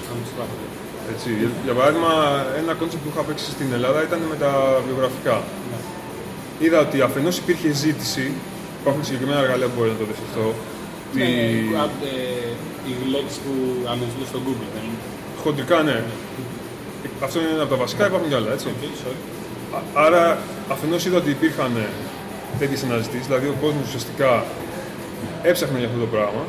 Έτσι, 1.13 1.29
για, 1.39 1.49
για 1.67 1.73
παράδειγμα, 1.77 2.11
ένα 2.61 2.73
concept 2.79 3.01
που 3.03 3.09
είχα 3.13 3.21
παίξει 3.27 3.45
στην 3.55 3.67
Ελλάδα 3.77 3.99
ήταν 4.07 4.19
με 4.31 4.35
τα 4.43 4.51
βιογραφικά. 4.87 5.35
Είδα 6.63 6.79
ότι 6.87 6.97
αφενός 7.07 7.35
υπήρχε 7.43 7.69
ζήτηση, 7.83 8.25
υπάρχουν 8.81 9.03
συγκεκριμένα 9.07 9.39
εργαλεία 9.45 9.67
που 9.69 9.75
μπορεί 9.77 9.89
να 9.95 9.99
το 10.01 10.05
δει 10.09 10.15
αυτό. 10.27 10.45
ότι 11.09 11.17
Ναι, 11.19 11.79
α- 11.83 11.99
ε, 12.09 12.49
η 12.91 12.93
λέξη 13.13 13.37
που 13.45 13.53
αναζητώ 13.93 14.25
στο 14.31 14.39
Google 14.45 14.67
δεν 14.75 14.83
είναι; 14.87 14.99
Χοντρικά, 15.43 15.77
ναι. 15.89 15.97
Αυτό 17.25 17.35
είναι 17.39 17.49
ένα 17.57 17.63
από 17.67 17.71
τα 17.75 17.79
βασικά, 17.83 18.03
υπάρχουν 18.09 18.27
κι 18.31 18.37
άλλα, 18.39 18.49
έτσι. 18.55 18.65
Okay, 18.73 18.91
sorry. 19.03 19.19
Α- 19.77 19.85
Άρα, 20.05 20.23
αφενός 20.73 21.01
είδα 21.05 21.17
ότι 21.23 21.29
υπήρχαν 21.37 21.71
τέτοιες 22.59 22.83
αναζητήσεις, 22.87 23.25
δηλαδή 23.29 23.47
ο 23.47 23.55
κόσμος 23.63 23.83
ουσιαστικά 23.87 24.31
έψαχνε 25.49 25.77
για 25.81 25.87
αυτό 25.87 25.99
το 26.05 26.09
πράγμα. 26.15 26.43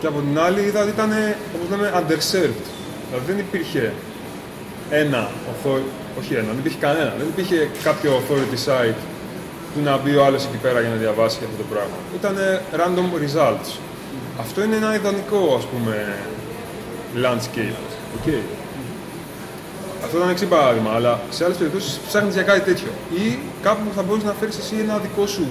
Και 0.00 0.06
από 0.06 0.18
την 0.26 0.38
άλλη 0.46 0.60
είδα 0.68 0.80
ότι 0.84 0.92
ήταν, 0.96 1.10
όπως 1.54 1.66
λέμε, 1.72 1.86
underserved. 2.00 2.64
Δηλαδή 3.10 3.26
δεν 3.32 3.38
υπήρχε 3.46 3.92
ένα, 4.90 5.30
author- 5.50 5.88
όχι 6.18 6.34
ένα, 6.34 6.46
δεν 6.46 6.58
υπήρχε 6.58 6.78
κανένα. 6.86 7.12
Δεν 7.18 7.26
υπήρχε 7.34 7.68
κάποιο 7.82 8.10
authority 8.18 8.58
site 8.68 9.00
που 9.74 9.80
να 9.84 9.96
μπει 9.98 10.16
ο 10.16 10.24
άλλος 10.24 10.44
εκεί 10.44 10.56
πέρα 10.64 10.80
για 10.80 10.88
να 10.88 10.96
διαβάσει 10.96 11.36
για 11.38 11.48
αυτό 11.50 11.58
το 11.62 11.68
πράγμα. 11.72 11.96
Ήταν 12.18 12.34
random 12.80 13.08
results. 13.24 13.70
Αυτό 14.44 14.62
είναι 14.64 14.76
ένα 14.76 14.94
ιδανικό, 14.94 15.54
ας 15.58 15.64
πούμε, 15.72 15.94
landscape. 17.24 17.80
Okay. 18.16 18.42
Αυτό 20.04 20.16
ήταν 20.16 20.30
εξή 20.30 20.46
παράδειγμα, 20.46 20.90
αλλά 20.96 21.20
σε 21.30 21.44
άλλες 21.44 21.56
περιπτώσεις 21.56 21.92
ψάχνεις 22.06 22.34
για 22.34 22.42
κάτι 22.42 22.60
τέτοιο. 22.60 22.90
Ή 23.22 23.38
κάπου 23.62 23.82
που 23.86 23.94
θα 23.94 24.02
μπορείς 24.02 24.24
να 24.24 24.32
φέρεις 24.32 24.58
εσύ 24.58 24.74
ένα 24.80 24.98
δικό 24.98 25.26
σου 25.26 25.46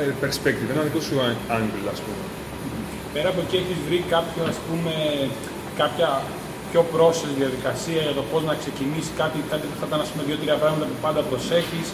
ε, 0.00 0.02
perspective, 0.22 0.68
ένα 0.74 0.82
δικό 0.88 1.00
σου 1.00 1.14
angle, 1.58 1.86
ας 1.94 2.00
πούμε. 2.04 2.22
Πέρα 3.14 3.28
από 3.28 3.40
εκεί 3.44 3.56
έχεις 3.62 3.78
βρει 3.86 3.98
κάποιο, 4.14 4.42
ας 4.52 4.58
πούμε, 4.66 4.92
κάποια 5.82 6.08
πιο 6.70 6.82
πρόσθετη 6.94 7.34
διαδικασία 7.42 8.00
για 8.06 8.14
το 8.18 8.22
πώς 8.30 8.42
να 8.50 8.54
ξεκινήσει 8.62 9.10
κάτι, 9.20 9.38
κάτι 9.52 9.64
που 9.70 9.76
θα 9.80 9.86
ήταν 9.88 10.00
ας 10.04 10.08
πούμε, 10.10 10.22
δύο-τρία 10.28 10.56
πράγματα 10.62 10.84
που 10.90 10.96
πάντα 11.06 11.20
προσέχεις, 11.30 11.86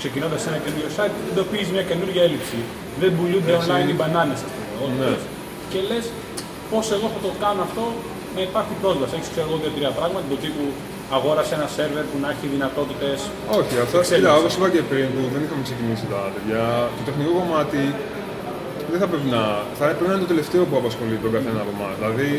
ξεκινώντας 0.00 0.40
ένα 0.50 0.58
καινούριο 0.64 0.90
site, 0.98 1.14
εντοπίζεις 1.30 1.70
μια 1.76 1.84
καινούργια 1.90 2.22
έλλειψη. 2.28 2.58
Δεν 3.02 3.10
πουλούνται 3.16 3.52
Έτσι. 3.54 3.60
online 3.62 3.88
οι 3.92 3.96
μπανάνες, 3.98 4.38
ας 4.46 4.50
πούμε. 4.54 4.66
ό,τι 4.84 4.96
Ναι. 5.00 5.06
θες. 5.10 5.22
Και 5.72 5.78
λες, 5.88 6.04
πώς 6.70 6.84
εγώ 6.96 7.06
θα 7.14 7.20
το 7.26 7.30
κάνω 7.44 7.60
αυτό 7.68 7.84
να 8.36 8.40
υπάρχει 8.48 8.74
πρόσβαση. 8.82 9.12
Έχεις 9.16 9.28
ξέρω 9.34 9.46
εγώ 9.48 9.56
δύο-τρία 9.62 9.90
πράγματα, 9.98 10.24
του 10.30 10.38
τύπου 10.44 10.64
αγόρασε 11.16 11.52
ένα 11.58 11.68
σερβερ 11.76 12.04
που 12.10 12.16
να 12.24 12.28
έχει 12.34 12.46
δυνατότητες. 12.54 13.18
Όχι, 13.58 13.74
αυτό 13.84 13.96
Εξέλιξη. 14.02 14.14
κοίτα, 14.14 14.30
όπως 14.40 14.52
είπα 14.56 14.68
και 14.74 14.82
πριν 14.90 15.06
που 15.14 15.22
δεν 15.34 15.40
είχαμε 15.44 15.62
ξεκινήσει 15.68 16.04
τα 16.12 16.20
τέτοια, 16.34 16.62
το 16.96 17.02
τεχνικό 17.08 17.32
κομμάτι 17.40 17.82
δεν 18.92 18.98
θα 19.02 19.06
πρέπει 19.12 19.28
να. 19.36 19.42
θα 19.78 19.82
πρέπει 19.88 20.04
να 20.10 20.14
είναι 20.14 20.24
το 20.26 20.30
τελευταίο 20.34 20.62
που 20.68 20.76
απασχολεί 20.82 21.16
τον 21.24 21.30
καθένα 21.36 21.58
από 21.64 21.72
εμάς. 21.76 21.94
Δηλαδή, 22.00 22.30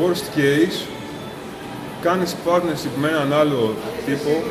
worst 0.00 0.26
case, 0.38 0.78
κάνεις 2.06 2.36
partnership 2.46 2.94
με 3.00 3.08
έναν 3.08 3.32
άλλο 3.32 3.74
τύπο 4.06 4.42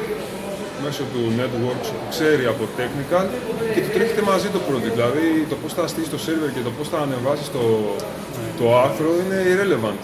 μέσω 0.84 1.04
του 1.14 1.22
network 1.40 1.82
που 2.02 2.08
ξέρει 2.14 2.46
από 2.54 2.64
technical 2.80 3.26
και 3.74 3.82
του 3.84 3.92
τρέχετε 3.96 4.22
μαζί 4.32 4.48
το 4.56 4.60
project. 4.68 4.94
Δηλαδή, 4.98 5.26
το 5.52 5.56
πώς 5.62 5.72
θα 5.74 5.88
στήσεις 5.88 6.10
το 6.16 6.20
server 6.26 6.52
και 6.56 6.64
το 6.68 6.72
πώς 6.78 6.88
θα 6.92 6.98
ανεβάσεις 7.06 7.48
το, 7.56 7.64
το 8.60 8.66
άρθρο 8.84 9.10
είναι 9.22 9.38
irrelevant. 9.52 10.00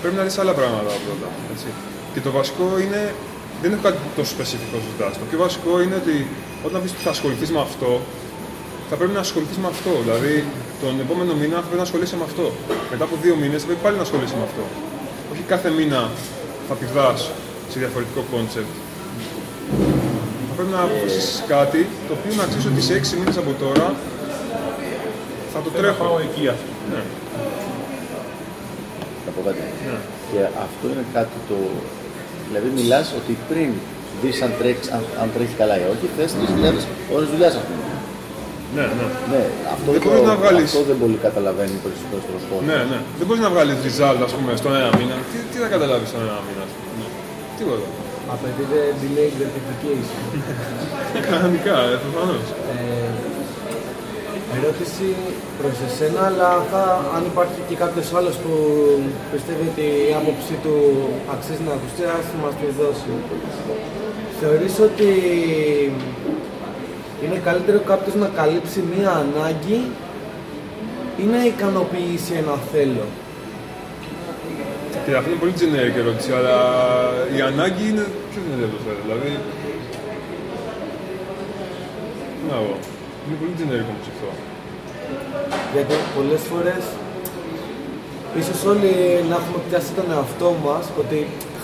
Πρέπει 0.00 0.16
να 0.16 0.22
δεις 0.26 0.38
άλλα 0.42 0.54
πράγματα 0.60 0.92
πρώτα. 1.04 1.28
Έτσι. 1.52 1.68
Και 2.14 2.20
το 2.26 2.30
βασικό 2.38 2.66
είναι. 2.84 3.02
Δεν 3.62 3.70
είναι 3.70 3.80
κάτι 3.82 3.98
τόσο 4.16 4.30
σπεσιφικό 4.34 4.76
σου 4.82 4.90
ζητάς. 4.92 5.12
Το 5.22 5.26
πιο 5.30 5.38
βασικό 5.46 5.72
είναι 5.82 5.96
ότι 6.02 6.16
όταν 6.66 6.82
πεις 6.82 6.90
ότι 6.94 7.02
θα 7.06 7.10
ασχοληθείς 7.16 7.50
με 7.56 7.60
αυτό, 7.68 7.90
θα 8.90 8.96
πρέπει 8.98 9.14
να 9.18 9.22
ασχοληθείς 9.26 9.58
με 9.64 9.68
αυτό. 9.74 9.92
Δηλαδή, 10.04 10.34
τον 10.82 10.94
επόμενο 11.04 11.32
μήνα 11.40 11.54
θα 11.62 11.66
πρέπει 11.68 11.80
να 11.82 11.86
ασχολείσαι 11.88 12.16
με 12.20 12.24
αυτό. 12.30 12.46
Μετά 12.92 13.04
από 13.08 13.14
δύο 13.24 13.34
μήνες 13.42 13.58
θα 13.62 13.66
πρέπει 13.68 13.82
πάλι 13.86 13.96
να 14.00 14.04
ασχολείσαι 14.08 14.36
με 14.40 14.44
αυτό. 14.50 14.64
Όχι 15.32 15.42
κάθε 15.52 15.68
μήνα 15.78 16.00
θα 16.68 16.74
πηδάς 16.80 17.20
σε 17.70 17.76
διαφορετικό 17.82 18.20
concept. 18.32 18.72
Θα 20.48 20.52
πρέπει 20.56 20.72
να 20.76 20.80
αποφασίσει 20.88 21.42
κάτι 21.54 21.80
το 22.08 22.12
οποίο 22.18 22.32
να 22.40 22.44
ξέρεις 22.48 22.66
ότι 22.70 22.80
σε 22.88 22.92
έξι 22.98 23.12
μήνες 23.20 23.36
από 23.42 23.52
τώρα 23.64 23.86
θα 25.52 25.58
το 25.64 25.68
Θέλω 25.70 25.86
να 25.86 25.92
τρέχω. 25.92 26.00
πάω 26.04 26.16
εκεί, 26.26 26.44
ας 26.54 26.60
πούμε. 26.66 26.78
Ναι. 26.92 27.02
Να 29.26 29.30
πω 29.34 29.40
κάτι. 29.48 29.62
Και 30.30 30.38
αυτό 30.66 30.84
είναι 30.92 31.04
κάτι 31.16 31.36
το. 31.50 31.58
Δηλαδή, 32.48 32.68
μιλάς 32.78 33.06
ότι 33.20 33.32
πριν 33.50 33.68
δεις 34.22 34.36
αν, 34.46 34.52
τρέξεις- 34.60 34.92
αν, 34.96 35.02
αν 35.22 35.28
τρέχεις 35.34 35.56
καλά 35.60 35.74
ή 35.82 35.84
όχι, 35.94 36.06
θες 36.16 36.30
3.000 36.40 36.82
ώρες 37.16 37.28
δουλειάς, 37.32 37.54
ας 37.60 37.64
πούμε. 37.68 37.82
Ναι, 38.74 38.84
ναι. 38.98 39.06
Ναι, 39.32 39.42
αυτό, 39.74 39.88
Δεν 39.94 40.00
το, 40.02 40.06
μπορείς 40.08 40.26
να 40.32 40.36
βγάλεις- 40.40 40.70
αυτό 40.72 40.80
δεν 40.90 40.98
πολύ 41.02 41.18
καταλαβαίνει 41.26 41.76
περισσότερο 41.84 42.20
στο 42.26 42.36
σπορ. 42.44 42.60
Ναι, 42.70 42.78
ναι. 42.90 42.98
Δεν 43.18 43.24
μπορείς 43.26 43.42
να 43.46 43.50
βγάλεις 43.54 43.76
result, 43.86 44.20
ας 44.28 44.32
πούμε, 44.36 44.50
στον 44.60 44.72
ένα 44.80 44.90
μήνα. 44.98 45.16
Τι, 45.30 45.36
τι 45.50 45.56
θα 45.62 45.68
καταλάβεις 45.74 46.08
στον 46.12 46.20
ένα 46.26 46.38
μήνα, 46.46 46.62
ας 46.68 46.72
πούμε. 46.76 46.90
Ναι. 46.98 47.06
Τίποτα. 47.58 47.86
Απαιτείται 48.34 48.80
delayed 49.00 49.34
gratification. 49.40 50.22
Κανονικά, 51.30 51.76
ε, 51.92 51.96
προφανώς. 52.04 52.44
Ε, 52.72 53.08
ερώτηση 54.56 55.06
προς 55.60 55.76
εσένα, 55.88 56.20
αλλά 56.30 56.50
θα, 56.70 56.82
αν 57.16 57.22
υπάρχει 57.32 57.60
και 57.68 57.76
κάποιος 57.82 58.08
άλλος 58.18 58.36
που 58.42 58.52
πιστεύει 59.32 59.64
ότι 59.72 59.86
η 60.10 60.12
άποψή 60.20 60.54
του 60.64 60.74
αξίζει 61.34 61.62
να 61.68 61.72
ακουστεί, 61.78 62.02
ας 62.18 62.26
μας 62.42 62.54
τη 62.60 62.66
δώσει. 62.80 63.12
Θεωρείς 64.40 64.74
ότι 64.88 65.08
είναι 67.22 67.38
καλύτερο 67.48 67.78
κάποιος 67.90 68.14
να 68.14 68.28
καλύψει 68.38 68.78
μία 68.92 69.10
ανάγκη 69.24 69.80
ή 71.22 71.24
να 71.34 71.40
ικανοποιήσει 71.52 72.32
ένα 72.42 72.56
θέλω. 72.72 73.06
Και 75.04 75.16
αυτό 75.18 75.30
είναι 75.30 75.42
πολύ 75.44 75.54
generic 75.60 75.96
ερώτηση, 76.02 76.30
αλλά 76.38 76.56
η 77.36 77.40
ανάγκη 77.50 77.84
είναι 77.90 78.06
πιο 78.30 78.40
δυνατή 78.44 78.64
από 78.68 78.74
το 78.76 78.80
θέλω. 78.86 79.00
Δηλαδή. 79.06 79.30
Να 82.48 82.54
εγώ. 82.62 82.74
Είναι 83.24 83.36
πολύ 83.40 83.54
generic 83.60 83.88
όμως 83.92 84.06
αυτό. 84.14 84.28
Γιατί 85.74 85.94
πολλές 86.16 86.42
φορές 86.50 86.82
ίσως 88.40 88.58
όλοι 88.72 88.92
να 89.30 89.34
έχουμε 89.40 89.60
πιάσει 89.66 89.90
τον 89.98 90.06
εαυτό 90.14 90.48
μας 90.66 90.84
ότι 91.02 91.18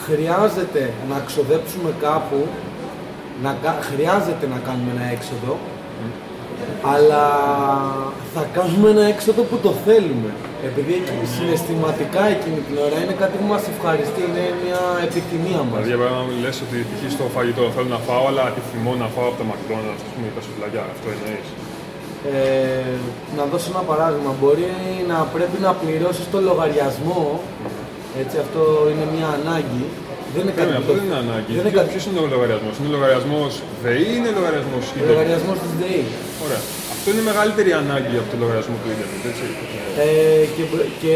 χρειάζεται 0.05 0.83
να 1.11 1.17
ξοδέψουμε 1.29 1.91
κάπου, 2.07 2.39
να, 3.45 3.51
κα- 3.63 3.79
χρειάζεται 3.91 4.47
να 4.55 4.59
κάνουμε 4.67 4.91
ένα 4.97 5.07
έξοδο, 5.17 5.53
αλλά 6.95 7.25
θα 8.35 8.43
κάνουμε 8.57 8.89
ένα 8.95 9.05
έξοδο 9.15 9.41
που 9.51 9.57
το 9.67 9.71
θέλουμε. 9.87 10.31
Επειδή 10.69 10.93
εκεί- 11.01 11.27
συναισθηματικά 11.37 12.23
εκείνη 12.37 12.61
την 12.67 12.77
ώρα 12.87 12.97
είναι 13.03 13.17
κάτι 13.23 13.35
που 13.41 13.47
μας 13.55 13.63
ευχαριστεί, 13.75 14.21
είναι 14.29 14.45
μια 14.65 14.81
επιθυμία 15.07 15.61
μας. 15.69 15.73
Δηλαδή, 15.83 15.91
για 15.93 16.01
παράδειγμα, 16.03 16.35
λες 16.45 16.57
ότι 16.65 16.77
π.χ. 16.91 17.01
στο 17.17 17.25
φαγητό 17.37 17.63
θέλω 17.75 17.91
να 17.97 18.01
φάω, 18.09 18.25
αλλά 18.31 18.43
επιθυμώ 18.53 18.93
να 19.03 19.09
φάω 19.15 19.27
από 19.31 19.39
το 19.41 19.47
McDonald's, 19.53 20.03
ας 20.07 20.11
πούμε, 20.15 20.27
τα 20.37 20.41
σουβλάκια. 20.47 20.83
Αυτό 20.95 21.07
εννοείς. 21.17 21.49
Ε, 22.35 22.95
να 23.39 23.43
δώσω 23.51 23.69
ένα 23.75 23.83
παράδειγμα. 23.91 24.31
Μπορεί 24.41 24.69
να 25.13 25.19
πρέπει 25.35 25.59
να 25.67 25.71
πληρώσεις 25.81 26.27
το 26.33 26.39
λογαριασμό. 26.49 27.23
Έτσι, 28.23 28.37
αυτό 28.45 28.63
είναι 28.93 29.07
μια 29.17 29.29
ανάγκη. 29.39 29.85
Δεν 30.35 30.41
είναι 30.45 30.55
κάτι 30.59 30.69
Ναι, 30.71 30.77
που 30.77 30.83
αυτό 30.83 30.91
το- 30.93 30.99
δεν 30.99 31.05
είναι 31.09 31.19
ανάγκη. 31.25 31.51
Δεν 31.57 31.63
είναι 31.63 31.73
Ποιο- 31.73 31.79
κάτι... 31.81 31.89
Ποιος 31.93 32.05
είναι 32.09 32.21
ο 32.25 32.29
λογαριασμός, 32.35 32.75
είναι 32.79 32.91
λογαριασμός 32.97 33.51
ΔΕΗ 33.85 34.05
ή 34.11 34.15
είναι 34.19 34.31
λογαριασμός 34.39 34.83
Ο 34.87 34.91
ίντερνετ. 34.95 35.11
λογαριασμός 35.13 35.57
της 35.63 35.73
ΔΕΗ. 35.81 36.03
Ωραία. 36.47 36.63
Αυτό 36.95 37.07
είναι 37.13 37.25
μεγαλύτερη 37.31 37.71
ανάγκη 37.83 38.15
από 38.23 38.29
το 38.33 38.37
λογαριασμό 38.43 38.75
του 38.83 38.89
ίντερνετ, 38.95 39.23
έτσι. 39.31 39.45
Ε, 40.05 40.45
και 40.55 40.63
και 41.03 41.15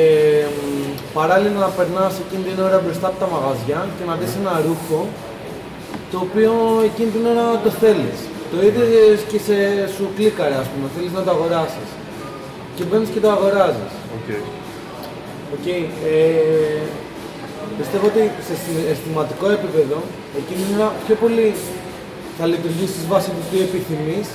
μ, 0.54 0.58
παράλληλα 1.18 1.58
να 1.66 1.70
περνάς 1.78 2.14
εκείνη 2.24 2.42
την 2.50 2.58
ώρα 2.68 2.78
μπροστά 2.84 3.06
από 3.10 3.18
τα 3.22 3.28
μαγαζιά 3.34 3.80
και 3.96 4.04
να 4.10 4.14
δεις 4.20 4.32
ένα 4.40 4.52
ρούχο 4.66 4.98
το 6.12 6.16
οποίο 6.26 6.52
εκείνη 6.88 7.10
την 7.16 7.24
ώρα 7.32 7.44
το 7.64 7.70
θέλεις. 7.82 8.18
Το 8.52 8.56
είδες 8.66 9.18
και 9.30 9.38
σε, 9.46 9.56
σου 9.94 10.04
κλίκαρε, 10.16 10.56
ας 10.62 10.68
πούμε, 10.72 10.86
θέλεις 10.94 11.12
να 11.18 11.22
το 11.26 11.30
αγοράσεις. 11.36 11.88
Και 12.76 12.82
μπαίνεις 12.88 13.08
και 13.14 13.20
το 13.24 13.28
αγοράζεις. 13.36 13.92
Οκ. 14.16 14.28
Οκ. 15.54 15.66
Ε, 15.66 16.82
πιστεύω 17.78 18.04
ότι 18.12 18.22
σε 18.48 18.54
αισθηματικό 18.92 19.46
επίπεδο 19.56 19.98
εκείνη 20.40 20.62
την 20.68 20.74
ώρα 20.80 20.90
πιο 21.06 21.14
πολύ 21.22 21.48
θα 22.38 22.44
λειτουργήσει 22.52 22.98
βάσει 23.12 23.30
του 23.36 23.42
τι 23.50 23.56
επιθυμείς 23.68 24.26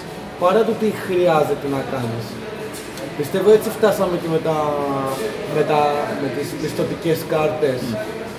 παρά 0.44 0.62
του 0.68 0.76
τι 0.82 0.88
χρειάζεται 1.06 1.68
να 1.76 1.82
κάνεις. 1.94 2.26
Πιστεύω 3.20 3.50
έτσι 3.58 3.70
φτάσαμε 3.78 4.16
και 4.22 4.30
με, 4.36 4.40
τα, 4.48 4.58
με, 5.56 5.62
τα, 5.72 5.80
με 6.22 6.28
τις 6.36 6.48
πιστοτικές 6.62 7.18
κάρτες 7.34 7.80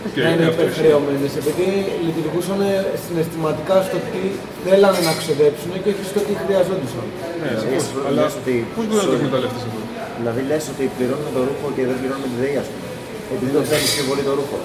Οκ, 0.06 0.16
να 0.24 0.28
είναι 0.32 0.42
ναι, 0.44 0.50
αυτό 0.50 0.62
υπερχρεωμένες 0.62 1.32
επειδή 1.42 1.68
λειτουργούσαν 2.06 2.58
συναισθηματικά 3.04 3.76
στο 3.88 3.98
τι 4.10 4.22
θέλανε 4.64 5.00
να 5.08 5.12
ξοδέψουν 5.20 5.70
και 5.82 5.90
όχι 5.92 6.04
στο 6.12 6.20
τι 6.26 6.32
χρειαζόντουσαν. 6.42 7.06
Ναι, 7.08 7.48
Δηλαδή, 7.48 7.64
σαφώς. 7.64 7.82
εσύ 7.82 8.06
Αλλά 8.08 8.20
λες 8.24 8.34
ότι- 8.40 8.64
πώς 8.76 8.84
μπορεί 8.88 9.00
να 9.04 9.08
το 9.12 9.16
εκμεταλλευτείς 9.20 9.62
αυτό; 9.68 9.80
Δηλαδή 10.18 10.40
λες 10.50 10.64
ότι 10.72 10.82
πληρώνουμε 10.96 11.30
το 11.36 11.40
ρούχο 11.48 11.66
και 11.76 11.82
δεν 11.88 11.96
πληρώνουμε 12.00 12.28
τη 12.32 12.36
ΔΕΗ, 12.42 12.56
ας 12.62 12.68
πούμε. 12.70 12.86
Επειδή 13.34 13.50
το 13.56 13.60
θέλεις 13.70 13.90
πιο 13.96 14.04
πολύ 14.10 14.22
το 14.28 14.32
ρούχο. 14.38 14.58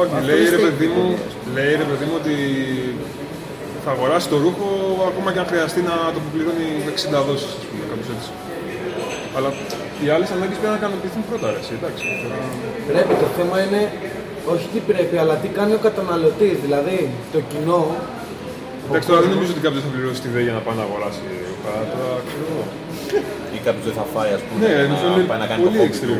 Όχι, 0.00 0.12
Αυτό 0.14 0.26
λέει 0.28 0.40
είναι 0.40 0.50
ρε 0.56 0.60
steak 0.60 0.64
παιδί 0.66 0.86
μου, 0.94 1.04
δηλαδή, 1.14 1.52
λέει 1.56 1.72
ρε 1.82 1.86
παιδί 1.90 2.04
μου 2.08 2.16
ότι 2.22 2.34
θα 3.84 3.90
αγοράσει 3.96 4.26
το 4.32 4.36
ρούχο 4.44 4.66
ακόμα 5.10 5.28
και 5.32 5.40
αν 5.42 5.46
χρειαστεί 5.52 5.80
να 5.90 5.94
το 6.14 6.20
πληρώνει 6.32 6.68
60 6.98 7.20
δόσεις, 7.28 7.50
ας 7.60 7.64
πούμε, 7.68 7.82
κάπως 7.90 8.08
έτσι. 8.14 8.28
Αλλά 9.36 9.48
οι 10.02 10.08
άλλες 10.14 10.28
ανάγκες 10.36 10.56
πρέπει 10.60 10.74
να 10.76 10.80
ικανοποιηθούν 10.82 11.22
πρώτα, 11.30 11.46
ρε, 11.54 11.60
εσύ, 11.64 11.72
εντάξει. 11.78 12.02
Τώρα- 12.22 12.48
Πρέπει, 12.90 13.12
το 13.24 13.28
θέμα 13.38 13.56
είναι 13.64 13.82
όχι 14.52 14.66
τι 14.72 14.80
πρέπει, 14.90 15.14
αλλά 15.22 15.34
τι 15.42 15.48
κάνει 15.58 15.72
ο 15.78 15.80
καταναλωτής. 15.88 16.56
Δηλαδή, 16.66 16.98
το 17.34 17.38
κοινό. 17.50 17.80
Εντάξει, 18.88 19.06
τώρα 19.10 19.20
δεν 19.24 19.30
νομίζω 19.36 19.50
ότι 19.54 19.62
κάποιος 19.66 19.82
θα 19.86 19.90
πληρώσει 19.94 20.20
τη 20.24 20.28
ΔΕΗ 20.34 20.44
για 20.48 20.56
να 20.58 20.62
πάει 20.66 20.76
να 20.80 20.84
αγοράσει 20.88 21.20
ρούχα, 21.50 21.72
τώρα 21.92 22.10
ξέρω 22.28 22.44
εγώ. 22.52 22.64
Ή 23.56 23.58
κάποιος 23.66 23.84
δεν 23.88 23.96
θα 24.00 24.04
φάει, 24.14 24.30
ας 24.38 24.42
πούμε, 24.46 24.58
Ναι, 24.62 24.72
να 24.76 24.82
νομίζω 24.92 25.06
είναι 25.18 25.28
πάει 25.32 25.40
να 25.44 25.48
κάνει 25.50 25.60
το 25.62 25.66
πολύ 25.68 25.78
χόμπι 25.80 25.98
του. 26.08 26.16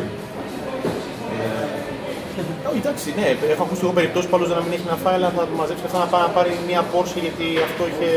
Extreme. 2.41 2.69
Όχι, 2.69 2.79
εντάξει, 2.83 3.07
ναι, 3.19 3.25
έχω 3.53 3.63
ακούσει 3.67 3.81
εγώ 3.85 3.93
περιπτώσεις 3.99 4.27
που 4.29 4.35
άλλος 4.37 4.49
να 4.59 4.63
μην 4.65 4.71
έχει 4.77 4.87
να 4.93 4.97
φάει, 5.03 5.15
αλλά 5.19 5.29
θα 5.37 5.43
του 5.49 5.55
μαζέψει 5.61 5.83
αυτά 5.89 5.97
να 6.05 6.07
πάει 6.11 6.23
να 6.27 6.31
πάρει 6.37 6.51
μια 6.69 6.81
πόρση 6.93 7.17
γιατί 7.25 7.45
αυτό 7.67 7.81
είχε. 7.91 8.09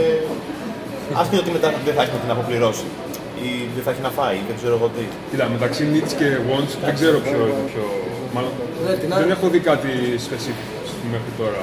Άσχετο 1.20 1.41
ότι 1.45 1.53
μετά 1.57 1.68
δεν 1.87 1.95
θα 1.97 2.03
έχει 2.05 2.14
να 2.16 2.20
την 2.25 2.31
αποπληρώσει. 2.37 2.87
Ή 3.47 3.49
δεν 3.75 3.83
θα 3.87 3.91
έχει 3.93 4.03
να 4.09 4.12
φάει, 4.18 4.39
δεν 4.49 4.55
ξέρω 4.61 4.75
εγώ 4.79 4.87
τι. 4.95 5.03
Κοίτα, 5.31 5.45
μεταξύ 5.57 5.83
needs 5.93 6.12
και 6.20 6.29
wants 6.51 6.72
δεν 6.87 6.95
ξέρω 6.99 7.16
ποιο 7.27 7.39
είναι 7.51 7.64
πιο... 7.72 7.85
Μάλλον 8.35 8.53
Ναι, 8.87 8.93
την 9.03 9.09
δεν 9.09 9.18
άλλη- 9.18 9.35
έχω 9.37 9.47
δει 9.55 9.61
κάτι 9.70 9.91
specific 10.27 10.68
μέχρι 11.14 11.33
τώρα. 11.41 11.62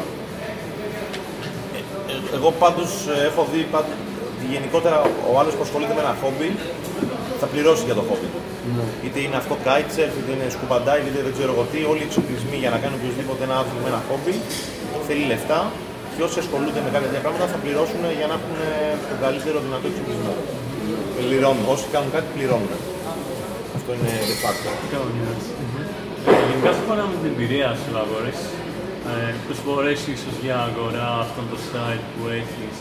Ε, 2.11 2.35
Εγώ 2.37 2.49
πάντως 2.63 2.89
έχω 3.29 3.41
δει 3.51 3.61
πάντως, 3.73 3.95
ότι 4.33 4.45
γενικότερα 4.55 4.97
ο 5.31 5.33
άλλος 5.39 5.53
που 5.57 5.63
ασχολείται 5.67 5.93
με 5.97 6.01
ένα 6.05 6.13
χόμπι 6.21 6.49
θα 7.39 7.45
πληρώσει 7.51 7.83
για 7.89 7.95
το 7.99 8.03
χόμπι 8.09 8.27
του. 8.33 8.39
Είτε 9.05 9.19
είναι 9.25 9.37
αυτό 9.41 9.53
kitesurf, 9.65 10.13
είτε 10.19 10.31
είναι 10.35 10.47
scuba 10.55 10.77
dive, 10.87 11.05
είτε 11.09 11.19
δεν 11.27 11.33
ξέρω 11.37 11.51
εγώ 11.55 11.63
τι. 11.71 11.79
Όλοι 11.91 12.01
οι 12.03 12.07
εξοπλισμοί 12.09 12.57
για 12.63 12.71
να 12.73 12.77
κάνει 12.83 12.95
οποιοδήποτε 12.99 13.41
ένα 13.47 13.55
άθλημα 13.61 13.87
ένα 13.93 14.01
χόμπι 14.07 14.33
θέλει 15.07 15.25
λεφτά 15.33 15.59
και 16.13 16.21
όσοι 16.27 16.37
ασχολούνται 16.43 16.81
με 16.85 16.89
κάποια 16.93 17.07
τέτοια 17.09 17.23
πράγματα 17.25 17.45
θα 17.53 17.59
πληρώσουν 17.63 18.01
για 18.19 18.27
να 18.31 18.35
έχουν 18.39 18.55
τον 19.09 19.17
καλύτερο 19.25 19.57
δυνατό 19.65 19.85
εξοπλισμό. 19.91 20.33
Πληρώνουν. 21.17 21.63
Όσοι 21.73 21.85
κάνουν 21.93 22.09
κάτι 22.15 22.27
πληρώνουν. 22.35 22.73
Αυτό 23.77 23.89
είναι 23.97 24.13
de 24.31 24.35
facto. 24.43 24.69
Ε, 26.27 26.33
Γενικά 26.49 26.71
σύμφωνα 26.77 27.03
με 27.11 27.15
την 27.21 27.27
εμπειρία 27.31 27.69
σου 27.79 27.89
να 27.95 27.99
αγορές, 28.05 28.39
ε, 29.11 29.33
πώς 29.45 29.57
φορές 29.65 29.99
ίσως 30.15 30.35
για 30.43 30.57
αγορά 30.69 31.07
αυτόν 31.25 31.45
το 31.51 31.57
site 31.69 32.05
που 32.13 32.21
έχεις 32.39 32.75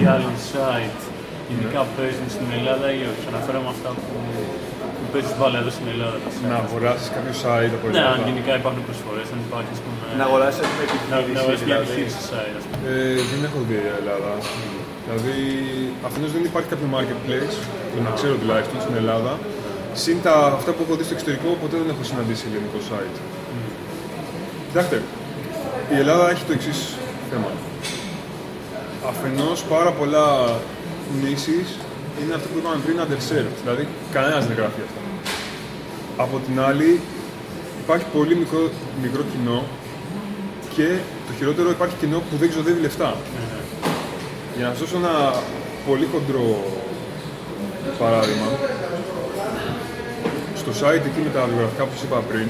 ή 0.00 0.02
άλλων 0.14 0.34
site, 0.50 1.00
γενικά 1.50 1.80
παίζουν 1.94 2.28
στην 2.36 2.48
Ελλάδα 2.58 2.86
ή 2.98 3.00
όχι. 3.12 3.24
Αναφέρομαι 3.32 3.70
αυτά 3.76 3.90
που, 4.02 4.14
που 5.06 5.12
παίζεις 5.14 5.34
μπάλα 5.38 5.58
εδώ 5.62 5.70
στην 5.76 5.86
Ελλάδα. 5.94 6.16
τα 6.24 6.30
site. 6.34 6.48
Να 6.52 6.56
αγοράσει 6.66 7.06
κάποιος 7.16 7.38
site 7.44 7.72
από 7.78 7.86
Ναι, 7.86 7.92
αν 7.92 7.96
Ελλάδα. 7.98 8.26
γενικά 8.28 8.52
υπάρχουν 8.60 8.82
προσφορές, 8.88 9.26
αν 9.34 9.38
υπάρχει 9.48 9.70
ας 9.76 9.80
πούμε, 9.84 9.96
Να 10.20 10.24
αγοράσει 10.28 10.58
με 10.62 10.66
να, 10.66 10.72
να 11.12 11.16
επιχείρηση. 11.20 11.40
αγοράσεις 11.40 11.64
μια 11.68 11.78
δηλαδή. 11.78 11.86
επιχείρηση 11.86 12.20
site. 12.32 12.54
Ας 12.60 12.64
πούμε. 12.68 12.78
Ε, 12.90 13.20
δεν 13.32 13.40
έχω 13.48 13.58
δει 13.68 13.76
Ελλάδα. 14.00 14.32
Δηλαδή, 15.04 15.36
αφενός 16.06 16.30
δεν 16.36 16.42
υπάρχει 16.50 16.68
κάποιο 16.72 16.88
marketplace, 16.96 17.56
που 17.90 17.96
να 18.06 18.10
ξέρω 18.18 18.34
τουλάχιστον 18.40 18.78
στην 18.84 18.94
Ελλάδα. 19.02 19.32
Συν 20.02 20.16
τα, 20.26 20.34
αυτά 20.58 20.70
που 20.74 20.80
έχω 20.84 20.94
δει 20.98 21.04
στο 21.08 21.14
εξωτερικό, 21.16 21.48
ποτέ 21.62 21.76
δεν 21.82 21.88
έχω 21.94 22.02
συναντήσει 22.10 22.42
ελληνικό 22.50 22.78
site. 22.90 23.16
Κοιτάξτε, 24.68 24.96
η 25.94 25.96
Ελλάδα 26.02 26.24
έχει 26.32 26.44
το 26.48 26.52
εξής 26.58 26.78
θέμα. 27.30 27.50
Αφενός 29.10 29.58
πάρα 29.74 29.90
πολλά 29.98 30.26
νήσεις 31.22 31.68
είναι 32.20 32.34
αυτό 32.38 32.48
που 32.48 32.58
είπαμε 32.58 32.78
πριν 32.84 32.96
underserved, 33.04 33.56
δηλαδή 33.62 33.84
κανένας 34.16 34.42
δεν 34.46 34.56
γράφει 34.60 34.80
αυτά. 34.88 35.00
Από 36.24 36.36
την 36.46 36.60
άλλη, 36.68 37.00
υπάρχει 37.82 38.06
πολύ 38.16 38.34
μικρό, 38.42 38.70
μικρό 39.02 39.22
κοινό 39.32 39.58
και 40.74 40.88
το 41.26 41.32
χειρότερο 41.38 41.68
υπάρχει 41.70 41.96
κοινό 42.02 42.18
που 42.28 42.36
δεν 42.40 42.48
ξοδεύει 42.48 42.80
λεφτά. 42.80 43.10
Για 44.56 44.66
να 44.66 44.70
σας 44.72 44.80
δώσω 44.80 44.96
ένα 44.96 45.14
πολύ 45.88 46.06
χοντρό 46.12 46.48
παράδειγμα, 47.98 48.48
στο 50.60 50.70
site 50.80 51.04
εκεί 51.10 51.20
με 51.26 51.30
τα 51.36 51.42
βιογραφικά 51.50 51.82
που 51.84 51.94
σας 51.94 52.02
είπα 52.02 52.18
πριν, 52.30 52.48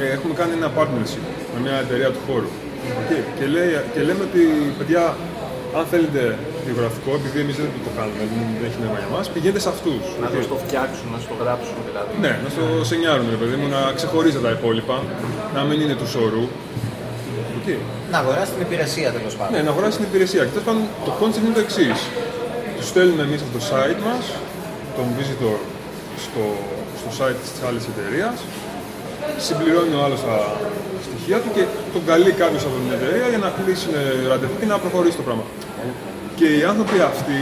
ε, 0.00 0.04
έχουμε 0.16 0.34
κάνει 0.40 0.52
ένα 0.60 0.70
partnership 0.78 1.24
με 1.52 1.58
μια 1.64 1.76
εταιρεία 1.84 2.10
του 2.14 2.22
χώρου. 2.26 2.50
Okay. 3.00 3.22
Και, 3.38 3.46
λέει, 3.54 3.70
και 3.94 4.00
λέμε 4.08 4.22
ότι, 4.28 4.42
παιδιά, 4.78 5.16
αν 5.78 5.84
θέλετε 5.90 6.38
βιογραφικό, 6.68 7.10
επειδή 7.20 7.36
εμείς 7.44 7.56
δεν 7.60 7.68
το 7.86 7.92
κάνουμε, 7.98 8.22
δεν, 8.30 8.40
δεν 8.58 8.64
έχει 8.68 8.78
νόημα 8.82 8.98
για 9.02 9.10
μας, 9.16 9.24
πηγαίνετε 9.34 9.60
σε 9.66 9.70
αυτούς. 9.74 10.02
Να 10.22 10.26
Okay. 10.28 10.34
το 10.36 10.48
στο 10.48 10.56
φτιάξουν, 10.64 11.06
να 11.14 11.18
στο 11.26 11.34
γράψουν 11.42 11.76
δηλαδή. 11.88 12.12
Ναι, 12.24 12.32
να 12.44 12.48
στο 12.54 12.64
σενιάρουν, 12.90 13.26
ρε 13.34 13.38
παιδί 13.40 13.56
μου, 13.60 13.66
να 13.76 13.80
ξεχωρίζει 13.98 14.38
τα 14.46 14.50
υπόλοιπα, 14.58 14.96
να 15.56 15.60
μην 15.68 15.76
είναι 15.82 15.96
του 16.00 16.08
σωρού. 16.14 16.44
Okay. 17.58 17.78
Να 18.12 18.18
αγοράσει 18.22 18.50
την 18.56 18.62
υπηρεσία 18.68 19.08
τέλος 19.18 19.34
πάντων. 19.38 19.52
Ναι, 19.54 19.60
να 19.66 19.70
αγοράσει 19.74 19.96
την 20.00 20.06
υπηρεσία. 20.10 20.42
Και 20.46 20.52
τέλος 20.54 20.66
πάντων 20.68 20.82
το 21.06 21.12
concept 21.20 21.44
είναι 21.46 21.56
το 21.60 21.64
εξής. 21.66 21.98
Τους 22.76 22.86
στέλνουμε 22.92 23.22
εμείς 23.28 23.40
από 23.44 23.52
το 23.58 23.62
site 23.70 24.00
μας 24.08 24.24
τον 24.96 25.06
visitor 25.18 25.58
στο, 26.24 26.44
στο 27.00 27.08
site 27.18 27.38
της 27.42 27.50
άλλης 27.68 27.84
εταιρείας, 27.92 28.36
συμπληρώνει 29.46 29.94
ο 29.98 30.00
άλλος 30.06 30.20
τα 30.28 30.36
στοιχεία 31.06 31.38
του 31.42 31.50
και 31.56 31.64
τον 31.94 32.02
καλεί 32.10 32.30
κάποιος 32.42 32.62
από 32.68 32.76
την 32.82 32.90
εταιρεία 32.96 33.26
για 33.32 33.40
να 33.44 33.48
κλείσει 33.56 33.88
ραντεβού 34.30 34.56
και 34.60 34.68
να 34.72 34.76
προχωρήσει 34.84 35.16
το 35.20 35.24
πράγμα. 35.28 35.44
Και 36.38 36.48
οι 36.56 36.62
άνθρωποι 36.70 36.96
αυτοί 37.12 37.40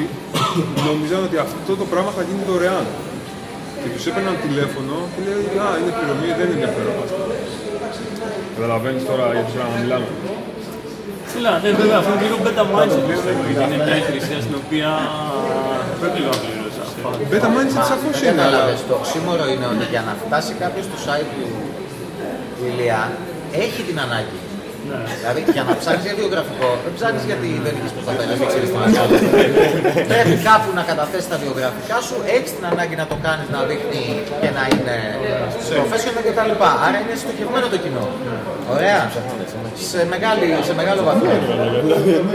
νομίζαν 0.89 1.21
ότι 1.29 1.37
αυτό 1.47 1.73
το 1.81 1.87
πράγμα 1.93 2.11
θα 2.17 2.23
γίνει 2.29 2.43
δωρεάν. 2.51 2.87
Και 3.81 3.89
τους 3.95 4.05
έπαιρναν 4.11 4.37
τηλέφωνο 4.47 4.95
και 5.13 5.21
λέει 5.27 5.43
«Α, 5.67 5.69
είναι 5.79 5.93
πληρωμή, 5.97 6.29
δεν 6.39 6.47
είναι 6.47 6.57
ενδιαφέρον 6.59 6.95
μας». 6.99 7.11
Καταλαβαίνεις 8.57 9.03
τώρα 9.11 9.25
για 9.37 9.45
τι 9.47 9.53
πράγμα 9.57 9.75
μιλάμε. 9.83 10.09
Φίλα, 11.33 11.53
ναι, 11.63 11.71
βέβαια, 11.81 11.99
αυτό 12.03 12.11
είναι 12.15 12.25
λίγο 12.27 12.39
beta 12.47 12.65
mindset 12.75 13.05
πιστεύω, 13.11 13.41
γιατί 13.49 13.63
είναι 13.67 13.79
μια 13.87 13.97
υπηρεσία 14.03 14.39
στην 14.45 14.55
οποία 14.63 14.89
πρέπει 16.01 16.17
λίγο 16.21 16.33
να 16.37 16.41
πληρώσει. 16.45 16.81
Beta 17.33 17.49
mindset 17.55 17.85
σαφώς 17.93 18.17
Δεν 18.21 18.33
είναι, 18.33 18.43
αλλά 18.47 18.59
κατάλαβες. 18.59 18.81
Το 18.91 18.97
σήμωρο 19.11 19.45
είναι 19.53 19.67
ότι 19.73 19.85
για 19.95 20.03
να 20.09 20.13
φτάσει 20.23 20.53
κάποιος 20.63 20.85
στο 20.89 20.99
site 21.07 21.31
του 21.35 21.47
του 22.57 22.65
Ηλία 22.71 23.01
έχει 23.65 23.81
την 23.89 23.99
ανάγκη. 24.07 24.39
Δηλαδή 25.19 25.41
για 25.57 25.65
να 25.69 25.73
ψάχνει 25.81 26.03
για 26.09 26.15
βιογραφικό, 26.21 26.69
δεν 26.85 26.93
ψάχνει 26.97 27.21
γιατί 27.31 27.49
δεν 27.65 27.73
έχει 27.79 27.93
προ 27.97 28.03
τα 28.09 28.13
πέρα, 28.19 28.33
δεν 28.41 28.49
ξέρεις 28.53 28.69
τι 28.73 28.79
να 28.85 28.89
κάνεις. 28.97 29.21
Πρέπει 30.13 30.35
κάπου 30.49 30.69
να 30.79 30.83
καταθέσεις 30.91 31.29
τα 31.33 31.39
βιογραφικά 31.45 31.97
σου, 32.07 32.17
έχεις 32.35 32.51
την 32.57 32.65
ανάγκη 32.73 32.97
να 33.03 33.07
το 33.13 33.17
κάνεις 33.27 33.47
να 33.55 33.61
δείχνει 33.69 34.03
και 34.43 34.51
να 34.57 34.63
είναι 34.73 34.97
professional 35.81 36.23
κτλ. 36.27 36.53
Άρα 36.87 36.97
είναι 37.03 37.15
στοχευμένο 37.23 37.67
το 37.75 37.79
κοινό. 37.85 38.07
Ωραία. 38.77 39.01
Σε, 39.91 40.01
μεγάλη, 40.13 40.47
σε 40.69 40.75
μεγάλο 40.81 41.01
βαθμό. 41.09 41.33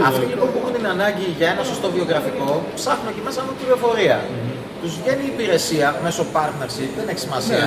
Αυτοί 0.08 0.24
λοιπόν 0.32 0.48
που 0.52 0.58
έχουν 0.60 0.72
την 0.78 0.86
ανάγκη 0.94 1.26
για 1.38 1.48
ένα 1.54 1.62
σωστό 1.70 1.86
βιογραφικό, 1.96 2.50
ψάχνουν 2.78 3.08
εκεί 3.12 3.22
μέσα 3.28 3.40
με 3.46 3.52
πληροφορία. 3.60 4.18
Τους 4.82 4.92
βγαίνει 4.98 5.22
η 5.28 5.30
υπηρεσία 5.34 5.88
μέσω 6.06 6.22
partnership, 6.36 6.90
δεν 6.98 7.06
έχει 7.12 7.22
σημασία. 7.26 7.64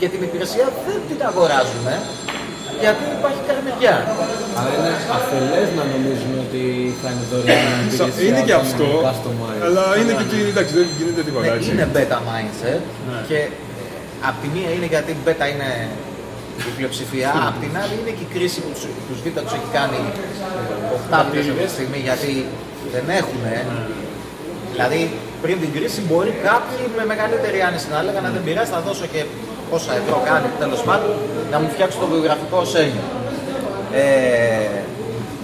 Και 0.00 0.06
την 0.12 0.20
υπηρεσία 0.28 0.66
δεν 0.86 1.00
την 1.08 1.20
αγοράζουν 1.30 1.86
γιατί 2.84 3.02
υπάρχει 3.18 3.40
καρμεριά. 3.50 3.96
Αλλά 4.58 4.70
είναι 4.78 4.92
αφελές 5.18 5.68
να 5.78 5.84
νομίζουν 5.94 6.32
ότι 6.46 6.62
θα 7.00 7.08
είναι 7.12 7.24
δωρεάν 7.30 7.80
Σα- 7.98 8.06
υπηρεσία 8.06 8.26
είναι 8.28 8.42
και 8.48 8.54
όταν 8.58 8.66
αυτό, 8.66 8.88
customize. 9.08 9.62
αλλά 9.66 9.84
είναι 10.00 10.12
και 10.18 10.24
ότι 10.28 10.38
εντάξει, 10.52 10.72
δεν 10.78 10.86
γίνεται 10.98 11.22
τίποτα 11.26 11.44
Ναι, 11.46 11.56
έτσι. 11.58 11.68
είναι 11.74 11.86
beta 11.96 12.18
mindset 12.28 12.82
και 13.28 13.38
απ' 14.28 14.38
τη 14.42 14.48
μία 14.54 14.70
είναι 14.76 14.88
γιατί 14.94 15.10
beta 15.26 15.46
είναι 15.52 15.70
η 16.70 16.72
πλειοψηφία, 16.76 17.28
απ' 17.50 17.58
την 17.64 17.72
άλλη 17.82 17.94
είναι 18.00 18.12
και 18.18 18.24
η 18.28 18.30
κρίση 18.34 18.58
που 18.64 18.70
τους, 18.74 18.84
τους 19.08 19.18
β' 19.24 19.38
τους 19.46 19.54
έχει 19.58 19.70
κάνει 19.78 19.98
οχτάπτες 20.96 21.44
αυτή 21.52 21.64
τη 21.68 21.72
στιγμή 21.76 22.00
γιατί 22.08 22.30
δεν 22.94 23.04
έχουν. 23.20 23.40
Δηλαδή 24.74 25.00
πριν 25.44 25.56
την 25.62 25.70
κρίση 25.76 26.00
μπορεί 26.08 26.32
κάποιοι 26.48 26.80
με 26.98 27.04
μεγαλύτερη 27.12 27.58
άνεση 27.68 27.86
να 27.92 27.96
έλεγαν 28.02 28.22
να 28.26 28.30
δεν 28.36 28.42
πειράζει 28.46 28.70
θα 28.76 28.80
δώσω 28.86 29.06
και 29.14 29.20
πόσα 29.72 29.92
ευρώ 30.00 30.16
κάνει 30.30 30.48
τέλος 30.62 30.80
πάντων 30.88 31.12
να 31.52 31.56
μου 31.60 31.68
φτιάξει 31.74 31.96
το 32.02 32.06
βιογραφικό 32.12 32.58
σένιο. 32.72 33.04
Ε, 34.00 34.02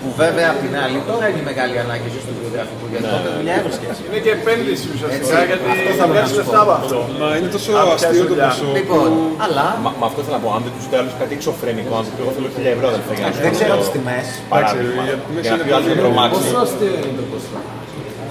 που 0.03 0.09
βέβαια 0.23 0.47
απ' 0.55 0.61
την 0.65 0.73
άλλη 0.85 0.99
τώρα 1.11 1.25
είναι 1.31 1.41
η 1.45 1.47
μεγάλη 1.51 1.75
ανάγκη 1.85 2.07
ίσως 2.13 2.25
του 2.29 2.35
βιογραφικού 2.43 2.85
γιατί 2.93 3.07
τότε 3.15 3.29
δουλειά 3.39 3.55
έβρισκες. 3.61 3.97
Είναι 4.07 4.21
και 4.25 4.33
επένδυση 4.39 4.87
ουσιαστικά 4.95 5.37
Έτσι, 5.37 5.49
γιατί 5.51 5.65
αυτό 5.75 5.83
θα 5.83 5.87
θα 5.89 5.93
ήθελα 5.95 6.07
βγάλει 6.11 6.27
να 6.27 6.33
σου 6.33 6.39
λεφτά 6.43 6.61
πω. 6.61 6.65
από 6.67 6.73
αυτό. 6.81 6.99
Μα 7.21 7.29
είναι 7.39 7.51
τόσο 7.57 7.71
Αν 7.81 7.87
αστείο 7.95 8.09
πιάσει 8.09 8.21
το 8.23 8.27
δουλειά. 8.33 8.51
ποσό 8.53 8.69
Λοιπόν, 8.79 9.09
που... 9.15 9.43
αλλά 9.45 9.65
Μα, 9.85 9.91
μα 10.01 10.05
αυτό 10.11 10.21
θέλω 10.25 10.37
να 10.39 10.43
πω, 10.45 10.49
αν 10.57 10.61
δεν 10.67 10.73
τους 10.77 10.87
τέλου 10.93 11.11
κάτι 11.21 11.33
εξωφρενικό, 11.39 11.93
αν 11.99 12.03
του 12.07 12.13
πει 12.17 12.21
εγώ 12.25 12.33
θέλω 12.37 12.49
1000 12.57 12.77
ευρώ, 12.77 12.87
δεν 12.97 13.03
θα 13.09 13.13
γίνει. 13.19 13.33
δεν 13.47 13.53
ξέρω 13.57 13.75
τις 13.83 13.91
τιμές. 13.95 14.27
Παράδειγμα. 14.53 15.03
Εντάξει, 15.05 15.47
για- 15.47 15.47
Για 15.47 15.51
να 15.51 15.57
είναι 15.57 15.65
πει 15.67 15.71
ο 15.73 15.77
άλλος 15.77 15.87
πολύ 15.89 15.99
δεν 15.99 16.03
τρομάξει. 16.03 16.35
Πόσο 16.39 16.59
αστείο 16.67 16.95
είναι 17.09 17.15
το 17.21 17.25
ποσό; 17.33 17.59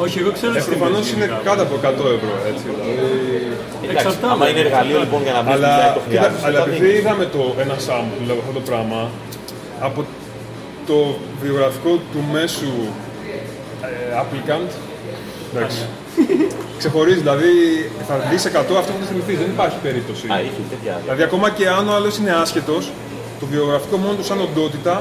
Όχι, 0.05 0.15
εγώ 0.23 0.31
ξέρω 0.37 0.51
Ε, 0.53 0.57
τις 0.59 0.65
Προφανώς 0.71 1.03
τιμές 1.05 1.13
είναι 1.13 1.25
γενικά. 1.31 1.47
κάτω 1.49 1.61
από 1.67 1.75
100 1.89 2.05
ευρώ, 2.17 2.33
έτσι. 2.51 2.63
Δηλαδή... 2.67 2.91
Εντάξει, 3.89 4.05
Εξαρτάται. 4.05 4.33
άμα 4.33 4.45
είναι 4.49 4.59
εργαλείο 4.67 4.99
λοιπόν 5.03 5.21
για 5.27 5.33
να 5.37 5.41
βρει 5.45 5.53
Αλλά, 5.53 5.69
δουλειά 5.75 5.89
το 5.97 6.01
κοίτα, 6.09 6.19
χρειάζεσαι. 6.21 6.45
αλλά 6.47 6.59
θα 6.63 6.69
επειδή 6.69 6.85
δίνεις. 6.85 6.99
είδαμε 6.99 7.25
το, 7.35 7.41
ένα 7.63 7.75
sample 7.87 8.27
από 8.33 8.41
αυτό 8.45 8.53
το 8.59 8.63
πράγμα, 8.69 8.99
από 9.87 9.99
το 10.89 10.97
βιογραφικό 11.43 11.91
του 12.11 12.19
μέσου 12.35 12.71
ε, 13.87 14.21
applicant, 14.21 14.69
εντάξει, 15.53 15.81
ξεχωρίζει, 16.81 17.19
δηλαδή 17.25 17.51
θα 18.07 18.15
δεις 18.29 18.41
100 18.47 18.49
αυτό 18.81 18.91
που 18.93 18.99
θα 19.03 19.07
θυμηθείς, 19.11 19.37
δεν 19.43 19.49
υπάρχει 19.55 19.77
περίπτωση. 19.87 20.25
Α, 20.33 20.35
είχε 20.47 20.61
τέτοια. 20.73 20.93
Δηλαδή 21.03 21.23
ακόμα 21.29 21.47
και 21.57 21.65
αν 21.77 21.83
ο 21.89 21.93
άλλος 21.97 22.17
είναι 22.17 22.31
άσχετος, 22.43 22.83
το 23.39 23.45
βιογραφικό 23.53 23.95
μόνο 23.97 24.13
του 24.19 24.23
σαν 24.29 24.39
οντότητα 24.47 24.95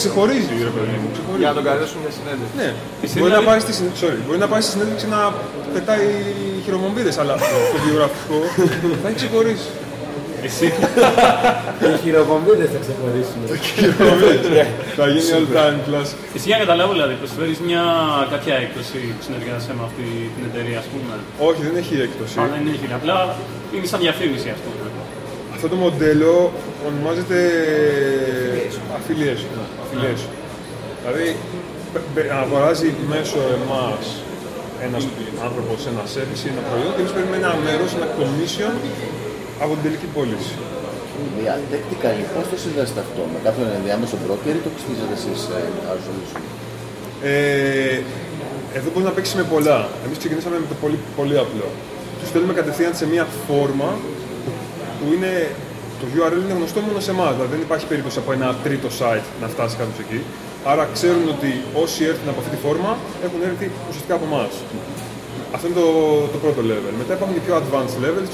ξεχωρίζει, 0.00 0.54
ρε 0.68 0.72
παιδί 0.76 0.96
μου, 1.00 1.08
ξεχωρίζει. 1.14 1.42
Για 1.42 1.50
να 1.52 1.56
τον 1.58 1.64
καλέσουν 1.70 1.98
για 2.04 2.12
συνέντευξη. 2.18 2.54
Ναι, 2.62 2.68
Εσύ 3.04 3.14
μπορεί, 3.18 3.32
να 3.32 3.38
δηλαδή- 3.40 3.48
πάει 3.50 3.60
στη, 3.64 3.72
συνέ- 3.78 3.96
sorry, 4.02 4.18
μπορεί 4.26 4.38
να 4.44 4.48
πάει 4.52 4.62
στη 4.64 4.70
συνέντευξη 4.74 5.06
να 5.14 5.20
πετάει 5.74 6.06
χειρομομπίδες, 6.64 7.16
αλλά 7.22 7.34
το 7.72 7.78
βιογραφικό 7.86 8.38
θα 9.02 9.06
έχει 9.08 9.18
ξεχωρίσει. 9.22 9.68
Εσύ, 10.48 10.66
Οι 11.94 11.96
χειροπομπίδες 12.02 12.68
θα 12.74 12.78
ξεχωρίσουν. 12.84 13.40
θα 14.98 15.04
γίνει 15.12 15.28
all 15.36 15.48
time 15.58 15.78
plus. 15.88 16.08
εσύ 16.36 16.46
για 16.50 16.56
να 16.58 16.62
καταλάβω, 16.64 16.92
δηλαδή, 16.96 17.14
προσφέρεις 17.22 17.58
μια 17.68 17.82
κάποια 18.32 18.54
έκπτωση 18.64 18.98
που 19.16 19.22
συνεργάζεσαι 19.28 19.72
με 19.78 19.82
αυτή 19.88 20.06
την 20.34 20.42
εταιρεία, 20.50 20.78
ας 20.82 20.88
πούμε. 20.92 21.12
Όχι, 21.48 21.60
δεν 21.68 21.74
έχει 21.82 21.94
έκπτωση. 22.06 22.34
Α, 22.40 22.44
δεν 22.54 22.62
έχει, 22.74 22.84
απλά 23.00 23.16
είναι 23.74 23.86
σαν 23.92 24.00
διαφήμιση 24.04 24.48
αυτό. 24.56 24.68
Αυτό 25.56 25.68
το 25.68 25.76
μοντέλο 25.84 26.34
ονομάζεται 26.88 27.38
affiliation. 28.96 29.54
affiliation. 29.84 30.30
Δηλαδή, 31.02 31.26
πε- 31.92 32.06
πε- 32.14 32.30
αγοράζει 32.42 32.88
μέσω 33.12 33.38
εμάς 33.58 34.04
ένας 34.86 35.02
άνθρωπος 35.46 35.78
ένα 35.92 36.02
service 36.14 36.42
ή 36.46 36.48
ένα 36.54 36.62
προϊόν 36.68 36.90
και 36.94 37.00
εμείς 37.02 37.12
παίρνουμε 37.16 37.36
ένα 37.42 37.52
μέρος, 37.66 37.90
ένα 37.98 38.08
commission 38.18 38.72
από 39.64 39.72
την 39.76 39.82
τελική 39.86 40.08
πώληση. 40.16 40.54
Μια 41.40 41.54
technical, 41.72 42.16
πώς 42.34 42.44
το 42.52 42.56
συνδέσετε 42.64 43.00
αυτό, 43.06 43.20
με 43.32 43.38
κάποιον 43.46 43.66
ενδιάμεσο 43.78 44.16
broker 44.24 44.54
ή 44.58 44.62
το 44.66 44.70
χτίζετε 44.80 45.14
εσείς 45.20 45.38
ε, 45.56 45.60
άλλο 45.88 46.02
solution. 46.08 46.40
Ε, 47.30 47.98
εδώ 48.78 48.88
μπορεί 48.92 49.04
να 49.10 49.14
παίξει 49.16 49.34
με 49.40 49.44
πολλά. 49.54 49.78
Εμείς 50.04 50.16
ξεκινήσαμε 50.22 50.56
με 50.64 50.68
το 50.72 50.76
πολύ, 50.82 50.98
πολύ 51.18 51.36
απλό. 51.44 51.68
Τους 52.18 52.28
στέλνουμε 52.30 52.54
κατευθείαν 52.60 52.92
σε 53.00 53.04
μια 53.12 53.24
φόρμα 53.46 53.90
που 55.06 55.12
είναι, 55.16 55.32
το 56.00 56.04
URL 56.16 56.40
είναι 56.44 56.56
γνωστό 56.60 56.78
μόνο 56.88 57.00
σε 57.06 57.10
εμάς. 57.16 57.32
Δηλαδή 57.36 57.52
δεν 57.56 57.62
υπάρχει 57.68 57.86
περίπτωση 57.92 58.18
από 58.22 58.30
ένα 58.36 58.48
τρίτο 58.66 58.88
site 59.00 59.26
να 59.42 59.46
φτάσει 59.54 59.74
κάποιος 59.80 59.98
εκεί. 60.04 60.20
Άρα 60.70 60.84
ξέρουν 60.96 61.26
ότι 61.34 61.50
όσοι 61.82 62.00
έρθουν 62.10 62.28
από 62.32 62.38
αυτή 62.42 62.50
τη 62.56 62.60
φόρμα 62.64 62.92
έχουν 63.26 63.40
έρθει 63.50 63.66
ουσιαστικά 63.88 64.14
από 64.18 64.26
εμάς. 64.30 64.52
Αυτό 65.54 65.64
είναι 65.66 65.78
το, 65.82 65.90
το 66.34 66.38
πρώτο 66.44 66.60
level. 66.70 66.92
Μετά 67.00 67.12
υπάρχουν 67.16 67.34
και 67.36 67.44
πιο 67.46 67.54
advanced 67.62 67.98
levels, 68.04 68.32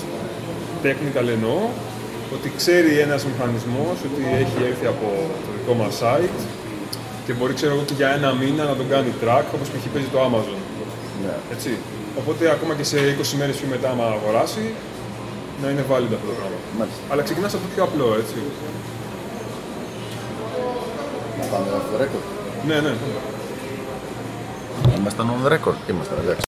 technical 0.86 1.26
εννοώ, 1.36 1.58
ότι 2.34 2.48
ξέρει 2.60 2.92
ένας 3.06 3.20
μηχανισμός 3.30 3.96
ότι 4.08 4.22
έχει 4.42 4.58
έρθει 4.70 4.86
από 4.94 5.06
το 5.44 5.50
δικό 5.56 5.74
μας 5.80 5.92
site 6.02 6.36
και 7.24 7.32
μπορεί 7.36 7.52
ξέρω 7.60 7.72
εγώ 7.74 7.84
και 7.88 7.96
για 8.00 8.08
ένα 8.18 8.30
μήνα 8.40 8.62
να 8.70 8.74
τον 8.80 8.86
κάνει 8.94 9.10
track 9.22 9.46
όπως 9.56 9.66
π.χ. 9.72 9.84
παίζει 9.94 10.10
το 10.14 10.18
Amazon. 10.28 10.60
Ναι. 11.24 11.34
Έτσι. 11.54 11.70
Οπότε 12.20 12.42
ακόμα 12.56 12.72
και 12.78 12.86
σε 12.92 12.98
20 13.34 13.38
μέρες 13.40 13.56
πιο 13.58 13.68
μετά 13.74 13.88
άμα 13.94 14.06
αγοράσει 14.18 14.64
να 15.62 15.70
είναι 15.70 15.84
valid 15.90 16.12
αυτό 16.18 16.26
το 16.32 16.36
πράγμα. 16.38 16.58
Μάλιστα. 16.78 17.00
Αλλά 17.10 17.22
ξεκινάς 17.22 17.54
από 17.54 17.62
το 17.62 17.68
πιο 17.74 17.82
απλό, 17.88 18.14
έτσι. 18.20 18.34
Να 21.38 21.44
πάμε 21.50 21.66
off 21.78 21.86
the 21.92 21.98
record. 22.02 22.26
Ναι, 22.66 22.80
ναι. 22.80 22.94
Ήμασταν 24.98 25.30
on 25.34 25.46
the 25.46 25.50
record. 25.52 25.90
Ήμασταν, 25.90 26.18
εντάξει. 26.22 26.42